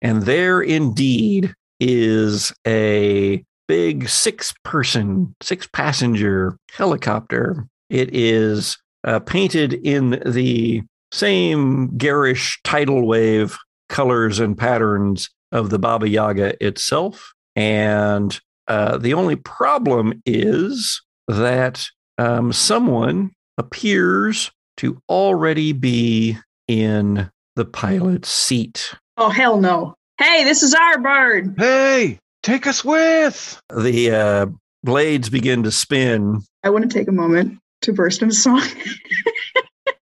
and 0.02 0.24
there 0.24 0.60
indeed 0.60 1.54
is 1.80 2.52
a 2.66 3.44
big 3.68 4.10
six 4.10 4.56
person 4.64 5.36
six 5.40 5.68
passenger 5.68 6.58
helicopter. 6.72 7.68
It 7.92 8.10
is 8.16 8.76
uh, 9.04 9.20
painted 9.20 9.74
in 9.74 10.20
the 10.26 10.82
same 11.12 11.96
garish 11.96 12.60
tidal 12.64 13.06
wave 13.06 13.56
colors 13.88 14.40
and 14.40 14.58
patterns 14.58 15.30
of 15.52 15.70
the 15.70 15.78
Baba 15.78 16.10
Yaga 16.10 16.56
itself. 16.66 17.34
And 17.56 18.40
uh, 18.68 18.98
the 18.98 19.14
only 19.14 19.36
problem 19.36 20.22
is 20.26 21.02
that 21.28 21.88
um, 22.18 22.54
someone 22.54 23.32
appears 23.58 24.52
to 24.78 25.00
already 25.10 25.74
be 25.74 26.38
in 26.68 27.30
the 27.56 27.66
pilot's 27.66 28.30
seat. 28.30 28.94
Oh 29.18 29.30
hell 29.30 29.60
no. 29.60 29.96
Hey, 30.18 30.44
this 30.44 30.64
is 30.64 30.74
our 30.74 31.00
bird. 31.00 31.56
Hey, 31.58 32.20
take 32.44 32.68
us 32.68 32.86
with. 32.86 33.60
The 33.76 34.12
uh, 34.12 34.46
blades 34.84 35.30
begin 35.30 35.64
to 35.64 35.72
spin. 35.72 36.42
I 36.64 36.70
want 36.70 36.90
to 36.90 36.98
take 36.98 37.08
a 37.08 37.14
moment 37.14 37.60
to 37.82 37.94
burst 37.94 38.22
into 38.22 38.36
song. 38.36 38.62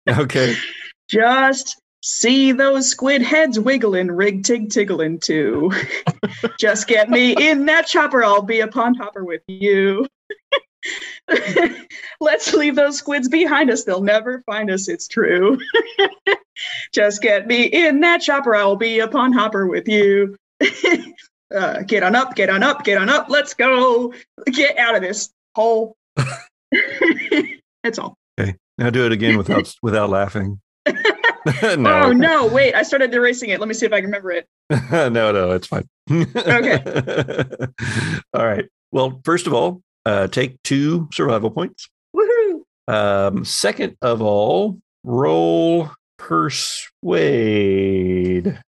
Okay. 0.09 0.55
Just 1.09 1.81
see 2.05 2.52
those 2.52 2.86
squid 2.90 3.22
heads 3.22 3.59
wiggling, 3.59 4.09
rig 4.09 4.44
tig 4.44 4.70
tiggling 4.70 5.18
too. 5.18 5.72
Just 6.59 6.86
get 6.86 7.09
me 7.09 7.35
in 7.35 7.64
that 7.64 7.86
chopper, 7.86 8.22
I'll 8.22 8.43
be 8.43 8.60
a 8.60 8.68
pond 8.68 8.98
hopper 8.98 9.24
with 9.24 9.40
you. 9.48 10.06
Let's 12.20 12.52
leave 12.52 12.76
those 12.76 12.98
squids 12.98 13.28
behind 13.28 13.70
us, 13.70 13.85
they'll 13.85 14.02
never 14.02 14.43
find 14.44 14.70
us, 14.70 14.86
it's 14.86 15.09
true. 15.09 15.59
Just 16.93 17.22
get 17.22 17.47
me 17.47 17.64
in 17.64 18.01
that 18.01 18.20
chopper, 18.20 18.55
I'll 18.55 18.76
be 18.76 19.01
a 19.01 19.09
pond 19.09 19.35
hopper 19.35 19.66
with 19.66 19.89
you. 19.89 20.36
uh, 21.56 21.82
get 21.86 22.02
on 22.02 22.14
up, 22.14 22.35
get 22.36 22.51
on 22.51 22.62
up, 22.62 22.85
get 22.85 22.98
on 22.98 23.09
up, 23.09 23.31
let's 23.31 23.55
go. 23.55 24.12
Get 24.52 24.76
out 24.76 24.94
of 24.94 25.01
this 25.01 25.31
hole. 25.55 25.97
That's 27.82 27.98
all. 27.98 28.18
Okay. 28.39 28.56
Now 28.76 28.90
do 28.90 29.06
it 29.06 29.12
again 29.12 29.39
without 29.39 29.74
without 29.82 30.10
laughing. 30.10 30.60
no. 31.77 32.02
Oh 32.05 32.12
no, 32.12 32.47
wait, 32.47 32.74
I 32.74 32.82
started 32.82 33.15
erasing 33.15 33.51
it. 33.51 33.61
Let 33.61 33.69
me 33.69 33.74
see 33.74 33.86
if 33.86 33.93
I 33.93 34.01
can 34.01 34.06
remember 34.06 34.32
it. 34.32 34.47
no, 34.90 35.09
no, 35.09 35.51
it's 35.52 35.66
fine. 35.66 35.89
Okay. 36.11 36.82
all 38.35 38.47
right. 38.47 38.66
Well, 38.93 39.20
first 39.24 39.47
of 39.47 39.55
all, 39.55 39.82
uh, 40.06 40.28
take 40.28 40.62
two 40.62 41.09
survival 41.12 41.51
points. 41.51 41.89
Woohoo! 42.15 42.62
Um, 42.89 43.44
second 43.44 43.97
of 44.02 44.23
all, 44.23 44.78
roll 45.05 45.90
persuade. 46.19 47.01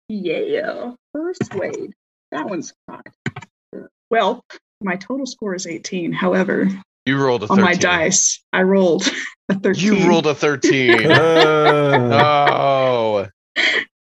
Yeah. 0.07 0.93
Persuade. 1.13 1.93
That 2.31 2.47
one's 2.49 2.73
hot. 2.89 3.07
Well, 4.09 4.43
my 4.81 4.95
total 4.95 5.25
score 5.25 5.55
is 5.55 5.65
18. 5.67 6.11
However, 6.11 6.69
You 7.05 7.17
rolled 7.23 7.43
a 7.43 7.47
13. 7.47 7.63
on 7.63 7.69
my 7.69 7.75
dice, 7.75 8.41
I 8.53 8.63
rolled 8.63 9.07
a 9.49 9.59
13. 9.59 9.83
You 9.83 10.09
rolled 10.09 10.27
a 10.27 10.33
13. 10.35 11.11
Uh, 11.11 12.49
oh. 12.51 13.27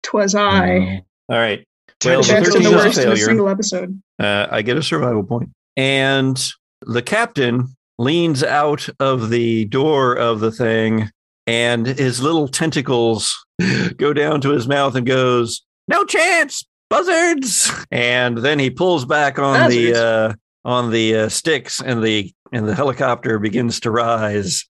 Twas 0.03 0.35
I. 0.35 1.01
All 1.29 1.37
right. 1.37 1.65
Well, 2.05 2.19
Well, 2.19 2.23
the 2.23 2.33
Best 2.33 2.55
and 2.55 2.65
the 2.65 2.69
is 2.69 2.73
a 2.73 2.75
worst 2.75 2.97
in 2.97 3.03
a 3.03 3.05
failure. 3.07 3.25
single 3.25 3.49
episode. 3.49 4.01
Uh, 4.19 4.47
I 4.51 4.61
get 4.61 4.77
a 4.77 4.83
survival 4.83 5.23
point. 5.23 5.49
And 5.77 6.39
the 6.81 7.01
captain 7.01 7.75
leans 7.97 8.43
out 8.43 8.87
of 8.99 9.29
the 9.29 9.65
door 9.65 10.13
of 10.15 10.39
the 10.39 10.51
thing, 10.51 11.09
and 11.47 11.85
his 11.87 12.21
little 12.21 12.47
tentacles 12.47 13.33
go 13.97 14.13
down 14.13 14.41
to 14.41 14.49
his 14.51 14.67
mouth 14.67 14.95
and 14.95 15.05
goes, 15.07 15.61
"No 15.87 16.03
chance, 16.05 16.63
buzzards!" 16.89 17.71
And 17.91 18.37
then 18.37 18.59
he 18.59 18.69
pulls 18.69 19.05
back 19.05 19.39
on 19.39 19.69
the 19.69 19.95
uh, 19.95 20.33
on 20.65 20.91
the 20.91 21.15
uh, 21.15 21.29
sticks, 21.29 21.81
and 21.81 22.03
the 22.03 22.31
and 22.51 22.67
the 22.67 22.75
helicopter 22.75 23.39
begins 23.39 23.79
to 23.81 23.91
rise. 23.91 24.65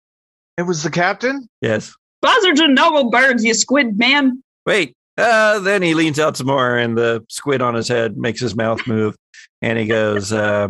It 0.57 0.63
was 0.63 0.83
the 0.83 0.91
captain. 0.91 1.49
Yes. 1.61 1.95
Buzzards 2.21 2.61
are 2.61 2.69
noble 2.69 3.11
birds, 3.11 3.45
you 3.45 3.55
squid 3.55 3.99
man. 3.99 4.43
Wait. 4.65 4.95
Uh, 5.19 5.59
then 5.59 5.83
he 5.83 5.93
leans 5.95 6.19
out 6.19 6.37
some 6.37 6.47
more, 6.47 6.77
and 6.77 6.97
the 6.97 7.25
squid 7.29 7.61
on 7.61 7.75
his 7.75 7.89
head 7.89 8.17
makes 8.17 8.41
his 8.41 8.55
mouth 8.57 8.81
move, 8.87 9.15
and 9.61 9.79
he 9.79 9.87
goes, 9.87 10.33
uh, 10.33 10.69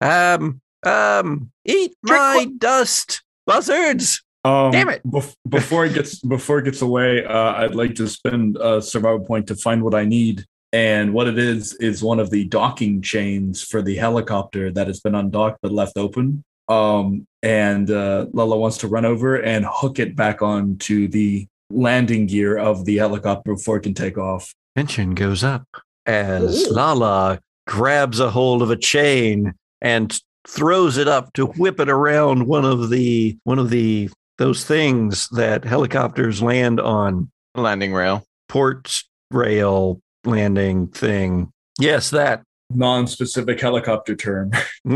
"Um, 0.00 0.60
um, 0.84 1.50
eat 1.64 1.94
Trick 2.06 2.18
my 2.18 2.46
dust, 2.58 3.22
buzzards!" 3.46 4.22
Um, 4.44 4.72
Damn 4.72 4.90
it. 4.90 5.02
bef- 5.06 5.34
before 5.48 5.86
it 5.86 5.94
gets 5.94 6.20
before 6.20 6.58
it 6.58 6.64
gets 6.64 6.82
away, 6.82 7.24
uh, 7.24 7.52
I'd 7.54 7.74
like 7.74 7.94
to 7.96 8.06
spend 8.08 8.56
a 8.58 8.82
survival 8.82 9.24
point 9.24 9.46
to 9.48 9.56
find 9.56 9.82
what 9.82 9.94
I 9.94 10.04
need. 10.04 10.44
And 10.72 11.14
what 11.14 11.28
it 11.28 11.38
is 11.38 11.74
is 11.74 12.02
one 12.02 12.20
of 12.20 12.30
the 12.30 12.44
docking 12.44 13.00
chains 13.00 13.62
for 13.62 13.80
the 13.80 13.96
helicopter 13.96 14.70
that 14.72 14.86
has 14.86 15.00
been 15.00 15.14
undocked 15.14 15.58
but 15.62 15.72
left 15.72 15.96
open. 15.96 16.44
Um, 16.68 17.26
and 17.42 17.90
uh, 17.90 18.26
Lala 18.32 18.58
wants 18.58 18.78
to 18.78 18.88
run 18.88 19.06
over 19.06 19.36
and 19.36 19.64
hook 19.66 19.98
it 19.98 20.14
back 20.14 20.42
onto 20.42 21.08
the 21.08 21.46
landing 21.70 22.26
gear 22.26 22.58
of 22.58 22.84
the 22.84 22.98
helicopter 22.98 23.54
before 23.54 23.78
it 23.78 23.82
can 23.82 23.94
take 23.94 24.18
off. 24.18 24.54
Tension 24.76 25.14
goes 25.14 25.42
up 25.42 25.66
as 26.06 26.66
Ooh. 26.66 26.72
Lala 26.72 27.40
grabs 27.66 28.20
a 28.20 28.30
hold 28.30 28.62
of 28.62 28.70
a 28.70 28.76
chain 28.76 29.54
and 29.80 30.20
throws 30.46 30.96
it 30.96 31.08
up 31.08 31.32
to 31.34 31.46
whip 31.46 31.80
it 31.80 31.88
around 31.88 32.46
one 32.46 32.64
of 32.64 32.90
the 32.90 33.36
one 33.44 33.58
of 33.58 33.70
the 33.70 34.10
those 34.38 34.64
things 34.64 35.28
that 35.30 35.64
helicopters 35.64 36.42
land 36.42 36.80
on. 36.80 37.30
Landing 37.54 37.92
rail. 37.92 38.24
Port 38.48 39.02
rail 39.30 40.00
landing 40.28 40.88
thing. 40.88 41.50
Yes, 41.78 42.10
that. 42.10 42.42
Non-specific 42.70 43.60
helicopter 43.60 44.14
term. 44.14 44.50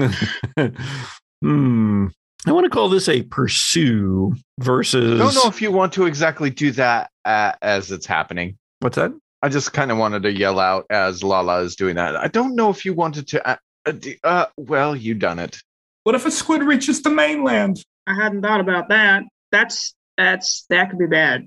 hmm. 1.43 2.07
I 2.45 2.51
want 2.51 2.65
to 2.65 2.71
call 2.71 2.89
this 2.89 3.09
a 3.09 3.23
pursue 3.23 4.35
versus. 4.59 5.21
I 5.21 5.25
Don't 5.25 5.35
know 5.35 5.49
if 5.49 5.63
you 5.63 5.71
want 5.71 5.93
to 5.95 6.07
exactly 6.07 6.51
do 6.51 6.73
that 6.73 7.11
uh, 7.25 7.53
as 7.63 7.93
it's 7.93 8.07
happening. 8.07 8.59
What's 8.81 8.97
that? 8.97 9.13
I 9.43 9.49
just 9.49 9.73
kind 9.73 9.91
of 9.91 9.99
wanted 9.99 10.25
to 10.25 10.33
yell 10.33 10.59
out 10.59 10.87
as 10.91 11.23
Lala 11.23 11.63
is 11.63 11.77
doing 11.77 11.97
that. 11.97 12.17
I 12.17 12.29
don't 12.29 12.55
know 12.55 12.71
if 12.71 12.85
you 12.85 12.95
wanted 12.95 13.29
to. 13.29 13.49
Uh, 13.49 13.57
uh, 13.87 13.93
uh, 14.25 14.47
well, 14.57 14.95
you 14.95 15.15
done 15.15 15.39
it. 15.39 15.59
What 16.05 16.15
if 16.15 16.27
a 16.27 16.31
squid 16.31 16.63
reaches 16.63 17.03
the 17.03 17.11
mainland? 17.11 17.83
I 18.07 18.15
hadn't 18.15 18.43
thought 18.43 18.61
about 18.61 18.89
that. 18.89 19.23
That's 19.53 19.95
that's 20.17 20.67
that 20.69 20.91
could 20.91 20.99
be 20.99 21.07
bad. 21.07 21.47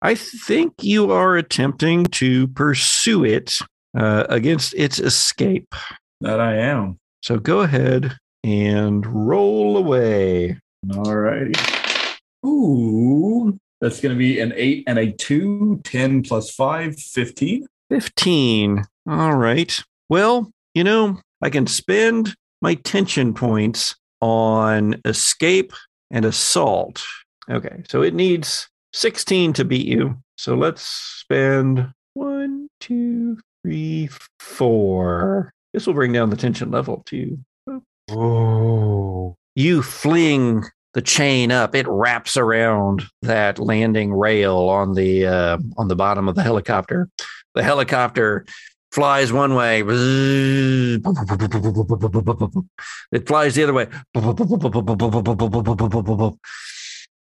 I 0.00 0.14
think 0.14 0.74
you 0.80 1.12
are 1.12 1.36
attempting 1.36 2.06
to 2.06 2.48
pursue 2.48 3.24
it 3.24 3.58
uh, 3.96 4.24
against 4.28 4.74
its 4.74 4.98
escape. 4.98 5.74
That 6.20 6.40
I 6.40 6.56
am. 6.56 6.98
So 7.22 7.38
go 7.38 7.60
ahead 7.60 8.16
and 8.44 9.06
roll 9.06 9.76
away. 9.76 10.58
All 10.96 11.14
righty. 11.14 11.52
Ooh, 12.44 13.58
that's 13.80 14.00
going 14.00 14.14
to 14.14 14.18
be 14.18 14.40
an 14.40 14.52
eight 14.56 14.84
and 14.86 14.98
a 14.98 15.12
two. 15.12 15.80
10 15.84 16.22
plus 16.22 16.50
five, 16.50 16.98
15. 16.98 17.66
15. 17.90 18.84
All 19.08 19.34
right. 19.34 19.82
Well, 20.08 20.50
you 20.74 20.84
know, 20.84 21.20
I 21.42 21.50
can 21.50 21.66
spend 21.66 22.34
my 22.60 22.74
tension 22.74 23.34
points 23.34 23.94
on 24.20 25.00
escape 25.04 25.72
and 26.10 26.24
assault. 26.24 27.02
Okay. 27.50 27.82
So 27.88 28.02
it 28.02 28.14
needs 28.14 28.68
16 28.92 29.54
to 29.54 29.64
beat 29.64 29.86
you. 29.86 30.16
So 30.36 30.54
let's 30.54 30.82
spend 30.82 31.92
one, 32.14 32.68
two, 32.80 33.38
three, 33.62 34.08
four. 34.38 35.52
This 35.72 35.86
will 35.86 35.94
bring 35.94 36.12
down 36.12 36.30
the 36.30 36.36
tension 36.36 36.70
level 36.70 37.02
to 37.06 37.38
Oh. 38.10 39.36
you 39.54 39.82
fling 39.82 40.64
the 40.92 41.00
chain 41.00 41.50
up 41.50 41.74
it 41.74 41.86
wraps 41.88 42.36
around 42.36 43.04
that 43.22 43.58
landing 43.58 44.12
rail 44.12 44.56
on 44.56 44.94
the 44.94 45.26
uh, 45.26 45.58
on 45.78 45.88
the 45.88 45.96
bottom 45.96 46.28
of 46.28 46.34
the 46.34 46.42
helicopter 46.42 47.08
the 47.54 47.62
helicopter 47.62 48.44
flies 48.90 49.32
one 49.32 49.54
way 49.54 49.80
it 53.12 53.26
flies 53.26 53.54
the 53.54 53.62
other 53.62 53.72
way 53.72 53.86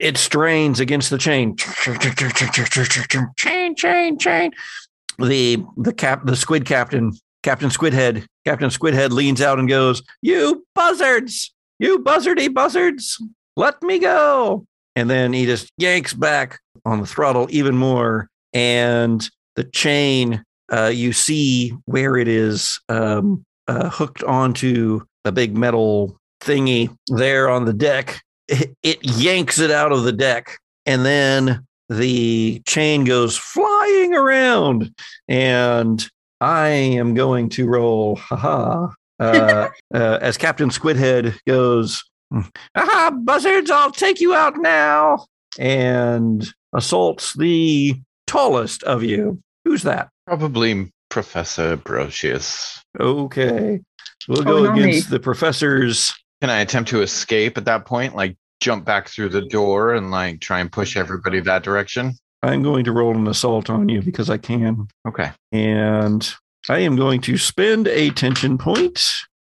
it 0.03 0.17
strains 0.17 0.79
against 0.79 1.09
the 1.09 1.17
chain 1.17 1.55
chain 3.37 3.75
chain 3.75 4.17
chain 4.19 4.51
the 5.17 5.63
the 5.77 5.93
cap 5.93 6.25
the 6.25 6.35
squid 6.35 6.65
captain 6.65 7.11
captain 7.41 7.69
squidhead 7.69 8.25
captain 8.45 8.69
squidhead 8.69 9.11
leans 9.11 9.41
out 9.41 9.59
and 9.59 9.69
goes 9.69 10.03
you 10.21 10.65
buzzards 10.75 11.53
you 11.83 11.99
buzzardy 11.99 12.53
buzzards, 12.53 13.21
let 13.57 13.81
me 13.83 13.99
go. 13.99 14.65
And 14.95 15.09
then 15.09 15.33
he 15.33 15.45
just 15.45 15.69
yanks 15.77 16.13
back 16.13 16.59
on 16.85 17.01
the 17.01 17.05
throttle 17.05 17.47
even 17.49 17.75
more. 17.75 18.29
And 18.53 19.27
the 19.55 19.65
chain, 19.65 20.43
uh, 20.71 20.91
you 20.93 21.11
see 21.11 21.73
where 21.85 22.15
it 22.15 22.27
is 22.27 22.79
um, 22.89 23.43
uh, 23.67 23.89
hooked 23.89 24.23
onto 24.23 25.01
a 25.25 25.31
big 25.31 25.57
metal 25.57 26.17
thingy 26.41 26.95
there 27.07 27.49
on 27.49 27.65
the 27.65 27.73
deck. 27.73 28.21
It, 28.47 28.75
it 28.83 28.99
yanks 29.03 29.59
it 29.59 29.71
out 29.71 29.91
of 29.91 30.03
the 30.03 30.11
deck. 30.11 30.57
And 30.85 31.05
then 31.05 31.65
the 31.89 32.61
chain 32.67 33.03
goes 33.05 33.37
flying 33.37 34.13
around. 34.13 34.93
And 35.27 36.05
I 36.41 36.67
am 36.69 37.13
going 37.13 37.49
to 37.49 37.67
roll, 37.67 38.15
haha, 38.17 38.87
uh, 39.19 39.69
uh, 39.93 40.17
as 40.21 40.37
Captain 40.37 40.69
Squidhead 40.69 41.37
goes, 41.47 42.03
Aha, 42.75 43.11
buzzards, 43.23 43.69
I'll 43.69 43.91
take 43.91 44.19
you 44.19 44.33
out 44.33 44.57
now, 44.57 45.27
and 45.59 46.51
assaults 46.73 47.33
the 47.37 47.95
tallest 48.25 48.81
of 48.83 49.03
you. 49.03 49.39
Who's 49.63 49.83
that? 49.83 50.09
Probably 50.25 50.91
Professor 51.09 51.77
Brocius. 51.77 52.79
Okay. 52.99 53.79
We'll 54.27 54.41
Oh, 54.41 54.43
go 54.43 54.63
not 54.63 54.77
against 54.79 55.11
me. 55.11 55.17
the 55.17 55.19
professor's. 55.19 56.11
Can 56.43 56.49
I 56.49 56.59
attempt 56.59 56.89
to 56.89 57.01
escape 57.01 57.57
at 57.57 57.63
that 57.63 57.85
point? 57.85 58.17
Like 58.17 58.35
jump 58.59 58.83
back 58.83 59.07
through 59.07 59.29
the 59.29 59.43
door 59.43 59.93
and 59.93 60.11
like 60.11 60.41
try 60.41 60.59
and 60.59 60.69
push 60.69 60.97
everybody 60.97 61.39
that 61.39 61.63
direction? 61.63 62.15
I'm 62.41 62.61
going 62.61 62.83
to 62.83 62.91
roll 62.91 63.15
an 63.15 63.27
assault 63.27 63.69
on 63.69 63.87
you 63.87 64.01
because 64.01 64.29
I 64.29 64.39
can. 64.39 64.89
Okay. 65.07 65.31
And 65.53 66.35
I 66.67 66.79
am 66.79 66.97
going 66.97 67.21
to 67.21 67.37
spend 67.37 67.87
a 67.87 68.09
tension 68.09 68.57
point 68.57 69.01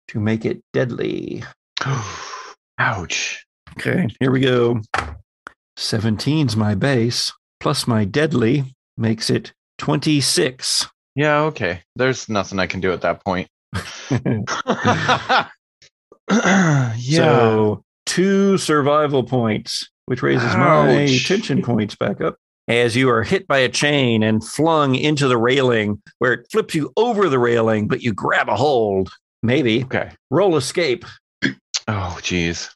to 0.09 0.19
make 0.19 0.45
it 0.45 0.61
deadly. 0.73 1.45
Ouch. 2.81 3.47
Okay, 3.79 4.09
here 4.19 4.33
we 4.33 4.41
go. 4.41 4.81
17's 5.79 6.57
my 6.57 6.75
base, 6.75 7.33
plus 7.61 7.87
my 7.87 8.05
deadly 8.05 8.75
makes 8.97 9.31
it 9.31 9.53
26. 9.79 10.89
Yeah, 11.15 11.43
okay. 11.43 11.81
There's 11.95 12.29
nothing 12.29 12.59
I 12.59 12.66
can 12.66 12.81
do 12.81 12.91
at 12.93 13.03
that 13.03 13.25
point. 13.25 13.47
yeah. 16.31 16.95
So 16.97 17.85
two 18.07 18.59
survival 18.59 19.23
points, 19.25 19.89
which 20.07 20.23
raises 20.23 20.55
my 20.55 21.05
Ouch. 21.05 21.27
tension 21.27 21.63
points 21.63 21.95
back 21.95 22.21
up. 22.21 22.37
As 22.67 22.95
you 22.95 23.09
are 23.09 23.23
hit 23.23 23.47
by 23.47 23.59
a 23.59 23.69
chain 23.69 24.23
and 24.23 24.45
flung 24.45 24.95
into 24.95 25.27
the 25.27 25.39
railing, 25.39 26.03
where 26.19 26.35
it 26.35 26.47
flips 26.53 26.75
you 26.75 26.93
over 26.99 27.31
the 27.31 27.39
railing, 27.39 27.89
but 27.89 28.03
you 28.03 28.13
grab 28.13 28.49
a 28.51 28.57
hold. 28.57 29.11
Maybe 29.43 29.85
okay. 29.85 30.11
roll 30.31 30.57
escape 30.57 31.05
Oh, 31.89 32.19
geez. 32.23 32.69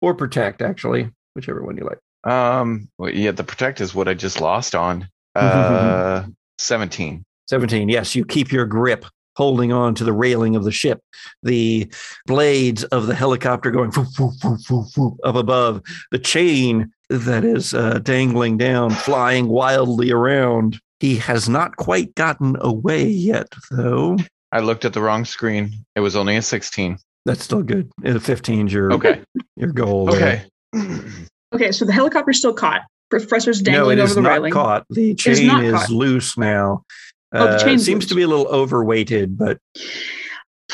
or 0.00 0.14
protect, 0.14 0.62
actually, 0.62 1.10
whichever 1.34 1.62
one 1.62 1.76
you 1.76 1.84
like. 1.84 1.98
Um. 2.32 2.88
Well, 2.98 3.10
yeah, 3.10 3.30
the 3.30 3.44
protect 3.44 3.80
is 3.80 3.94
what 3.94 4.08
I 4.08 4.14
just 4.14 4.40
lost 4.40 4.74
on. 4.74 5.08
Uh, 5.36 6.24
seventeen. 6.58 7.22
17. 7.48 7.88
Yes, 7.88 8.14
you 8.16 8.24
keep 8.24 8.50
your 8.50 8.64
grip 8.66 9.04
holding 9.36 9.72
on 9.72 9.94
to 9.94 10.04
the 10.04 10.12
railing 10.12 10.56
of 10.56 10.64
the 10.64 10.72
ship. 10.72 11.00
The 11.42 11.90
blades 12.26 12.84
of 12.84 13.06
the 13.06 13.14
helicopter 13.14 13.70
going 13.70 13.90
whoop, 13.92 14.08
whoop, 14.18 14.32
whoop, 14.42 14.60
whoop, 14.70 14.86
whoop, 14.96 15.14
up 15.24 15.36
above. 15.36 15.82
The 16.10 16.18
chain 16.18 16.90
that 17.10 17.44
is 17.44 17.74
uh, 17.74 17.98
dangling 18.00 18.56
down, 18.58 18.90
flying 18.90 19.48
wildly 19.48 20.10
around. 20.10 20.78
He 21.00 21.16
has 21.16 21.48
not 21.48 21.76
quite 21.76 22.14
gotten 22.14 22.56
away 22.60 23.06
yet, 23.06 23.48
though. 23.70 24.16
I 24.52 24.60
looked 24.60 24.84
at 24.84 24.92
the 24.94 25.02
wrong 25.02 25.24
screen. 25.24 25.70
It 25.94 26.00
was 26.00 26.16
only 26.16 26.36
a 26.36 26.42
sixteen. 26.42 26.98
That's 27.26 27.42
still 27.44 27.62
good. 27.62 27.90
Uh, 28.04 28.10
15's 28.10 28.72
your, 28.72 28.92
Okay. 28.92 29.20
your 29.56 29.72
goal. 29.72 30.06
there. 30.06 30.44
Okay. 30.74 31.00
Okay, 31.54 31.72
so 31.72 31.84
the 31.84 31.92
helicopter's 31.92 32.38
still 32.38 32.54
caught. 32.54 32.82
Professor's 33.10 33.60
No, 33.62 33.72
dangling 33.72 33.98
it 33.98 34.00
over 34.02 34.08
is 34.10 34.14
the 34.14 34.20
not 34.20 34.32
railing. 34.32 34.52
caught. 34.52 34.84
The 34.90 35.10
is 35.10 35.16
chain 35.16 35.46
not 35.48 35.64
is 35.64 35.72
caught. 35.74 35.90
loose 35.90 36.36
now. 36.38 36.82
Oh, 37.38 37.46
the 37.48 37.72
Uh, 37.74 37.78
seems 37.78 38.06
to 38.06 38.14
be 38.14 38.22
a 38.22 38.28
little 38.28 38.46
overweighted, 38.48 39.36
but 39.38 39.58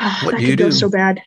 Ah, 0.00 0.20
What 0.24 0.32
that 0.32 0.38
do 0.40 0.44
you 0.46 0.52
could 0.52 0.58
go 0.58 0.66
do? 0.66 0.72
so 0.72 0.88
bad. 0.88 1.20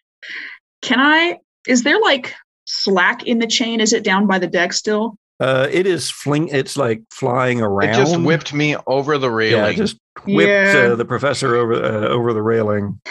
Can 0.81 0.99
I? 0.99 1.37
Is 1.67 1.83
there 1.83 1.99
like 1.99 2.33
slack 2.65 3.23
in 3.27 3.39
the 3.39 3.47
chain? 3.47 3.81
Is 3.81 3.93
it 3.93 4.03
down 4.03 4.27
by 4.27 4.39
the 4.39 4.47
deck 4.47 4.73
still? 4.73 5.15
uh, 5.39 5.67
it 5.71 5.87
is 5.87 6.09
fling. 6.11 6.47
It's 6.49 6.77
like 6.77 7.01
flying 7.11 7.61
around. 7.61 7.89
It 7.89 7.95
just 7.95 8.19
whipped 8.21 8.53
me 8.53 8.75
over 8.87 9.17
the 9.17 9.27
Yeah, 9.27 9.33
railing. 9.35 9.73
it 9.73 9.77
just 9.77 9.97
whipped 10.25 10.73
Yeah. 10.75 10.89
uh, 10.91 10.95
the 10.95 11.05
professor 11.05 11.55
over 11.55 11.73
uh, 11.73 12.07
over 12.09 12.31
the 12.33 12.41
railing. 12.43 13.01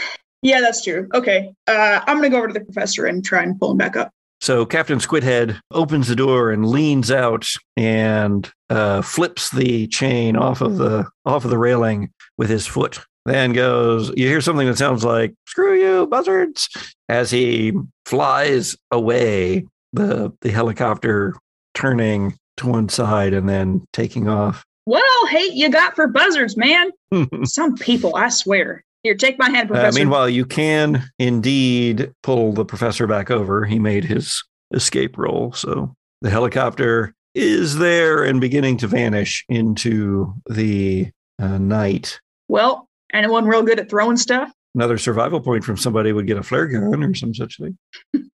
Yeah, 0.43 0.61
that's 0.61 0.83
true. 0.85 1.09
Okay, 1.13 1.53
uh, 1.67 2.01
I'm 2.07 2.17
gonna 2.17 2.31
go 2.31 2.39
over 2.39 2.47
to 2.49 2.55
the 2.55 2.65
professor 2.65 3.05
and 3.07 3.25
try 3.25 3.43
and 3.43 3.59
pull 3.59 3.73
him 3.73 3.77
back 3.79 3.97
up. 3.97 4.11
So 4.41 4.65
Captain 4.65 4.99
Squidhead 4.99 5.61
opens 5.71 6.09
the 6.09 6.17
door 6.17 6.51
and 6.51 6.67
leans 6.67 7.11
out 7.11 7.47
and 7.77 8.51
uh, 8.71 9.03
flips 9.03 9.51
the 9.51 9.87
chain 9.89 10.37
off 10.37 10.61
of 10.63 10.79
the 10.79 11.07
off 11.27 11.45
of 11.45 11.51
the 11.51 11.59
railing 11.59 12.11
with 12.39 12.49
his 12.49 12.67
foot. 12.67 13.01
Then 13.27 13.53
goes. 13.53 14.09
You 14.17 14.27
hear 14.27 14.41
something 14.41 14.67
that 14.67 14.79
sounds 14.79 15.05
like 15.05 15.35
"Screw 15.47 15.79
you, 15.79 16.07
buzzards!" 16.07 16.69
as 17.09 17.31
he 17.31 17.73
flies 18.07 18.77
away. 18.91 19.67
The 19.93 20.33
the 20.41 20.51
helicopter 20.51 21.35
turning 21.75 22.39
to 22.57 22.67
one 22.67 22.89
side 22.89 23.35
and 23.35 23.49
then 23.49 23.85
taking 23.93 24.29
off. 24.29 24.65
What 24.85 25.05
all 25.05 25.27
hate 25.27 25.53
you 25.53 25.69
got 25.69 25.95
for 25.95 26.07
buzzards, 26.09 26.57
man? 26.57 26.91
Some 27.45 27.77
people, 27.77 28.17
I 28.17 28.29
swear. 28.29 28.85
Here, 29.03 29.15
take 29.15 29.39
my 29.39 29.49
hand, 29.51 29.71
Uh, 29.71 29.75
professor. 29.75 29.99
meanwhile, 29.99 30.29
you 30.29 30.45
can 30.45 31.05
indeed 31.19 32.13
pull 32.23 32.53
the 32.53 32.65
professor 32.65 33.07
back 33.07 33.31
over. 33.31 33.65
He 33.65 33.79
made 33.79 34.05
his 34.05 34.43
escape 34.75 35.17
roll. 35.17 35.53
So 35.53 35.95
the 36.21 36.31
helicopter 36.31 37.15
is 37.35 37.79
there 37.79 38.25
and 38.25 38.41
beginning 38.41 38.77
to 38.79 38.87
vanish 38.87 39.45
into 39.49 40.35
the 40.51 41.09
uh, 41.41 41.59
night. 41.59 42.21
well, 42.49 42.89
anyone 43.13 43.47
real 43.47 43.63
good 43.63 43.81
at 43.81 43.89
throwing 43.89 44.17
stuff? 44.17 44.53
Another 44.75 44.99
survival 44.99 45.41
point 45.41 45.65
from 45.65 45.77
somebody 45.77 46.13
would 46.13 46.27
get 46.27 46.37
a 46.37 46.43
flare 46.43 46.67
gun 46.67 47.03
or 47.03 47.15
some 47.15 47.35
such 47.35 47.59
thing. 47.59 47.77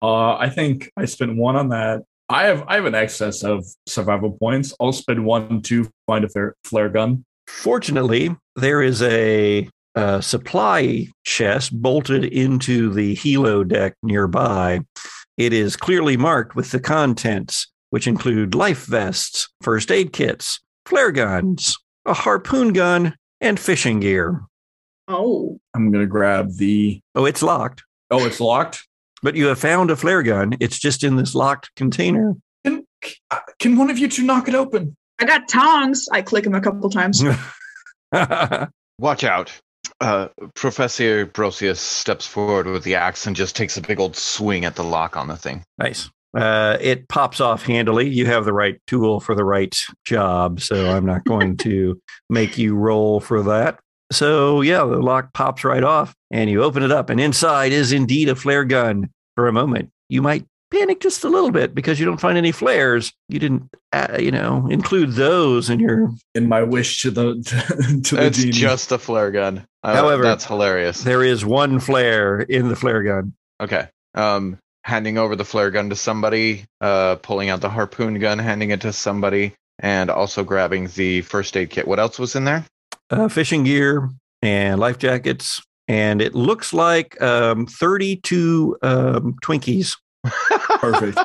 Uh, 0.00 0.36
I 0.36 0.48
think 0.48 0.92
I 0.96 1.06
spent 1.06 1.36
one 1.36 1.56
on 1.56 1.70
that. 1.70 2.04
I 2.28 2.44
have 2.44 2.62
I 2.68 2.76
have 2.76 2.84
an 2.84 2.94
excess 2.94 3.42
of 3.42 3.66
survival 3.88 4.30
points. 4.30 4.72
I'll 4.78 4.92
spend 4.92 5.24
one 5.24 5.60
to 5.62 5.90
find 6.06 6.24
a 6.24 6.28
flare, 6.28 6.54
flare 6.62 6.88
gun. 6.88 7.24
Fortunately, 7.48 8.36
there 8.54 8.80
is 8.80 9.02
a, 9.02 9.68
uh 9.98 10.20
supply 10.20 11.06
chest 11.24 11.72
bolted 11.80 12.24
into 12.24 12.92
the 12.92 13.16
helo 13.16 13.66
deck 13.66 13.94
nearby. 14.02 14.80
It 15.36 15.52
is 15.52 15.76
clearly 15.76 16.16
marked 16.16 16.54
with 16.56 16.70
the 16.70 16.80
contents, 16.80 17.66
which 17.90 18.06
include 18.06 18.54
life 18.54 18.86
vests, 18.86 19.48
first 19.62 19.90
aid 19.90 20.12
kits, 20.12 20.60
flare 20.86 21.12
guns, 21.12 21.76
a 22.06 22.14
harpoon 22.14 22.72
gun, 22.72 23.14
and 23.40 23.58
fishing 23.58 24.00
gear. 24.00 24.42
Oh, 25.08 25.58
I'm 25.74 25.90
gonna 25.92 26.06
grab 26.06 26.56
the. 26.56 27.00
Oh, 27.14 27.24
it's 27.24 27.42
locked, 27.42 27.82
Oh, 28.10 28.24
it's 28.26 28.40
locked. 28.40 28.86
but 29.22 29.34
you 29.36 29.46
have 29.46 29.58
found 29.58 29.90
a 29.90 29.96
flare 29.96 30.22
gun. 30.22 30.54
It's 30.60 30.78
just 30.78 31.02
in 31.02 31.16
this 31.16 31.34
locked 31.34 31.70
container. 31.76 32.34
Can, 32.64 32.84
can 33.58 33.76
one 33.76 33.90
of 33.90 33.98
you 33.98 34.08
two 34.08 34.24
knock 34.24 34.48
it 34.48 34.54
open? 34.54 34.96
I 35.20 35.24
got 35.24 35.48
tongs. 35.48 36.06
I 36.12 36.22
click 36.22 36.44
him 36.46 36.54
a 36.54 36.60
couple 36.60 36.88
times. 36.90 37.22
Watch 38.98 39.24
out. 39.24 39.52
Uh, 40.00 40.28
Professor 40.54 41.26
Brosius 41.26 41.78
steps 41.78 42.26
forward 42.26 42.66
with 42.66 42.84
the 42.84 42.94
axe 42.94 43.26
and 43.26 43.34
just 43.34 43.56
takes 43.56 43.76
a 43.76 43.80
big 43.80 43.98
old 43.98 44.16
swing 44.16 44.64
at 44.64 44.76
the 44.76 44.84
lock 44.84 45.16
on 45.16 45.26
the 45.28 45.36
thing. 45.36 45.64
Nice. 45.76 46.08
Uh, 46.36 46.76
it 46.80 47.08
pops 47.08 47.40
off 47.40 47.64
handily. 47.64 48.08
You 48.08 48.26
have 48.26 48.44
the 48.44 48.52
right 48.52 48.80
tool 48.86 49.18
for 49.18 49.34
the 49.34 49.44
right 49.44 49.76
job, 50.04 50.60
so 50.60 50.90
I'm 50.90 51.06
not 51.06 51.24
going 51.24 51.56
to 51.58 52.00
make 52.30 52.58
you 52.58 52.76
roll 52.76 53.18
for 53.18 53.42
that. 53.44 53.80
So, 54.12 54.60
yeah, 54.60 54.78
the 54.84 54.98
lock 54.98 55.32
pops 55.34 55.64
right 55.64 55.82
off 55.82 56.14
and 56.30 56.48
you 56.48 56.62
open 56.62 56.82
it 56.82 56.92
up, 56.92 57.10
and 57.10 57.18
inside 57.20 57.72
is 57.72 57.92
indeed 57.92 58.28
a 58.28 58.34
flare 58.36 58.64
gun. 58.64 59.10
For 59.36 59.46
a 59.46 59.52
moment, 59.52 59.90
you 60.08 60.20
might 60.20 60.46
panic 60.72 60.98
just 61.00 61.22
a 61.24 61.28
little 61.28 61.52
bit 61.52 61.72
because 61.74 62.00
you 62.00 62.04
don't 62.06 62.20
find 62.20 62.36
any 62.36 62.50
flares. 62.50 63.12
You 63.28 63.38
didn't, 63.38 63.70
uh, 63.92 64.18
you 64.18 64.32
know, 64.32 64.66
include 64.68 65.12
those 65.12 65.70
in 65.70 65.78
your. 65.78 66.10
In 66.34 66.48
my 66.48 66.62
wish 66.64 67.02
to 67.02 67.10
the 67.12 67.34
to 68.04 68.16
the 68.16 68.26
It's 68.26 68.38
genie. 68.38 68.50
just 68.50 68.90
a 68.90 68.98
flare 68.98 69.30
gun. 69.30 69.64
Uh, 69.82 69.94
However- 69.94 70.22
that's 70.24 70.44
hilarious. 70.44 71.02
There 71.02 71.22
is 71.22 71.44
one 71.44 71.78
flare 71.80 72.40
in 72.40 72.68
the 72.68 72.76
flare 72.76 73.02
gun. 73.02 73.32
Okay. 73.60 73.88
Um, 74.14 74.58
handing 74.84 75.18
over 75.18 75.36
the 75.36 75.44
flare 75.44 75.70
gun 75.70 75.90
to 75.90 75.96
somebody, 75.96 76.64
uh, 76.80 77.16
pulling 77.16 77.50
out 77.50 77.60
the 77.60 77.68
harpoon 77.70 78.18
gun, 78.18 78.38
handing 78.38 78.70
it 78.70 78.80
to 78.82 78.92
somebody, 78.92 79.54
and 79.80 80.10
also 80.10 80.42
grabbing 80.44 80.88
the 80.96 81.20
first 81.22 81.56
aid 81.56 81.70
kit. 81.70 81.86
What 81.86 81.98
else 82.00 82.18
was 82.18 82.34
in 82.36 82.44
there? 82.44 82.64
uh, 83.10 83.28
fishing 83.28 83.64
gear 83.64 84.10
and 84.42 84.78
life 84.80 84.98
jackets, 84.98 85.62
and 85.88 86.20
it 86.20 86.34
looks 86.34 86.72
like 86.74 87.20
um, 87.22 87.66
32 87.66 88.76
um, 88.82 89.36
Twinkies. 89.42 89.96
Perfect. 90.24 91.18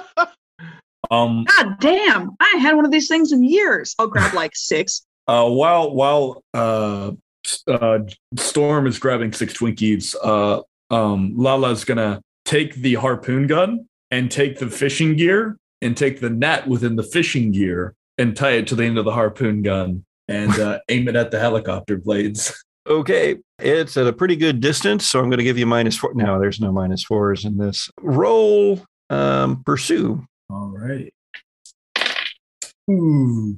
Um, 1.12 1.44
God 1.46 1.80
damn! 1.80 2.32
I 2.40 2.52
ain't 2.54 2.62
had 2.62 2.76
one 2.76 2.86
of 2.86 2.92
these 2.92 3.08
things 3.08 3.32
in 3.32 3.44
years. 3.44 3.96
I'll 4.00 4.08
grab 4.08 4.34
like 4.34 4.52
six. 4.56 5.06
uh, 5.28 5.48
while 5.50 5.94
while 5.94 6.44
uh, 6.54 7.08
s- 7.10 7.18
uh, 7.68 8.00
Storm 8.38 8.88
is 8.88 9.00
grabbing 9.00 9.34
six 9.34 9.54
Twinkies, 9.54 10.16
uh, 10.24 10.62
um, 10.94 11.34
Lala's 11.36 11.86
gonna 11.86 12.22
take 12.46 12.76
the 12.76 12.96
harpoon 12.96 13.48
gun 13.48 13.88
and 14.12 14.30
take 14.32 14.60
the 14.60 14.70
fishing 14.70 15.16
gear 15.16 15.58
and 15.82 15.98
take 15.98 16.20
the 16.20 16.30
net 16.30 16.68
within 16.68 16.96
the 16.96 17.04
fishing 17.04 17.52
gear 17.52 17.96
and 18.18 18.36
tie 18.36 18.52
it 18.52 18.68
to 18.68 18.76
the 18.76 18.84
end 18.84 18.98
of 18.98 19.06
the 19.06 19.12
harpoon 19.12 19.62
gun 19.62 20.06
and 20.28 20.52
uh, 20.60 20.80
aim 20.90 21.08
it 21.08 21.16
at 21.16 21.32
the 21.32 21.40
helicopter 21.40 21.98
blades. 21.98 22.64
Okay, 22.86 23.38
it's 23.60 23.96
at 23.96 24.08
a 24.08 24.14
pretty 24.14 24.36
good 24.36 24.60
distance, 24.60 25.08
so 25.08 25.20
I'm 25.20 25.30
going 25.30 25.38
to 25.38 25.44
give 25.44 25.58
you 25.58 25.66
minus 25.66 25.98
four. 25.98 26.14
No, 26.14 26.38
there's 26.38 26.60
no 26.60 26.72
minus 26.72 27.04
fours 27.04 27.46
in 27.46 27.58
this. 27.58 27.90
Roll 28.02 28.82
um, 29.10 29.64
pursue. 29.64 30.26
All 30.50 30.74
right. 30.76 31.14
Ooh, 32.92 33.58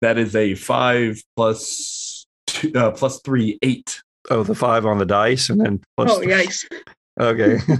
that 0.00 0.18
is 0.18 0.36
a 0.36 0.54
five 0.54 1.20
plus 1.36 1.99
two, 2.60 2.72
uh, 2.74 2.90
plus 2.90 3.20
three, 3.20 3.58
eight. 3.62 4.02
Oh, 4.30 4.42
the 4.42 4.54
five 4.54 4.84
on 4.86 4.98
the 4.98 5.06
dice, 5.06 5.48
and 5.48 5.60
then 5.60 5.80
plus. 5.96 6.10
oh 6.12 6.20
yikes! 6.20 6.64
Okay. 7.18 7.56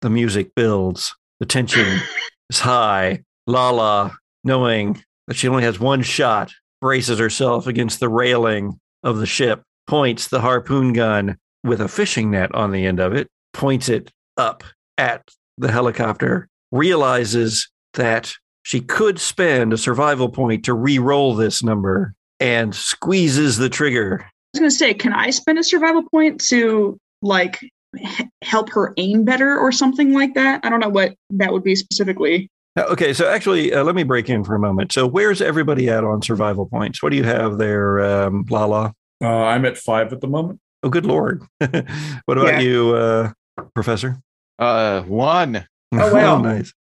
the 0.00 0.10
music 0.10 0.54
builds. 0.54 1.14
The 1.40 1.46
tension 1.46 2.00
is 2.50 2.60
high. 2.60 3.22
Lala, 3.46 4.16
knowing 4.44 5.02
that 5.26 5.36
she 5.36 5.48
only 5.48 5.64
has 5.64 5.78
one 5.78 6.00
shot, 6.00 6.52
braces 6.80 7.18
herself 7.18 7.66
against 7.66 8.00
the 8.00 8.08
railing 8.08 8.80
of 9.02 9.18
the 9.18 9.26
ship, 9.26 9.62
points 9.86 10.28
the 10.28 10.40
harpoon 10.40 10.94
gun 10.94 11.36
with 11.64 11.82
a 11.82 11.88
fishing 11.88 12.30
net 12.30 12.54
on 12.54 12.70
the 12.70 12.86
end 12.86 12.98
of 12.98 13.12
it, 13.12 13.28
points 13.52 13.90
it 13.90 14.10
up 14.38 14.64
at 14.96 15.28
the 15.58 15.70
helicopter, 15.70 16.48
realizes 16.72 17.68
that 17.92 18.32
she 18.62 18.80
could 18.80 19.20
spend 19.20 19.74
a 19.74 19.78
survival 19.78 20.30
point 20.30 20.64
to 20.64 20.72
re-roll 20.72 21.34
this 21.34 21.62
number 21.62 22.14
and 22.44 22.74
squeezes 22.74 23.56
the 23.56 23.68
trigger. 23.70 24.20
I 24.22 24.28
was 24.52 24.60
gonna 24.60 24.70
say, 24.70 24.92
can 24.94 25.12
I 25.12 25.30
spend 25.30 25.58
a 25.58 25.64
survival 25.64 26.02
point 26.10 26.40
to 26.48 26.98
like 27.22 27.58
h- 27.98 28.26
help 28.42 28.70
her 28.70 28.92
aim 28.98 29.24
better 29.24 29.58
or 29.58 29.72
something 29.72 30.12
like 30.12 30.34
that? 30.34 30.60
I 30.64 30.68
don't 30.68 30.80
know 30.80 30.88
what 30.90 31.14
that 31.30 31.52
would 31.52 31.64
be 31.64 31.74
specifically. 31.74 32.50
Uh, 32.76 32.84
Okay, 32.90 33.12
so 33.14 33.28
actually, 33.28 33.72
uh, 33.72 33.82
let 33.84 33.94
me 33.94 34.02
break 34.02 34.28
in 34.28 34.44
for 34.44 34.54
a 34.54 34.58
moment. 34.58 34.92
So, 34.92 35.06
where's 35.06 35.40
everybody 35.40 35.88
at 35.88 36.04
on 36.04 36.20
survival 36.22 36.66
points? 36.66 37.02
What 37.02 37.10
do 37.10 37.16
you 37.16 37.22
have 37.24 37.56
there, 37.58 38.00
um, 38.00 38.44
Lala? 38.50 38.92
Uh, 39.22 39.28
I'm 39.28 39.64
at 39.64 39.78
five 39.78 40.12
at 40.12 40.20
the 40.20 40.26
moment. 40.26 40.60
Oh, 40.82 40.88
good 40.90 41.06
lord! 41.06 41.42
what 41.58 42.36
about 42.38 42.54
Yeah. 42.54 42.60
you, 42.60 42.94
uh, 42.94 43.32
Professor? 43.74 44.18
Uh, 44.58 45.02
one. 45.02 45.66
Oh, 45.92 46.12
wow. 46.14 46.38
nice. 46.42 46.72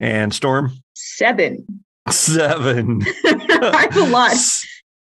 And 0.00 0.32
Storm 0.32 0.72
Seven. 0.94 1.66
seven. 2.10 3.02
I 3.24 3.88
have 3.90 3.96
a 3.96 4.10
lot. 4.10 4.32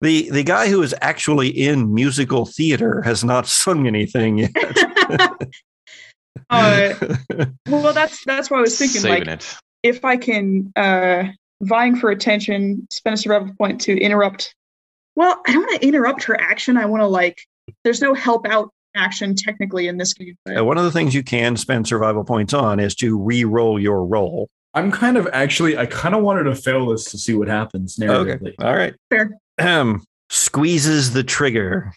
The 0.00 0.30
the 0.30 0.42
guy 0.42 0.68
who 0.68 0.82
is 0.82 0.94
actually 1.00 1.48
in 1.48 1.94
musical 1.94 2.46
theater 2.46 3.02
has 3.02 3.24
not 3.24 3.46
sung 3.46 3.86
anything 3.86 4.38
yet. 4.38 4.52
uh, 6.50 6.94
well, 7.68 7.92
that's 7.92 8.24
that's 8.24 8.50
what 8.50 8.58
I 8.58 8.62
was 8.62 8.78
thinking. 8.78 9.00
Saving 9.00 9.26
like, 9.26 9.28
it. 9.28 9.56
if 9.82 10.04
I 10.04 10.16
can 10.16 10.72
uh 10.76 11.24
vying 11.62 11.96
for 11.96 12.10
attention, 12.10 12.86
spend 12.90 13.14
a 13.14 13.16
survival 13.16 13.54
point 13.56 13.80
to 13.82 13.98
interrupt. 13.98 14.54
Well, 15.16 15.40
I 15.46 15.52
don't 15.52 15.62
want 15.62 15.80
to 15.80 15.86
interrupt 15.86 16.24
her 16.24 16.38
action. 16.40 16.76
I 16.76 16.86
want 16.86 17.02
to 17.02 17.06
like. 17.06 17.38
There's 17.82 18.02
no 18.02 18.14
help 18.14 18.46
out 18.46 18.70
action 18.94 19.34
technically 19.34 19.88
in 19.88 19.96
this 19.96 20.12
game. 20.12 20.36
but- 20.44 20.58
Uh, 20.58 20.64
one 20.64 20.78
of 20.78 20.84
the 20.84 20.90
things 20.90 21.14
you 21.14 21.22
can 21.22 21.56
spend 21.56 21.86
survival 21.86 22.24
points 22.24 22.52
on 22.52 22.80
is 22.80 22.94
to 22.96 23.18
re-roll 23.18 23.78
your 23.80 24.04
roll. 24.04 24.48
I'm 24.74 24.90
kind 24.90 25.16
of 25.16 25.28
actually, 25.32 25.78
I 25.78 25.86
kind 25.86 26.14
of 26.14 26.22
wanted 26.22 26.44
to 26.44 26.54
fail 26.54 26.86
this 26.86 27.04
to 27.12 27.18
see 27.18 27.34
what 27.34 27.46
happens 27.48 27.96
narratively. 27.96 28.54
Okay. 28.54 28.56
All 28.60 28.74
right. 28.74 28.94
Fair. 29.08 29.38
Squeezes 30.30 31.12
the 31.12 31.24
trigger, 31.24 31.92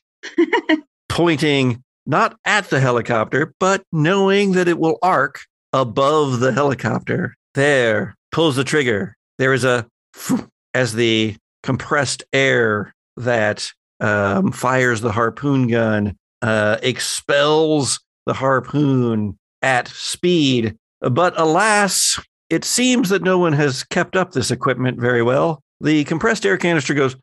pointing 1.10 1.84
not 2.06 2.38
at 2.46 2.70
the 2.70 2.80
helicopter, 2.80 3.54
but 3.60 3.84
knowing 3.92 4.54
that 4.54 4.68
it 4.68 4.80
will 4.80 4.98
arc 5.02 5.42
above 5.74 6.40
the 6.40 6.52
helicopter. 6.52 7.36
There, 7.54 8.16
pulls 8.32 8.56
the 8.56 8.64
trigger. 8.64 9.16
There 9.38 9.54
is 9.54 9.64
a 9.64 9.88
as 10.74 10.94
the 10.94 11.36
compressed 11.64 12.24
air 12.34 12.94
that 13.18 13.72
um, 14.00 14.52
fires 14.52 15.02
the 15.02 15.12
harpoon 15.12 15.68
gun 15.68 16.16
uh, 16.42 16.78
expels 16.82 18.00
the 18.26 18.34
harpoon 18.34 19.38
at 19.62 19.88
speed. 19.88 20.76
But 21.02 21.40
alas, 21.40 22.20
it 22.50 22.64
seems 22.64 23.10
that 23.10 23.24
no 23.24 23.38
one 23.40 23.54
has 23.54 23.84
kept 23.84 24.16
up 24.16 24.32
this 24.32 24.52
equipment 24.52 25.00
very 25.00 25.24
well. 25.24 25.62
The 25.82 26.04
compressed 26.06 26.46
air 26.46 26.58
canister 26.58 26.94
goes, 26.94 27.16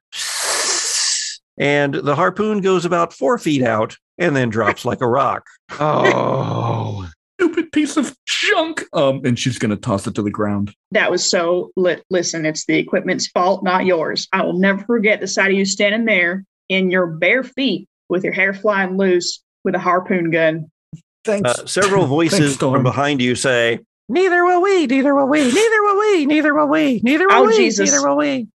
and 1.58 1.94
the 1.94 2.14
harpoon 2.14 2.60
goes 2.60 2.84
about 2.84 3.12
four 3.12 3.38
feet 3.38 3.62
out 3.62 3.96
and 4.18 4.34
then 4.36 4.48
drops 4.48 4.84
like 4.84 5.00
a 5.00 5.08
rock. 5.08 5.44
Oh, 5.72 7.08
Stupid 7.40 7.72
piece 7.72 7.96
of 7.96 8.16
junk. 8.26 8.84
Um, 8.92 9.20
and 9.24 9.36
she's 9.36 9.58
gonna 9.58 9.76
toss 9.76 10.06
it 10.06 10.14
to 10.14 10.22
the 10.22 10.30
ground. 10.30 10.72
That 10.92 11.10
was 11.10 11.28
so 11.28 11.70
lit. 11.76 12.04
Listen, 12.10 12.46
it's 12.46 12.64
the 12.66 12.76
equipment's 12.76 13.26
fault, 13.26 13.64
not 13.64 13.86
yours. 13.86 14.28
I 14.32 14.44
will 14.44 14.58
never 14.58 14.84
forget 14.84 15.20
the 15.20 15.26
sight 15.26 15.50
of 15.50 15.56
you 15.56 15.64
standing 15.64 16.04
there 16.04 16.44
in 16.68 16.90
your 16.90 17.06
bare 17.06 17.42
feet 17.42 17.88
with 18.08 18.22
your 18.22 18.32
hair 18.32 18.54
flying 18.54 18.96
loose 18.96 19.42
with 19.64 19.74
a 19.74 19.80
harpoon 19.80 20.30
gun. 20.30 20.70
Thanks. 21.24 21.50
Uh, 21.50 21.66
several 21.66 22.06
voices 22.06 22.56
Thanks, 22.56 22.56
from 22.58 22.82
behind 22.84 23.20
you 23.20 23.34
say, 23.34 23.80
Neither 24.08 24.44
will 24.44 24.62
we, 24.62 24.86
neither 24.86 25.14
will 25.14 25.28
we, 25.28 25.40
neither 25.40 25.82
will 25.82 25.98
we, 25.98 26.26
neither 26.26 26.54
will 26.54 26.68
we, 26.68 27.00
neither 27.02 27.26
will 27.26 27.34
Oh, 27.34 27.46
we, 27.46 27.56
Jesus. 27.56 27.90
neither 27.90 28.06
will 28.06 28.16
we. 28.16 28.48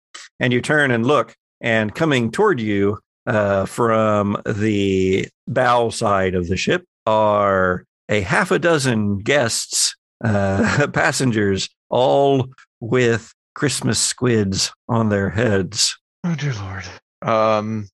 And 0.41 0.53
you 0.53 0.61
turn 0.61 0.91
and 0.91 1.07
look, 1.07 1.35
and 1.61 1.95
coming 1.95 2.31
toward 2.31 2.61
you 2.61 2.99
uh, 3.27 3.67
from 3.67 4.41
the 4.45 5.29
bow 5.47 5.91
side 5.91 6.35
of 6.35 6.49
the 6.49 6.57
ship 6.57 6.85
are 7.07 7.85
a 8.09 8.21
half 8.21 8.51
a 8.51 8.59
dozen 8.59 9.19
guests, 9.19 9.95
uh, 10.25 10.87
passengers, 10.93 11.69
all 11.91 12.49
with 12.81 13.33
Christmas 13.55 13.99
squids 13.99 14.73
on 14.89 15.09
their 15.09 15.31
heads. 15.31 15.97
oh 16.25 16.35
dear 16.35 16.55
lord. 16.55 16.85
Um, 17.23 17.89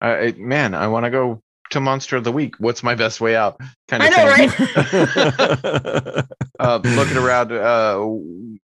I, 0.00 0.34
man, 0.36 0.74
I 0.74 0.86
want 0.88 1.04
to 1.04 1.10
go 1.10 1.40
to 1.70 1.80
Monster 1.80 2.16
of 2.16 2.24
the 2.24 2.32
Week. 2.32 2.54
What's 2.58 2.82
my 2.82 2.94
best 2.94 3.20
way 3.20 3.36
out? 3.36 3.58
Kind 3.88 4.02
I 4.02 4.06
of 4.06 4.12
know, 4.16 4.46
thing. 4.46 6.14
right? 6.14 6.24
uh, 6.60 6.80
looking 6.84 7.16
around 7.16 7.52
uh, 7.52 8.04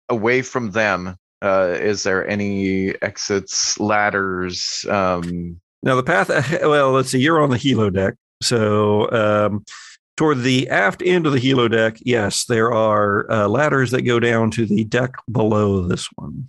away 0.08 0.42
from 0.42 0.70
them. 0.72 1.16
Uh, 1.42 1.76
is 1.78 2.02
there 2.02 2.26
any 2.28 2.90
exits, 3.02 3.78
ladders? 3.78 4.84
Um, 4.88 5.60
Now 5.82 5.94
the 5.96 6.02
path. 6.02 6.30
Well, 6.62 6.92
let's 6.92 7.10
see. 7.10 7.20
You're 7.20 7.42
on 7.42 7.50
the 7.50 7.56
helo 7.58 7.92
deck, 7.92 8.14
so 8.42 9.10
um, 9.12 9.64
toward 10.16 10.42
the 10.42 10.68
aft 10.70 11.02
end 11.04 11.26
of 11.26 11.32
the 11.32 11.40
helo 11.40 11.70
deck, 11.70 11.98
yes, 12.00 12.44
there 12.46 12.72
are 12.72 13.30
uh, 13.30 13.48
ladders 13.48 13.90
that 13.90 14.02
go 14.02 14.18
down 14.18 14.50
to 14.52 14.64
the 14.66 14.84
deck 14.84 15.14
below 15.30 15.82
this 15.86 16.08
one. 16.16 16.48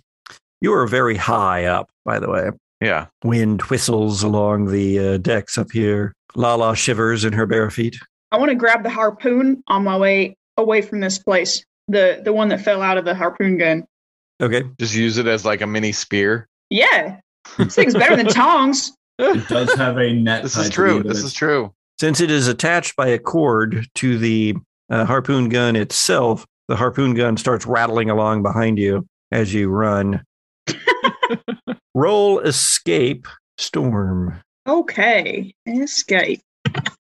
You 0.60 0.72
are 0.72 0.86
very 0.86 1.16
high 1.16 1.66
up, 1.66 1.90
by 2.04 2.18
the 2.18 2.28
way. 2.30 2.50
yeah. 2.80 3.06
Wind 3.22 3.62
whistles 3.62 4.22
along 4.24 4.66
the 4.72 4.98
uh, 4.98 5.16
decks 5.18 5.56
up 5.58 5.70
here. 5.70 6.14
Lala 6.34 6.76
shivers 6.76 7.24
in 7.24 7.32
her 7.32 7.46
bare 7.46 7.70
feet. 7.70 7.96
I 8.30 8.38
want 8.38 8.50
to 8.50 8.54
grab 8.54 8.82
the 8.82 8.90
harpoon 8.90 9.62
on 9.68 9.84
my 9.84 9.96
way 9.96 10.36
away 10.56 10.82
from 10.82 11.00
this 11.00 11.18
place. 11.18 11.64
The 11.88 12.20
the 12.22 12.32
one 12.32 12.48
that 12.48 12.60
fell 12.60 12.82
out 12.82 12.98
of 12.98 13.04
the 13.04 13.14
harpoon 13.14 13.56
gun. 13.58 13.84
Okay. 14.40 14.62
Just 14.78 14.94
use 14.94 15.18
it 15.18 15.26
as 15.26 15.44
like 15.44 15.62
a 15.62 15.66
mini 15.66 15.92
spear. 15.92 16.48
Yeah, 16.70 17.20
this 17.56 17.74
thing's 17.74 17.94
better 17.94 18.16
than 18.16 18.26
tongs. 18.26 18.92
It 19.20 19.48
does 19.48 19.74
have 19.74 19.98
a 19.98 20.12
net. 20.12 20.44
This 20.44 20.56
is 20.56 20.70
true. 20.70 21.02
This 21.02 21.24
is 21.24 21.32
true. 21.32 21.74
Since 21.98 22.20
it 22.20 22.30
is 22.30 22.46
attached 22.46 22.94
by 22.94 23.08
a 23.08 23.18
cord 23.18 23.88
to 23.96 24.16
the 24.16 24.54
uh, 24.90 25.04
harpoon 25.06 25.48
gun 25.48 25.74
itself, 25.74 26.46
the 26.68 26.76
harpoon 26.76 27.14
gun 27.14 27.36
starts 27.36 27.66
rattling 27.66 28.10
along 28.10 28.44
behind 28.44 28.78
you 28.78 29.08
as 29.32 29.52
you 29.52 29.70
run. 29.70 30.22
Roll 31.96 32.38
escape 32.38 33.26
storm. 33.56 34.40
Okay, 34.68 35.54
escape. 35.66 36.40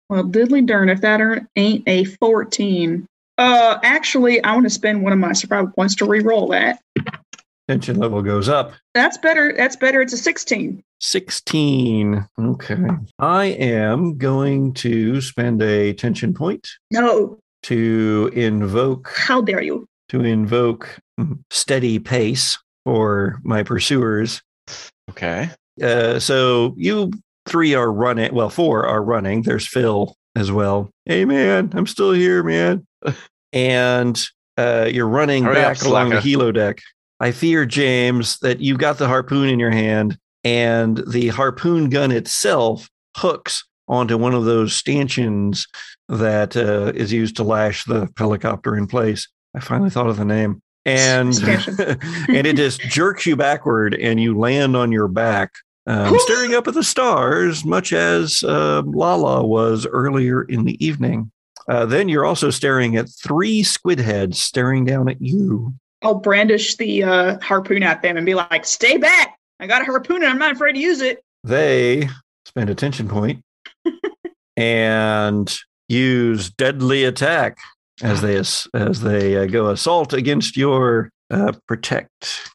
Well, 0.09 0.23
diddly 0.23 0.65
darn, 0.65 0.89
if 0.89 1.01
that 1.01 1.19
ain't 1.55 1.83
a 1.87 2.05
14. 2.05 3.05
Uh, 3.37 3.79
actually, 3.83 4.43
I 4.43 4.53
want 4.53 4.65
to 4.65 4.69
spend 4.69 5.03
one 5.03 5.13
of 5.13 5.19
my 5.19 5.33
survival 5.33 5.71
points 5.75 5.95
to 5.95 6.05
re-roll 6.05 6.47
that. 6.49 6.79
Tension 7.67 7.97
level 7.97 8.21
goes 8.23 8.49
up. 8.49 8.73
That's 8.95 9.17
better. 9.17 9.53
That's 9.55 9.75
better. 9.75 10.01
It's 10.01 10.13
a 10.13 10.17
16. 10.17 10.81
16. 11.01 12.27
Okay. 12.39 12.85
I 13.19 13.45
am 13.45 14.17
going 14.17 14.73
to 14.75 15.21
spend 15.21 15.61
a 15.61 15.93
tension 15.93 16.33
point 16.33 16.67
No, 16.91 17.37
to 17.63 18.31
invoke 18.33 19.11
how 19.15 19.41
dare 19.41 19.61
you? 19.61 19.85
to 20.09 20.21
invoke 20.21 20.97
steady 21.51 21.99
pace 21.99 22.57
for 22.85 23.39
my 23.43 23.61
pursuers. 23.61 24.41
Okay. 25.11 25.49
Uh, 25.81 26.19
so 26.19 26.73
you 26.77 27.11
three 27.49 27.73
are 27.73 27.91
running. 27.91 28.33
Well, 28.33 28.49
four 28.49 28.85
are 28.85 29.03
running. 29.03 29.41
There's 29.41 29.67
Phil 29.67 30.15
as 30.35 30.51
well. 30.51 30.89
Hey, 31.05 31.25
man, 31.25 31.71
I'm 31.73 31.87
still 31.87 32.11
here, 32.11 32.43
man. 32.43 32.85
and 33.51 34.23
uh, 34.57 34.89
you're 34.91 35.07
running 35.07 35.43
Hurry 35.43 35.57
up, 35.57 35.73
back 35.77 35.81
along 35.83 36.09
the 36.09 36.21
slacker. 36.21 36.27
helo 36.27 36.53
deck. 36.53 36.79
I 37.19 37.31
fear, 37.31 37.65
James, 37.65 38.37
that 38.39 38.61
you've 38.61 38.77
got 38.77 38.97
the 38.97 39.07
harpoon 39.07 39.49
in 39.49 39.59
your 39.59 39.71
hand, 39.71 40.17
and 40.43 41.03
the 41.07 41.29
harpoon 41.29 41.89
gun 41.89 42.11
itself 42.11 42.89
hooks 43.17 43.65
onto 43.87 44.17
one 44.17 44.33
of 44.33 44.45
those 44.45 44.73
stanchions 44.73 45.67
that 46.07 46.55
uh, 46.55 46.91
is 46.95 47.11
used 47.11 47.35
to 47.35 47.43
lash 47.43 47.83
the 47.85 48.07
helicopter 48.17 48.75
in 48.77 48.87
place. 48.87 49.27
I 49.55 49.59
finally 49.59 49.89
thought 49.89 50.07
of 50.07 50.17
the 50.17 50.25
name. 50.25 50.61
And 50.85 51.37
and 52.29 52.47
it 52.47 52.55
just 52.55 52.79
jerks 52.81 53.25
you 53.25 53.35
backward, 53.35 53.93
and 53.95 54.19
you 54.19 54.37
land 54.37 54.77
on 54.77 54.91
your 54.91 55.07
back, 55.07 55.51
um, 55.89 56.19
staring 56.19 56.53
up 56.53 56.67
at 56.67 56.75
the 56.75 56.83
stars, 56.83 57.65
much 57.65 57.93
as 57.93 58.43
uh, 58.43 58.83
Lala 58.85 59.45
was 59.45 59.87
earlier 59.87 60.43
in 60.43 60.65
the 60.65 60.83
evening. 60.85 61.31
Uh, 61.67 61.85
then 61.85 62.07
you're 62.07 62.25
also 62.25 62.51
staring 62.51 62.95
at 62.95 63.09
three 63.09 63.63
squid 63.63 63.99
heads 63.99 64.39
staring 64.39 64.85
down 64.85 65.09
at 65.09 65.19
you. 65.19 65.73
I'll 66.03 66.15
brandish 66.15 66.77
the 66.77 67.03
uh, 67.03 67.39
harpoon 67.41 67.81
at 67.83 68.03
them 68.03 68.17
and 68.17 68.25
be 68.25 68.35
like, 68.35 68.65
"Stay 68.65 68.97
back! 68.97 69.37
I 69.59 69.67
got 69.67 69.81
a 69.81 69.85
harpoon 69.85 70.17
and 70.17 70.27
I'm 70.27 70.37
not 70.37 70.51
afraid 70.51 70.73
to 70.73 70.79
use 70.79 71.01
it." 71.01 71.23
They 71.43 72.07
spend 72.45 72.69
attention 72.69 73.07
point 73.07 73.43
and 74.57 75.59
use 75.87 76.51
deadly 76.51 77.03
attack 77.03 77.57
as 78.03 78.21
they 78.21 78.35
as 78.35 79.01
they 79.01 79.37
uh, 79.37 79.45
go 79.47 79.69
assault 79.69 80.13
against 80.13 80.55
your 80.55 81.11
uh, 81.31 81.53
protect. 81.67 82.51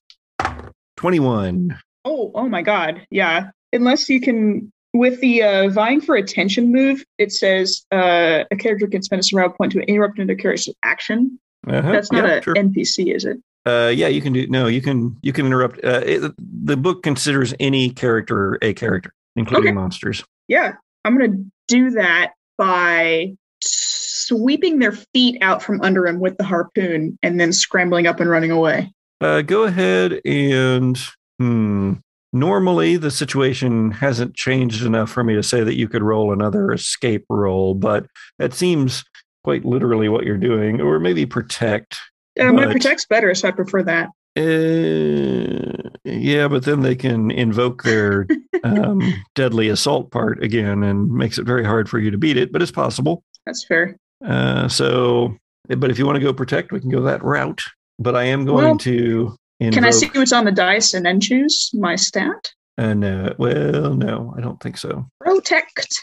Twenty-one. 0.97 1.78
Oh, 2.05 2.31
oh 2.35 2.48
my 2.48 2.62
God! 2.62 3.06
Yeah, 3.10 3.51
unless 3.72 4.09
you 4.09 4.20
can 4.20 4.70
with 4.93 5.20
the 5.20 5.43
uh, 5.43 5.68
vying 5.70 6.01
for 6.01 6.14
attention 6.16 6.70
move, 6.72 7.05
it 7.18 7.32
says 7.32 7.85
uh, 7.93 8.44
a 8.51 8.56
character 8.56 8.86
can 8.86 9.02
spend 9.02 9.20
a 9.20 9.22
survival 9.22 9.55
point 9.56 9.72
to 9.72 9.81
interrupt 9.81 10.18
another 10.18 10.36
character's 10.36 10.68
action. 10.85 11.39
Uh-huh. 11.66 11.90
That's 11.93 12.12
not 12.12 12.24
Yeah, 12.24 12.35
a 12.35 12.43
sure. 12.43 12.55
NPC, 12.55 13.14
is 13.14 13.24
it? 13.24 13.39
Uh, 13.66 13.89
yeah, 13.94 14.06
you 14.09 14.20
can 14.20 14.32
do. 14.35 14.47
No, 14.48 14.66
you 14.66 14.82
can. 14.82 15.16
You 15.22 15.32
can 15.32 15.47
interrupt. 15.47 15.82
Uh, 15.82 16.02
it, 16.05 16.32
the 16.39 16.76
book 16.76 17.02
considers 17.02 17.55
any 17.59 17.90
character 17.90 18.59
a 18.60 18.74
character, 18.74 19.12
including 19.36 19.68
Okay. 19.70 19.74
monsters. 19.74 20.22
Yeah, 20.48 20.74
I'm 21.05 21.16
gonna 21.18 21.39
do 21.68 21.90
that 21.93 22.32
by 22.59 23.35
sweeping 23.62 24.78
their 24.78 24.93
feet 24.93 25.39
out 25.40 25.62
from 25.62 25.81
under 25.81 26.06
him 26.06 26.20
with 26.20 26.36
the 26.36 26.44
harpoon 26.44 27.18
and 27.22 27.40
then 27.40 27.52
scrambling 27.52 28.06
up 28.06 28.20
and 28.20 28.28
running 28.28 28.51
away. 28.51 28.93
Uh, 29.22 29.40
go 29.43 29.62
ahead 29.64 30.20
and. 30.26 30.98
Hmm. 31.39 31.94
Normally, 32.32 32.97
the 32.97 33.12
situation 33.12 33.93
hasn't 33.93 34.35
changed 34.35 34.85
enough 34.85 35.09
for 35.09 35.23
me 35.23 35.35
to 35.35 35.43
say 35.43 35.62
that 35.62 35.77
you 35.77 35.89
could 35.89 36.02
roll 36.02 36.32
another 36.32 36.73
escape 36.73 37.24
roll, 37.28 37.74
but 37.74 38.06
that 38.39 38.52
seems 38.52 39.05
quite 39.44 39.65
literally 39.65 40.09
what 40.09 40.24
you're 40.24 40.36
doing, 40.36 40.81
or 40.81 40.98
maybe 40.98 41.27
protect. 41.27 41.97
Uh, 42.40 42.52
my 42.52 42.66
protect's 42.66 43.06
better, 43.06 43.32
so 43.36 43.47
I 43.47 43.51
prefer 43.52 43.85
that. 43.85 44.09
Uh, 44.36 45.90
yeah, 46.05 46.48
but 46.48 46.65
then 46.65 46.81
they 46.81 46.97
can 46.97 47.31
invoke 47.31 47.85
their 47.85 48.27
um, 48.65 49.01
deadly 49.36 49.69
assault 49.69 50.11
part 50.11 50.43
again, 50.43 50.82
and 50.82 51.12
makes 51.12 51.39
it 51.39 51.47
very 51.47 51.65
hard 51.65 51.89
for 51.89 52.01
you 52.01 52.11
to 52.11 52.19
beat 52.19 52.36
it. 52.36 52.51
But 52.51 52.62
it's 52.62 52.73
possible. 52.73 53.23
That's 53.47 53.65
fair. 53.65 53.97
Uh, 54.27 54.66
so, 54.66 55.36
but 55.69 55.90
if 55.90 56.01
you 56.01 56.06
want 56.06 56.16
to 56.16 56.23
go 56.24 56.32
protect, 56.32 56.73
we 56.73 56.81
can 56.81 56.90
go 56.90 57.02
that 57.02 57.23
route. 57.23 57.62
But 58.01 58.16
I 58.16 58.24
am 58.24 58.44
going 58.44 58.65
Well, 58.65 58.78
to 58.78 59.36
invoke. 59.60 59.74
Can 59.74 59.85
I 59.85 59.90
see 59.90 60.09
what's 60.14 60.32
on 60.32 60.44
the 60.44 60.52
dice 60.52 60.94
and 60.94 61.05
then 61.06 61.20
choose 61.20 61.70
my 61.74 61.97
stat? 61.97 62.52
Uh, 62.76 62.94
no, 62.94 63.35
well, 63.39 63.94
no, 63.94 64.35
I 64.36 64.40
don't 64.40 64.60
think 64.60 64.76
so. 64.78 65.06
Protect. 65.20 66.01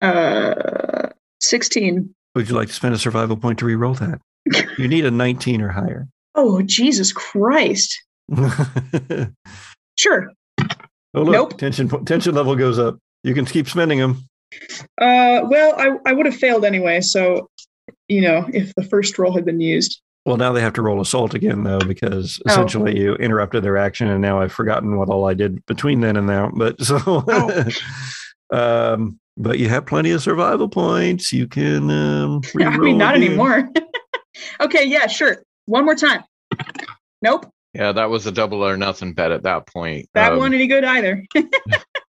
Uh, 0.00 1.08
16. 1.40 2.14
Would 2.34 2.48
you 2.48 2.54
like 2.54 2.68
to 2.68 2.74
spend 2.74 2.94
a 2.94 2.98
survival 2.98 3.36
point 3.36 3.58
to 3.60 3.64
re-roll 3.66 3.94
that? 3.94 4.20
you 4.78 4.86
need 4.88 5.04
a 5.04 5.10
19 5.10 5.60
or 5.60 5.68
higher. 5.68 6.06
Oh, 6.34 6.62
Jesus 6.62 7.12
Christ. 7.12 8.00
oh 8.36 9.26
Sure. 9.96 10.30
look, 11.14 11.28
Nope. 11.28 11.58
tension 11.58 11.88
tension 12.04 12.34
level 12.34 12.54
goes 12.54 12.78
up. 12.78 12.98
You 13.24 13.34
can 13.34 13.44
keep 13.44 13.68
spending 13.68 13.98
them. 13.98 14.24
Uh, 15.00 15.42
well, 15.48 15.74
I, 15.76 15.96
I 16.06 16.12
would 16.12 16.26
have 16.26 16.36
failed 16.36 16.64
anyway, 16.64 17.00
so, 17.00 17.48
you 18.06 18.20
know, 18.20 18.48
if 18.52 18.72
the 18.76 18.84
first 18.84 19.18
roll 19.18 19.32
had 19.34 19.44
been 19.44 19.60
used. 19.60 20.00
Well, 20.28 20.36
now 20.36 20.52
they 20.52 20.60
have 20.60 20.74
to 20.74 20.82
roll 20.82 21.00
assault 21.00 21.32
again, 21.32 21.64
though, 21.64 21.78
because 21.78 22.38
Oh. 22.46 22.50
essentially 22.52 23.00
you 23.00 23.14
interrupted 23.14 23.64
their 23.64 23.78
action, 23.78 24.08
and 24.08 24.20
now 24.20 24.42
I've 24.42 24.52
forgotten 24.52 24.98
what 24.98 25.08
all 25.08 25.26
I 25.26 25.32
did 25.32 25.64
between 25.64 26.00
then 26.02 26.18
and 26.18 26.26
now. 26.26 26.50
But 26.54 26.78
so, 26.82 27.00
Oh. 27.06 27.64
um, 28.52 29.18
but 29.38 29.58
you 29.58 29.70
have 29.70 29.86
plenty 29.86 30.10
of 30.10 30.20
survival 30.22 30.68
points. 30.68 31.32
You 31.32 31.46
can. 31.48 31.88
Um, 31.90 32.42
I 32.60 32.76
mean, 32.76 32.98
not 32.98 33.16
again. 33.16 33.28
anymore. 33.28 33.70
okay, 34.60 34.84
yeah, 34.84 35.06
sure. 35.06 35.38
One 35.64 35.86
more 35.86 35.94
time. 35.94 36.24
Nope, 37.22 37.46
Yeah, 37.72 37.92
that 37.92 38.10
was 38.10 38.26
a 38.26 38.30
double 38.32 38.62
or 38.62 38.76
nothing 38.76 39.14
bet 39.14 39.32
at 39.32 39.44
that 39.44 39.66
point. 39.66 40.10
that 40.12 40.32
Um, 40.34 40.38
one 40.40 40.52
any 40.52 40.66
good 40.66 40.84
either. 40.84 41.24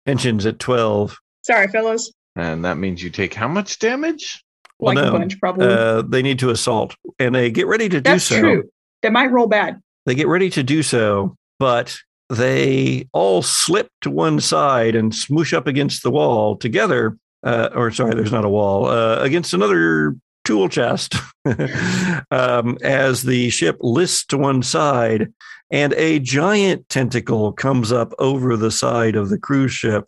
Tensions 0.07 0.47
at 0.47 0.61
twelve. 0.61 1.19
Sorry, 1.43 1.67
fellas. 1.67 2.13
And 2.37 2.65
that 2.65 2.79
means 2.79 3.03
you 3.03 3.11
take 3.11 3.35
how 3.35 3.49
much 3.49 3.81
damage? 3.81 4.41
Well, 4.85 4.95
no. 4.95 5.09
a 5.09 5.19
bunch, 5.19 5.39
probably. 5.41 5.67
Uh, 5.67 6.03
they 6.03 6.23
need 6.23 6.39
to 6.41 6.51
assault, 6.51 6.97
and 7.19 7.35
they 7.35 7.51
get 7.51 7.67
ready 7.67 7.89
to 7.89 8.01
do 8.01 8.11
That's 8.11 8.25
so. 8.25 8.39
true. 8.39 8.71
They 9.03 9.11
might 9.11 9.31
roll 9.31 9.47
bad. 9.47 9.81
They 10.07 10.15
get 10.15 10.29
ready 10.29 10.51
to 10.51 10.63
do 10.63 10.83
so, 10.83 11.37
but 11.59 11.97
they 12.31 13.09
all 13.13 13.43
slip 13.43 13.89
to 14.03 14.11
one 14.11 14.41
side 14.41 14.95
and 14.95 15.13
smoosh 15.13 15.53
up 15.53 15.67
against 15.67 16.03
the 16.03 16.11
wall 16.11 16.57
together. 16.57 17.17
Uh, 17.43 17.69
or 17.75 17.91
sorry, 17.91 18.15
there's 18.15 18.33
not 18.33 18.45
a 18.45 18.49
wall 18.49 18.87
uh, 18.87 19.19
against 19.21 19.53
another 19.53 20.17
tool 20.45 20.69
chest 20.69 21.17
um, 22.31 22.79
as 22.83 23.23
the 23.23 23.51
ship 23.51 23.77
lists 23.81 24.25
to 24.27 24.39
one 24.39 24.63
side, 24.63 25.33
and 25.71 25.93
a 25.95 26.19
giant 26.19 26.89
tentacle 26.89 27.53
comes 27.53 27.93
up 27.93 28.13
over 28.19 28.57
the 28.57 28.71
side 28.71 29.17
of 29.17 29.29
the 29.29 29.39
cruise 29.39 29.73
ship 29.73 30.07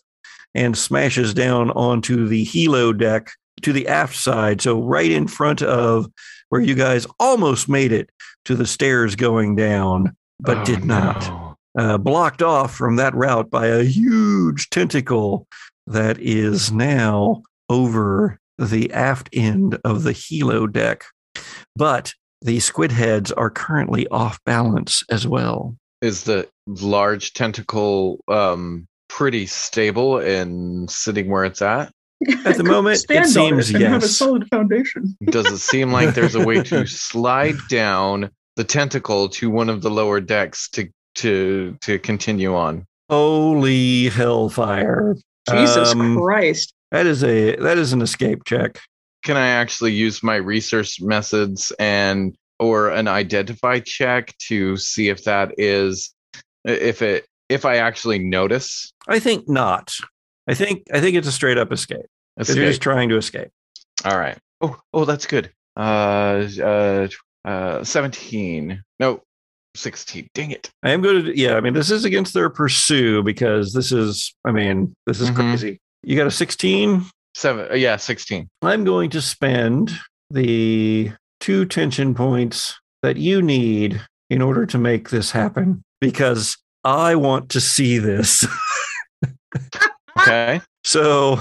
and 0.55 0.77
smashes 0.77 1.35
down 1.35 1.71
onto 1.73 2.27
the 2.27 2.47
helo 2.47 2.97
deck 2.97 3.31
to 3.63 3.73
the 3.73 3.89
aft 3.89 4.17
side. 4.17 4.61
So 4.61 4.83
right 4.83 5.11
in 5.11 5.27
front 5.29 5.63
of 5.63 6.07
where 6.49 6.61
you 6.61 6.75
guys 6.75 7.07
almost 7.19 7.69
made 7.69 7.93
it 7.93 8.11
to 8.45 8.55
the 8.55 8.67
stairs 8.67 9.17
going 9.17 9.57
down, 9.57 10.17
but 10.41 10.59
Oh, 10.59 10.65
did 10.65 10.85
not. 10.85 11.21
no. 11.29 11.43
Uh, 11.79 11.99
blocked 11.99 12.43
off 12.43 12.75
from 12.75 12.97
that 12.97 13.15
route 13.15 13.51
by 13.51 13.67
a 13.67 13.83
huge 13.85 14.71
tentacle 14.71 15.47
that 15.87 16.19
is 16.19 16.73
now 16.73 17.43
over 17.69 18.39
the 18.59 18.91
aft 18.93 19.29
end 19.35 19.79
of 19.85 20.03
the 20.03 20.13
helo 20.13 20.71
deck. 20.73 21.05
But 21.75 22.15
the 22.41 22.61
squid 22.61 22.93
heads 22.93 23.31
are 23.33 23.51
currently 23.51 24.07
off 24.09 24.39
balance 24.45 25.03
as 25.11 25.27
well. 25.27 25.77
Is 26.01 26.25
the 26.25 26.49
large 26.67 27.35
tentacle 27.35 28.21
um, 28.29 28.87
pretty 29.09 29.45
stable 29.47 30.19
and 30.19 30.91
sitting 30.91 31.29
where 31.29 31.45
it's 31.45 31.61
at? 31.61 31.93
At 32.45 32.57
the 32.57 32.65
moment, 32.65 32.97
it 32.97 33.01
Stand 33.01 33.25
on 33.25 33.31
seems 33.31 33.71
and 33.71 33.83
have 33.83 34.03
a 34.03 34.07
yes. 34.07 34.17
solid 34.17 34.47
foundation. 34.49 35.17
Does 35.27 35.47
it 35.47 35.59
seem 35.59 35.93
like 35.93 36.15
there's 36.15 36.35
a 36.35 36.45
way 36.45 36.63
to 36.65 36.87
slide 36.87 37.57
down 37.69 38.31
the 38.57 38.65
tentacle 38.65 39.29
to 39.31 39.51
one 39.51 39.69
of 39.69 39.83
the 39.83 39.91
lower 39.91 40.21
decks 40.21 40.69
to 40.71 40.89
to 41.17 41.77
to 41.83 41.99
continue 41.99 42.55
on? 42.55 42.85
Holy 43.09 44.09
hellfire! 44.09 45.17
Jesus 45.51 45.93
Um, 45.95 46.17
Christ. 46.19 46.73
That 46.91 47.07
is 47.07 47.23
a 47.25 47.57
that 47.57 47.79
is 47.79 47.93
an 47.93 48.03
escape 48.03 48.45
check. 48.45 48.81
Can 49.25 49.37
I 49.37 49.49
actually 49.49 49.93
use 49.93 50.23
my 50.23 50.37
research 50.37 51.01
methods 51.01 51.73
and 51.79 52.37
or 52.59 52.89
an 52.91 53.07
identify 53.09 53.81
check 53.81 54.35
to 54.49 54.77
see 54.77 55.09
if 55.09 55.25
that 55.25 55.53
is 55.59 56.15
if 56.65 57.03
it 57.03 57.27
if 57.49 57.65
I 57.65 57.77
actually 57.77 58.19
notice 58.19 58.93
I 59.09 59.19
think 59.19 59.49
not. 59.49 59.95
I 60.49 60.55
think 60.55 60.83
I 60.93 61.01
think 61.01 61.17
it's 61.17 61.29
a 61.29 61.33
straight 61.33 61.59
up 61.59 61.73
escape. 61.73 62.07
You're 62.37 62.67
just 62.67 62.83
trying 62.83 63.09
to 63.09 63.17
escape. 63.17 63.49
All 64.05 64.19
right. 64.19 64.37
Oh, 64.61 64.79
oh, 64.93 65.05
that's 65.05 65.27
good. 65.27 65.51
Uh, 65.77 66.47
uh, 66.61 67.09
uh, 67.45 67.85
seventeen. 67.85 68.83
No, 69.01 69.23
sixteen. 69.75 70.29
Dang 70.35 70.51
it. 70.51 70.71
I 70.83 70.91
am 70.91 71.03
going 71.03 71.25
to, 71.25 71.39
yeah, 71.39 71.57
I 71.57 71.61
mean, 71.61 71.75
this 71.75 71.91
is 71.91 72.05
against 72.05 72.35
their 72.35 72.51
pursue 72.51 73.23
because 73.23 73.73
this 73.73 73.93
is, 73.93 74.35
I 74.45 74.53
mean, 74.53 74.95
this 75.07 75.21
is 75.21 75.31
Mhm. 75.31 75.35
crazy. 75.37 75.79
You 76.03 76.17
got 76.17 76.27
a 76.27 76.31
16. 76.31 77.05
Seven. 77.35 77.71
Uh, 77.71 77.75
yeah, 77.75 77.97
sixteen. 77.97 78.49
I'm 78.63 78.85
going 78.85 79.11
to 79.11 79.21
spend 79.21 79.93
the 80.31 81.13
two 81.41 81.67
tension 81.67 82.15
points 82.15 82.79
that 83.03 83.17
you 83.19 83.43
need 83.43 84.01
in 84.31 84.41
order 84.41 84.65
to 84.67 84.79
make 84.79 85.11
this 85.11 85.31
happen 85.33 85.83
because 86.01 86.57
I 86.85 87.15
want 87.15 87.51
to 87.51 87.61
see 87.61 87.99
this. 87.99 88.47
Okay. 90.19 90.61
so 90.83 91.39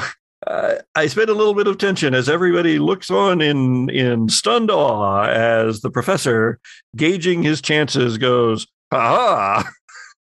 uh, 0.47 0.75
I 0.95 1.07
spend 1.07 1.29
a 1.29 1.33
little 1.33 1.53
bit 1.53 1.67
of 1.67 1.77
tension 1.77 2.13
as 2.13 2.29
everybody 2.29 2.79
looks 2.79 3.09
on 3.09 3.41
in 3.41 3.89
in 3.89 4.29
stunned 4.29 4.71
awe 4.71 5.25
as 5.25 5.81
the 5.81 5.89
professor, 5.89 6.59
gauging 6.95 7.43
his 7.43 7.61
chances, 7.61 8.17
goes, 8.17 8.67
"Ha 8.91 9.63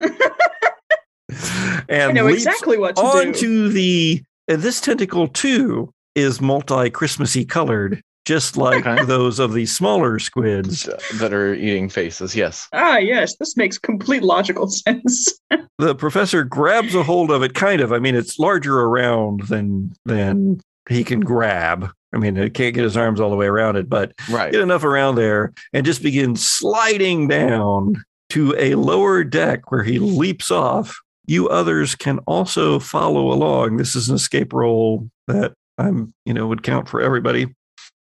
and 1.88 2.10
I 2.10 2.12
know 2.12 2.26
exactly 2.26 2.78
what 2.78 2.96
to 2.96 3.02
do. 3.02 3.08
onto 3.08 3.68
the 3.68 4.22
and 4.48 4.62
this 4.62 4.80
tentacle 4.80 5.28
too 5.28 5.92
is 6.14 6.40
multi 6.40 6.90
Christmassy 6.90 7.44
colored, 7.44 8.02
just 8.24 8.56
like 8.56 8.86
Okay. 8.86 9.04
those 9.06 9.38
of 9.38 9.52
the 9.52 9.66
smaller 9.66 10.18
squids. 10.18 10.88
that 11.18 11.32
are 11.32 11.54
eating 11.54 11.88
faces. 11.88 12.34
Yes. 12.34 12.68
Ah, 12.72 12.96
yes, 12.98 13.36
this 13.36 13.56
makes 13.56 13.78
complete 13.78 14.22
logical 14.22 14.68
sense. 14.68 15.32
The 15.78 15.94
professor 15.94 16.44
grabs 16.44 16.94
a 16.94 17.02
hold 17.02 17.30
of 17.30 17.42
it, 17.42 17.54
kind 17.54 17.80
of. 17.80 17.92
I 17.92 17.98
mean, 17.98 18.14
it's 18.14 18.38
larger 18.38 18.80
around 18.80 19.42
than 19.48 19.92
than 20.04 20.60
he 20.88 21.02
can 21.04 21.20
grab. 21.20 21.90
I 22.14 22.18
mean, 22.18 22.36
it 22.36 22.54
can't 22.54 22.74
get 22.74 22.84
his 22.84 22.96
arms 22.96 23.18
all 23.20 23.30
the 23.30 23.36
way 23.36 23.46
around 23.46 23.76
it, 23.76 23.88
but 23.88 24.12
Right. 24.30 24.52
get 24.52 24.60
enough 24.60 24.84
around 24.84 25.16
there 25.16 25.52
and 25.72 25.84
just 25.84 26.02
begins 26.02 26.46
sliding 26.46 27.26
down 27.26 28.04
to 28.30 28.54
a 28.56 28.74
lower 28.76 29.24
deck 29.24 29.70
where 29.72 29.82
he 29.82 29.98
leaps 29.98 30.50
off. 30.50 30.96
You 31.26 31.48
others 31.48 31.94
can 31.94 32.18
also 32.26 32.78
follow 32.78 33.32
along. 33.32 33.78
This 33.78 33.96
is 33.96 34.08
an 34.10 34.14
escape 34.16 34.52
roll 34.52 35.08
that 35.26 35.54
I'm, 35.78 36.12
you 36.24 36.34
know, 36.34 36.46
would 36.46 36.62
count 36.62 36.88
for 36.88 37.00
everybody. 37.00 37.46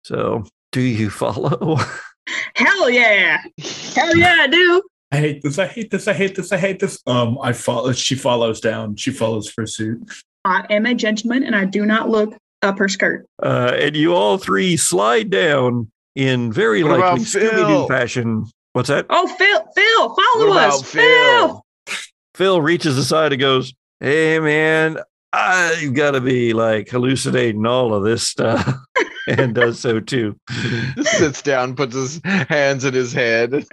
So, 0.07 0.45
do 0.71 0.81
you 0.81 1.11
follow? 1.25 1.79
Hell 2.55 2.89
yeah. 2.91 3.43
Hell 3.93 4.17
yeah, 4.17 4.37
I 4.43 4.47
do. 4.47 4.83
I 5.11 5.17
hate 5.17 5.43
this. 5.43 5.59
I 5.59 5.67
hate 5.67 5.91
this. 5.91 6.07
I 6.07 6.13
hate 6.13 6.37
this. 6.37 6.53
I 6.53 6.59
hate 6.59 6.79
this. 6.79 7.01
Um, 7.09 7.39
I 7.43 7.53
follow. 7.53 7.93
She 7.93 8.15
follows 8.15 8.61
down. 8.61 8.95
She 8.95 9.11
follows 9.11 9.53
pursuit. 9.53 10.09
I 10.45 10.65
am 10.71 10.87
a 10.87 10.95
gentleman 10.95 11.43
and 11.43 11.57
I 11.57 11.65
do 11.65 11.85
not 11.85 12.09
look 12.09 12.37
up 12.63 12.79
her 12.79 12.89
skirt. 12.89 13.27
Uh, 13.43 13.73
and 13.77 13.97
you 13.97 14.15
all 14.15 14.39
three 14.39 14.77
slide 14.77 15.29
down 15.29 15.91
in 16.15 16.53
very 16.53 16.85
What 16.85 16.99
about 16.99 17.19
likely 17.19 17.25
Scooby 17.25 17.67
Doo 17.67 17.89
fashion. 17.89 18.47
What's 18.75 18.89
that? 18.89 19.07
Oh, 19.11 19.27
Phil, 19.27 19.67
Phil, 19.75 20.15
follow 20.15 20.49
What 20.51 20.69
us. 20.69 20.81
about 20.81 20.87
Phil? 20.87 21.63
Phil 22.37 22.61
reaches 22.63 22.97
aside 22.97 23.33
and 23.33 23.41
goes, 23.41 23.75
Hey, 23.99 24.39
man, 24.39 24.99
I've 25.33 25.95
got 25.95 26.13
to 26.13 26.21
be 26.21 26.53
like 26.53 26.89
hallucinating 26.91 27.67
all 27.67 27.93
of 27.93 28.05
this 28.05 28.23
stuff. 28.29 28.73
and 29.27 29.55
does 29.55 29.81
so 29.81 30.01
too. 30.01 30.37
Sits 31.03 31.43
down, 31.43 31.75
puts 31.75 31.95
his 31.95 32.21
hands 32.25 32.85
in 32.85 32.95
his 32.95 33.13
head. 33.13 33.65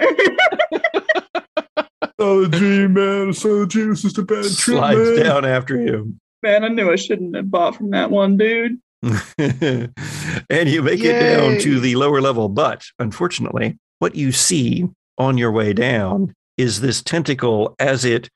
Oh, 2.19 2.47
gee, 2.47 2.87
man. 2.87 3.33
So, 3.33 3.65
gee, 3.65 3.83
this 3.83 4.05
is 4.05 4.17
a 4.17 4.23
bad 4.23 4.43
trip, 4.43 4.53
Slides 4.53 5.19
down 5.19 5.43
after 5.43 5.77
him. 5.77 6.19
Man, 6.41 6.63
I 6.63 6.69
knew 6.69 6.89
I 6.89 6.95
shouldn't 6.95 7.35
have 7.35 7.51
bought 7.51 7.75
from 7.75 7.89
that 7.91 8.11
one 8.11 8.37
dude. 8.37 8.79
and 9.37 10.69
you 10.69 10.81
make 10.81 11.03
it 11.03 11.19
down 11.19 11.59
to 11.59 11.79
the 11.81 11.95
lower 11.95 12.21
level. 12.21 12.47
But 12.47 12.85
unfortunately, 12.99 13.77
what 13.99 14.15
you 14.15 14.31
see 14.31 14.87
on 15.17 15.37
your 15.37 15.51
way 15.51 15.73
down 15.73 16.33
is 16.57 16.79
this 16.79 17.01
tentacle 17.01 17.75
as 17.79 18.05
it 18.05 18.29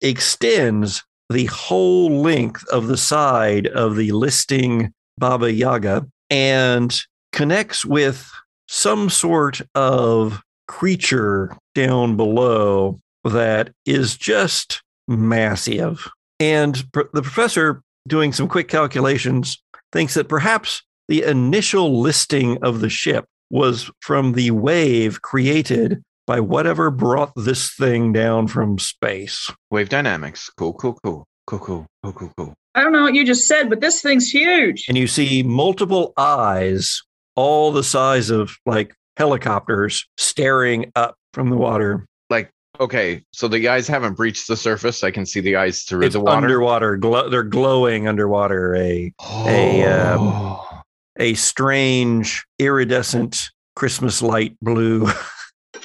extends 0.00 1.02
the 1.28 1.46
whole 1.46 2.22
length 2.22 2.66
of 2.68 2.86
the 2.86 2.96
side 2.96 3.66
of 3.66 3.96
the 3.96 4.12
listing 4.12 4.92
Baba 5.18 5.52
Yaga 5.52 6.06
and 6.34 7.00
connects 7.32 7.84
with 7.84 8.28
some 8.66 9.08
sort 9.08 9.60
of 9.76 10.42
creature 10.66 11.56
down 11.76 12.16
below 12.16 12.98
that 13.22 13.70
is 13.86 14.16
just 14.16 14.82
massive. 15.06 16.10
And 16.40 16.84
pr- 16.92 17.02
the 17.12 17.22
professor, 17.22 17.82
doing 18.08 18.32
some 18.32 18.48
quick 18.48 18.66
calculations, 18.66 19.62
thinks 19.92 20.14
that 20.14 20.28
perhaps 20.28 20.82
the 21.06 21.22
initial 21.22 22.00
listing 22.00 22.58
of 22.64 22.80
the 22.80 22.90
ship 22.90 23.26
was 23.50 23.88
from 24.00 24.32
the 24.32 24.50
wave 24.50 25.22
created 25.22 26.02
by 26.26 26.40
whatever 26.40 26.90
brought 26.90 27.32
this 27.36 27.72
thing 27.76 28.12
down 28.12 28.48
from 28.48 28.80
space. 28.80 29.52
Wave 29.70 29.88
dynamics. 29.88 30.50
Cool, 30.58 30.72
cool, 30.72 30.98
cool. 31.04 31.24
Cool, 31.46 31.60
cool, 31.60 31.86
cool, 32.02 32.12
cool, 32.12 32.32
cool. 32.36 32.54
I 32.74 32.82
don't 32.82 32.92
know 32.92 33.02
what 33.02 33.14
you 33.14 33.24
just 33.24 33.46
said, 33.46 33.68
but 33.70 33.80
this 33.80 34.02
thing's 34.02 34.30
huge. 34.30 34.86
And 34.88 34.98
you 34.98 35.06
see 35.06 35.42
multiple 35.42 36.12
eyes, 36.16 37.02
all 37.36 37.70
the 37.72 37.84
size 37.84 38.30
of 38.30 38.56
like 38.66 38.94
helicopters, 39.16 40.06
staring 40.16 40.90
up 40.96 41.16
from 41.32 41.50
the 41.50 41.56
water. 41.56 42.04
Like, 42.30 42.50
okay, 42.80 43.22
so 43.32 43.46
the 43.46 43.68
eyes 43.68 43.86
haven't 43.86 44.14
breached 44.14 44.48
the 44.48 44.56
surface. 44.56 45.04
I 45.04 45.10
can 45.12 45.24
see 45.24 45.40
the 45.40 45.54
eyes 45.56 45.84
through 45.84 46.02
It's 46.06 46.14
the 46.14 46.20
water. 46.20 46.36
underwater. 46.36 46.96
Glo- 46.96 47.28
they're 47.28 47.42
glowing 47.44 48.08
underwater. 48.08 48.74
A 48.74 49.12
a, 49.46 49.82
um, 49.84 50.18
Oh. 50.20 50.80
a 51.18 51.34
strange 51.34 52.44
iridescent 52.58 53.50
Christmas 53.76 54.20
light 54.20 54.56
blue. 54.62 55.08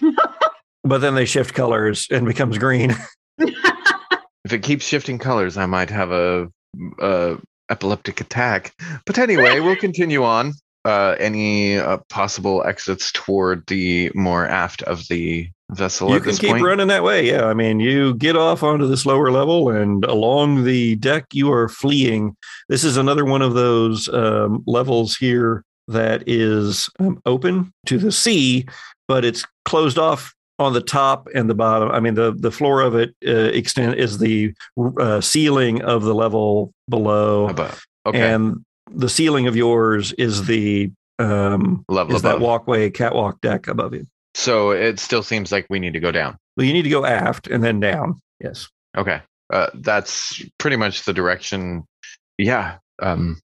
but 0.84 1.00
then 1.02 1.14
they 1.16 1.26
shift 1.26 1.54
colors 1.54 2.08
and 2.10 2.26
becomes 2.26 2.58
green. 2.58 2.96
If 4.46 4.54
it 4.54 4.64
keeps 4.64 4.86
shifting 4.88 5.20
colors, 5.20 5.58
I 5.58 5.66
might 5.68 5.90
have 5.92 6.12
a, 6.12 6.48
a 7.00 7.38
epileptic 7.70 8.22
attack. 8.22 8.74
But 9.06 9.18
anyway, 9.18 9.60
we'll 9.60 9.76
continue 9.88 10.24
on. 10.24 10.54
Uh, 10.86 11.16
any 11.20 11.78
uh, 11.78 11.98
possible 12.10 12.64
exits 12.66 13.12
toward 13.12 13.68
the 13.68 14.10
more 14.16 14.48
aft 14.48 14.82
of 14.84 15.06
the 15.10 15.50
vessel 15.72 16.10
you 16.10 16.22
can 16.22 16.36
keep 16.36 16.52
point? 16.52 16.64
running 16.64 16.88
that 16.88 17.04
way. 17.04 17.28
Yeah, 17.28 17.46
I 17.46 17.54
mean, 17.54 17.82
you 17.82 18.16
get 18.16 18.38
off 18.38 18.64
onto 18.64 18.88
this 18.88 19.06
lower 19.06 19.30
level, 19.30 19.70
and 19.70 20.06
along 20.06 20.64
the 20.64 20.96
deck, 20.96 21.26
you 21.34 21.52
are 21.52 21.68
fleeing. 21.68 22.36
This 22.70 22.86
is 22.86 22.96
another 22.96 23.26
one 23.26 23.42
of 23.42 23.56
those 23.56 24.08
um, 24.10 24.64
levels 24.66 25.18
here 25.18 25.66
that 25.90 26.24
is 26.28 26.90
um, 27.00 27.22
open 27.26 27.74
to 27.88 27.98
the 27.98 28.12
sea, 28.12 28.66
but 29.08 29.26
it's 29.26 29.46
closed 29.66 29.98
off 29.98 30.34
on 30.60 30.74
the 30.74 30.82
top 30.82 31.28
and 31.34 31.50
the 31.50 31.56
bottom. 31.56 31.90
I 31.90 32.00
mean, 32.00 32.14
the 32.16 32.34
the 32.34 32.52
floor 32.52 32.82
of 32.82 32.96
it 32.96 33.16
uh, 33.26 33.32
extent 33.32 33.98
is 33.98 34.18
the 34.20 34.54
uh, 35.00 35.22
ceiling 35.22 35.82
of 35.82 36.04
the 36.04 36.14
level 36.14 36.74
below, 36.90 37.48
Above. 37.50 37.82
Okay. 38.06 38.20
and 38.34 38.64
the 38.92 39.10
ceiling 39.10 39.48
of 39.48 39.56
yours 39.56 40.12
is 40.14 40.46
the 40.46 40.92
um, 41.20 41.84
Level 41.90 42.16
is 42.16 42.22
that 42.24 42.40
walkway 42.40 42.90
catwalk 42.90 43.42
deck 43.42 43.68
above 43.68 43.94
you. 43.94 44.08
so 44.36 44.72
it 44.72 45.00
still 45.00 45.22
seems 45.24 45.52
like 45.52 45.66
we 45.70 45.80
need 45.80 45.94
to 45.94 46.00
go 46.00 46.12
down. 46.12 46.38
Well, 46.56 46.66
you 46.66 46.74
need 46.74 46.84
to 46.84 46.90
go 46.90 47.06
aft 47.06 47.48
and 47.48 47.64
then 47.64 47.80
down. 47.80 48.20
Yes. 48.42 48.68
Okay. 48.98 49.22
Uh, 49.52 49.68
that's 49.76 50.44
pretty 50.58 50.76
much 50.76 51.04
the 51.06 51.14
direction. 51.14 51.84
Yeah. 52.38 52.78
Um, 53.02 53.40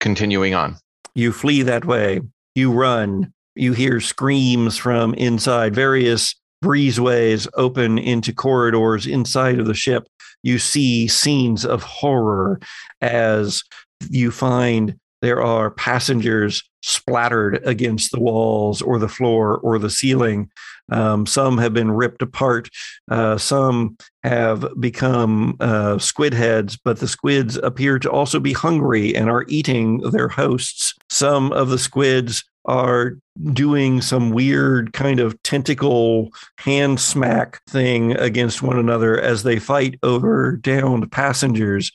continuing 0.00 0.54
on. 0.54 0.76
You 1.14 1.32
flee 1.32 1.62
that 1.62 1.84
way. 1.84 2.20
You 2.54 2.72
run. 2.72 3.32
You 3.56 3.72
hear 3.72 4.00
screams 4.00 4.76
from 4.76 5.14
inside. 5.14 5.74
Various 5.74 6.34
breezeways 6.62 7.48
open 7.54 7.98
into 7.98 8.32
corridors 8.32 9.06
inside 9.06 9.58
of 9.58 9.66
the 9.66 9.74
ship. 9.74 10.06
You 10.42 10.58
see 10.58 11.08
scenes 11.08 11.64
of 11.64 11.82
horror 11.82 12.60
as 13.00 13.62
you 14.10 14.30
find 14.30 14.98
there 15.26 15.42
are 15.42 15.72
passengers 15.72 16.62
splattered 16.82 17.60
against 17.66 18.12
the 18.12 18.20
walls 18.20 18.80
or 18.80 18.96
the 19.00 19.08
floor 19.08 19.58
or 19.58 19.76
the 19.76 19.90
ceiling. 19.90 20.48
Um, 20.92 21.26
some 21.26 21.58
have 21.58 21.74
been 21.74 21.90
ripped 21.90 22.22
apart. 22.22 22.68
Uh, 23.10 23.36
some 23.36 23.96
have 24.22 24.64
become 24.78 25.56
uh, 25.58 25.98
squid 25.98 26.32
heads, 26.32 26.76
but 26.76 27.00
the 27.00 27.08
squids 27.08 27.56
appear 27.56 27.98
to 27.98 28.08
also 28.08 28.38
be 28.38 28.52
hungry 28.52 29.16
and 29.16 29.28
are 29.28 29.44
eating 29.48 29.98
their 30.12 30.28
hosts. 30.28 30.94
Some 31.10 31.50
of 31.50 31.70
the 31.70 31.78
squids 31.78 32.44
are 32.66 33.18
doing 33.52 34.00
some 34.00 34.30
weird 34.30 34.92
kind 34.92 35.18
of 35.18 35.42
tentacle 35.42 36.30
hand 36.58 37.00
smack 37.00 37.60
thing 37.68 38.12
against 38.16 38.62
one 38.62 38.78
another 38.78 39.20
as 39.20 39.42
they 39.42 39.58
fight 39.58 39.98
over 40.04 40.52
downed 40.52 41.10
passengers. 41.10 41.90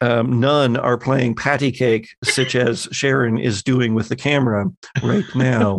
Um, 0.00 0.40
none 0.40 0.76
are 0.76 0.98
playing 0.98 1.34
patty 1.34 1.70
cake, 1.70 2.08
such 2.24 2.54
as 2.54 2.88
Sharon 2.92 3.38
is 3.38 3.62
doing 3.62 3.94
with 3.94 4.08
the 4.08 4.16
camera 4.16 4.66
right 5.02 5.24
now. 5.34 5.78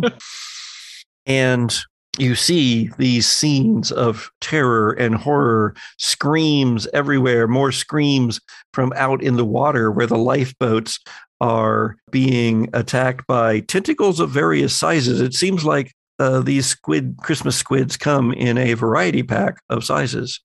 and 1.26 1.74
you 2.18 2.34
see 2.34 2.90
these 2.98 3.28
scenes 3.28 3.92
of 3.92 4.30
terror 4.40 4.92
and 4.92 5.14
horror, 5.14 5.74
screams 5.98 6.86
everywhere, 6.92 7.46
more 7.46 7.72
screams 7.72 8.40
from 8.72 8.92
out 8.96 9.22
in 9.22 9.36
the 9.36 9.44
water 9.44 9.90
where 9.90 10.06
the 10.06 10.18
lifeboats 10.18 10.98
are 11.40 11.96
being 12.10 12.68
attacked 12.72 13.26
by 13.26 13.60
tentacles 13.60 14.20
of 14.20 14.30
various 14.30 14.74
sizes. 14.76 15.20
It 15.20 15.34
seems 15.34 15.64
like 15.64 15.94
uh, 16.18 16.40
these 16.40 16.66
squid 16.66 17.16
Christmas 17.22 17.56
squids 17.56 17.96
come 17.96 18.32
in 18.32 18.58
a 18.58 18.74
variety 18.74 19.22
pack 19.22 19.62
of 19.70 19.84
sizes: 19.84 20.40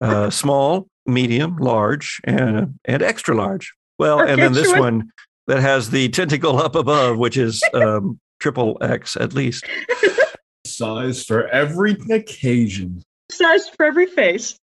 uh, 0.00 0.28
small, 0.28 0.88
medium, 1.06 1.56
large, 1.56 2.20
and 2.24 2.78
and 2.84 3.02
extra 3.02 3.34
large. 3.34 3.72
Well, 3.98 4.20
and 4.20 4.40
then 4.40 4.52
this 4.52 4.72
one 4.72 5.10
that 5.46 5.60
has 5.60 5.90
the 5.90 6.08
tentacle 6.08 6.58
up 6.58 6.74
above, 6.74 7.18
which 7.18 7.36
is 7.36 7.62
um, 7.74 8.18
triple 8.40 8.78
X 8.80 9.16
at 9.16 9.34
least. 9.34 9.64
Size 10.66 11.24
for 11.24 11.46
every 11.48 11.96
occasion. 12.10 13.02
Size 13.30 13.68
for 13.68 13.86
every 13.86 14.06
face. 14.06 14.58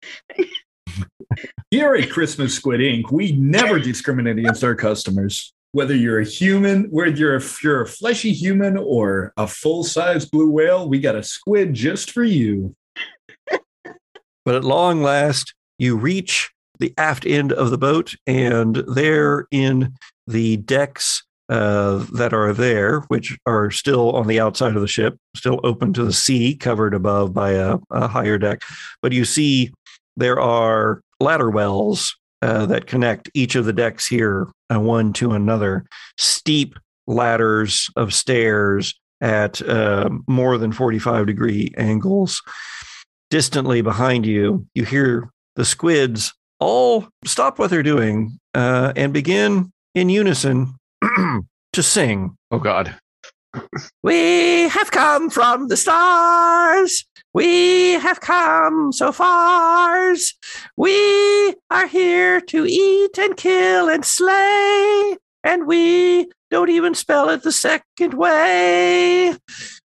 Here 1.71 1.95
at 1.95 2.11
Christmas 2.11 2.55
Squid 2.55 2.81
Inc., 2.81 3.13
we 3.13 3.33
never 3.33 3.79
discriminate 3.79 4.39
against 4.39 4.65
our 4.65 4.75
customers. 4.75 5.53
Whether 5.73 5.95
you're 5.95 6.19
a 6.19 6.25
human, 6.25 6.85
whether 6.91 7.11
you're 7.11 7.35
a, 7.35 7.37
if 7.37 7.63
you're 7.63 7.83
a 7.83 7.87
fleshy 7.87 8.33
human 8.33 8.77
or 8.77 9.33
a 9.37 9.47
full 9.47 9.85
size 9.85 10.27
blue 10.27 10.51
whale, 10.51 10.89
we 10.89 10.99
got 10.99 11.15
a 11.15 11.23
squid 11.23 11.75
just 11.75 12.11
for 12.11 12.25
you. 12.25 12.75
But 14.45 14.55
at 14.57 14.65
long 14.65 15.01
last, 15.03 15.55
you 15.81 15.97
reach 15.97 16.51
the 16.79 16.93
aft 16.99 17.27
end 17.27 17.53
of 17.53 17.71
the 17.71 17.79
boat, 17.79 18.15
and 18.27 18.77
there 18.87 19.47
in 19.51 19.95
the 20.27 20.59
decks 20.59 21.25
uh, 21.49 22.05
that 22.13 22.33
are 22.33 22.53
there, 22.53 23.01
which 23.09 23.37
are 23.47 23.71
still 23.71 24.13
on 24.13 24.27
the 24.27 24.39
outside 24.39 24.77
of 24.77 24.83
the 24.83 24.87
ship, 24.87 25.17
still 25.35 25.59
open 25.65 25.93
to 25.95 26.05
the 26.05 26.13
sea, 26.13 26.55
covered 26.55 26.95
above 26.95 27.35
by 27.35 27.53
a, 27.53 27.79
a 27.91 28.07
higher 28.07 28.39
deck. 28.39 28.63
But 29.03 29.13
you 29.13 29.25
see 29.25 29.73
there 30.17 30.39
are 30.39 31.01
ladder 31.19 31.51
wells 31.51 32.15
uh, 32.43 32.67
that 32.67 32.87
connect 32.87 33.31
each 33.35 33.55
of 33.55 33.65
the 33.65 33.73
decks 33.73 34.07
here, 34.07 34.49
uh, 34.73 34.79
one 34.79 35.13
to 35.15 35.33
another, 35.33 35.87
steep 36.19 36.79
ladders 37.07 37.91
of 37.97 38.15
stairs 38.15 38.95
at 39.21 39.61
uh, 39.63 40.09
more 40.29 40.57
than 40.59 40.73
45 40.73 41.27
degree 41.27 41.73
angles. 41.77 42.43
Distantly 43.31 43.81
behind 43.81 44.27
you, 44.27 44.67
you 44.75 44.85
hear 44.85 45.31
the 45.61 45.65
squids 45.67 46.33
all 46.59 47.07
stop 47.27 47.59
what 47.59 47.69
they're 47.69 47.83
doing 47.83 48.39
uh, 48.55 48.95
and 48.97 49.13
begin 49.13 49.71
in 49.95 50.09
unison 50.09 50.75
to 51.75 51.83
sing. 51.83 52.35
Oh 52.51 52.59
God. 52.59 52.97
We 54.03 54.71
have 54.71 54.91
come 54.91 55.29
from 55.29 55.69
the 55.69 55.77
stars. 55.77 57.05
We 57.35 57.93
have 58.01 58.23
come 58.23 58.91
so 58.91 59.13
far. 59.13 60.15
We 60.79 61.55
are 61.71 61.87
here 61.87 62.41
to 62.41 62.65
eat 62.67 63.19
and 63.19 63.37
kill 63.37 63.91
and 63.91 64.03
slay. 64.03 65.19
And 65.45 65.67
we 65.67 66.31
don't 66.51 66.71
even 66.71 66.95
spell 66.95 67.29
it 67.29 67.43
the 67.43 67.53
second 67.53 68.15
way. 68.15 69.35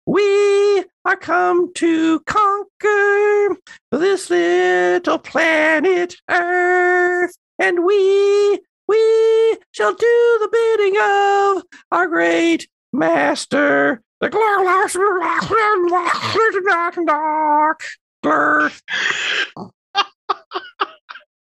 We 0.04 0.84
are 1.04 1.16
come 1.16 1.72
to 1.74 2.20
conquer 2.20 3.56
this 3.90 4.30
little 4.30 5.18
planet 5.18 6.14
Earth. 6.30 7.34
And 7.58 7.84
we, 7.84 8.60
we 8.86 9.58
shall 9.72 9.94
do 9.94 10.38
the 10.40 10.48
bidding 10.52 10.96
of 11.00 11.64
our 11.90 12.06
great 12.06 12.68
master, 12.92 14.00
the 14.20 14.28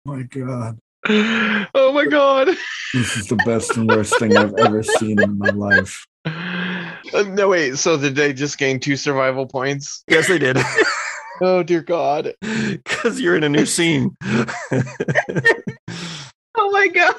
My 0.05 0.23
God. 0.23 0.78
oh 1.09 1.93
my 1.93 2.07
God. 2.07 2.49
This 2.95 3.16
is 3.16 3.27
the 3.28 3.37
best 3.37 3.77
and 3.77 3.89
worst 3.89 4.19
thing 4.19 4.37
I've 4.37 4.55
ever 4.55 4.82
seen 4.82 5.20
in 5.20 5.39
my 5.39 5.51
life. 5.51 6.07
Uh, 7.12 7.23
no, 7.23 7.49
wait. 7.49 7.77
So 7.77 7.97
did 7.97 8.15
they 8.15 8.32
just 8.32 8.59
gain 8.59 8.81
two 8.81 8.97
survival 8.97 9.47
points? 9.47 10.05
Yes, 10.09 10.28
they 10.28 10.39
did. 10.39 10.59
Oh 11.43 11.62
dear 11.62 11.81
God. 11.81 12.35
Because 12.43 13.19
you're 13.19 13.35
in 13.35 13.45
a 13.45 13.49
new 13.49 13.65
scene. 13.66 14.15
Oh 16.59 16.70
my 16.73 16.89
god. 16.89 17.15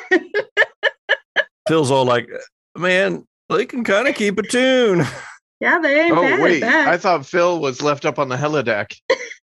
Phil's 1.67 1.89
all 1.89 2.05
like, 2.05 2.29
man, 2.77 3.25
they 3.49 3.65
can 3.65 3.83
kind 3.83 4.07
of 4.07 4.13
keep 4.13 4.37
a 4.37 4.43
tune. 4.43 5.03
Yeah, 5.59 5.79
they 5.79 6.01
ain't 6.01 6.15
Oh 6.15 6.21
bad 6.21 6.39
wait, 6.39 6.61
at 6.61 6.69
that. 6.69 6.87
I 6.89 6.97
thought 6.97 7.25
Phil 7.25 7.59
was 7.59 7.81
left 7.81 8.05
up 8.05 8.19
on 8.19 8.29
the 8.29 8.35
helideck. 8.35 8.93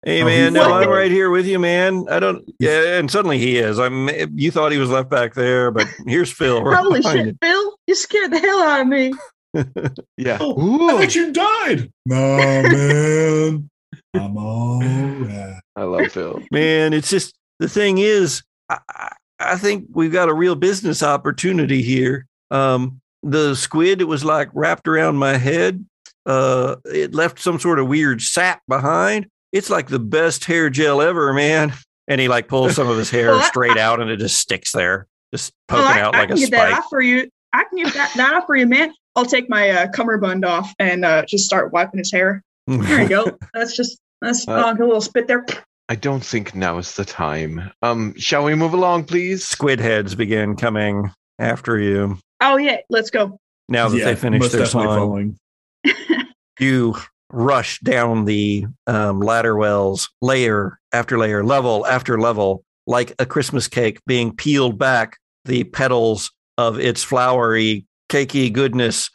Hey 0.05 0.23
Oh, 0.23 0.27
man, 0.27 0.53
he's 0.53 0.63
no, 0.63 0.73
I'm 0.73 0.89
right 0.89 1.11
here 1.11 1.31
with 1.31 1.47
you, 1.47 1.59
man. 1.59 2.05
I 2.11 2.21
don't. 2.21 2.45
Yeah, 2.59 2.99
and 2.99 3.11
suddenly 3.11 3.39
he 3.39 3.57
is. 3.57 3.79
I'm. 3.79 4.09
You 4.37 4.51
thought 4.51 4.73
he 4.73 4.79
was 4.79 4.91
left 4.91 5.09
back 5.11 5.35
there, 5.35 5.71
but 5.71 5.87
here's 6.07 6.31
Phil. 6.31 6.61
Holy 6.75 7.01
behind 7.01 7.27
shit, 7.27 7.37
Phil! 7.41 7.77
You 7.87 7.95
scared 7.95 8.33
the 8.33 8.39
hell 8.39 8.63
out 8.63 8.81
of 8.81 8.87
me. 8.89 9.13
Yeah. 10.17 10.39
Oh, 10.41 10.97
I 10.99 11.03
thought 11.03 11.15
you 11.15 11.33
died. 11.33 11.91
Nah, 12.07 12.37
man. 12.63 13.69
I'm 14.15 14.37
all 14.37 14.81
right. 14.83 15.61
I 15.77 15.83
love 15.85 16.13
Phil. 16.13 16.43
Man, 16.51 16.93
it's 16.93 17.11
just 17.11 17.35
the 17.59 17.69
thing 17.69 17.99
is, 17.99 18.43
I, 18.69 18.79
I- 18.89 19.13
I 19.45 19.57
think 19.57 19.87
we've 19.93 20.13
got 20.13 20.29
a 20.29 20.35
real 20.35 20.55
business 20.55 21.03
opportunity 21.03 21.83
here. 21.83 22.27
Um, 22.53 23.01
the 23.25 23.57
squid, 23.57 24.01
it 24.01 24.05
was 24.05 24.25
like 24.25 24.49
wrapped 24.55 24.87
around 24.87 25.17
my 25.17 25.37
head. 25.37 25.85
Uh, 26.25 26.77
it 26.85 27.13
left 27.13 27.41
some 27.41 27.59
sort 27.59 27.81
of 27.81 27.89
weird 27.89 28.23
sap 28.23 28.63
behind. 28.69 29.27
It's 29.51 29.69
like 29.69 29.89
the 29.89 29.99
best 29.99 30.45
hair 30.45 30.71
gel 30.71 31.03
ever, 31.03 31.33
man. 31.33 31.73
And 32.07 32.21
he 32.21 32.29
like 32.29 32.47
pulls 32.47 32.77
some 32.77 32.89
of 32.89 32.97
his 32.97 33.11
hair 33.11 33.43
straight 33.43 33.77
out, 33.77 34.01
and 34.01 34.11
it 34.11 34.19
just 34.19 34.37
sticks 34.37 34.71
there, 34.71 35.09
just 35.35 35.53
poking 35.67 35.87
Oh, 35.87 35.89
I, 35.89 36.01
out 36.03 36.15
I 36.15 36.21
like 36.21 36.29
can 36.29 36.37
a 36.37 36.41
get 36.41 36.51
that 36.53 36.69
spike. 36.69 36.79
off 36.79 36.87
for 36.89 37.01
you. 37.01 37.29
I 37.53 37.65
can 37.65 37.79
get 37.83 37.93
that, 37.95 38.13
that 38.17 38.35
off 38.35 38.47
for 38.47 38.57
you, 38.57 38.67
man. 38.67 38.93
I'll 39.15 39.27
take 39.27 39.49
my 39.51 39.69
uh, 39.71 39.87
cummerbund 39.89 40.45
off 40.45 40.73
and 40.79 41.05
uh, 41.05 41.25
just 41.27 41.45
start 41.45 41.73
wiping 41.73 41.99
his 41.99 42.11
hair. 42.13 42.43
There 42.67 43.03
you 43.03 43.09
go. 43.09 43.39
That's 43.55 43.77
just 43.77 43.99
Let's 44.23 44.47
Uh, 44.49 44.53
uh, 44.53 44.73
get 44.73 44.83
a 44.83 44.87
little 44.87 45.01
spit 45.01 45.27
there. 45.27 45.45
I 45.89 45.97
don't 45.97 46.25
think 46.25 46.55
now 46.55 46.79
is 46.79 46.95
the 46.95 47.05
time. 47.05 47.71
Um, 47.83 48.15
shall 48.17 48.45
we 48.45 48.55
move 48.55 48.73
along, 48.73 49.05
please? 49.05 49.45
Squid 49.47 49.81
heads 49.81 50.15
begin 50.15 50.57
coming 50.57 51.11
after 51.39 51.79
you 51.79 52.19
Oh 52.41 52.57
yeah, 52.57 52.79
let's 52.89 53.11
go. 53.11 53.39
now 53.69 53.89
that 53.89 53.99
Yeah, 53.99 54.05
they 54.07 54.15
finish 54.17 54.49
their 54.51 54.65
song. 54.67 55.37
you 56.61 56.95
rush 57.31 57.81
down 57.81 58.25
the 58.25 58.67
um, 58.87 59.21
ladder 59.21 59.57
wells 59.57 60.09
layer 60.21 60.79
after 60.93 61.19
layer 61.19 61.43
level 61.43 61.87
after 61.87 62.21
level 62.21 62.63
like 62.87 63.15
a 63.19 63.25
christmas 63.25 63.69
cake 63.69 63.99
being 64.07 64.37
peeled 64.37 64.79
back 64.79 65.17
the 65.47 65.65
petals 65.65 66.31
of 66.59 66.79
its 66.79 67.03
flowery 67.03 67.87
cakey 68.09 68.53
goodness 68.53 69.11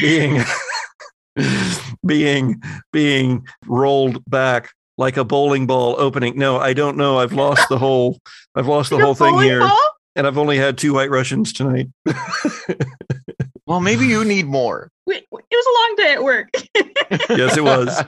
being 0.00 0.42
being 2.06 2.62
being 2.92 3.46
rolled 3.66 4.22
back 4.28 4.70
like 4.98 5.16
a 5.16 5.24
bowling 5.24 5.66
ball 5.66 5.94
opening 5.98 6.38
no 6.38 6.58
i 6.58 6.72
don't 6.72 6.96
know 6.96 7.18
i've 7.18 7.32
lost 7.32 7.68
the 7.68 7.78
whole 7.78 8.18
i've 8.54 8.66
lost 8.66 8.88
the 8.90 8.96
Your 8.96 9.04
whole 9.06 9.14
thing 9.14 9.38
here 9.40 9.60
ball? 9.60 9.78
and 10.14 10.26
i've 10.26 10.38
only 10.38 10.56
had 10.56 10.78
two 10.78 10.94
white 10.94 11.10
russians 11.10 11.52
tonight 11.52 11.88
Well, 13.68 13.80
maybe 13.80 14.06
you 14.06 14.24
need 14.24 14.46
more. 14.46 14.92
Wait, 15.06 15.24
it 15.24 15.28
was 15.32 15.66
a 15.66 15.74
long 15.80 15.94
day 15.96 16.12
at 16.12 16.22
work. 16.22 16.48
yes 17.36 17.56
it 17.56 17.64
was 17.64 18.04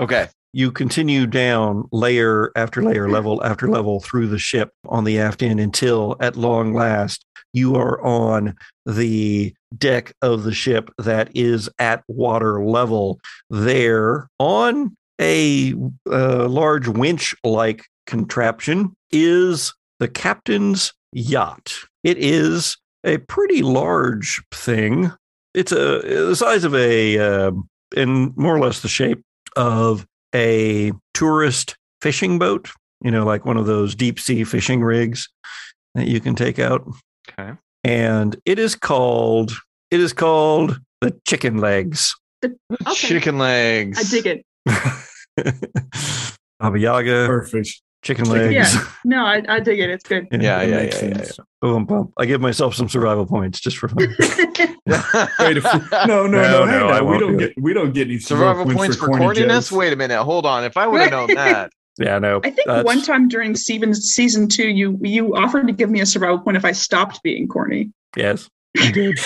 Okay. 0.00 0.26
You 0.52 0.72
continue 0.72 1.26
down 1.26 1.88
layer 1.92 2.50
after 2.56 2.82
layer, 2.82 3.08
level 3.08 3.44
after 3.44 3.68
level 3.68 4.00
through 4.00 4.28
the 4.28 4.38
ship 4.38 4.70
on 4.86 5.04
the 5.04 5.18
aft 5.18 5.42
end 5.42 5.60
until 5.60 6.16
at 6.20 6.36
long 6.36 6.72
last 6.72 7.24
you 7.52 7.76
are 7.76 8.00
on 8.02 8.56
the 8.86 9.54
deck 9.76 10.12
of 10.22 10.44
the 10.44 10.52
ship 10.52 10.90
that 10.98 11.30
is 11.34 11.68
at 11.78 12.02
water 12.08 12.64
level. 12.64 13.20
There, 13.50 14.28
on 14.38 14.96
a 15.20 15.74
uh, 16.10 16.48
large 16.48 16.88
winch 16.88 17.34
like 17.44 17.86
contraption, 18.06 18.94
is 19.10 19.74
the 19.98 20.08
captain's 20.08 20.92
yacht. 21.12 21.74
It 22.04 22.18
is 22.18 22.76
a 23.04 23.18
pretty 23.18 23.62
large 23.62 24.42
thing. 24.52 25.12
It's 25.54 25.72
a 25.72 26.00
the 26.02 26.36
size 26.36 26.64
of 26.64 26.74
a, 26.74 27.18
uh, 27.18 27.52
in 27.96 28.32
more 28.36 28.54
or 28.54 28.60
less 28.60 28.80
the 28.80 28.88
shape 28.88 29.22
of 29.56 30.06
a 30.34 30.92
tourist 31.14 31.76
fishing 32.00 32.38
boat, 32.38 32.70
you 33.02 33.10
know, 33.10 33.24
like 33.24 33.44
one 33.44 33.56
of 33.56 33.66
those 33.66 33.94
deep 33.94 34.20
sea 34.20 34.44
fishing 34.44 34.82
rigs 34.82 35.28
that 35.94 36.08
you 36.08 36.20
can 36.20 36.34
take 36.34 36.58
out. 36.58 36.86
Okay. 37.30 37.52
And 37.84 38.36
it 38.44 38.58
is 38.58 38.74
called 38.74 39.52
it 39.90 40.00
is 40.00 40.12
called 40.12 40.78
the 41.00 41.18
chicken 41.26 41.58
legs. 41.58 42.14
Chicken 42.94 43.38
legs. 43.38 43.98
I 43.98 44.02
dig 44.16 44.26
it. 44.26 44.44
Baba 46.60 46.78
Yaga, 46.78 47.26
Perfect. 47.26 47.80
Chicken 48.02 48.24
Chicken- 48.26 48.52
legs. 48.52 48.74
Yeah. 48.74 48.84
No, 49.04 49.24
I, 49.24 49.42
I 49.48 49.60
dig 49.60 49.78
it. 49.80 49.88
It's 49.90 50.04
good. 50.04 50.26
Yeah, 50.30 50.38
That 50.58 50.68
yeah, 50.68 50.76
makes 50.76 51.02
yeah, 51.02 51.08
yeah. 51.18 51.44
Boom, 51.62 51.86
boom. 51.86 52.12
I 52.18 52.26
give 52.26 52.40
myself 52.42 52.74
some 52.74 52.88
survival 52.90 53.24
points 53.24 53.58
just 53.60 53.78
for 53.78 53.88
fun. 53.88 54.14
Wait, 55.38 55.54
we, 55.56 55.60
no, 56.06 56.26
no, 56.26 56.26
No, 56.26 56.26
no, 56.26 56.66
hang 56.66 56.80
no, 56.80 56.88
I. 56.88 57.00
We 57.00 57.18
don't 57.18 57.32
do 57.32 57.38
get 57.38 57.54
we 57.60 57.72
don't 57.72 57.92
get 57.94 58.08
any 58.08 58.18
Survival 58.18 58.66
points 58.66 58.96
for 58.96 59.08
corniness? 59.08 59.48
jokes. 59.48 59.72
Wait 59.72 59.92
a 59.92 59.96
minute. 59.96 60.22
Hold 60.22 60.44
on. 60.46 60.64
If 60.64 60.76
I 60.76 60.86
would 60.86 61.00
have 61.00 61.10
known 61.10 61.34
that. 61.34 61.70
yeah, 61.98 62.18
no. 62.18 62.38
I 62.44 62.50
think 62.50 62.66
that's- 62.66 62.84
one 62.84 63.00
time 63.02 63.28
during 63.28 63.54
season 63.56 63.94
season 63.94 64.48
two, 64.48 64.68
you 64.68 64.98
you 65.02 65.34
offered 65.36 65.66
to 65.68 65.72
give 65.72 65.88
me 65.90 66.00
a 66.00 66.06
survival 66.06 66.38
point 66.40 66.56
if 66.56 66.64
I 66.64 66.72
stopped 66.72 67.22
being 67.22 67.48
corny. 67.48 67.92
Yes. 68.16 68.48
I 68.78 68.90
did. 68.90 69.18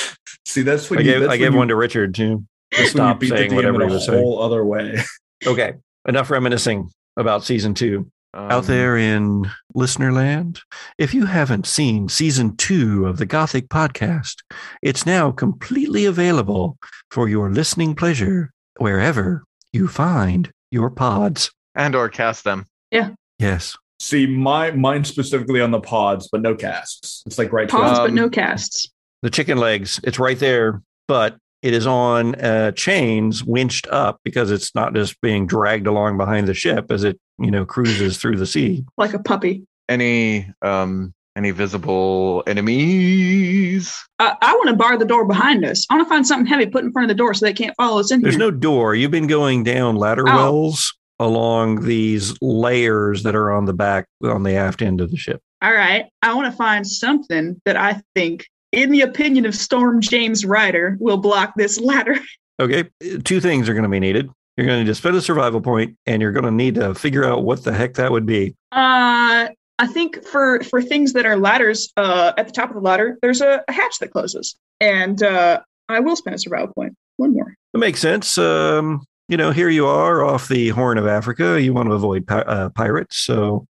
See, 0.47 0.63
that's 0.63 0.89
what 0.91 1.01
I 1.01 1.03
you, 1.03 1.19
gave 1.21 1.29
I 1.29 1.37
gave 1.37 1.53
you- 1.53 1.59
one 1.59 1.69
to 1.69 1.77
Richard 1.77 2.15
too. 2.15 2.45
that's 2.71 2.79
when 2.79 2.85
you 2.85 2.91
stop 2.91 3.21
beat 3.21 3.31
the 3.31 3.37
saying 3.37 3.55
whatever 3.55 3.83
in 3.83 3.89
he 3.89 3.95
a 3.95 3.97
was 3.97 4.07
saying. 4.07 4.23
whole 4.23 4.41
other 4.43 4.65
way. 4.65 5.03
Okay. 5.47 5.75
Enough 6.07 6.31
reminiscing 6.31 6.89
about 7.17 7.43
season 7.45 7.75
two. 7.75 8.11
Out 8.35 8.53
Um, 8.53 8.65
there 8.65 8.97
in 8.97 9.51
listener 9.75 10.13
land. 10.13 10.61
If 10.99 11.13
you 11.15 11.27
haven't 11.27 11.67
seen 11.67 12.09
season 12.09 12.57
two 12.57 13.07
of 13.07 13.19
the 13.19 13.27
Gothic 13.27 13.69
podcast, 13.69 14.37
it's 14.83 15.05
now 15.07 15.31
completely 15.33 16.05
available 16.07 16.79
for 17.11 17.29
your 17.29 17.51
listening 17.51 17.95
pleasure 17.95 18.51
wherever 18.79 19.45
you 19.73 19.89
find 19.89 20.51
your 20.71 20.91
pods. 20.91 21.51
And 21.75 21.95
or 21.95 22.09
cast 22.09 22.45
them. 22.45 22.67
Yeah. 22.91 23.11
Yes. 23.39 23.77
See, 24.01 24.27
my 24.27 24.71
mine 24.73 25.05
specifically 25.05 25.61
on 25.61 25.71
the 25.71 25.81
pods, 25.81 26.29
but 26.33 26.41
no 26.43 26.55
casts. 26.55 27.23
It's 27.27 27.39
like 27.39 27.53
right 27.53 27.69
to 27.69 27.75
Pods, 27.77 27.99
Um, 27.99 28.07
but 28.07 28.13
no 28.15 28.29
casts. 28.29 28.91
The 29.23 29.31
chicken 29.31 29.59
legs, 29.59 30.01
it's 30.03 30.19
right 30.19 30.39
there, 30.39 30.83
but 31.07 31.37
it 31.63 31.73
is 31.75 31.87
on 31.87 32.35
uh, 32.37 32.73
chains 32.73 33.45
winched 33.45 33.87
up 33.89 34.21
because 34.25 34.51
it's 34.51 34.75
not 34.75 34.95
just 34.95 35.21
being 35.21 35.47
dragged 35.47 35.87
along 35.87 36.19
behind 36.19 36.49
the 36.49 36.55
ship 36.55 36.91
as 36.91 37.05
it, 37.05 37.19
you 37.39 37.51
know, 37.51 37.65
cruises 37.65 38.19
through 38.19 38.37
the 38.37 38.47
sea. 38.47 38.85
Like 38.99 39.15
a 39.15 39.19
puppy. 39.21 39.65
Any 39.89 40.53
um 40.63 41.15
any 41.37 41.51
visible 41.51 42.43
enemies? 42.47 43.99
Uh, 44.19 44.35
I 44.41 44.53
want 44.55 44.69
to 44.69 44.77
bar 44.77 44.97
the 44.99 45.05
door 45.05 45.25
behind 45.27 45.65
us. 45.65 45.87
I 45.91 45.95
want 45.97 46.07
to 46.07 46.09
find 46.09 46.27
something 46.27 46.47
heavy 46.47 46.67
put 46.67 46.85
in 46.85 46.93
front 46.93 47.11
of 47.11 47.17
the 47.17 47.19
door 47.19 47.35
so 47.35 47.47
they 47.47 47.53
can't 47.53 47.75
follow 47.77 48.01
us 48.01 48.11
in 48.13 48.21
There's 48.23 48.35
here. 48.35 48.45
no 48.45 48.51
door. 48.51 48.95
You've 48.95 49.11
been 49.11 49.27
going 49.27 49.65
down 49.65 49.97
ladder 49.97 50.25
Oh. 50.29 50.35
wells 50.37 50.95
along 51.19 51.85
these 51.85 52.35
layers 52.43 53.23
that 53.23 53.35
are 53.35 53.53
on 53.53 53.65
the 53.67 53.73
back, 53.73 54.07
on 54.25 54.43
the 54.43 54.55
aft 54.57 54.83
end 54.83 55.01
of 55.01 55.11
the 55.11 55.17
ship. 55.17 55.41
All 55.63 55.73
right. 55.73 56.07
I 56.23 56.35
want 56.35 56.51
to 56.51 56.57
find 56.57 56.87
something 56.87 57.61
that 57.65 57.77
I 57.77 58.03
think, 58.15 58.47
in 58.73 58.91
the 58.91 59.03
opinion 59.03 59.47
of 59.47 59.55
Storm 59.55 60.01
James 60.01 60.45
Ryder, 60.45 60.97
will 60.99 61.19
block 61.19 61.55
this 61.57 61.79
ladder. 61.79 62.19
Okay. 62.61 62.89
Two 63.25 63.41
things 63.41 63.69
are 63.69 63.73
going 63.73 63.83
to 63.83 63.89
be 63.89 63.99
needed. 63.99 64.31
You're 64.57 64.67
going 64.67 64.79
to 64.79 64.85
need 64.85 64.91
to 64.91 64.95
spend 64.95 65.17
a 65.17 65.23
survival 65.23 65.61
point 65.61 65.97
and 66.07 66.21
you're 66.21 66.31
going 66.31 66.45
to 66.45 66.51
need 66.51 66.77
to 66.77 66.95
figure 66.95 67.25
out 67.25 67.43
what 67.43 67.65
the 67.65 67.73
heck 67.73 67.95
that 67.95 68.13
would 68.13 68.27
be. 68.27 68.55
Uh, 68.71 69.49
I 69.79 69.87
think 69.89 70.25
for 70.25 70.61
for 70.61 70.81
things 70.81 71.15
that 71.15 71.27
are 71.27 71.37
ladders, 71.37 71.91
uh, 71.97 72.35
at 72.37 72.47
the 72.47 72.53
top 72.53 72.69
of 72.69 72.75
the 72.75 72.81
ladder, 72.81 73.19
there's 73.23 73.41
a, 73.41 73.65
a 73.67 73.73
hatch 73.73 73.99
that 73.99 74.13
closes, 74.13 74.55
and 74.81 75.21
uh, 75.23 75.61
I 75.89 76.01
will 76.01 76.15
spend 76.15 76.37
a 76.37 76.39
survival 76.39 76.73
point. 76.73 76.95
One 77.17 77.33
more. 77.33 77.55
It 77.75 77.79
makes 77.79 78.01
sense. 78.01 78.37
Um, 78.39 79.03
you 79.29 79.37
know, 79.39 79.51
here 79.51 79.71
you 79.71 79.87
are 79.87 80.23
off 80.23 80.47
the 80.47 80.69
Horn 80.69 80.99
of 80.99 81.07
Africa. 81.07 81.61
You 81.61 81.73
want 81.73 81.89
to 81.89 81.95
avoid 81.95 82.27
pi- 82.27 82.43
uh, 82.43 82.69
pirates. 82.69 83.17
So, 83.17 83.67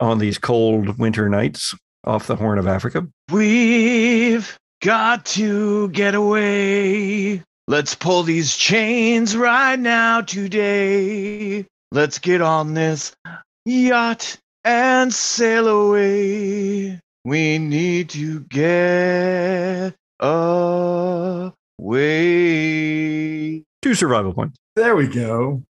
on 0.00 0.18
these 0.18 0.38
cold 0.38 0.98
winter 0.98 1.28
nights 1.28 1.74
off 2.04 2.26
the 2.26 2.36
Horn 2.36 2.58
of 2.58 2.66
Africa, 2.66 3.06
We've 3.30 4.58
got 4.82 5.24
to 5.26 5.88
get 5.88 6.14
away. 6.14 7.42
Let's 7.66 7.94
pull 7.94 8.22
these 8.22 8.54
chains 8.56 9.34
right 9.36 9.78
now 9.78 10.20
today. 10.20 11.66
Let's 11.90 12.18
get 12.18 12.42
on 12.42 12.74
this 12.74 13.16
yacht 13.64 14.36
and 14.64 15.12
sail 15.12 15.68
away. 15.68 17.00
We 17.24 17.58
need 17.58 18.10
to 18.10 18.40
get 18.40 19.94
away. 20.20 21.52
two 23.80 23.94
survival 23.94 24.34
points. 24.34 24.58
There 24.76 24.94
we 24.96 25.06
go. 25.06 25.62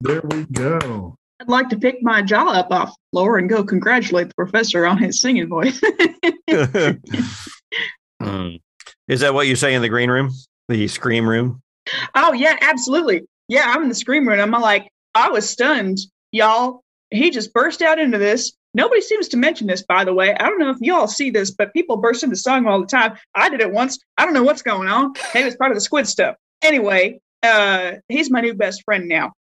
There 0.00 0.22
we 0.22 0.44
go. 0.46 1.14
I'd 1.40 1.48
like 1.48 1.68
to 1.68 1.78
pick 1.78 2.02
my 2.02 2.20
jaw 2.22 2.48
up 2.50 2.72
off 2.72 2.90
the 2.90 2.96
floor 3.12 3.38
and 3.38 3.48
go 3.48 3.62
congratulate 3.62 4.28
the 4.28 4.34
professor 4.34 4.86
on 4.86 4.98
his 4.98 5.20
singing 5.20 5.48
voice. 5.48 5.80
Hmm. 8.20 8.56
Is 9.06 9.20
that 9.20 9.32
what 9.32 9.46
you 9.46 9.54
say 9.54 9.74
in 9.74 9.82
the 9.82 9.88
green 9.88 10.10
room, 10.10 10.30
the 10.68 10.88
scream 10.88 11.28
room? 11.28 11.62
oh 12.16 12.32
yeah, 12.32 12.56
absolutely. 12.60 13.22
Yeah, 13.48 13.72
I'm 13.72 13.84
in 13.84 13.88
the 13.88 13.94
scream 13.94 14.26
room. 14.26 14.40
I'm 14.40 14.60
like, 14.60 14.90
I 15.14 15.30
was 15.30 15.48
stunned, 15.48 15.98
y'all. 16.32 16.82
He 17.10 17.30
just 17.30 17.54
burst 17.54 17.80
out 17.80 17.98
into 17.98 18.18
this. 18.18 18.52
Nobody 18.74 19.00
seems 19.00 19.28
to 19.28 19.36
mention 19.36 19.66
this, 19.66 19.82
by 19.82 20.04
the 20.04 20.12
way. 20.12 20.34
I 20.34 20.48
don't 20.48 20.58
know 20.58 20.70
if 20.70 20.78
y'all 20.80 21.06
see 21.06 21.30
this, 21.30 21.52
but 21.52 21.72
people 21.72 21.96
burst 21.96 22.22
into 22.22 22.36
song 22.36 22.66
all 22.66 22.80
the 22.80 22.86
time. 22.86 23.16
I 23.34 23.48
did 23.48 23.60
it 23.60 23.72
once. 23.72 23.98
I 24.18 24.24
don't 24.24 24.34
know 24.34 24.42
what's 24.42 24.62
going 24.62 24.88
on. 24.88 25.14
Maybe 25.32 25.46
it's 25.46 25.56
part 25.56 25.70
of 25.70 25.76
the 25.76 25.80
squid 25.80 26.06
stuff. 26.06 26.34
Anyway, 26.62 27.20
uh, 27.42 27.92
he's 28.08 28.30
my 28.30 28.40
new 28.40 28.52
best 28.52 28.82
friend 28.84 29.08
now. 29.08 29.32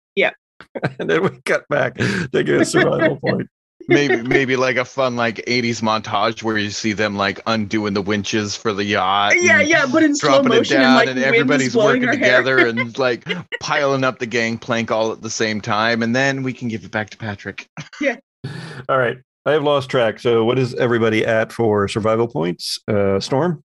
and 0.99 1.09
then 1.09 1.23
we 1.23 1.29
cut 1.45 1.67
back 1.69 1.95
to 1.95 2.27
get 2.31 2.49
a 2.61 2.65
survival 2.65 3.17
point. 3.23 3.49
maybe 3.87 4.21
maybe 4.23 4.55
like 4.55 4.75
a 4.75 4.83
fun 4.85 5.15
like 5.15 5.37
80s 5.47 5.81
montage 5.81 6.43
where 6.43 6.57
you 6.57 6.69
see 6.71 6.93
them 6.93 7.15
like 7.15 7.39
undoing 7.47 7.93
the 7.93 8.01
winches 8.01 8.55
for 8.55 8.73
the 8.73 8.83
yacht 8.83 9.33
Yeah, 9.37 9.61
yeah, 9.61 9.85
but 9.91 10.03
in 10.03 10.15
slow 10.15 10.31
dropping 10.41 10.51
it 10.51 10.55
motion 10.57 10.75
and 10.77 10.83
down 10.83 10.95
like 10.95 11.07
and, 11.09 11.19
everybody's 11.19 11.75
working 11.75 12.07
together 12.09 12.57
and 12.67 12.97
like 12.97 13.25
piling 13.61 14.03
up 14.03 14.19
the 14.19 14.25
gangplank 14.25 14.91
all 14.91 15.11
at 15.11 15.21
the 15.21 15.29
same 15.29 15.61
time 15.61 16.01
and 16.03 16.15
then 16.15 16.43
we 16.43 16.53
can 16.53 16.67
give 16.67 16.83
it 16.83 16.91
back 16.91 17.09
to 17.11 17.17
patrick 17.17 17.69
yeah 18.01 18.17
All 18.89 18.97
right. 18.97 19.17
I 19.45 19.51
have 19.51 19.63
lost 19.63 19.89
track. 19.89 20.19
So, 20.19 20.43
what 20.43 20.59
is 20.59 20.73
everybody 20.75 21.25
at 21.25 21.53
for 21.53 21.87
survival 21.87 22.27
points? 22.27 22.79
Uh, 22.87 23.19
Storm? 23.21 23.63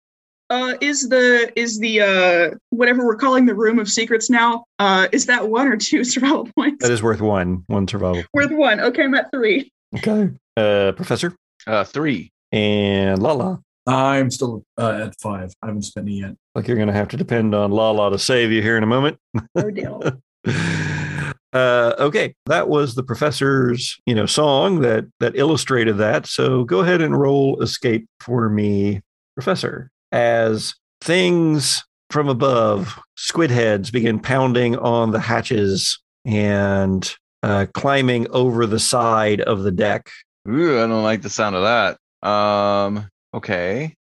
Uh, 0.52 0.76
is 0.82 1.08
the 1.08 1.50
is 1.56 1.80
the 1.80 2.02
uh 2.02 2.50
whatever 2.72 3.06
we're 3.06 3.16
calling 3.16 3.46
the 3.46 3.56
room 3.56 3.80
of 3.80 3.90
secrets 3.90 4.30
now? 4.30 4.66
Uh, 4.80 5.08
is 5.14 5.26
that 5.26 5.48
one 5.48 5.66
or 5.66 5.78
two 5.78 6.04
survival 6.04 6.50
points? 6.58 6.84
That 6.84 6.92
is 6.92 7.02
worth 7.02 7.22
one. 7.22 7.64
One 7.68 7.88
survival. 7.88 8.24
Worth 8.34 8.52
one. 8.52 8.82
Okay, 8.82 9.04
I'm 9.04 9.16
at 9.16 9.32
three. 9.32 9.72
Okay. 9.96 10.30
Uh, 10.58 10.92
Professor 10.92 11.34
uh 11.68 11.86
three 11.86 12.34
and 12.52 13.24
Lala. 13.24 13.62
I'm 13.88 14.30
still 14.30 14.66
uh, 14.78 15.08
at 15.08 15.16
five. 15.22 15.54
I 15.62 15.68
haven't 15.68 15.84
spent 15.84 16.08
any 16.08 16.20
yet. 16.20 16.36
Like 16.54 16.68
you're 16.68 16.76
going 16.76 16.88
to 16.88 16.94
have 16.94 17.08
to 17.10 17.18
depend 17.18 17.56
on 17.56 17.72
Lala 17.72 18.12
to 18.12 18.20
save 18.20 18.52
you 18.52 18.62
here 18.62 18.76
in 18.76 18.84
a 18.84 18.88
moment. 18.88 19.18
No 19.56 19.72
deal. 19.72 20.22
Uh, 21.54 21.94
okay, 22.00 22.34
that 22.46 22.70
was 22.70 22.96
the 22.96 23.04
professor's, 23.04 24.00
you 24.06 24.16
know, 24.16 24.26
song 24.26 24.80
that 24.80 25.04
that 25.20 25.36
illustrated 25.36 25.98
that. 25.98 26.26
So 26.26 26.64
go 26.64 26.80
ahead 26.80 27.02
and 27.02 27.20
roll 27.20 27.62
escape 27.62 28.08
for 28.22 28.48
me, 28.48 29.02
professor. 29.36 29.91
As 30.12 30.76
things 31.02 31.84
from 32.10 32.28
above, 32.28 33.00
squid 33.16 33.52
heads 33.52 33.92
begin 33.92 34.20
pounding 34.20 34.78
on 34.78 35.12
the 35.12 35.20
hatches 35.20 36.00
and 36.26 37.16
uh, 37.44 37.66
climbing 37.74 38.30
over 38.32 38.66
the 38.66 38.80
side 38.80 39.42
of 39.42 39.64
the 39.64 39.72
deck. 39.72 40.10
Ooh, 40.48 40.78
I 40.78 40.88
don't 40.88 41.04
like 41.04 41.22
the 41.22 41.30
sound 41.30 41.56
of 41.56 41.64
that. 41.64 42.28
Um, 42.28 43.08
okay. 43.34 43.96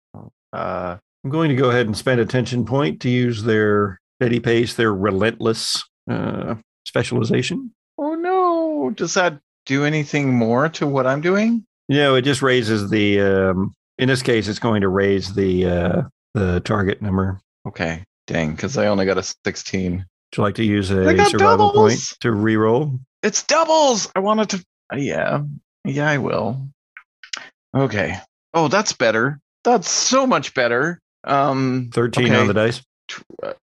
Uh, 0.54 0.98
I'm 1.24 1.30
going 1.30 1.50
to 1.50 1.56
go 1.56 1.70
ahead 1.70 1.88
and 1.88 1.98
spend 1.98 2.20
a 2.20 2.26
tension 2.26 2.66
point 2.66 3.02
to 3.02 3.10
use 3.10 3.44
their 3.44 4.00
steady 4.20 4.40
pace, 4.40 4.76
their 4.76 4.94
relentless 4.94 5.84
uh, 6.10 6.56
specialization. 6.86 7.72
oh 7.98 8.16
no. 8.16 8.92
Does 8.92 9.14
that 9.16 9.40
do 9.66 9.84
anything 9.84 10.34
more 10.34 10.70
to 10.70 10.88
what 10.88 11.06
I'm 11.06 11.22
doing? 11.22 11.66
You 11.90 11.98
know, 11.98 12.16
it 12.16 12.22
just 12.22 12.42
raises 12.42 12.90
the. 12.90 13.22
Um, 13.22 13.74
in 13.98 14.08
this 14.08 14.22
case, 14.22 14.48
it's 14.48 14.60
going 14.60 14.82
to 14.82 14.90
raise 14.90 15.34
the 15.34 15.66
uh, 15.66 16.02
the 16.34 16.60
target 16.62 17.02
number. 17.02 17.40
Okay. 17.68 18.04
Dang, 18.28 18.52
because 18.52 18.78
I 18.78 18.88
only 18.88 19.06
got 19.06 19.18
a 19.18 19.24
16. 19.46 19.94
Would 19.98 20.06
you 20.38 20.44
like 20.44 20.56
to 20.56 20.64
use 20.64 20.92
a 20.92 21.06
survival 21.30 21.68
doubles! 21.70 21.74
point 21.76 22.00
to 22.22 22.28
reroll? 22.30 23.00
It's 23.24 23.44
doubles. 23.44 24.12
I 24.16 24.20
wanted 24.20 24.50
to. 24.50 24.58
uh, 24.94 24.98
Yeah. 24.98 25.42
Yeah, 25.86 26.10
I 26.10 26.18
will. 26.18 26.68
Okay. 27.76 28.18
Oh, 28.54 28.68
that's 28.68 28.92
better. 28.94 29.40
That's 29.64 29.90
so 29.90 30.28
much 30.28 30.54
better. 30.54 31.00
Um, 31.24 31.90
13 31.94 32.26
Okay. 32.26 32.36
on 32.36 32.48
the 32.48 32.54
dice. 32.54 32.82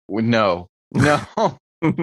no, 0.09 0.68
no. 0.92 1.20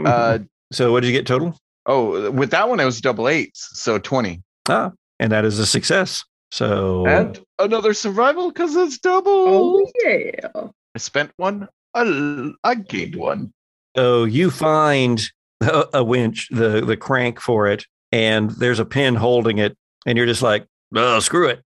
uh, 0.05 0.39
so, 0.71 0.91
what 0.91 1.01
did 1.01 1.07
you 1.07 1.13
get 1.13 1.25
total? 1.27 1.57
oh, 1.85 2.29
with 2.31 2.51
that 2.51 2.69
one, 2.69 2.79
it 2.79 2.85
was 2.85 3.01
double 3.01 3.27
eights. 3.27 3.69
So 3.81 3.97
20. 3.97 4.41
Ah, 4.69 4.91
and 5.19 5.31
that 5.31 5.45
is 5.45 5.57
a 5.59 5.65
success. 5.65 6.23
So, 6.51 7.05
And 7.07 7.39
another 7.59 7.93
survival 7.93 8.51
because 8.51 8.75
it's 8.75 8.97
double. 8.97 9.31
Oh 9.31 9.85
yeah. 10.03 10.49
I 10.93 10.97
spent 10.97 11.31
one. 11.37 11.69
I, 11.93 12.51
I 12.63 12.75
gained 12.75 13.15
one. 13.15 13.53
so 13.95 14.25
you 14.25 14.51
find 14.51 15.21
a, 15.61 15.85
a 15.93 16.03
winch, 16.03 16.49
the 16.51 16.81
the 16.81 16.97
crank 16.97 17.39
for 17.39 17.67
it, 17.67 17.85
and 18.11 18.51
there's 18.51 18.79
a 18.79 18.85
pin 18.85 19.15
holding 19.15 19.59
it, 19.59 19.77
and 20.05 20.17
you're 20.17 20.27
just 20.27 20.41
like, 20.41 20.65
oh, 20.95 21.19
screw 21.19 21.47
it. 21.47 21.63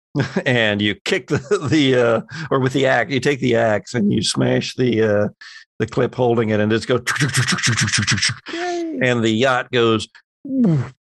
and 0.45 0.81
you 0.81 0.95
kick 1.05 1.27
the 1.27 1.67
the 1.69 1.95
uh, 1.95 2.21
or 2.51 2.59
with 2.59 2.73
the 2.73 2.85
axe, 2.85 3.11
you 3.11 3.19
take 3.19 3.39
the 3.39 3.55
axe 3.55 3.93
and 3.93 4.11
you 4.11 4.21
smash 4.21 4.75
the 4.75 5.01
uh, 5.01 5.27
the 5.79 5.87
clip 5.87 6.13
holding 6.13 6.49
it, 6.49 6.59
and 6.59 6.71
just 6.71 6.87
go, 6.87 6.97
and 6.97 7.07
the 9.23 9.33
yacht 9.33 9.71
goes 9.71 10.07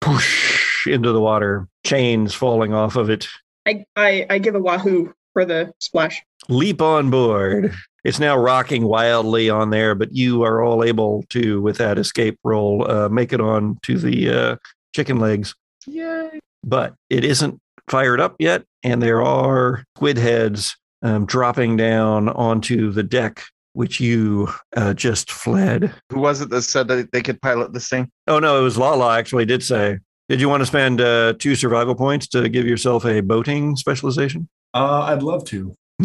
push 0.01 0.86
into 0.86 1.12
the 1.12 1.20
water, 1.20 1.66
chains 1.85 2.35
falling 2.35 2.74
off 2.74 2.97
of 2.97 3.11
it. 3.11 3.27
I, 3.70 3.84
I 3.97 4.26
I 4.30 4.38
give 4.38 4.55
a 4.55 4.60
wahoo 4.60 5.12
for 5.32 5.44
the 5.44 5.72
splash. 5.78 6.22
leap 6.48 6.80
on 6.82 7.10
board. 7.10 7.72
It's 8.02 8.18
now 8.18 8.34
rocking 8.34 8.84
wildly 8.84 9.51
on 9.51 9.68
there, 9.68 9.94
but 9.94 10.14
you 10.16 10.42
are 10.42 10.62
all 10.62 10.82
able 10.82 11.22
to, 11.28 11.60
with 11.60 11.76
that 11.76 11.98
escape 11.98 12.38
roll, 12.42 12.90
uh, 12.90 13.10
make 13.10 13.30
it 13.30 13.42
on 13.42 13.78
to 13.82 13.98
the 13.98 14.30
uh, 14.30 14.56
chicken 14.94 15.20
legs. 15.20 15.55
Yay. 15.86 16.40
But 16.64 16.94
it 17.10 17.24
isn't 17.24 17.60
fired 17.90 18.18
up 18.18 18.36
yet, 18.38 18.64
and 18.82 19.02
there 19.02 19.20
are 19.22 19.84
squid 19.98 20.16
heads 20.16 20.78
um, 21.02 21.26
dropping 21.26 21.76
down 21.76 22.30
onto 22.30 22.90
the 22.90 23.02
deck, 23.02 23.42
which 23.74 24.01
you 24.01 24.48
uh, 24.74 24.94
just 24.94 25.30
fled. 25.30 25.92
Who 26.09 26.20
was 26.20 26.40
it 26.40 26.48
that 26.48 26.62
said 26.62 26.88
that 26.88 27.12
they 27.12 27.20
could 27.20 27.42
pilot 27.42 27.74
this 27.74 27.90
thing? 27.90 28.10
Oh 28.26 28.38
no, 28.38 28.59
it 28.59 28.62
was 28.62 28.78
Lala 28.78 29.18
actually 29.18 29.44
did 29.44 29.62
say. 29.62 29.98
Did 30.31 30.40
you 30.40 30.48
want 30.48 30.61
to 30.61 30.66
spend 30.66 31.01
uh, 31.01 31.32
two 31.40 31.57
survival 31.57 31.97
points 31.97 32.28
to 32.28 32.48
give 32.48 32.65
yourself 32.65 33.05
a 33.05 33.20
boating 33.20 33.74
specialization? 33.74 34.48
Uh, 34.73 35.01
I'd 35.09 35.24
love 35.24 35.44
to. 35.47 35.74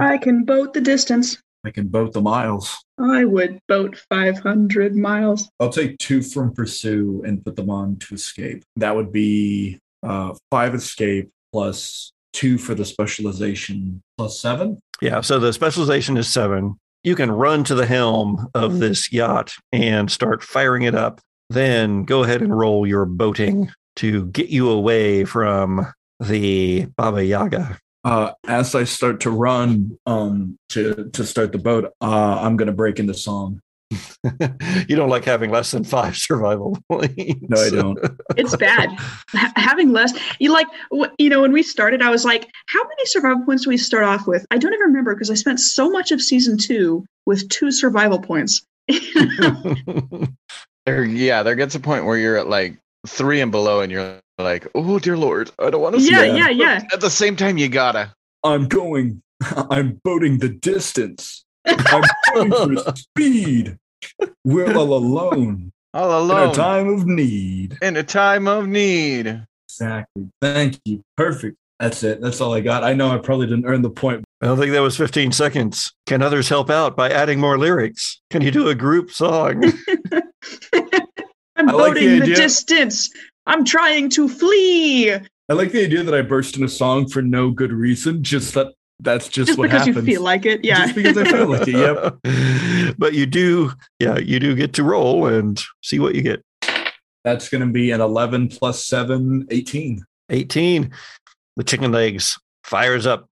I 0.00 0.16
can 0.16 0.46
boat 0.46 0.72
the 0.72 0.80
distance. 0.80 1.36
I 1.62 1.70
can 1.70 1.88
boat 1.88 2.14
the 2.14 2.22
miles. 2.22 2.82
I 2.98 3.26
would 3.26 3.58
boat 3.68 3.98
500 4.08 4.96
miles. 4.96 5.50
I'll 5.60 5.68
take 5.68 5.98
two 5.98 6.22
from 6.22 6.54
pursue 6.54 7.22
and 7.26 7.44
put 7.44 7.56
them 7.56 7.68
on 7.68 7.96
to 7.96 8.14
escape. 8.14 8.62
That 8.76 8.96
would 8.96 9.12
be 9.12 9.80
uh, 10.02 10.32
five 10.50 10.74
escape 10.74 11.28
plus 11.52 12.12
two 12.32 12.56
for 12.56 12.74
the 12.74 12.86
specialization 12.86 14.00
plus 14.16 14.40
seven. 14.40 14.80
Yeah, 15.02 15.20
so 15.20 15.38
the 15.38 15.52
specialization 15.52 16.16
is 16.16 16.26
seven. 16.26 16.80
You 17.04 17.14
can 17.14 17.30
run 17.30 17.64
to 17.64 17.74
the 17.74 17.84
helm 17.84 18.48
of 18.54 18.78
this 18.78 19.12
yacht 19.12 19.52
and 19.72 20.10
start 20.10 20.42
firing 20.42 20.84
it 20.84 20.94
up. 20.94 21.20
Then 21.48 22.04
go 22.04 22.24
ahead 22.24 22.42
and 22.42 22.56
roll 22.56 22.86
your 22.86 23.04
boating 23.04 23.70
to 23.96 24.26
get 24.26 24.48
you 24.48 24.70
away 24.70 25.24
from 25.24 25.86
the 26.20 26.86
Baba 26.96 27.24
Yaga. 27.24 27.78
Uh, 28.04 28.32
as 28.46 28.74
I 28.74 28.84
start 28.84 29.20
to 29.20 29.30
run 29.30 29.98
um, 30.06 30.58
to 30.70 31.10
to 31.12 31.24
start 31.24 31.52
the 31.52 31.58
boat, 31.58 31.92
uh, 32.00 32.38
I'm 32.40 32.56
going 32.56 32.68
to 32.68 32.72
break 32.72 32.98
into 32.98 33.14
song. 33.14 33.60
you 34.88 34.96
don't 34.96 35.08
like 35.08 35.24
having 35.24 35.50
less 35.50 35.70
than 35.70 35.84
five 35.84 36.16
survival 36.16 36.78
points. 36.88 37.16
No, 37.48 37.60
I 37.60 37.70
don't. 37.70 37.98
It's 38.36 38.56
bad. 38.56 38.90
Ha- 39.30 39.52
having 39.56 39.92
less, 39.92 40.12
you 40.40 40.52
like, 40.52 40.66
wh- 40.92 41.12
you 41.18 41.28
know, 41.28 41.42
when 41.42 41.52
we 41.52 41.62
started, 41.62 42.02
I 42.02 42.10
was 42.10 42.24
like, 42.24 42.48
how 42.66 42.82
many 42.82 43.06
survival 43.06 43.44
points 43.44 43.64
do 43.64 43.70
we 43.70 43.76
start 43.76 44.04
off 44.04 44.26
with? 44.26 44.44
I 44.50 44.58
don't 44.58 44.72
even 44.72 44.86
remember 44.86 45.14
because 45.14 45.30
I 45.30 45.34
spent 45.34 45.60
so 45.60 45.88
much 45.90 46.10
of 46.10 46.20
season 46.20 46.58
two 46.58 47.04
with 47.26 47.48
two 47.48 47.70
survival 47.70 48.20
points. 48.20 48.66
There, 50.86 51.04
yeah, 51.04 51.42
there 51.42 51.56
gets 51.56 51.74
a 51.74 51.80
point 51.80 52.04
where 52.04 52.16
you're 52.16 52.36
at 52.36 52.48
like 52.48 52.78
three 53.06 53.40
and 53.40 53.50
below, 53.50 53.80
and 53.80 53.90
you're 53.90 54.18
like, 54.38 54.66
"Oh 54.74 54.98
dear 54.98 55.16
lord, 55.16 55.50
I 55.58 55.68
don't 55.70 55.80
want 55.82 55.96
to." 55.96 56.00
yeah, 56.00 56.22
Yeah. 56.22 56.34
yeah, 56.34 56.48
yeah. 56.50 56.82
At 56.92 57.00
the 57.00 57.10
same 57.10 57.36
time, 57.36 57.58
you 57.58 57.68
gotta. 57.68 58.12
I'm 58.44 58.68
going. 58.68 59.20
I'm 59.70 60.00
boating 60.04 60.38
the 60.38 60.48
distance. 60.48 61.44
I'm 61.66 62.02
going 62.34 62.76
for 62.76 62.92
speed. 62.96 63.76
We're 64.44 64.72
all 64.76 64.94
alone 64.94 65.72
All 65.92 66.20
alone 66.20 66.44
in 66.44 66.50
a 66.50 66.54
time 66.54 66.88
of 66.88 67.06
need. 67.06 67.76
in 67.82 67.96
a 67.96 68.02
time 68.04 68.46
of 68.46 68.68
need. 68.68 69.44
Exactly. 69.68 70.28
Thank 70.40 70.78
you. 70.84 71.02
Perfect. 71.16 71.56
That's 71.80 72.02
it. 72.04 72.20
That's 72.22 72.40
all 72.40 72.54
I 72.54 72.60
got. 72.60 72.84
I 72.84 72.94
know 72.94 73.10
I 73.10 73.18
probably 73.18 73.46
didn't 73.46 73.66
earn 73.66 73.82
the 73.82 73.90
point. 73.90 74.24
I 74.40 74.46
don't 74.46 74.58
think 74.58 74.72
that 74.72 74.80
was 74.80 74.96
15 74.96 75.32
seconds. 75.32 75.92
Can 76.06 76.22
others 76.22 76.48
help 76.48 76.70
out 76.70 76.96
by 76.96 77.10
adding 77.10 77.40
more 77.40 77.58
lyrics? 77.58 78.20
Can 78.30 78.40
you 78.42 78.50
do 78.50 78.68
a 78.68 78.74
group 78.74 79.10
song? 79.10 79.62
I'm 81.56 81.68
I 81.68 81.72
like 81.72 81.94
the 81.94 82.00
boating 82.00 82.20
the, 82.20 82.26
distance. 82.26 83.10
I'm 83.46 83.64
trying 83.64 84.10
to 84.10 84.28
flee 84.28 85.18
I 85.48 85.52
like 85.52 85.70
the 85.70 85.84
idea 85.84 86.02
that 86.02 86.14
I 86.14 86.22
burst 86.22 86.56
in 86.56 86.64
a 86.64 86.68
song 86.68 87.08
for 87.08 87.22
no 87.22 87.50
good 87.50 87.72
reason. 87.72 88.22
Just 88.22 88.54
that. 88.54 88.72
That's 88.98 89.28
just, 89.28 89.48
just 89.48 89.58
what 89.58 89.64
because 89.64 89.86
happens. 89.86 90.08
you 90.08 90.14
feel 90.14 90.22
like 90.22 90.46
it. 90.46 90.64
Yeah. 90.64 90.86
Just 90.86 90.94
because 90.94 91.18
I 91.18 91.24
feel 91.24 91.48
like 91.48 91.68
it. 91.68 91.74
Yep. 92.24 92.96
but 92.98 93.12
you 93.12 93.26
do, 93.26 93.70
yeah, 94.00 94.16
you 94.16 94.40
do 94.40 94.54
get 94.56 94.72
to 94.74 94.82
roll 94.82 95.26
and 95.26 95.62
see 95.82 95.98
what 95.98 96.14
you 96.14 96.22
get. 96.22 96.42
That's 97.22 97.48
going 97.50 97.60
to 97.60 97.70
be 97.70 97.90
an 97.90 98.00
11 98.00 98.48
plus 98.48 98.86
7, 98.86 99.46
18. 99.50 100.02
18. 100.30 100.90
The 101.56 101.64
chicken 101.64 101.92
legs 101.92 102.38
fires 102.64 103.06
up. 103.06 103.28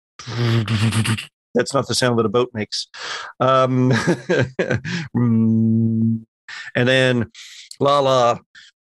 That's 1.54 1.72
not 1.72 1.88
the 1.88 1.94
sound 1.94 2.18
that 2.18 2.26
a 2.26 2.28
boat 2.28 2.50
makes. 2.52 2.88
Um, 3.40 3.90
mm, 5.16 6.24
and 6.74 6.88
then 6.88 7.30
Lala, 7.80 8.40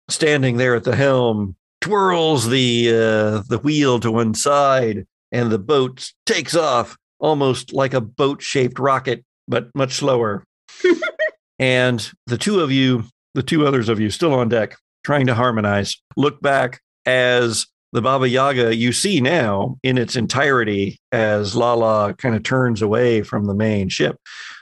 standing 0.09 0.57
there 0.57 0.75
at 0.75 0.83
the 0.83 0.95
helm, 0.95 1.55
twirls 1.81 2.49
the 2.49 2.89
uh, 2.89 3.43
the 3.49 3.59
wheel 3.63 3.99
to 3.99 4.11
one 4.11 4.33
side, 4.33 5.05
and 5.31 5.51
the 5.51 5.59
boat 5.59 6.11
takes 6.25 6.55
off 6.55 6.97
almost 7.19 7.73
like 7.73 7.93
a 7.93 8.01
boat 8.01 8.41
shaped 8.41 8.79
rocket, 8.79 9.23
but 9.47 9.69
much 9.75 9.93
slower. 9.93 10.43
and 11.59 12.11
the 12.27 12.37
two 12.37 12.59
of 12.59 12.71
you, 12.71 13.05
the 13.33 13.43
two 13.43 13.65
others 13.65 13.89
of 13.89 13.99
you, 13.99 14.09
still 14.09 14.33
on 14.33 14.49
deck, 14.49 14.75
trying 15.03 15.27
to 15.27 15.35
harmonize, 15.35 15.95
look 16.17 16.41
back 16.41 16.81
as 17.05 17.67
the 17.93 18.01
Baba 18.01 18.27
Yaga 18.27 18.75
you 18.75 18.93
see 18.93 19.19
now 19.19 19.77
in 19.83 19.97
its 19.97 20.15
entirety 20.15 20.99
as 21.11 21.55
Lala 21.55 22.13
kind 22.13 22.35
of 22.35 22.43
turns 22.43 22.81
away 22.81 23.21
from 23.21 23.45
the 23.45 23.53
main 23.53 23.89
ship. 23.89 24.17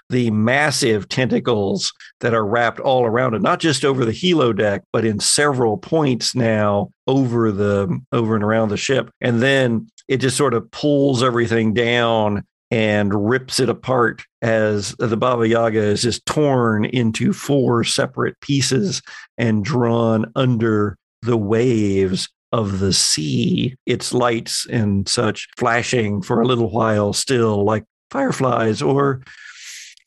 The 0.10 0.32
massive 0.32 1.08
tentacles 1.08 1.94
that 2.22 2.34
are 2.34 2.46
wrapped 2.46 2.80
all 2.80 3.06
around 3.06 3.36
it, 3.36 3.42
not 3.42 3.60
just 3.60 3.86
over 3.86 4.06
the 4.06 4.12
helo 4.12 4.56
deck, 4.56 4.84
but 4.92 5.06
in 5.06 5.20
several 5.20 5.78
points 5.78 6.34
now 6.34 6.92
over 7.08 7.52
the 7.52 8.00
over 8.12 8.36
and 8.36 8.44
around 8.44 8.70
the 8.70 8.78
ship. 8.78 9.12
And 9.22 9.42
then 9.42 9.88
it 10.08 10.18
just 10.18 10.38
sort 10.38 10.56
of 10.56 10.70
pulls 10.72 11.22
everything 11.22 11.74
down 11.74 12.44
and 12.72 13.30
rips 13.30 13.60
it 13.60 13.70
apart 13.70 14.24
as 14.42 14.96
the 15.00 15.18
Baba 15.18 15.48
Yaga 15.48 15.80
is 15.80 16.02
just 16.04 16.26
torn 16.26 16.86
into 16.86 17.34
four 17.34 17.84
separate 17.84 18.40
pieces 18.42 19.02
and 19.38 19.66
drawn 19.66 20.32
under 20.36 20.98
the 21.22 21.38
waves 21.38 22.30
of 22.52 22.80
the 22.80 22.94
sea, 22.94 23.76
its 23.86 24.14
lights 24.14 24.66
and 24.68 25.08
such 25.08 25.48
flashing 25.58 26.22
for 26.22 26.42
a 26.42 26.46
little 26.46 26.70
while 26.70 27.14
still 27.14 27.64
like 27.64 27.84
fireflies 28.12 28.82
or 28.82 29.22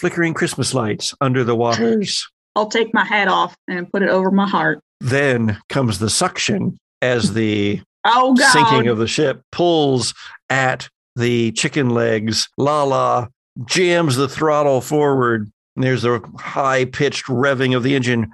flickering 0.02 0.34
Christmas 0.34 0.74
lights 0.74 1.14
under 1.20 1.44
the 1.44 1.54
waters. 1.54 2.28
I'll 2.56 2.66
take 2.68 2.92
my 2.92 3.04
hat 3.04 3.28
off 3.28 3.54
and 3.68 3.90
put 3.92 4.02
it 4.02 4.08
over 4.08 4.32
my 4.32 4.48
heart. 4.48 4.80
then 5.00 5.58
comes 5.68 6.00
the 6.00 6.10
suction 6.10 6.76
as 7.00 7.34
the 7.34 7.80
Oh 8.04 8.34
god. 8.34 8.50
sinking 8.50 8.88
of 8.88 8.98
the 8.98 9.06
ship 9.06 9.42
pulls 9.52 10.12
at 10.50 10.88
the 11.14 11.52
chicken 11.52 11.90
legs. 11.90 12.48
Lala 12.58 13.28
jams 13.64 14.16
the 14.16 14.28
throttle 14.28 14.80
forward. 14.80 15.48
And 15.76 15.84
there's 15.84 16.04
a 16.04 16.20
high 16.36 16.84
pitched 16.84 17.26
revving 17.26 17.76
of 17.76 17.84
the 17.84 17.94
engine. 17.94 18.32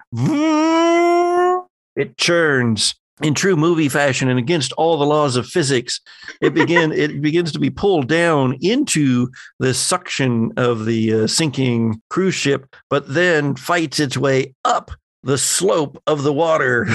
It 1.97 2.17
churns 2.17 2.95
in 3.23 3.35
true 3.35 3.57
movie 3.57 3.89
fashion 3.89 4.29
and 4.29 4.39
against 4.39 4.73
all 4.73 4.97
the 4.97 5.07
laws 5.07 5.37
of 5.37 5.47
physics. 5.47 6.01
It 6.41 6.55
begin 6.55 6.93
it 6.93 7.21
begins 7.21 7.53
to 7.53 7.59
be 7.59 7.71
pulled 7.71 8.09
down 8.09 8.57
into 8.61 9.29
the 9.59 9.75
suction 9.75 10.53
of 10.57 10.85
the 10.85 11.25
uh, 11.25 11.27
sinking 11.27 12.01
cruise 12.11 12.35
ship, 12.35 12.75
but 12.91 13.13
then 13.13 13.57
fights 13.57 14.01
its 14.01 14.17
way 14.17 14.55
up 14.65 14.91
the 15.23 15.39
slope 15.39 16.01
of 16.07 16.23
the 16.23 16.33
water 16.33 16.89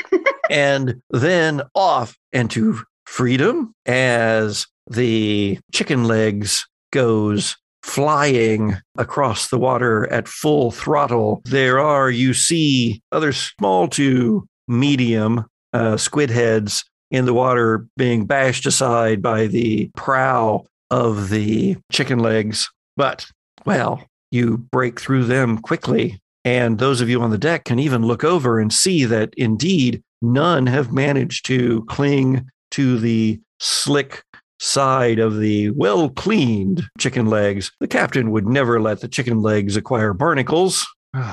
and 0.50 1.00
then 1.10 1.62
off 1.74 2.16
and 2.32 2.50
to 2.52 2.80
freedom 3.04 3.74
as 3.86 4.66
the 4.88 5.58
chicken 5.72 6.04
legs 6.04 6.66
goes 6.92 7.56
flying 7.82 8.76
across 8.96 9.48
the 9.48 9.58
water 9.58 10.10
at 10.10 10.26
full 10.26 10.70
throttle. 10.70 11.42
There 11.44 11.78
are, 11.78 12.10
you 12.10 12.32
see, 12.32 13.02
other 13.12 13.32
small 13.32 13.88
to 13.88 14.48
medium 14.66 15.44
uh, 15.74 15.96
squid 15.98 16.30
heads 16.30 16.84
in 17.10 17.26
the 17.26 17.34
water 17.34 17.86
being 17.96 18.24
bashed 18.24 18.64
aside 18.64 19.20
by 19.20 19.46
the 19.46 19.90
prow 19.96 20.64
of 20.90 21.28
the 21.28 21.76
chicken 21.92 22.18
legs. 22.18 22.70
But, 22.96 23.26
well, 23.66 24.02
you 24.30 24.56
break 24.58 25.00
through 25.00 25.24
them 25.24 25.58
quickly. 25.58 26.20
And 26.44 26.78
those 26.78 27.00
of 27.00 27.08
you 27.08 27.22
on 27.22 27.30
the 27.30 27.38
deck 27.38 27.64
can 27.64 27.78
even 27.78 28.02
look 28.02 28.22
over 28.24 28.58
and 28.60 28.72
see 28.72 29.04
that 29.06 29.32
indeed 29.36 30.02
none 30.22 30.66
have 30.66 30.92
managed 30.92 31.46
to 31.46 31.84
cling 31.84 32.48
to 32.72 32.98
the 32.98 33.40
slick 33.60 34.22
side 34.60 35.18
of 35.18 35.38
the 35.38 35.70
well 35.70 36.10
cleaned 36.10 36.82
chicken 36.98 37.26
legs. 37.26 37.70
The 37.80 37.88
captain 37.88 38.30
would 38.30 38.46
never 38.46 38.80
let 38.80 39.00
the 39.00 39.08
chicken 39.08 39.40
legs 39.40 39.76
acquire 39.76 40.12
barnacles. 40.12 40.86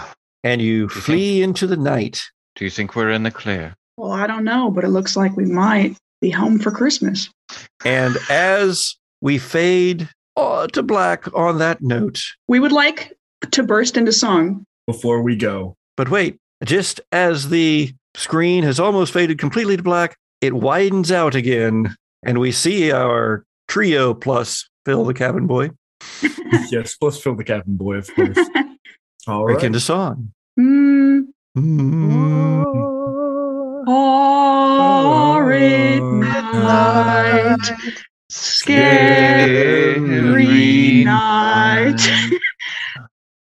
And 0.44 0.60
you 0.60 0.90
think- 0.90 1.06
flee 1.06 1.44
into 1.44 1.68
the 1.68 1.78
night. 1.78 2.20
Do 2.56 2.66
you 2.66 2.72
think 2.72 2.96
we're 2.96 3.12
in 3.12 3.22
the 3.22 3.30
clear? 3.30 3.76
Well, 3.98 4.12
I 4.12 4.28
don't 4.28 4.44
know, 4.44 4.72
but 4.72 4.84
it 4.84 4.90
looks 4.90 5.16
like 5.16 5.36
we 5.36 5.46
might 5.46 5.96
be 6.22 6.30
home 6.30 6.60
for 6.60 6.72
Christmas. 6.72 7.30
And 7.86 8.18
as 8.30 8.96
we 9.22 9.38
fade 9.38 10.10
uh, 10.38 10.68
to 10.68 10.82
black 10.84 11.32
on 11.36 11.58
that 11.60 11.82
note, 11.82 12.22
We 12.48 12.60
would 12.60 12.72
like 12.72 13.14
to 13.52 13.64
burst 13.64 13.98
into 13.98 14.12
song. 14.14 14.64
Before 14.88 15.22
we 15.22 15.36
go, 15.36 15.76
but 15.98 16.10
wait, 16.10 16.38
just 16.64 17.00
as 17.12 17.50
the 17.50 17.94
screen 18.16 18.64
has 18.64 18.80
almost 18.80 19.14
faded 19.14 19.38
completely 19.40 19.78
to 19.78 19.84
black, 19.84 20.16
it 20.42 20.54
widens 20.54 21.12
out 21.12 21.36
again, 21.36 21.96
and 22.24 22.40
we 22.40 22.52
see 22.52 22.92
our 22.92 23.44
trio 23.68 24.14
plus 24.14 24.68
Phil 24.86 25.06
the 25.06 25.14
cabin 25.14 25.46
boy 25.48 25.70
yes, 26.72 26.96
plus 26.96 27.22
Phil 27.22 27.36
the 27.36 27.44
cabin 27.44 27.78
boy, 27.78 27.96
of 27.98 28.14
course. 28.16 28.38
All 29.28 29.46
break 29.46 29.58
right. 29.58 29.66
into 29.68 29.80
song. 29.80 30.34
Mm, 30.60 31.26
Mm. 31.58 33.21
Horrid 33.86 35.42
night, 36.02 37.58
scary 38.30 39.84
night. 41.04 42.02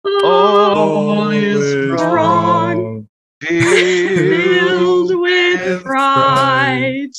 All 0.23 1.29
is 1.29 2.01
wrong. 2.01 3.07
Filled 3.41 5.19
with 5.19 5.81
fright. 5.81 7.11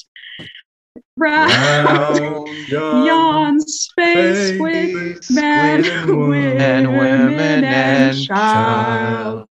Round 1.16 2.48
yon 2.70 3.60
space 3.60 4.58
with 4.58 5.30
men, 5.30 5.82
women, 6.06 6.58
and 6.58 6.88
women 6.88 7.64
and 7.64 8.24
child. 8.24 9.49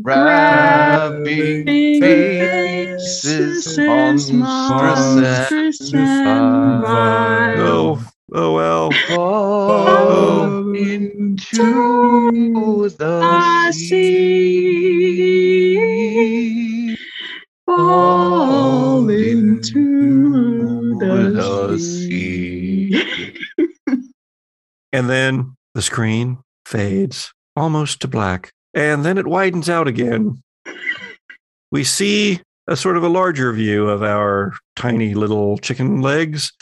Grabbing 0.00 1.66
faces, 2.00 3.76
monstrous 4.32 5.92
and 5.92 6.82
vile. 6.82 7.60
Oh, 7.60 8.02
oh 8.32 8.54
well. 8.54 8.90
fall 9.08 10.74
into 10.74 12.88
the 12.88 13.72
sea. 13.72 14.56
Fall 17.66 19.10
into 19.10 20.96
the 20.98 21.66
the 21.68 21.78
sea. 21.78 23.42
And 24.94 25.08
then 25.08 25.56
the 25.74 25.80
screen 25.80 26.36
fades 26.66 27.32
almost 27.56 28.00
to 28.00 28.08
black. 28.08 28.52
And 28.74 29.04
then 29.04 29.18
it 29.18 29.26
widens 29.26 29.68
out 29.68 29.88
again. 29.88 30.42
We 31.70 31.84
see 31.84 32.40
a 32.66 32.76
sort 32.76 32.96
of 32.96 33.02
a 33.02 33.08
larger 33.08 33.52
view 33.52 33.88
of 33.88 34.02
our 34.02 34.54
tiny 34.76 35.14
little 35.14 35.58
chicken 35.58 36.00
legs 36.00 36.52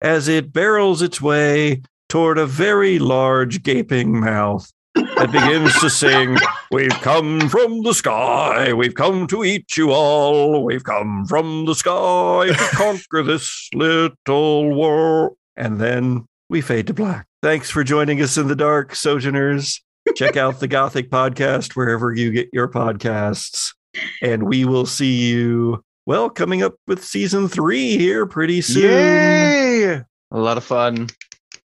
as 0.00 0.28
it 0.28 0.52
barrels 0.52 1.02
its 1.02 1.20
way 1.20 1.82
toward 2.08 2.38
a 2.38 2.46
very 2.46 2.98
large 2.98 3.62
gaping 3.62 4.20
mouth 4.20 4.70
that 4.94 5.30
begins 5.30 5.78
to 5.80 5.90
sing, 5.90 6.36
We've 6.72 6.90
come 7.02 7.48
from 7.48 7.82
the 7.82 7.92
sky, 7.92 8.72
we've 8.72 8.94
come 8.94 9.26
to 9.28 9.44
eat 9.44 9.76
you 9.76 9.90
all, 9.90 10.64
we've 10.64 10.84
come 10.84 11.26
from 11.26 11.64
the 11.66 11.74
sky 11.74 12.46
to 12.46 12.76
conquer 12.76 13.22
this 13.22 13.68
little 13.74 14.74
world. 14.74 15.36
And 15.56 15.80
then 15.80 16.26
we 16.48 16.60
fade 16.60 16.86
to 16.86 16.94
black. 16.94 17.26
Thanks 17.42 17.70
for 17.70 17.82
joining 17.82 18.22
us 18.22 18.38
in 18.38 18.48
the 18.48 18.56
dark, 18.56 18.94
Sojourners. 18.94 19.82
Check 20.16 20.36
out 20.36 20.60
the 20.60 20.68
Gothic 20.68 21.10
podcast 21.10 21.76
wherever 21.76 22.12
you 22.14 22.30
get 22.30 22.48
your 22.52 22.68
podcasts. 22.68 23.74
And 24.22 24.44
we 24.44 24.64
will 24.64 24.86
see 24.86 25.28
you, 25.30 25.82
well, 26.06 26.30
coming 26.30 26.62
up 26.62 26.74
with 26.86 27.04
season 27.04 27.48
three 27.48 27.96
here 27.96 28.26
pretty 28.26 28.60
soon. 28.60 28.82
Yay! 28.90 29.92
A 29.94 30.04
lot 30.38 30.56
of 30.56 30.64
fun. 30.64 31.08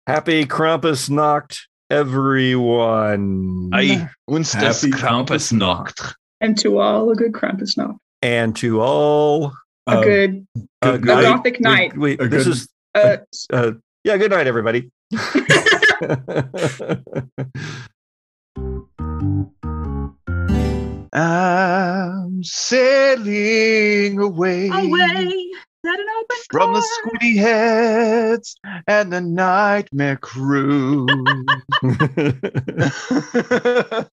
Happy 0.07 0.45
Krampus 0.45 1.09
Nacht, 1.09 1.67
everyone. 1.91 3.71
Aye. 3.73 4.09
Uns 4.29 4.53
das 4.53 4.83
Happy 4.83 4.93
Krampusnacht. 4.93 6.15
And 6.41 6.59
to 6.59 6.79
all 6.79 7.11
a 7.11 7.17
good 7.17 7.33
Krampus 7.33 7.77
night. 7.77 7.97
And 8.23 8.55
to 8.57 8.81
all, 8.81 9.53
A 9.87 9.99
Uh, 9.99 10.03
good, 10.03 10.47
a 10.83 10.93
good 10.93 11.03
good 11.03 11.19
a 11.19 11.23
gothic 11.23 11.61
night. 11.61 11.97
Wait, 11.97 12.21
A 12.21 12.29
this 12.29 12.45
good- 12.45 12.53
is, 12.53 12.69
Uh, 12.95 13.17
uh, 13.53 13.73
yeah, 14.05 14.17
good 14.19 14.31
night, 14.31 14.47
everybody. 14.47 14.91
I'm 21.12 22.44
sailing 22.44 24.18
away, 24.18 24.68
away. 24.68 25.51
That 25.82 25.98
an 25.98 26.06
open 26.20 26.36
from 26.51 26.74
the 26.74 26.81
door. 26.81 27.18
squiddy 27.20 27.39
heads 27.39 28.55
and 28.86 29.12
the 29.12 29.20
nightmare 29.20 30.16
crew. 30.16 31.06